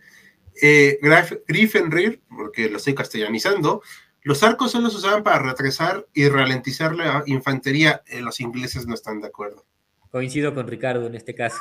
Eh, 0.60 0.98
Griffenrir, 1.46 2.20
porque 2.28 2.68
lo 2.68 2.76
estoy 2.76 2.94
castellanizando, 2.94 3.82
los 4.22 4.42
arcos 4.42 4.72
solo 4.72 4.90
se 4.90 4.98
usaban 4.98 5.22
para 5.22 5.38
retrasar 5.38 6.06
y 6.12 6.28
ralentizar 6.28 6.94
la 6.94 7.22
infantería. 7.26 8.02
Eh, 8.06 8.20
los 8.20 8.40
ingleses 8.40 8.86
no 8.86 8.94
están 8.94 9.20
de 9.20 9.28
acuerdo. 9.28 9.64
Coincido 10.10 10.54
con 10.54 10.66
Ricardo 10.66 11.06
en 11.06 11.14
este 11.14 11.34
caso. 11.34 11.58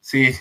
Sí. 0.00 0.34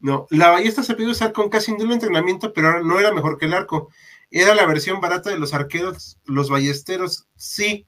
No, 0.00 0.26
la 0.30 0.50
ballesta 0.50 0.82
se 0.82 0.94
puede 0.94 1.10
usar 1.10 1.32
con 1.32 1.48
casi 1.48 1.72
nulo 1.72 1.94
entrenamiento, 1.94 2.52
pero 2.52 2.84
no 2.84 3.00
era 3.00 3.12
mejor 3.12 3.38
que 3.38 3.46
el 3.46 3.54
arco. 3.54 3.90
Era 4.30 4.54
la 4.54 4.66
versión 4.66 5.00
barata 5.00 5.30
de 5.30 5.38
los 5.38 5.54
arqueros, 5.54 6.20
los 6.24 6.50
ballesteros, 6.50 7.26
sí, 7.34 7.86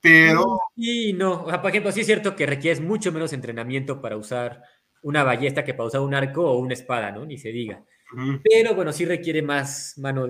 pero... 0.00 0.58
Y 0.76 1.14
no, 1.14 1.44
por 1.44 1.70
ejemplo, 1.70 1.90
sí 1.92 2.00
es 2.00 2.06
cierto 2.06 2.36
que 2.36 2.44
requieres 2.44 2.80
mucho 2.80 3.10
menos 3.10 3.32
entrenamiento 3.32 4.02
para 4.02 4.18
usar 4.18 4.62
una 5.00 5.22
ballesta 5.22 5.64
que 5.64 5.72
para 5.72 5.86
usar 5.86 6.00
un 6.02 6.14
arco 6.14 6.42
o 6.42 6.58
una 6.58 6.74
espada, 6.74 7.10
¿no? 7.10 7.24
Ni 7.24 7.38
se 7.38 7.50
diga. 7.50 7.82
Pero 8.42 8.74
bueno, 8.74 8.92
sí 8.92 9.06
requiere 9.06 9.40
más 9.40 9.94
mano, 9.96 10.28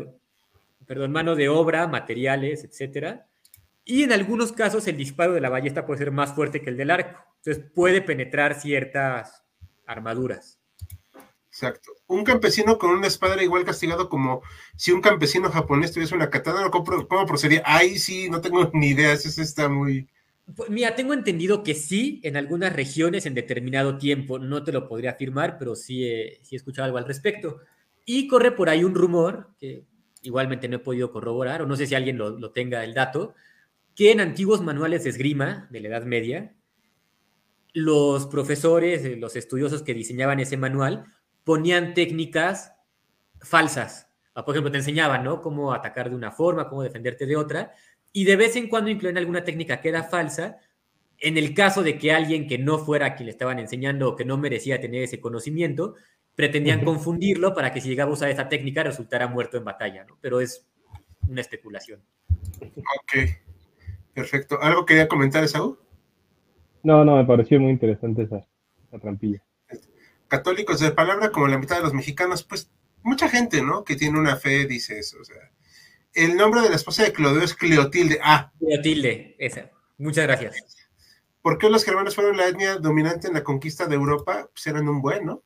perdón, 0.86 1.12
mano 1.12 1.34
de 1.34 1.48
obra, 1.48 1.86
materiales, 1.86 2.64
etcétera. 2.64 3.26
Y 3.84 4.02
en 4.02 4.12
algunos 4.12 4.52
casos 4.52 4.86
el 4.86 4.96
disparo 4.96 5.34
de 5.34 5.40
la 5.40 5.50
ballesta 5.50 5.86
puede 5.86 5.98
ser 5.98 6.10
más 6.10 6.34
fuerte 6.34 6.62
que 6.62 6.70
el 6.70 6.76
del 6.76 6.90
arco. 6.90 7.20
Entonces 7.44 7.70
puede 7.74 8.00
penetrar 8.00 8.58
ciertas 8.58 9.44
armaduras. 9.86 10.58
Exacto. 11.48 11.92
Un 12.08 12.24
campesino 12.24 12.78
con 12.78 12.90
una 12.90 13.06
espada 13.06 13.34
era 13.34 13.44
igual 13.44 13.64
castigado 13.64 14.08
como 14.08 14.42
si 14.74 14.90
un 14.90 15.00
campesino 15.00 15.50
japonés 15.50 15.92
tuviese 15.92 16.14
una 16.14 16.30
katana. 16.30 16.68
¿Cómo, 16.70 17.06
cómo 17.06 17.26
procedía? 17.26 17.62
Ay, 17.64 17.98
sí, 17.98 18.28
no 18.28 18.40
tengo 18.40 18.70
ni 18.74 18.88
idea. 18.88 19.12
Eso 19.12 19.40
está 19.40 19.68
muy. 19.68 20.08
Pues 20.56 20.68
mira, 20.68 20.96
tengo 20.96 21.14
entendido 21.14 21.62
que 21.62 21.74
sí, 21.74 22.20
en 22.24 22.36
algunas 22.36 22.72
regiones 22.72 23.24
en 23.26 23.34
determinado 23.34 23.98
tiempo. 23.98 24.38
No 24.38 24.64
te 24.64 24.72
lo 24.72 24.88
podría 24.88 25.12
afirmar, 25.12 25.56
pero 25.58 25.76
sí, 25.76 26.02
sí 26.42 26.54
he 26.54 26.56
escuchado 26.56 26.86
algo 26.86 26.98
al 26.98 27.06
respecto. 27.06 27.60
Y 28.04 28.26
corre 28.26 28.50
por 28.50 28.68
ahí 28.68 28.82
un 28.82 28.94
rumor, 28.94 29.50
que 29.60 29.84
igualmente 30.24 30.68
no 30.68 30.76
he 30.76 30.80
podido 30.80 31.12
corroborar, 31.12 31.62
o 31.62 31.66
no 31.66 31.76
sé 31.76 31.86
si 31.86 31.94
alguien 31.94 32.18
lo, 32.18 32.30
lo 32.30 32.50
tenga 32.50 32.82
el 32.84 32.94
dato, 32.94 33.34
que 33.94 34.10
en 34.10 34.20
antiguos 34.20 34.60
manuales 34.60 35.04
de 35.04 35.10
esgrima 35.10 35.68
de 35.70 35.80
la 35.80 35.88
Edad 35.88 36.04
Media, 36.04 36.54
los 37.72 38.26
profesores, 38.26 39.04
eh, 39.04 39.16
los 39.16 39.36
estudiosos 39.36 39.82
que 39.82 39.94
diseñaban 39.94 40.40
ese 40.40 40.56
manual, 40.56 41.06
ponían 41.44 41.94
técnicas 41.94 42.72
falsas. 43.40 44.08
Ah, 44.34 44.44
por 44.44 44.54
ejemplo, 44.54 44.72
te 44.72 44.78
enseñaban, 44.78 45.22
¿no? 45.22 45.40
Cómo 45.40 45.72
atacar 45.72 46.10
de 46.10 46.16
una 46.16 46.32
forma, 46.32 46.68
cómo 46.68 46.82
defenderte 46.82 47.26
de 47.26 47.36
otra, 47.36 47.72
y 48.12 48.24
de 48.24 48.36
vez 48.36 48.56
en 48.56 48.68
cuando 48.68 48.90
incluían 48.90 49.18
alguna 49.18 49.44
técnica 49.44 49.80
que 49.80 49.88
era 49.88 50.04
falsa, 50.04 50.58
en 51.18 51.36
el 51.36 51.54
caso 51.54 51.82
de 51.82 51.98
que 51.98 52.12
alguien 52.12 52.46
que 52.46 52.58
no 52.58 52.78
fuera 52.78 53.14
quien 53.14 53.26
le 53.26 53.32
estaban 53.32 53.58
enseñando 53.58 54.08
o 54.08 54.16
que 54.16 54.24
no 54.24 54.36
merecía 54.38 54.80
tener 54.80 55.02
ese 55.02 55.20
conocimiento, 55.20 55.94
pretendían 56.34 56.84
confundirlo 56.84 57.54
para 57.54 57.72
que 57.72 57.80
si 57.80 57.88
llegaba 57.88 58.10
a 58.10 58.14
usar 58.14 58.30
esa 58.30 58.48
técnica 58.48 58.82
resultara 58.82 59.26
muerto 59.26 59.56
en 59.56 59.64
batalla, 59.64 60.04
¿no? 60.04 60.18
Pero 60.20 60.40
es 60.40 60.66
una 61.28 61.40
especulación. 61.40 62.00
Ok, 62.60 63.30
perfecto. 64.12 64.60
¿Algo 64.60 64.84
quería 64.84 65.08
comentar, 65.08 65.46
Saúl? 65.48 65.78
No, 66.82 67.04
no, 67.04 67.16
me 67.16 67.24
pareció 67.24 67.60
muy 67.60 67.70
interesante 67.70 68.22
esa, 68.22 68.46
esa 68.88 68.98
trampilla 68.98 69.42
católicos 70.34 70.80
de 70.80 70.90
palabra 70.90 71.30
como 71.30 71.46
la 71.46 71.58
mitad 71.58 71.76
de 71.76 71.82
los 71.82 71.92
mexicanos, 71.92 72.42
pues 72.42 72.68
mucha 73.02 73.28
gente, 73.28 73.62
¿no? 73.62 73.84
Que 73.84 73.94
tiene 73.94 74.18
una 74.18 74.36
fe 74.36 74.66
dice 74.66 74.98
eso, 74.98 75.18
o 75.20 75.24
sea. 75.24 75.50
El 76.12 76.36
nombre 76.36 76.60
de 76.60 76.70
la 76.70 76.76
esposa 76.76 77.04
de 77.04 77.12
Clodeo 77.12 77.42
es 77.42 77.54
Cleotilde. 77.54 78.18
Ah. 78.22 78.52
Cleotilde, 78.58 79.36
esa. 79.38 79.70
Muchas 79.98 80.26
gracias. 80.26 80.56
¿Por 81.40 81.58
qué 81.58 81.68
los 81.68 81.84
germanos 81.84 82.14
fueron 82.14 82.36
la 82.36 82.48
etnia 82.48 82.76
dominante 82.76 83.28
en 83.28 83.34
la 83.34 83.44
conquista 83.44 83.86
de 83.86 83.94
Europa? 83.94 84.48
Pues 84.52 84.66
eran 84.66 84.88
un 84.88 85.02
buen, 85.02 85.24
¿no? 85.24 85.42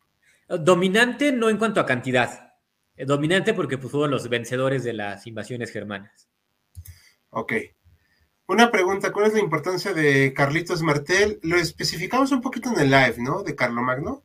Dominante 0.48 1.32
no 1.32 1.50
en 1.50 1.58
cuanto 1.58 1.80
a 1.80 1.86
cantidad. 1.86 2.54
Eh, 2.96 3.04
dominante 3.04 3.54
porque 3.54 3.78
pues, 3.78 3.92
fueron 3.92 4.10
los 4.10 4.28
vencedores 4.28 4.82
de 4.82 4.92
las 4.92 5.26
invasiones 5.26 5.70
germanas. 5.70 6.28
Ok. 7.30 7.52
Una 8.48 8.70
pregunta, 8.70 9.12
¿cuál 9.12 9.26
es 9.26 9.34
la 9.34 9.40
importancia 9.40 9.92
de 9.92 10.32
Carlitos 10.32 10.82
Martel? 10.82 11.38
Lo 11.42 11.56
especificamos 11.56 12.32
un 12.32 12.40
poquito 12.40 12.70
en 12.70 12.80
el 12.80 12.90
live, 12.90 13.16
¿no? 13.18 13.42
De 13.42 13.54
Carlomagno. 13.54 14.22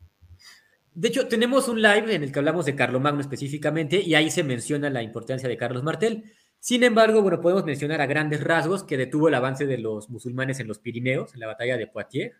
De 0.94 1.08
hecho, 1.08 1.28
tenemos 1.28 1.68
un 1.68 1.82
live 1.82 2.14
en 2.14 2.22
el 2.22 2.32
que 2.32 2.38
hablamos 2.38 2.64
de 2.64 2.74
Carlomagno 2.74 3.20
específicamente 3.20 4.00
y 4.00 4.14
ahí 4.14 4.30
se 4.30 4.42
menciona 4.42 4.88
la 4.88 5.02
importancia 5.02 5.48
de 5.48 5.56
Carlos 5.58 5.82
Martel. 5.82 6.32
Sin 6.58 6.82
embargo, 6.84 7.20
bueno, 7.20 7.42
podemos 7.42 7.64
mencionar 7.64 8.00
a 8.00 8.06
grandes 8.06 8.42
rasgos 8.42 8.84
que 8.84 8.96
detuvo 8.96 9.28
el 9.28 9.34
avance 9.34 9.66
de 9.66 9.76
los 9.76 10.08
musulmanes 10.08 10.58
en 10.60 10.68
los 10.68 10.78
Pirineos, 10.78 11.34
en 11.34 11.40
la 11.40 11.48
batalla 11.48 11.76
de 11.76 11.86
Poitiers, 11.86 12.34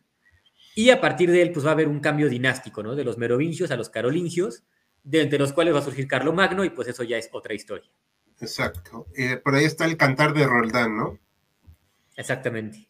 y 0.74 0.90
a 0.90 1.00
partir 1.00 1.30
de 1.30 1.42
él 1.42 1.52
pues 1.52 1.64
va 1.64 1.70
a 1.70 1.72
haber 1.72 1.88
un 1.88 2.00
cambio 2.00 2.28
dinástico, 2.28 2.82
¿no? 2.82 2.94
De 2.94 3.04
los 3.04 3.18
merovingios 3.18 3.70
a 3.70 3.76
los 3.76 3.90
carolingios, 3.90 4.64
de 5.02 5.22
entre 5.22 5.38
los 5.38 5.52
cuales 5.52 5.74
va 5.74 5.78
a 5.78 5.82
surgir 5.82 6.08
Carlomagno 6.08 6.64
y 6.64 6.70
pues 6.70 6.88
eso 6.88 7.02
ya 7.02 7.18
es 7.18 7.28
otra 7.32 7.54
historia. 7.54 7.90
Exacto. 8.40 9.06
Eh, 9.16 9.36
por 9.36 9.54
ahí 9.54 9.64
está 9.64 9.84
el 9.84 9.96
cantar 9.96 10.34
de 10.34 10.46
Roldán, 10.46 10.96
¿no? 10.96 11.18
Exactamente. 12.16 12.86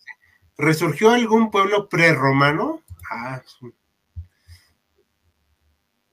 ¿Resurgió 0.57 1.11
algún 1.11 1.51
pueblo 1.51 1.89
prerromano? 1.89 2.83
Ah, 3.11 3.43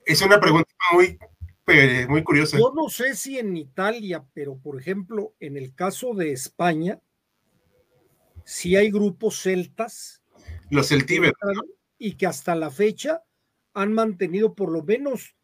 es 0.04 0.20
una 0.22 0.40
pregunta 0.40 0.70
muy, 0.92 1.18
muy 2.08 2.22
curiosa. 2.22 2.58
Yo 2.58 2.72
no 2.74 2.88
sé 2.88 3.14
si 3.14 3.38
en 3.38 3.56
Italia, 3.56 4.24
pero 4.34 4.56
por 4.58 4.78
ejemplo, 4.80 5.34
en 5.40 5.56
el 5.56 5.74
caso 5.74 6.14
de 6.14 6.32
España, 6.32 7.00
sí 8.44 8.76
hay 8.76 8.90
grupos 8.90 9.40
celtas. 9.40 10.21
Los 10.72 10.88
celtíberos. 10.88 11.34
Y 11.98 12.14
que 12.14 12.26
hasta 12.26 12.54
la 12.54 12.70
fecha 12.70 13.22
han 13.74 13.92
mantenido 13.92 14.54
por 14.54 14.72
lo 14.72 14.82
menos, 14.82 15.36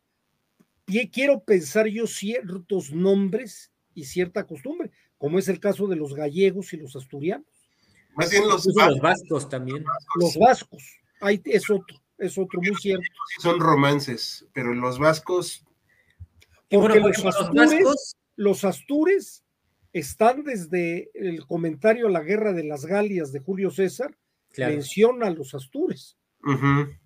quiero 1.12 1.44
pensar 1.44 1.86
yo, 1.86 2.06
ciertos 2.06 2.92
nombres 2.92 3.70
y 3.94 4.04
cierta 4.04 4.46
costumbre, 4.46 4.90
como 5.16 5.38
es 5.38 5.48
el 5.48 5.60
caso 5.60 5.86
de 5.86 5.96
los 5.96 6.14
gallegos 6.14 6.72
y 6.72 6.78
los 6.78 6.96
asturianos. 6.96 7.46
Más 8.16 8.30
bien 8.30 8.48
los, 8.48 8.66
vascos 9.00 9.48
también. 9.48 9.84
Los 10.16 10.36
vascos, 10.36 10.82
ahí 11.20 11.40
es 11.44 11.70
otro 11.70 11.96
es 12.18 12.36
otro 12.36 12.60
muy 12.60 12.74
cierto. 12.74 13.04
Son 13.40 13.60
romances, 13.60 14.46
pero 14.52 14.74
los 14.74 14.98
vascos. 14.98 15.64
Porque 16.68 17.00
los, 17.00 17.24
astures, 17.24 18.16
los 18.36 18.64
astures 18.64 19.44
están 19.92 20.42
desde 20.42 21.10
el 21.14 21.46
comentario 21.46 22.08
a 22.08 22.10
la 22.10 22.20
guerra 22.20 22.52
de 22.52 22.64
las 22.64 22.84
Galias 22.84 23.32
de 23.32 23.40
Julio 23.40 23.70
César, 23.70 24.18
menciona 24.58 25.26
a 25.26 25.30
los 25.30 25.54
astures. 25.54 26.18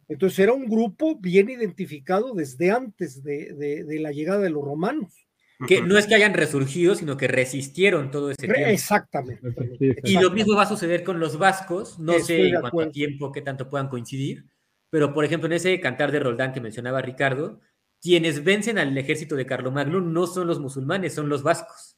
Entonces 0.08 0.38
era 0.38 0.52
un 0.52 0.66
grupo 0.66 1.16
bien 1.18 1.50
identificado 1.50 2.34
desde 2.34 2.70
antes 2.70 3.22
de, 3.22 3.84
la 4.00 4.12
llegada 4.12 4.40
de 4.40 4.50
los 4.50 4.64
romanos. 4.64 5.26
Que 5.68 5.80
no 5.80 5.96
es 5.96 6.08
que 6.08 6.16
hayan 6.16 6.34
resurgido, 6.34 6.96
sino 6.96 7.16
que 7.16 7.28
resistieron 7.28 8.10
todo 8.10 8.32
ese 8.32 8.48
tiempo. 8.48 8.68
Exactamente. 8.68 9.54
Y 10.02 10.18
lo 10.18 10.30
mismo 10.30 10.56
va 10.56 10.62
a 10.62 10.68
suceder 10.68 11.04
con 11.04 11.20
los 11.20 11.38
vascos, 11.38 12.00
no 12.00 12.18
sé 12.18 12.48
en 12.48 12.60
cuánto 12.60 12.90
tiempo, 12.90 13.30
qué 13.30 13.42
tanto 13.42 13.70
puedan 13.70 13.88
coincidir, 13.88 14.44
pero, 14.92 15.14
por 15.14 15.24
ejemplo, 15.24 15.46
en 15.46 15.54
ese 15.54 15.80
cantar 15.80 16.12
de 16.12 16.20
Roldán 16.20 16.52
que 16.52 16.60
mencionaba 16.60 17.00
Ricardo, 17.00 17.60
quienes 18.02 18.44
vencen 18.44 18.76
al 18.76 18.96
ejército 18.98 19.36
de 19.36 19.46
Carlomagno 19.46 20.02
no 20.02 20.26
son 20.26 20.46
los 20.46 20.60
musulmanes, 20.60 21.14
son 21.14 21.30
los 21.30 21.42
vascos. 21.42 21.96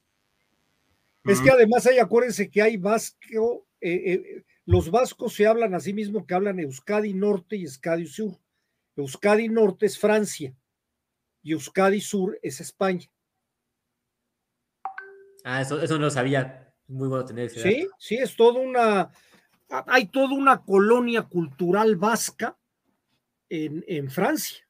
Es 1.24 1.40
que 1.40 1.50
además 1.50 1.84
hay, 1.88 1.98
acuérdense 1.98 2.48
que 2.48 2.62
hay 2.62 2.76
vasco, 2.76 3.66
eh, 3.80 4.12
eh, 4.12 4.44
los 4.66 4.90
vascos 4.90 5.34
se 5.34 5.46
hablan 5.46 5.74
a 5.74 5.80
sí 5.80 5.92
mismo 5.92 6.26
que 6.26 6.34
hablan 6.34 6.58
Euskadi 6.60 7.14
Norte 7.14 7.56
y 7.56 7.64
Euskadi 7.64 8.06
Sur. 8.06 8.38
Euskadi 8.96 9.48
Norte 9.48 9.86
es 9.86 9.98
Francia 9.98 10.54
y 11.42 11.52
Euskadi 11.52 12.00
Sur 12.00 12.38
es 12.42 12.60
España. 12.60 13.06
Ah, 15.44 15.60
eso, 15.60 15.80
eso 15.82 15.94
no 15.94 16.04
lo 16.06 16.10
sabía. 16.10 16.74
Muy 16.86 17.08
bueno 17.08 17.24
tener 17.24 17.46
ese 17.46 17.60
Sí, 17.60 17.82
dato. 17.82 17.94
sí, 17.98 18.16
es 18.16 18.36
toda 18.36 18.60
una, 18.60 19.10
hay 19.86 20.06
toda 20.06 20.34
una 20.34 20.62
colonia 20.62 21.22
cultural 21.22 21.96
vasca 21.96 22.58
en, 23.48 23.84
en 23.86 24.10
Francia. 24.10 24.66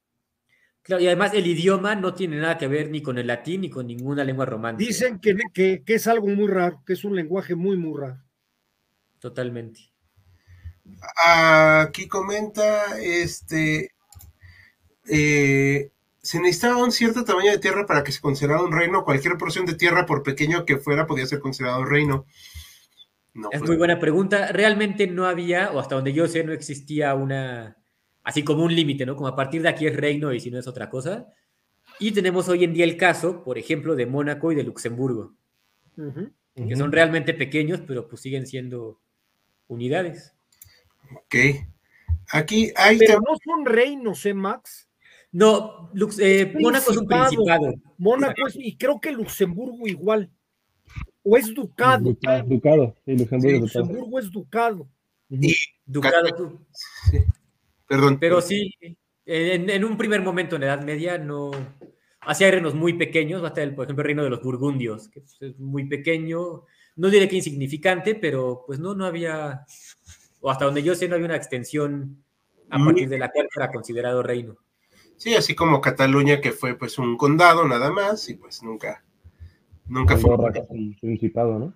Claro, 0.82 1.02
y 1.02 1.06
además 1.06 1.32
el 1.34 1.46
idioma 1.46 1.94
no 1.94 2.12
tiene 2.14 2.38
nada 2.38 2.58
que 2.58 2.68
ver 2.68 2.90
ni 2.90 3.02
con 3.02 3.16
el 3.18 3.26
latín 3.26 3.62
ni 3.62 3.70
con 3.70 3.86
ninguna 3.86 4.22
lengua 4.22 4.44
romántica. 4.46 4.86
Dicen 4.86 5.18
que, 5.18 5.34
que, 5.52 5.82
que 5.84 5.94
es 5.94 6.06
algo 6.06 6.28
muy 6.28 6.46
raro, 6.46 6.82
que 6.86 6.92
es 6.92 7.04
un 7.04 7.16
lenguaje 7.16 7.54
muy, 7.54 7.76
muy 7.76 7.98
raro. 7.98 8.22
Totalmente. 9.24 9.80
Aquí 11.24 12.06
comenta, 12.08 13.00
este, 13.00 13.92
eh, 15.08 15.90
se 16.20 16.40
necesitaba 16.40 16.76
un 16.84 16.92
cierto 16.92 17.24
tamaño 17.24 17.50
de 17.50 17.58
tierra 17.58 17.86
para 17.86 18.04
que 18.04 18.12
se 18.12 18.20
considerara 18.20 18.62
un 18.62 18.70
reino. 18.70 19.02
Cualquier 19.02 19.38
porción 19.38 19.64
de 19.64 19.76
tierra, 19.76 20.04
por 20.04 20.22
pequeño 20.22 20.66
que 20.66 20.76
fuera, 20.76 21.06
podía 21.06 21.24
ser 21.24 21.40
considerado 21.40 21.86
reino. 21.86 22.26
No, 23.32 23.48
es 23.50 23.60
pues, 23.60 23.70
muy 23.70 23.78
buena 23.78 23.98
pregunta. 23.98 24.52
Realmente 24.52 25.06
no 25.06 25.24
había, 25.24 25.72
o 25.72 25.80
hasta 25.80 25.94
donde 25.94 26.12
yo 26.12 26.28
sé, 26.28 26.44
no 26.44 26.52
existía 26.52 27.14
una, 27.14 27.78
así 28.22 28.44
como 28.44 28.62
un 28.62 28.76
límite, 28.76 29.06
¿no? 29.06 29.16
Como 29.16 29.28
a 29.28 29.36
partir 29.36 29.62
de 29.62 29.70
aquí 29.70 29.86
es 29.86 29.96
reino 29.96 30.34
y 30.34 30.40
si 30.40 30.50
no 30.50 30.58
es 30.58 30.66
otra 30.66 30.90
cosa. 30.90 31.28
Y 31.98 32.12
tenemos 32.12 32.46
hoy 32.50 32.64
en 32.64 32.74
día 32.74 32.84
el 32.84 32.98
caso, 32.98 33.42
por 33.42 33.56
ejemplo, 33.56 33.96
de 33.96 34.04
Mónaco 34.04 34.52
y 34.52 34.54
de 34.54 34.64
Luxemburgo, 34.64 35.34
uh 35.96 36.02
-huh. 36.02 36.32
que 36.68 36.76
son 36.76 36.92
realmente 36.92 37.32
pequeños, 37.32 37.80
pero 37.86 38.06
pues 38.06 38.20
siguen 38.20 38.46
siendo 38.46 39.00
unidades. 39.68 40.34
Ok. 41.14 41.36
Aquí 42.30 42.72
hay. 42.76 42.98
Pero 42.98 43.20
no 43.20 43.36
son 43.44 43.64
reinos, 43.64 44.24
¿eh, 44.26 44.34
Max? 44.34 44.88
No, 45.32 45.90
Lux, 45.94 46.18
eh, 46.20 46.52
Mónaco 46.60 46.92
es 46.92 46.96
un 46.96 47.08
principado. 47.08 47.74
Mónaco 47.98 48.46
es, 48.46 48.56
y 48.56 48.76
creo 48.76 49.00
que 49.00 49.12
Luxemburgo 49.12 49.86
igual. 49.86 50.30
O 51.24 51.36
es 51.36 51.52
ducado. 51.52 52.04
Ducado, 52.04 52.44
ducado. 52.44 52.94
Sí, 53.04 53.16
Luxemburgo, 53.16 53.56
sí, 53.56 53.60
Luxemburgo 53.60 54.18
es 54.20 54.30
ducado. 54.30 54.88
Y 55.30 55.56
ducado. 55.84 56.60
Sí. 57.10 57.18
Perdón. 57.88 58.18
Pero 58.20 58.40
sí, 58.40 58.74
en, 59.26 59.70
en, 59.70 59.84
un 59.84 59.96
primer 59.96 60.22
momento 60.22 60.54
en 60.54 60.62
la 60.62 60.68
Edad 60.68 60.84
Media 60.84 61.18
no. 61.18 61.50
Hacía 62.20 62.50
reinos 62.50 62.74
muy 62.74 62.94
pequeños, 62.94 63.42
hasta 63.42 63.62
el, 63.62 63.74
por 63.74 63.84
ejemplo, 63.84 64.02
el 64.02 64.06
reino 64.06 64.24
de 64.24 64.30
los 64.30 64.42
burgundios, 64.42 65.08
que 65.08 65.20
es 65.20 65.58
muy 65.58 65.86
pequeño, 65.86 66.62
no 66.96 67.10
diré 67.10 67.28
que 67.28 67.36
insignificante, 67.36 68.14
pero 68.14 68.64
pues 68.66 68.78
no, 68.78 68.94
no 68.94 69.04
había, 69.04 69.64
o 70.40 70.50
hasta 70.50 70.64
donde 70.64 70.82
yo 70.82 70.94
sé, 70.94 71.08
no 71.08 71.14
había 71.14 71.26
una 71.26 71.36
extensión 71.36 72.24
a 72.70 72.78
partir 72.78 73.08
de 73.08 73.18
la 73.18 73.30
cual 73.30 73.48
era 73.54 73.70
considerado 73.70 74.22
reino. 74.22 74.56
Sí, 75.16 75.34
así 75.34 75.54
como 75.54 75.80
Cataluña, 75.80 76.40
que 76.40 76.52
fue 76.52 76.76
pues 76.76 76.98
un 76.98 77.16
condado 77.16 77.66
nada 77.66 77.90
más, 77.90 78.28
y 78.28 78.34
pues 78.34 78.62
nunca, 78.62 79.04
nunca 79.86 80.16
fue. 80.16 80.34
Un 80.68 80.96
principado, 81.00 81.58
¿no? 81.58 81.74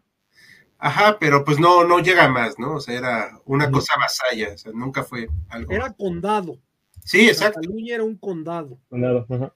Ajá, 0.79 1.19
pero 1.19 1.45
pues 1.45 1.59
no, 1.59 1.85
no 1.85 1.99
llega 1.99 2.29
más, 2.29 2.59
¿no? 2.59 2.77
O 2.77 2.81
sea, 2.81 2.97
era 2.97 3.41
una 3.45 3.71
cosa 3.71 3.95
vasalla, 3.99 4.55
o 4.55 4.59
sea, 4.59 4.73
nunca 4.73 5.03
fue 5.03 5.29
algo. 5.49 5.73
Era 5.73 5.93
condado. 5.93 6.59
Sí, 7.05 7.29
exacto. 7.29 7.61
Cataluña 7.61 7.95
era 7.95 8.05
un 8.05 8.17
condado. 8.17 8.79
Condado, 8.89 9.27
ajá. 9.29 9.55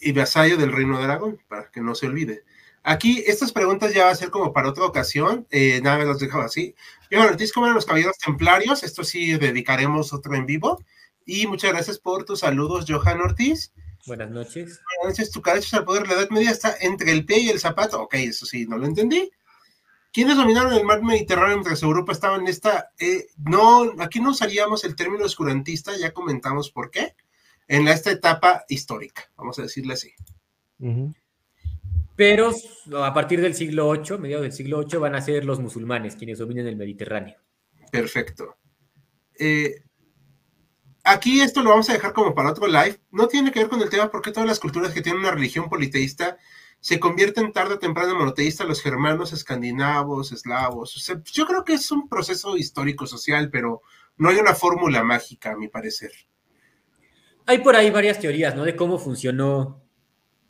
Y 0.00 0.12
vasallo 0.12 0.56
del 0.56 0.72
Reino 0.72 0.98
de 0.98 1.04
Aragón, 1.04 1.38
para 1.48 1.70
que 1.70 1.80
no 1.80 1.94
se 1.94 2.06
olvide. 2.06 2.44
Aquí, 2.86 3.24
estas 3.26 3.50
preguntas 3.50 3.94
ya 3.94 4.04
va 4.04 4.10
a 4.10 4.14
ser 4.14 4.28
como 4.28 4.52
para 4.52 4.68
otra 4.68 4.84
ocasión, 4.84 5.46
eh, 5.50 5.80
nada 5.82 5.96
más 5.96 6.06
las 6.06 6.18
dejo 6.18 6.38
así. 6.42 6.74
Johan 7.10 7.28
Ortiz, 7.28 7.50
¿cómo 7.50 7.64
eran 7.64 7.76
los 7.76 7.86
caballeros 7.86 8.18
templarios? 8.18 8.82
Esto 8.82 9.04
sí 9.04 9.38
dedicaremos 9.38 10.12
otro 10.12 10.34
en 10.34 10.44
vivo. 10.44 10.84
Y 11.24 11.46
muchas 11.46 11.72
gracias 11.72 11.98
por 11.98 12.26
tus 12.26 12.40
saludos, 12.40 12.84
Johan 12.86 13.22
Ortiz. 13.22 13.72
Buenas 14.06 14.30
noches. 14.30 14.82
Buenas 14.98 15.18
noches, 15.18 15.30
tu 15.30 15.40
carácter 15.40 15.78
al 15.78 15.86
poder, 15.86 16.06
la 16.06 16.12
edad 16.12 16.28
media 16.28 16.50
está 16.50 16.76
entre 16.78 17.10
el 17.12 17.24
pie 17.24 17.38
y 17.38 17.48
el 17.48 17.58
zapato. 17.58 18.02
Ok, 18.02 18.16
eso 18.16 18.44
sí, 18.44 18.66
no 18.66 18.76
lo 18.76 18.84
entendí. 18.84 19.30
¿Quiénes 20.12 20.36
dominaron 20.36 20.74
el 20.74 20.84
mar 20.84 21.02
Mediterráneo 21.02 21.56
mientras 21.56 21.82
Europa 21.82 22.12
estaba 22.12 22.36
en 22.36 22.48
esta? 22.48 22.90
Eh, 22.98 23.28
no, 23.38 23.94
aquí 23.98 24.20
no 24.20 24.32
usaríamos 24.32 24.84
el 24.84 24.94
término 24.94 25.24
oscurantista, 25.24 25.96
ya 25.96 26.12
comentamos 26.12 26.70
por 26.70 26.90
qué, 26.90 27.16
en 27.66 27.88
esta 27.88 28.10
etapa 28.10 28.66
histórica, 28.68 29.30
vamos 29.36 29.58
a 29.58 29.62
decirle 29.62 29.94
así. 29.94 30.12
Uh 30.80 30.86
-huh. 30.86 31.14
Pero 32.16 32.52
a 32.96 33.12
partir 33.12 33.40
del 33.40 33.54
siglo 33.54 33.92
VIII, 33.92 34.18
mediados 34.18 34.42
del 34.42 34.52
siglo 34.52 34.84
VIII, 34.84 34.98
van 34.98 35.14
a 35.14 35.20
ser 35.20 35.44
los 35.44 35.58
musulmanes 35.58 36.16
quienes 36.16 36.38
dominen 36.38 36.66
el 36.66 36.76
Mediterráneo. 36.76 37.36
Perfecto. 37.90 38.56
Eh, 39.38 39.82
aquí 41.02 41.40
esto 41.40 41.62
lo 41.62 41.70
vamos 41.70 41.90
a 41.90 41.94
dejar 41.94 42.12
como 42.12 42.34
para 42.34 42.50
otro 42.50 42.66
live. 42.66 43.00
No 43.10 43.26
tiene 43.26 43.50
que 43.50 43.60
ver 43.60 43.68
con 43.68 43.82
el 43.82 43.90
tema 43.90 44.10
porque 44.10 44.30
todas 44.30 44.48
las 44.48 44.60
culturas 44.60 44.92
que 44.92 45.02
tienen 45.02 45.20
una 45.20 45.32
religión 45.32 45.68
politeísta 45.68 46.38
se 46.80 47.00
convierten 47.00 47.52
tarde 47.52 47.74
o 47.74 47.78
temprano 47.78 48.12
en 48.12 48.18
monoteístas, 48.18 48.68
los 48.68 48.82
germanos, 48.82 49.32
escandinavos, 49.32 50.32
eslavos. 50.32 50.94
O 50.96 51.00
sea, 51.00 51.20
yo 51.32 51.46
creo 51.46 51.64
que 51.64 51.72
es 51.72 51.90
un 51.90 52.08
proceso 52.08 52.56
histórico-social, 52.56 53.50
pero 53.50 53.82
no 54.18 54.28
hay 54.28 54.36
una 54.36 54.54
fórmula 54.54 55.02
mágica, 55.02 55.52
a 55.52 55.56
mi 55.56 55.68
parecer. 55.68 56.12
Hay 57.46 57.58
por 57.58 57.74
ahí 57.74 57.90
varias 57.90 58.20
teorías, 58.20 58.54
¿no? 58.54 58.64
De 58.64 58.76
cómo 58.76 58.98
funcionó 58.98 59.83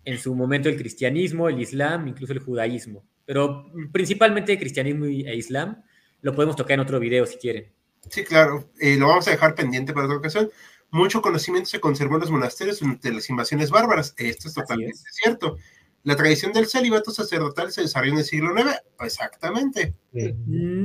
en 0.04 0.18
su 0.18 0.34
momento 0.34 0.68
el 0.68 0.76
cristianismo, 0.76 1.48
el 1.48 1.60
islam, 1.60 2.08
incluso 2.08 2.32
el 2.32 2.40
judaísmo. 2.40 3.04
Pero 3.24 3.70
principalmente 3.92 4.52
el 4.52 4.58
cristianismo 4.58 5.06
e 5.06 5.34
islam 5.36 5.82
lo 6.20 6.34
podemos 6.34 6.56
tocar 6.56 6.74
en 6.74 6.80
otro 6.80 7.00
video 7.00 7.26
si 7.26 7.36
quieren. 7.38 7.72
Sí, 8.10 8.24
claro. 8.24 8.70
Eh, 8.80 8.96
lo 8.96 9.08
vamos 9.08 9.26
a 9.28 9.30
dejar 9.30 9.54
pendiente 9.54 9.92
para 9.92 10.06
otra 10.06 10.18
ocasión. 10.18 10.50
Mucho 10.90 11.22
conocimiento 11.22 11.68
se 11.68 11.80
conservó 11.80 12.14
en 12.14 12.20
los 12.20 12.30
monasterios 12.30 12.80
durante 12.80 13.12
las 13.12 13.28
invasiones 13.30 13.70
bárbaras. 13.70 14.14
Esto 14.16 14.48
es 14.48 14.54
totalmente 14.54 14.92
es. 14.92 15.16
cierto. 15.22 15.56
La 16.02 16.16
tradición 16.16 16.52
del 16.52 16.66
celibato 16.66 17.10
sacerdotal 17.10 17.72
se 17.72 17.80
desarrolló 17.80 18.12
en 18.12 18.18
el 18.18 18.24
siglo 18.24 18.54
IX. 18.54 18.70
Exactamente. 19.00 19.94
Sí. 20.12 20.34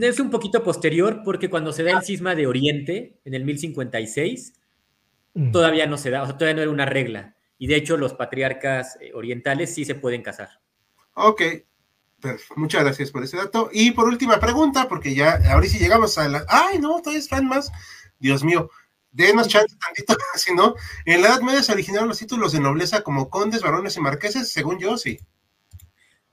Es 0.01 0.19
un 0.19 0.29
poquito 0.29 0.63
posterior 0.63 1.21
porque 1.25 1.49
cuando 1.49 1.73
se 1.73 1.83
da 1.83 1.91
el 1.91 2.03
cisma 2.03 2.35
de 2.35 2.47
Oriente, 2.47 3.19
en 3.25 3.33
el 3.33 3.43
1056, 3.43 4.53
mm. 5.33 5.51
todavía 5.51 5.87
no 5.87 5.97
se 5.97 6.09
da, 6.09 6.23
o 6.23 6.25
sea, 6.25 6.37
todavía 6.37 6.55
no 6.55 6.61
era 6.61 6.71
una 6.71 6.85
regla. 6.85 7.35
Y 7.59 7.67
de 7.67 7.75
hecho, 7.75 7.97
los 7.97 8.15
patriarcas 8.15 8.97
eh, 8.99 9.11
orientales 9.13 9.75
sí 9.75 9.85
se 9.85 9.93
pueden 9.93 10.23
casar. 10.23 10.49
Ok, 11.13 11.41
muchas 12.55 12.83
gracias 12.83 13.11
por 13.11 13.23
ese 13.23 13.37
dato. 13.37 13.69
Y 13.71 13.91
por 13.91 14.07
última 14.07 14.39
pregunta, 14.39 14.87
porque 14.87 15.13
ya 15.13 15.39
ahora 15.51 15.67
sí 15.67 15.77
llegamos 15.77 16.17
a 16.17 16.27
la. 16.27 16.45
¡Ay, 16.47 16.79
no! 16.79 16.97
Todavía 16.99 17.19
están 17.19 17.47
más. 17.47 17.69
Dios 18.17 18.43
mío, 18.43 18.69
denos 19.11 19.47
chance 19.47 19.75
tantito, 19.77 20.15
si 20.35 20.53
no. 20.53 20.73
En 21.05 21.21
la 21.21 21.27
Edad 21.27 21.41
Media 21.41 21.61
se 21.61 21.73
originaron 21.73 22.07
los 22.07 22.17
títulos 22.17 22.53
de 22.53 22.61
nobleza 22.61 23.03
como 23.03 23.29
condes, 23.29 23.61
varones 23.61 23.97
y 23.97 24.01
marqueses, 24.01 24.51
según 24.51 24.79
yo, 24.79 24.97
sí. 24.97 25.19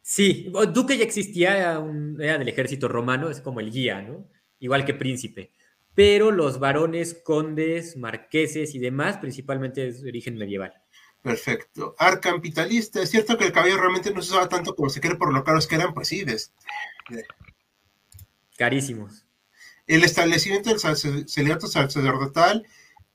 Sí, 0.00 0.52
duque 0.72 0.96
ya 0.96 1.04
existía, 1.04 1.58
era, 1.58 1.80
un, 1.80 2.16
era 2.20 2.38
del 2.38 2.48
ejército 2.48 2.86
romano, 2.86 3.28
es 3.28 3.40
como 3.40 3.58
el 3.58 3.72
guía, 3.72 4.02
¿no? 4.02 4.28
Igual 4.60 4.84
que 4.84 4.94
príncipe. 4.94 5.50
Pero 5.96 6.30
los 6.30 6.60
varones, 6.60 7.20
condes, 7.24 7.96
marqueses 7.96 8.76
y 8.76 8.78
demás, 8.78 9.18
principalmente 9.18 9.88
es 9.88 10.02
de 10.02 10.10
origen 10.10 10.36
medieval. 10.36 10.74
Perfecto. 11.26 11.96
Arcampitalista, 11.98 13.02
¿es 13.02 13.10
cierto 13.10 13.36
que 13.36 13.46
el 13.46 13.52
cabello 13.52 13.78
realmente 13.78 14.12
no 14.12 14.22
se 14.22 14.30
usaba 14.30 14.48
tanto 14.48 14.76
como 14.76 14.88
se 14.88 15.00
cree 15.00 15.16
por 15.16 15.34
lo 15.34 15.42
caros 15.42 15.66
que 15.66 15.74
eran? 15.74 15.92
Pues 15.92 16.06
sí, 16.06 16.22
de. 16.22 16.36
carísimos. 18.56 19.26
El 19.88 20.04
establecimiento 20.04 20.70
del 20.70 21.26
celibato 21.28 21.66
sacerdotal 21.66 22.64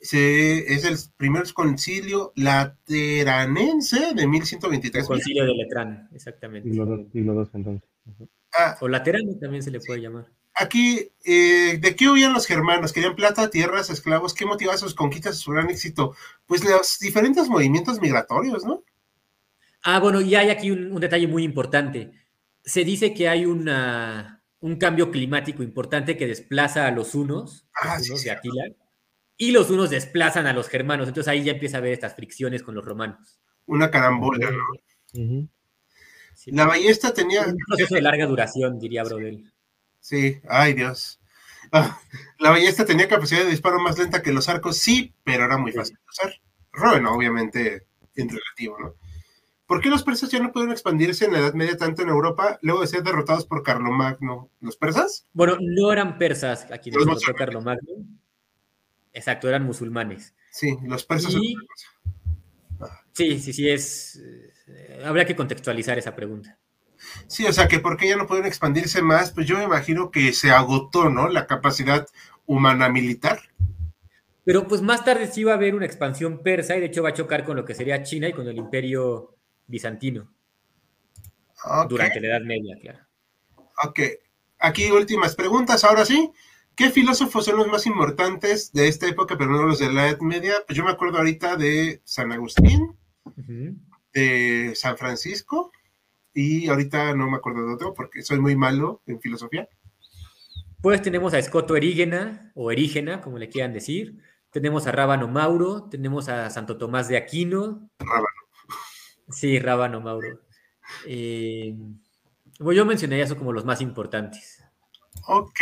se, 0.02 0.74
es 0.74 0.84
el 0.84 0.98
primer 1.16 1.44
concilio 1.54 2.34
lateranense 2.36 4.14
de 4.14 4.28
1123. 4.28 5.04
El 5.04 5.08
concilio 5.08 5.46
de 5.46 5.54
Letrán, 5.54 6.10
exactamente. 6.14 6.68
II, 6.68 7.08
siglo 7.14 7.44
II 7.44 7.50
entonces. 7.54 7.90
Ah, 8.54 8.78
o 8.82 8.90
laterano 8.90 9.38
también 9.40 9.64
se 9.64 9.72
le 9.72 9.80
puede 9.80 10.00
sí. 10.00 10.04
llamar. 10.04 10.26
Aquí, 10.62 11.10
eh, 11.26 11.80
¿de 11.80 11.96
qué 11.96 12.08
huían 12.08 12.34
los 12.34 12.46
germanos? 12.46 12.94
¿Querían 12.94 13.16
plata, 13.16 13.50
tierras, 13.50 13.90
esclavos? 13.90 14.34
¿Qué 14.36 14.46
motivaba 14.46 14.78
sus 14.78 14.94
conquistas, 14.94 15.38
su 15.38 15.52
gran 15.52 15.70
éxito? 15.70 16.16
Pues 16.46 16.64
los 16.64 17.00
diferentes 17.00 17.50
movimientos 17.50 18.00
migratorios, 18.00 18.64
¿no? 18.64 18.84
Ah, 19.82 20.00
bueno, 20.00 20.22
y 20.22 20.36
hay 20.36 20.50
aquí 20.52 20.70
un, 20.70 20.92
un 20.92 21.02
detalle 21.02 21.28
muy 21.28 21.44
importante. 21.44 22.12
Se 22.64 22.84
dice 22.84 23.14
que 23.16 23.28
hay 23.28 23.46
una, 23.46 24.44
un 24.60 24.76
cambio 24.76 25.10
climático 25.10 25.64
importante 25.64 26.16
que 26.16 26.28
desplaza 26.28 26.86
a 26.86 26.92
los 26.92 27.16
unos, 27.16 27.66
Ah, 27.74 27.96
los 27.96 28.04
sí, 28.04 28.12
unos 28.12 28.22
sí. 28.22 28.26
de 28.30 28.32
Atila, 28.36 28.64
y 29.38 29.52
los 29.52 29.72
unos 29.72 29.90
desplazan 29.90 30.46
a 30.46 30.54
los 30.54 30.70
germanos. 30.70 31.08
Entonces 31.08 31.30
ahí 31.32 31.44
ya 31.44 31.54
empieza 31.54 31.78
a 31.78 31.80
haber 31.80 31.94
estas 31.94 32.16
fricciones 32.16 32.62
con 32.62 32.76
los 32.76 32.86
romanos. 32.86 33.40
Una 33.66 33.90
carambola, 33.90 34.52
¿no? 34.52 35.50
Sí. 36.36 36.52
La 36.52 36.66
ballesta 36.66 37.14
tenía... 37.14 37.42
Un 37.48 37.58
proceso 37.68 37.96
de 37.96 38.02
larga 38.02 38.26
duración, 38.28 38.78
diría 38.80 39.04
Brodel. 39.04 39.52
Sí, 40.02 40.42
ay 40.50 40.74
Dios. 40.74 41.20
Ah, 41.72 41.98
la 42.40 42.50
ballesta 42.50 42.84
tenía 42.86 43.08
capacidad 43.08 43.44
de 43.46 43.50
disparo 43.52 43.80
más 43.80 43.98
lenta 43.98 44.22
que 44.22 44.34
los 44.34 44.50
arcos, 44.50 44.78
sí, 44.78 45.14
pero 45.24 45.46
era 45.46 45.58
muy 45.58 45.72
fácil 45.72 45.96
de 45.96 46.02
usar. 46.10 46.34
Bueno, 46.92 47.14
obviamente, 47.14 47.88
en 48.16 48.28
relativo, 48.30 48.78
¿no? 48.80 48.96
¿Por 49.68 49.80
qué 49.80 49.90
los 49.90 50.04
persas 50.04 50.30
ya 50.30 50.40
no 50.40 50.52
pudieron 50.52 50.74
expandirse 50.74 51.24
en 51.26 51.32
la 51.32 51.40
Edad 51.40 51.54
Media 51.54 51.78
tanto 51.78 52.02
en 52.02 52.10
Europa 52.10 52.60
luego 52.62 52.82
de 52.82 52.88
ser 52.88 53.04
derrotados 53.04 53.46
por 53.46 53.64
Carlomagno? 53.64 54.50
¿Los 54.60 54.76
persas? 54.76 55.28
Bueno, 55.32 55.56
no 55.62 55.94
eran 55.94 56.18
persas 56.18 56.64
a 56.72 56.78
quienes 56.80 57.06
derrotó. 57.06 57.34
Carlomagno. 57.38 57.88
Exacto, 59.14 59.48
eran 59.48 59.64
musulmanes. 59.64 60.34
Sí, 60.50 60.76
los 60.84 61.06
persas. 61.06 61.34
Y- 61.36 61.56
Sí, 63.14 63.40
sí, 63.40 63.54
sí, 63.54 63.70
es... 63.70 64.16
eh, 64.68 65.04
habría 65.06 65.26
que 65.26 65.36
contextualizar 65.36 65.98
esa 66.00 66.16
pregunta. 66.16 66.58
Sí, 67.28 67.46
o 67.46 67.54
sea, 67.54 67.68
que 67.68 67.80
porque 67.80 68.08
ya 68.08 68.16
no 68.16 68.28
pueden 68.28 68.46
expandirse 68.46 69.02
más, 69.02 69.32
pues 69.32 69.48
yo 69.48 69.58
me 69.58 69.64
imagino 69.64 70.12
que 70.12 70.34
se 70.34 70.52
agotó, 70.52 71.10
¿no? 71.10 71.30
La 71.30 71.48
capacidad 71.48 72.08
humana 72.46 72.90
militar. 72.90 73.42
Pero 74.44 74.68
pues 74.68 74.82
más 74.82 75.06
tarde 75.06 75.28
sí 75.28 75.44
va 75.44 75.54
a 75.54 75.56
haber 75.56 75.76
una 75.76 75.86
expansión 75.86 76.42
persa 76.42 76.76
y 76.76 76.80
de 76.80 76.88
hecho 76.88 77.04
va 77.04 77.10
a 77.10 77.14
chocar 77.14 77.46
con 77.46 77.56
lo 77.56 77.66
que 77.66 77.76
sería 77.76 78.04
China 78.04 78.28
y 78.28 78.34
con 78.34 78.48
el 78.48 78.58
imperio 78.58 79.38
bizantino. 79.68 80.34
Durante 81.88 82.20
la 82.20 82.28
Edad 82.28 82.42
Media, 82.42 82.76
claro. 82.82 83.00
Ok. 83.84 84.00
Aquí 84.60 84.92
últimas 84.92 85.36
preguntas, 85.36 85.84
ahora 85.84 86.06
sí. 86.06 86.32
¿Qué 86.76 86.90
filósofos 86.90 87.46
son 87.46 87.58
los 87.58 87.68
más 87.68 87.86
importantes 87.86 88.72
de 88.72 88.88
esta 88.88 89.08
época, 89.08 89.38
pero 89.38 89.52
no 89.52 89.64
los 89.64 89.78
de 89.80 89.92
la 89.92 90.08
Edad 90.08 90.20
Media? 90.22 90.56
Pues 90.66 90.76
yo 90.78 90.84
me 90.84 90.92
acuerdo 90.92 91.18
ahorita 91.18 91.56
de 91.56 92.02
San 92.04 92.32
Agustín, 92.32 92.98
de 94.14 94.72
San 94.76 94.98
Francisco, 94.98 95.72
y 96.34 96.68
ahorita 96.68 97.14
no 97.16 97.30
me 97.30 97.38
acuerdo 97.38 97.66
de 97.68 97.74
otro 97.74 97.94
porque 97.94 98.22
soy 98.22 98.40
muy 98.40 98.56
malo 98.56 99.02
en 99.06 99.20
filosofía. 99.20 99.68
Pues 100.82 101.02
tenemos 101.02 101.34
a 101.34 101.40
Escoto 101.40 101.76
Erígena, 101.76 102.52
o 102.56 102.72
Erígena, 102.72 103.22
como 103.22 103.38
le 103.38 103.50
quieran 103.50 103.74
decir. 103.74 104.18
Tenemos 104.50 104.88
a 104.88 104.92
Rábano 104.92 105.28
Mauro, 105.28 105.88
tenemos 105.90 106.28
a 106.28 106.50
Santo 106.50 106.78
Tomás 106.78 107.08
de 107.08 107.18
Aquino. 107.18 107.90
Rábano. 108.00 108.28
Sí, 109.30 109.60
Rábano 109.60 110.02
Mauro. 110.02 110.42
Eh, 111.06 111.76
yo 112.60 112.86
mencionaría 112.86 113.26
eso 113.26 113.38
como 113.38 113.54
los 113.54 113.64
más 113.64 113.80
importantes. 113.82 114.64
Ok. 115.28 115.60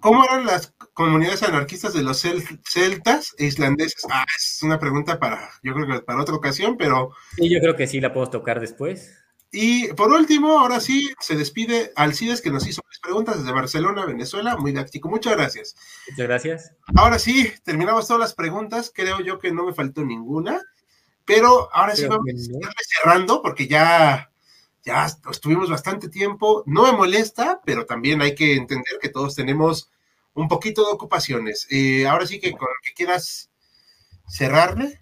¿Cómo 0.00 0.24
eran 0.24 0.46
las 0.46 0.74
comunidades 0.92 1.42
anarquistas 1.42 1.92
de 1.92 2.04
los 2.04 2.20
celtas 2.20 3.34
e 3.36 3.46
islandeses? 3.46 4.04
Ah, 4.08 4.24
es 4.36 4.60
una 4.62 4.78
pregunta 4.78 5.18
para, 5.18 5.50
yo 5.62 5.74
creo 5.74 5.86
que 5.88 6.00
para 6.02 6.22
otra 6.22 6.36
ocasión, 6.36 6.76
pero... 6.76 7.10
Sí, 7.36 7.50
yo 7.50 7.58
creo 7.60 7.74
que 7.74 7.88
sí 7.88 8.00
la 8.00 8.12
podemos 8.12 8.30
tocar 8.30 8.60
después. 8.60 9.18
Y 9.50 9.88
por 9.94 10.12
último, 10.12 10.58
ahora 10.58 10.78
sí, 10.78 11.10
se 11.20 11.34
despide 11.34 11.92
Alcides 11.96 12.42
que 12.42 12.50
nos 12.50 12.66
hizo 12.66 12.82
las 12.86 12.98
preguntas 12.98 13.38
desde 13.38 13.52
Barcelona, 13.52 14.04
Venezuela, 14.04 14.56
muy 14.56 14.72
didáctico. 14.72 15.08
Muchas 15.08 15.36
gracias. 15.36 15.74
Muchas 16.10 16.26
gracias. 16.26 16.72
Ahora 16.94 17.18
sí, 17.18 17.50
terminamos 17.64 18.06
todas 18.06 18.20
las 18.20 18.34
preguntas. 18.34 18.92
Creo 18.94 19.20
yo 19.20 19.38
que 19.38 19.50
no 19.50 19.64
me 19.64 19.72
faltó 19.72 20.04
ninguna, 20.04 20.60
pero 21.24 21.74
ahora 21.74 21.96
sí 21.96 22.06
vamos 22.06 22.26
a 22.28 22.32
ir 22.32 22.68
cerrando 22.86 23.40
porque 23.40 23.66
ya, 23.66 24.30
ya 24.84 25.06
estuvimos 25.30 25.70
bastante 25.70 26.10
tiempo. 26.10 26.62
No 26.66 26.82
me 26.82 26.92
molesta, 26.92 27.62
pero 27.64 27.86
también 27.86 28.20
hay 28.20 28.34
que 28.34 28.54
entender 28.54 28.98
que 29.00 29.08
todos 29.08 29.34
tenemos 29.34 29.90
un 30.34 30.46
poquito 30.46 30.84
de 30.84 30.92
ocupaciones. 30.92 31.66
Eh, 31.70 32.06
ahora 32.06 32.26
sí 32.26 32.38
que 32.38 32.52
con 32.52 32.68
lo 32.68 32.74
que 32.82 32.92
quieras 32.92 33.50
cerrarle, 34.28 35.00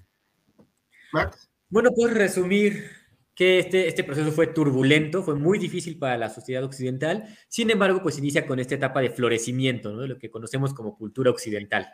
Max. 1.12 1.48
Bueno, 1.68 1.90
puedes 1.94 2.16
resumir 2.16 2.95
que 3.36 3.58
este, 3.58 3.86
este 3.86 4.02
proceso 4.02 4.32
fue 4.32 4.46
turbulento, 4.46 5.22
fue 5.22 5.34
muy 5.34 5.58
difícil 5.58 5.98
para 5.98 6.16
la 6.16 6.30
sociedad 6.30 6.64
occidental, 6.64 7.24
sin 7.48 7.70
embargo, 7.70 8.02
pues 8.02 8.16
inicia 8.16 8.46
con 8.46 8.58
esta 8.58 8.74
etapa 8.74 9.00
de 9.02 9.10
florecimiento, 9.10 9.92
¿no? 9.92 10.00
de 10.00 10.08
lo 10.08 10.18
que 10.18 10.30
conocemos 10.30 10.72
como 10.72 10.96
cultura 10.96 11.30
occidental. 11.30 11.86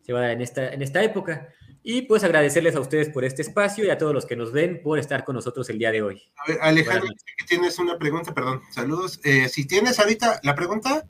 Se 0.00 0.14
va 0.14 0.20
a 0.20 0.22
dar 0.22 0.30
en 0.30 0.40
esta, 0.40 0.72
en 0.72 0.82
esta 0.82 1.02
época. 1.02 1.48
Y 1.82 2.02
pues 2.02 2.22
agradecerles 2.22 2.76
a 2.76 2.80
ustedes 2.80 3.10
por 3.10 3.24
este 3.24 3.42
espacio 3.42 3.84
y 3.84 3.90
a 3.90 3.98
todos 3.98 4.14
los 4.14 4.24
que 4.24 4.36
nos 4.36 4.52
ven 4.52 4.80
por 4.80 4.98
estar 4.98 5.24
con 5.24 5.34
nosotros 5.34 5.68
el 5.68 5.78
día 5.78 5.90
de 5.90 6.00
hoy. 6.00 6.22
A 6.36 6.48
ver, 6.50 6.58
Alejandro, 6.62 7.08
tienes 7.46 7.78
una 7.78 7.98
pregunta, 7.98 8.32
perdón, 8.32 8.62
saludos. 8.70 9.20
Eh, 9.24 9.48
si 9.48 9.66
tienes 9.66 9.98
ahorita 9.98 10.40
la 10.44 10.54
pregunta 10.54 11.08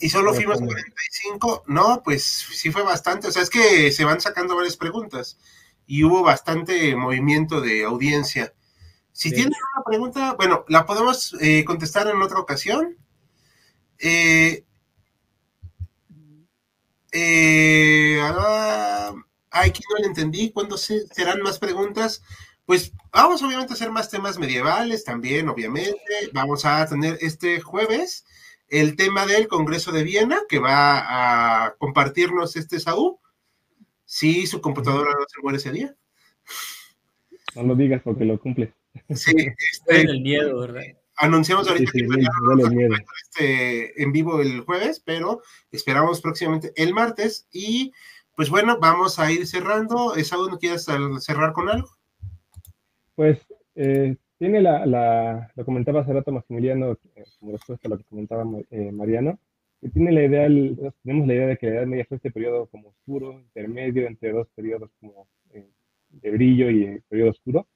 y 0.00 0.08
solo 0.08 0.34
fuimos 0.34 0.58
45, 0.58 1.64
no, 1.68 2.02
pues 2.04 2.24
sí 2.24 2.70
fue 2.70 2.82
bastante, 2.82 3.28
o 3.28 3.30
sea, 3.30 3.42
es 3.42 3.50
que 3.50 3.90
se 3.92 4.04
van 4.04 4.20
sacando 4.20 4.56
varias 4.56 4.76
preguntas 4.76 5.38
y 5.86 6.04
hubo 6.04 6.22
bastante 6.22 6.94
movimiento 6.96 7.60
de 7.60 7.84
audiencia. 7.84 8.54
Si 9.12 9.30
tienen 9.30 9.52
una 9.74 9.84
pregunta, 9.84 10.34
bueno, 10.34 10.64
la 10.68 10.86
podemos 10.86 11.36
eh, 11.40 11.64
contestar 11.64 12.08
en 12.08 12.20
otra 12.20 12.40
ocasión. 12.40 12.96
Eh, 13.98 14.64
eh, 17.12 18.18
ah, 18.20 19.14
aquí 19.50 19.82
no 19.88 20.02
le 20.02 20.06
entendí. 20.06 20.50
¿Cuándo 20.50 20.76
serán 20.76 21.42
más 21.42 21.58
preguntas? 21.58 22.22
Pues 22.66 22.92
vamos 23.12 23.42
obviamente 23.42 23.72
a 23.72 23.76
hacer 23.76 23.90
más 23.90 24.10
temas 24.10 24.38
medievales 24.38 25.04
también, 25.04 25.48
obviamente. 25.48 26.30
Vamos 26.32 26.64
a 26.64 26.84
tener 26.86 27.18
este 27.20 27.60
jueves 27.60 28.24
el 28.68 28.96
tema 28.96 29.26
del 29.26 29.46
Congreso 29.46 29.92
de 29.92 30.02
Viena, 30.02 30.40
que 30.48 30.58
va 30.58 31.66
a 31.66 31.74
compartirnos 31.76 32.56
este 32.56 32.80
Saúl. 32.80 33.18
Sí, 34.04 34.46
su 34.46 34.60
computadora 34.60 35.10
no 35.10 35.24
se 35.26 35.42
muere 35.42 35.58
ese 35.58 35.72
día. 35.72 35.94
No 37.54 37.62
lo 37.62 37.74
digas 37.74 38.02
porque 38.02 38.24
lo 38.24 38.38
cumple. 38.40 38.74
Sí, 39.14 39.34
este, 39.72 40.00
el 40.02 40.20
miedo, 40.20 40.60
¿verdad? 40.60 40.82
Anunciamos 41.16 41.68
ahorita 41.68 41.92
que 41.92 42.06
este, 43.22 44.02
en 44.02 44.12
vivo 44.12 44.40
el 44.40 44.62
jueves, 44.62 45.00
pero 45.04 45.42
esperamos 45.70 46.20
próximamente 46.20 46.72
el 46.76 46.92
martes. 46.92 47.46
Y 47.52 47.92
pues 48.34 48.50
bueno, 48.50 48.78
vamos 48.80 49.18
a 49.18 49.30
ir 49.30 49.46
cerrando. 49.46 50.16
¿Es 50.16 50.32
algo 50.32 50.48
no 50.48 50.58
quieres 50.58 50.86
cerrar 51.20 51.52
con 51.52 51.68
algo? 51.68 51.88
Pues 53.14 53.38
eh, 53.76 54.16
tiene 54.38 54.60
la, 54.60 54.84
la, 54.86 55.52
lo 55.54 55.64
comentaba 55.64 56.00
hace 56.00 56.12
rato 56.12 56.32
Maximiliano, 56.32 56.98
eh, 57.14 57.24
como 57.38 57.52
respuesta 57.52 57.86
a 57.86 57.90
lo 57.90 57.98
que 57.98 58.04
comentaba 58.04 58.44
eh, 58.70 58.90
Mariano, 58.92 59.38
tiene 59.90 60.12
la 60.12 60.24
idea, 60.24 60.46
tenemos 61.02 61.26
la 61.26 61.34
idea 61.34 61.46
de 61.46 61.56
que 61.56 61.66
la 61.66 61.76
Edad 61.76 61.86
Media 61.86 62.06
fue 62.08 62.16
este 62.16 62.30
periodo 62.30 62.66
como 62.66 62.88
oscuro, 62.88 63.40
intermedio 63.40 64.06
entre 64.06 64.32
dos 64.32 64.48
periodos 64.54 64.90
como 65.00 65.28
eh, 65.50 65.68
de 66.08 66.30
brillo 66.30 66.70
y 66.70 66.84
eh, 66.84 67.02
periodo 67.08 67.30
oscuro. 67.30 67.66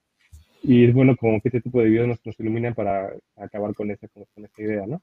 Y 0.63 0.87
es 0.87 0.95
bueno 0.95 1.17
como 1.17 1.41
que 1.41 1.49
este 1.49 1.61
tipo 1.61 1.81
de 1.81 1.89
videos 1.89 2.09
nos, 2.09 2.25
nos 2.25 2.39
iluminan 2.41 2.75
para 2.75 3.13
acabar 3.37 3.75
con 3.75 3.91
esa, 3.91 4.09
con, 4.09 4.25
esa 4.45 4.63
idea, 4.63 4.87
¿no? 4.87 5.03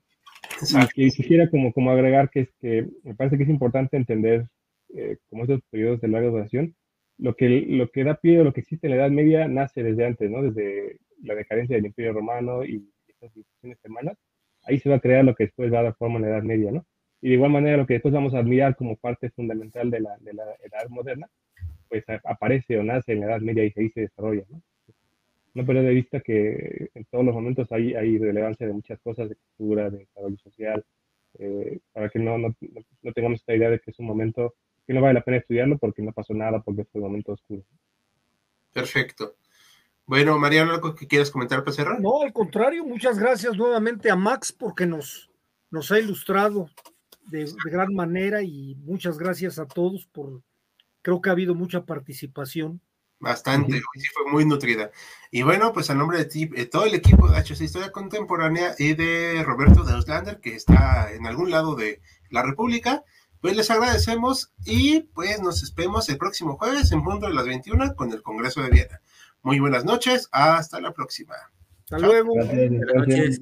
Y, 0.95 1.11
quisiera 1.11 1.49
como, 1.49 1.71
como 1.73 1.91
agregar 1.91 2.29
que 2.29 2.41
es 2.41 2.49
que 2.59 2.87
me 3.03 3.15
parece 3.15 3.37
que 3.37 3.43
es 3.43 3.49
importante 3.49 3.97
entender 3.97 4.47
eh, 4.93 5.17
como 5.29 5.43
estos 5.43 5.61
periodos 5.69 6.01
de 6.01 6.07
larga 6.07 6.29
duración, 6.29 6.75
lo 7.17 7.35
que, 7.35 7.47
lo 7.49 7.89
que 7.89 8.03
da 8.03 8.15
pie 8.15 8.39
a 8.39 8.43
lo 8.43 8.53
que 8.53 8.61
existe 8.61 8.87
en 8.87 8.91
la 8.91 8.97
Edad 8.97 9.11
Media 9.11 9.47
nace 9.47 9.83
desde 9.83 10.05
antes, 10.05 10.29
¿no? 10.29 10.41
Desde 10.41 10.97
la 11.23 11.35
decadencia 11.35 11.75
del 11.75 11.85
Imperio 11.85 12.13
Romano 12.13 12.65
y 12.65 12.89
estas 13.07 13.35
instituciones 13.35 13.79
hermanas, 13.83 14.17
ahí 14.63 14.79
se 14.79 14.89
va 14.89 14.95
a 14.95 14.99
crear 14.99 15.23
lo 15.23 15.35
que 15.35 15.45
después 15.45 15.73
va 15.73 15.79
a 15.79 15.83
dar 15.83 15.95
forma 15.95 16.17
en 16.17 16.23
la 16.23 16.29
Edad 16.29 16.43
Media, 16.43 16.71
¿no? 16.71 16.85
Y 17.21 17.29
de 17.29 17.33
igual 17.35 17.51
manera, 17.51 17.77
lo 17.77 17.85
que 17.85 17.93
después 17.93 18.13
vamos 18.13 18.33
a 18.33 18.39
admirar 18.39 18.75
como 18.75 18.95
parte 18.97 19.29
fundamental 19.31 19.89
de 19.89 19.99
la, 19.99 20.17
de 20.19 20.33
la 20.33 20.43
edad 20.63 20.89
moderna, 20.89 21.27
pues 21.89 22.03
aparece 22.23 22.77
o 22.77 22.83
nace 22.83 23.13
en 23.13 23.21
la 23.21 23.27
Edad 23.27 23.41
Media 23.41 23.65
y 23.65 23.73
ahí 23.75 23.89
se 23.89 24.01
desarrolla. 24.01 24.43
¿no? 24.49 24.61
no 25.55 25.65
perder 25.65 25.85
de 25.85 25.93
vista 25.93 26.19
que 26.19 26.91
en 26.93 27.05
todos 27.05 27.25
los 27.25 27.33
momentos 27.33 27.71
hay, 27.71 27.95
hay 27.95 28.17
relevancia 28.17 28.67
de 28.67 28.73
muchas 28.73 28.99
cosas, 28.99 29.29
de 29.29 29.35
cultura, 29.35 29.89
de 29.89 29.99
desarrollo 29.99 30.37
social, 30.37 30.85
eh, 31.39 31.79
para 31.93 32.09
que 32.09 32.19
no, 32.19 32.37
no, 32.37 32.53
no, 33.01 33.13
tengamos 33.13 33.39
esta 33.39 33.55
idea 33.55 33.69
de 33.69 33.79
que 33.79 33.91
es 33.91 33.99
un 33.99 34.05
momento 34.05 34.53
que 34.85 34.93
no 34.93 35.01
vale 35.01 35.15
la 35.15 35.23
pena 35.23 35.37
estudiarlo 35.37 35.77
porque 35.77 36.01
no 36.01 36.11
pasó 36.11 36.33
nada, 36.33 36.61
porque 36.61 36.83
fue 36.83 37.01
un 37.01 37.07
momento 37.07 37.31
oscuro. 37.31 37.63
Perfecto. 38.73 39.37
Bueno, 40.05 40.37
Mariano, 40.37 40.73
¿algo 40.73 40.93
que 40.93 41.07
quieras 41.07 41.31
comentar 41.31 41.63
para 41.63 41.75
cerrar? 41.75 42.01
No, 42.01 42.21
al 42.21 42.33
contrario, 42.33 42.85
muchas 42.85 43.17
gracias 43.17 43.55
nuevamente 43.55 44.11
a 44.11 44.15
Max 44.17 44.51
porque 44.51 44.85
nos, 44.85 45.31
nos 45.71 45.89
ha 45.89 45.99
ilustrado 45.99 46.69
de, 47.27 47.51
gran 47.65 47.93
manera 47.93 48.41
y 48.41 48.75
muchas 48.75 49.17
gracias 49.17 49.59
a 49.59 49.65
todos 49.65 50.05
por, 50.05 50.41
creo 51.01 51.21
que 51.21 51.29
ha 51.29 51.33
habido 51.33 51.55
mucha 51.55 51.85
participación. 51.85 52.81
Bastante, 53.19 53.81
sí 53.95 54.07
fue 54.13 54.31
muy 54.31 54.45
nutrida. 54.45 54.91
Y 55.31 55.41
bueno, 55.43 55.71
pues 55.73 55.89
a 55.89 55.95
nombre 55.95 56.17
de 56.17 56.25
ti, 56.25 56.49
eh, 56.55 56.65
todo 56.65 56.85
el 56.85 56.93
equipo 56.93 57.27
de 57.27 57.37
HC 57.37 57.61
Historia 57.61 57.91
Contemporánea 57.91 58.75
y 58.77 58.93
de 58.93 59.41
Roberto 59.43 59.83
de 59.83 59.93
Auslander, 59.93 60.39
que 60.39 60.55
está 60.55 61.11
en 61.13 61.25
algún 61.25 61.49
lado 61.49 61.75
de 61.75 62.01
la 62.29 62.43
República, 62.43 63.03
pues 63.39 63.55
les 63.55 63.71
agradecemos 63.71 64.53
y 64.65 65.01
pues 65.01 65.41
nos 65.41 65.63
esperemos 65.63 66.09
el 66.09 66.17
próximo 66.17 66.57
jueves 66.57 66.91
en 66.91 67.03
punto 67.03 67.27
de 67.27 67.33
las 67.33 67.45
21 67.45 67.95
con 67.95 68.11
el 68.11 68.21
Congreso 68.21 68.61
de 68.61 68.69
Viena. 68.69 69.01
Muy 69.43 69.59
buenas 69.59 69.85
noches, 69.85 70.27
hasta 70.31 70.81
la 70.81 70.91
próxima. 70.91 71.35
Hasta 71.83 71.99
luego. 71.99 72.33
Buenas 72.33 72.95
noches. 72.95 73.41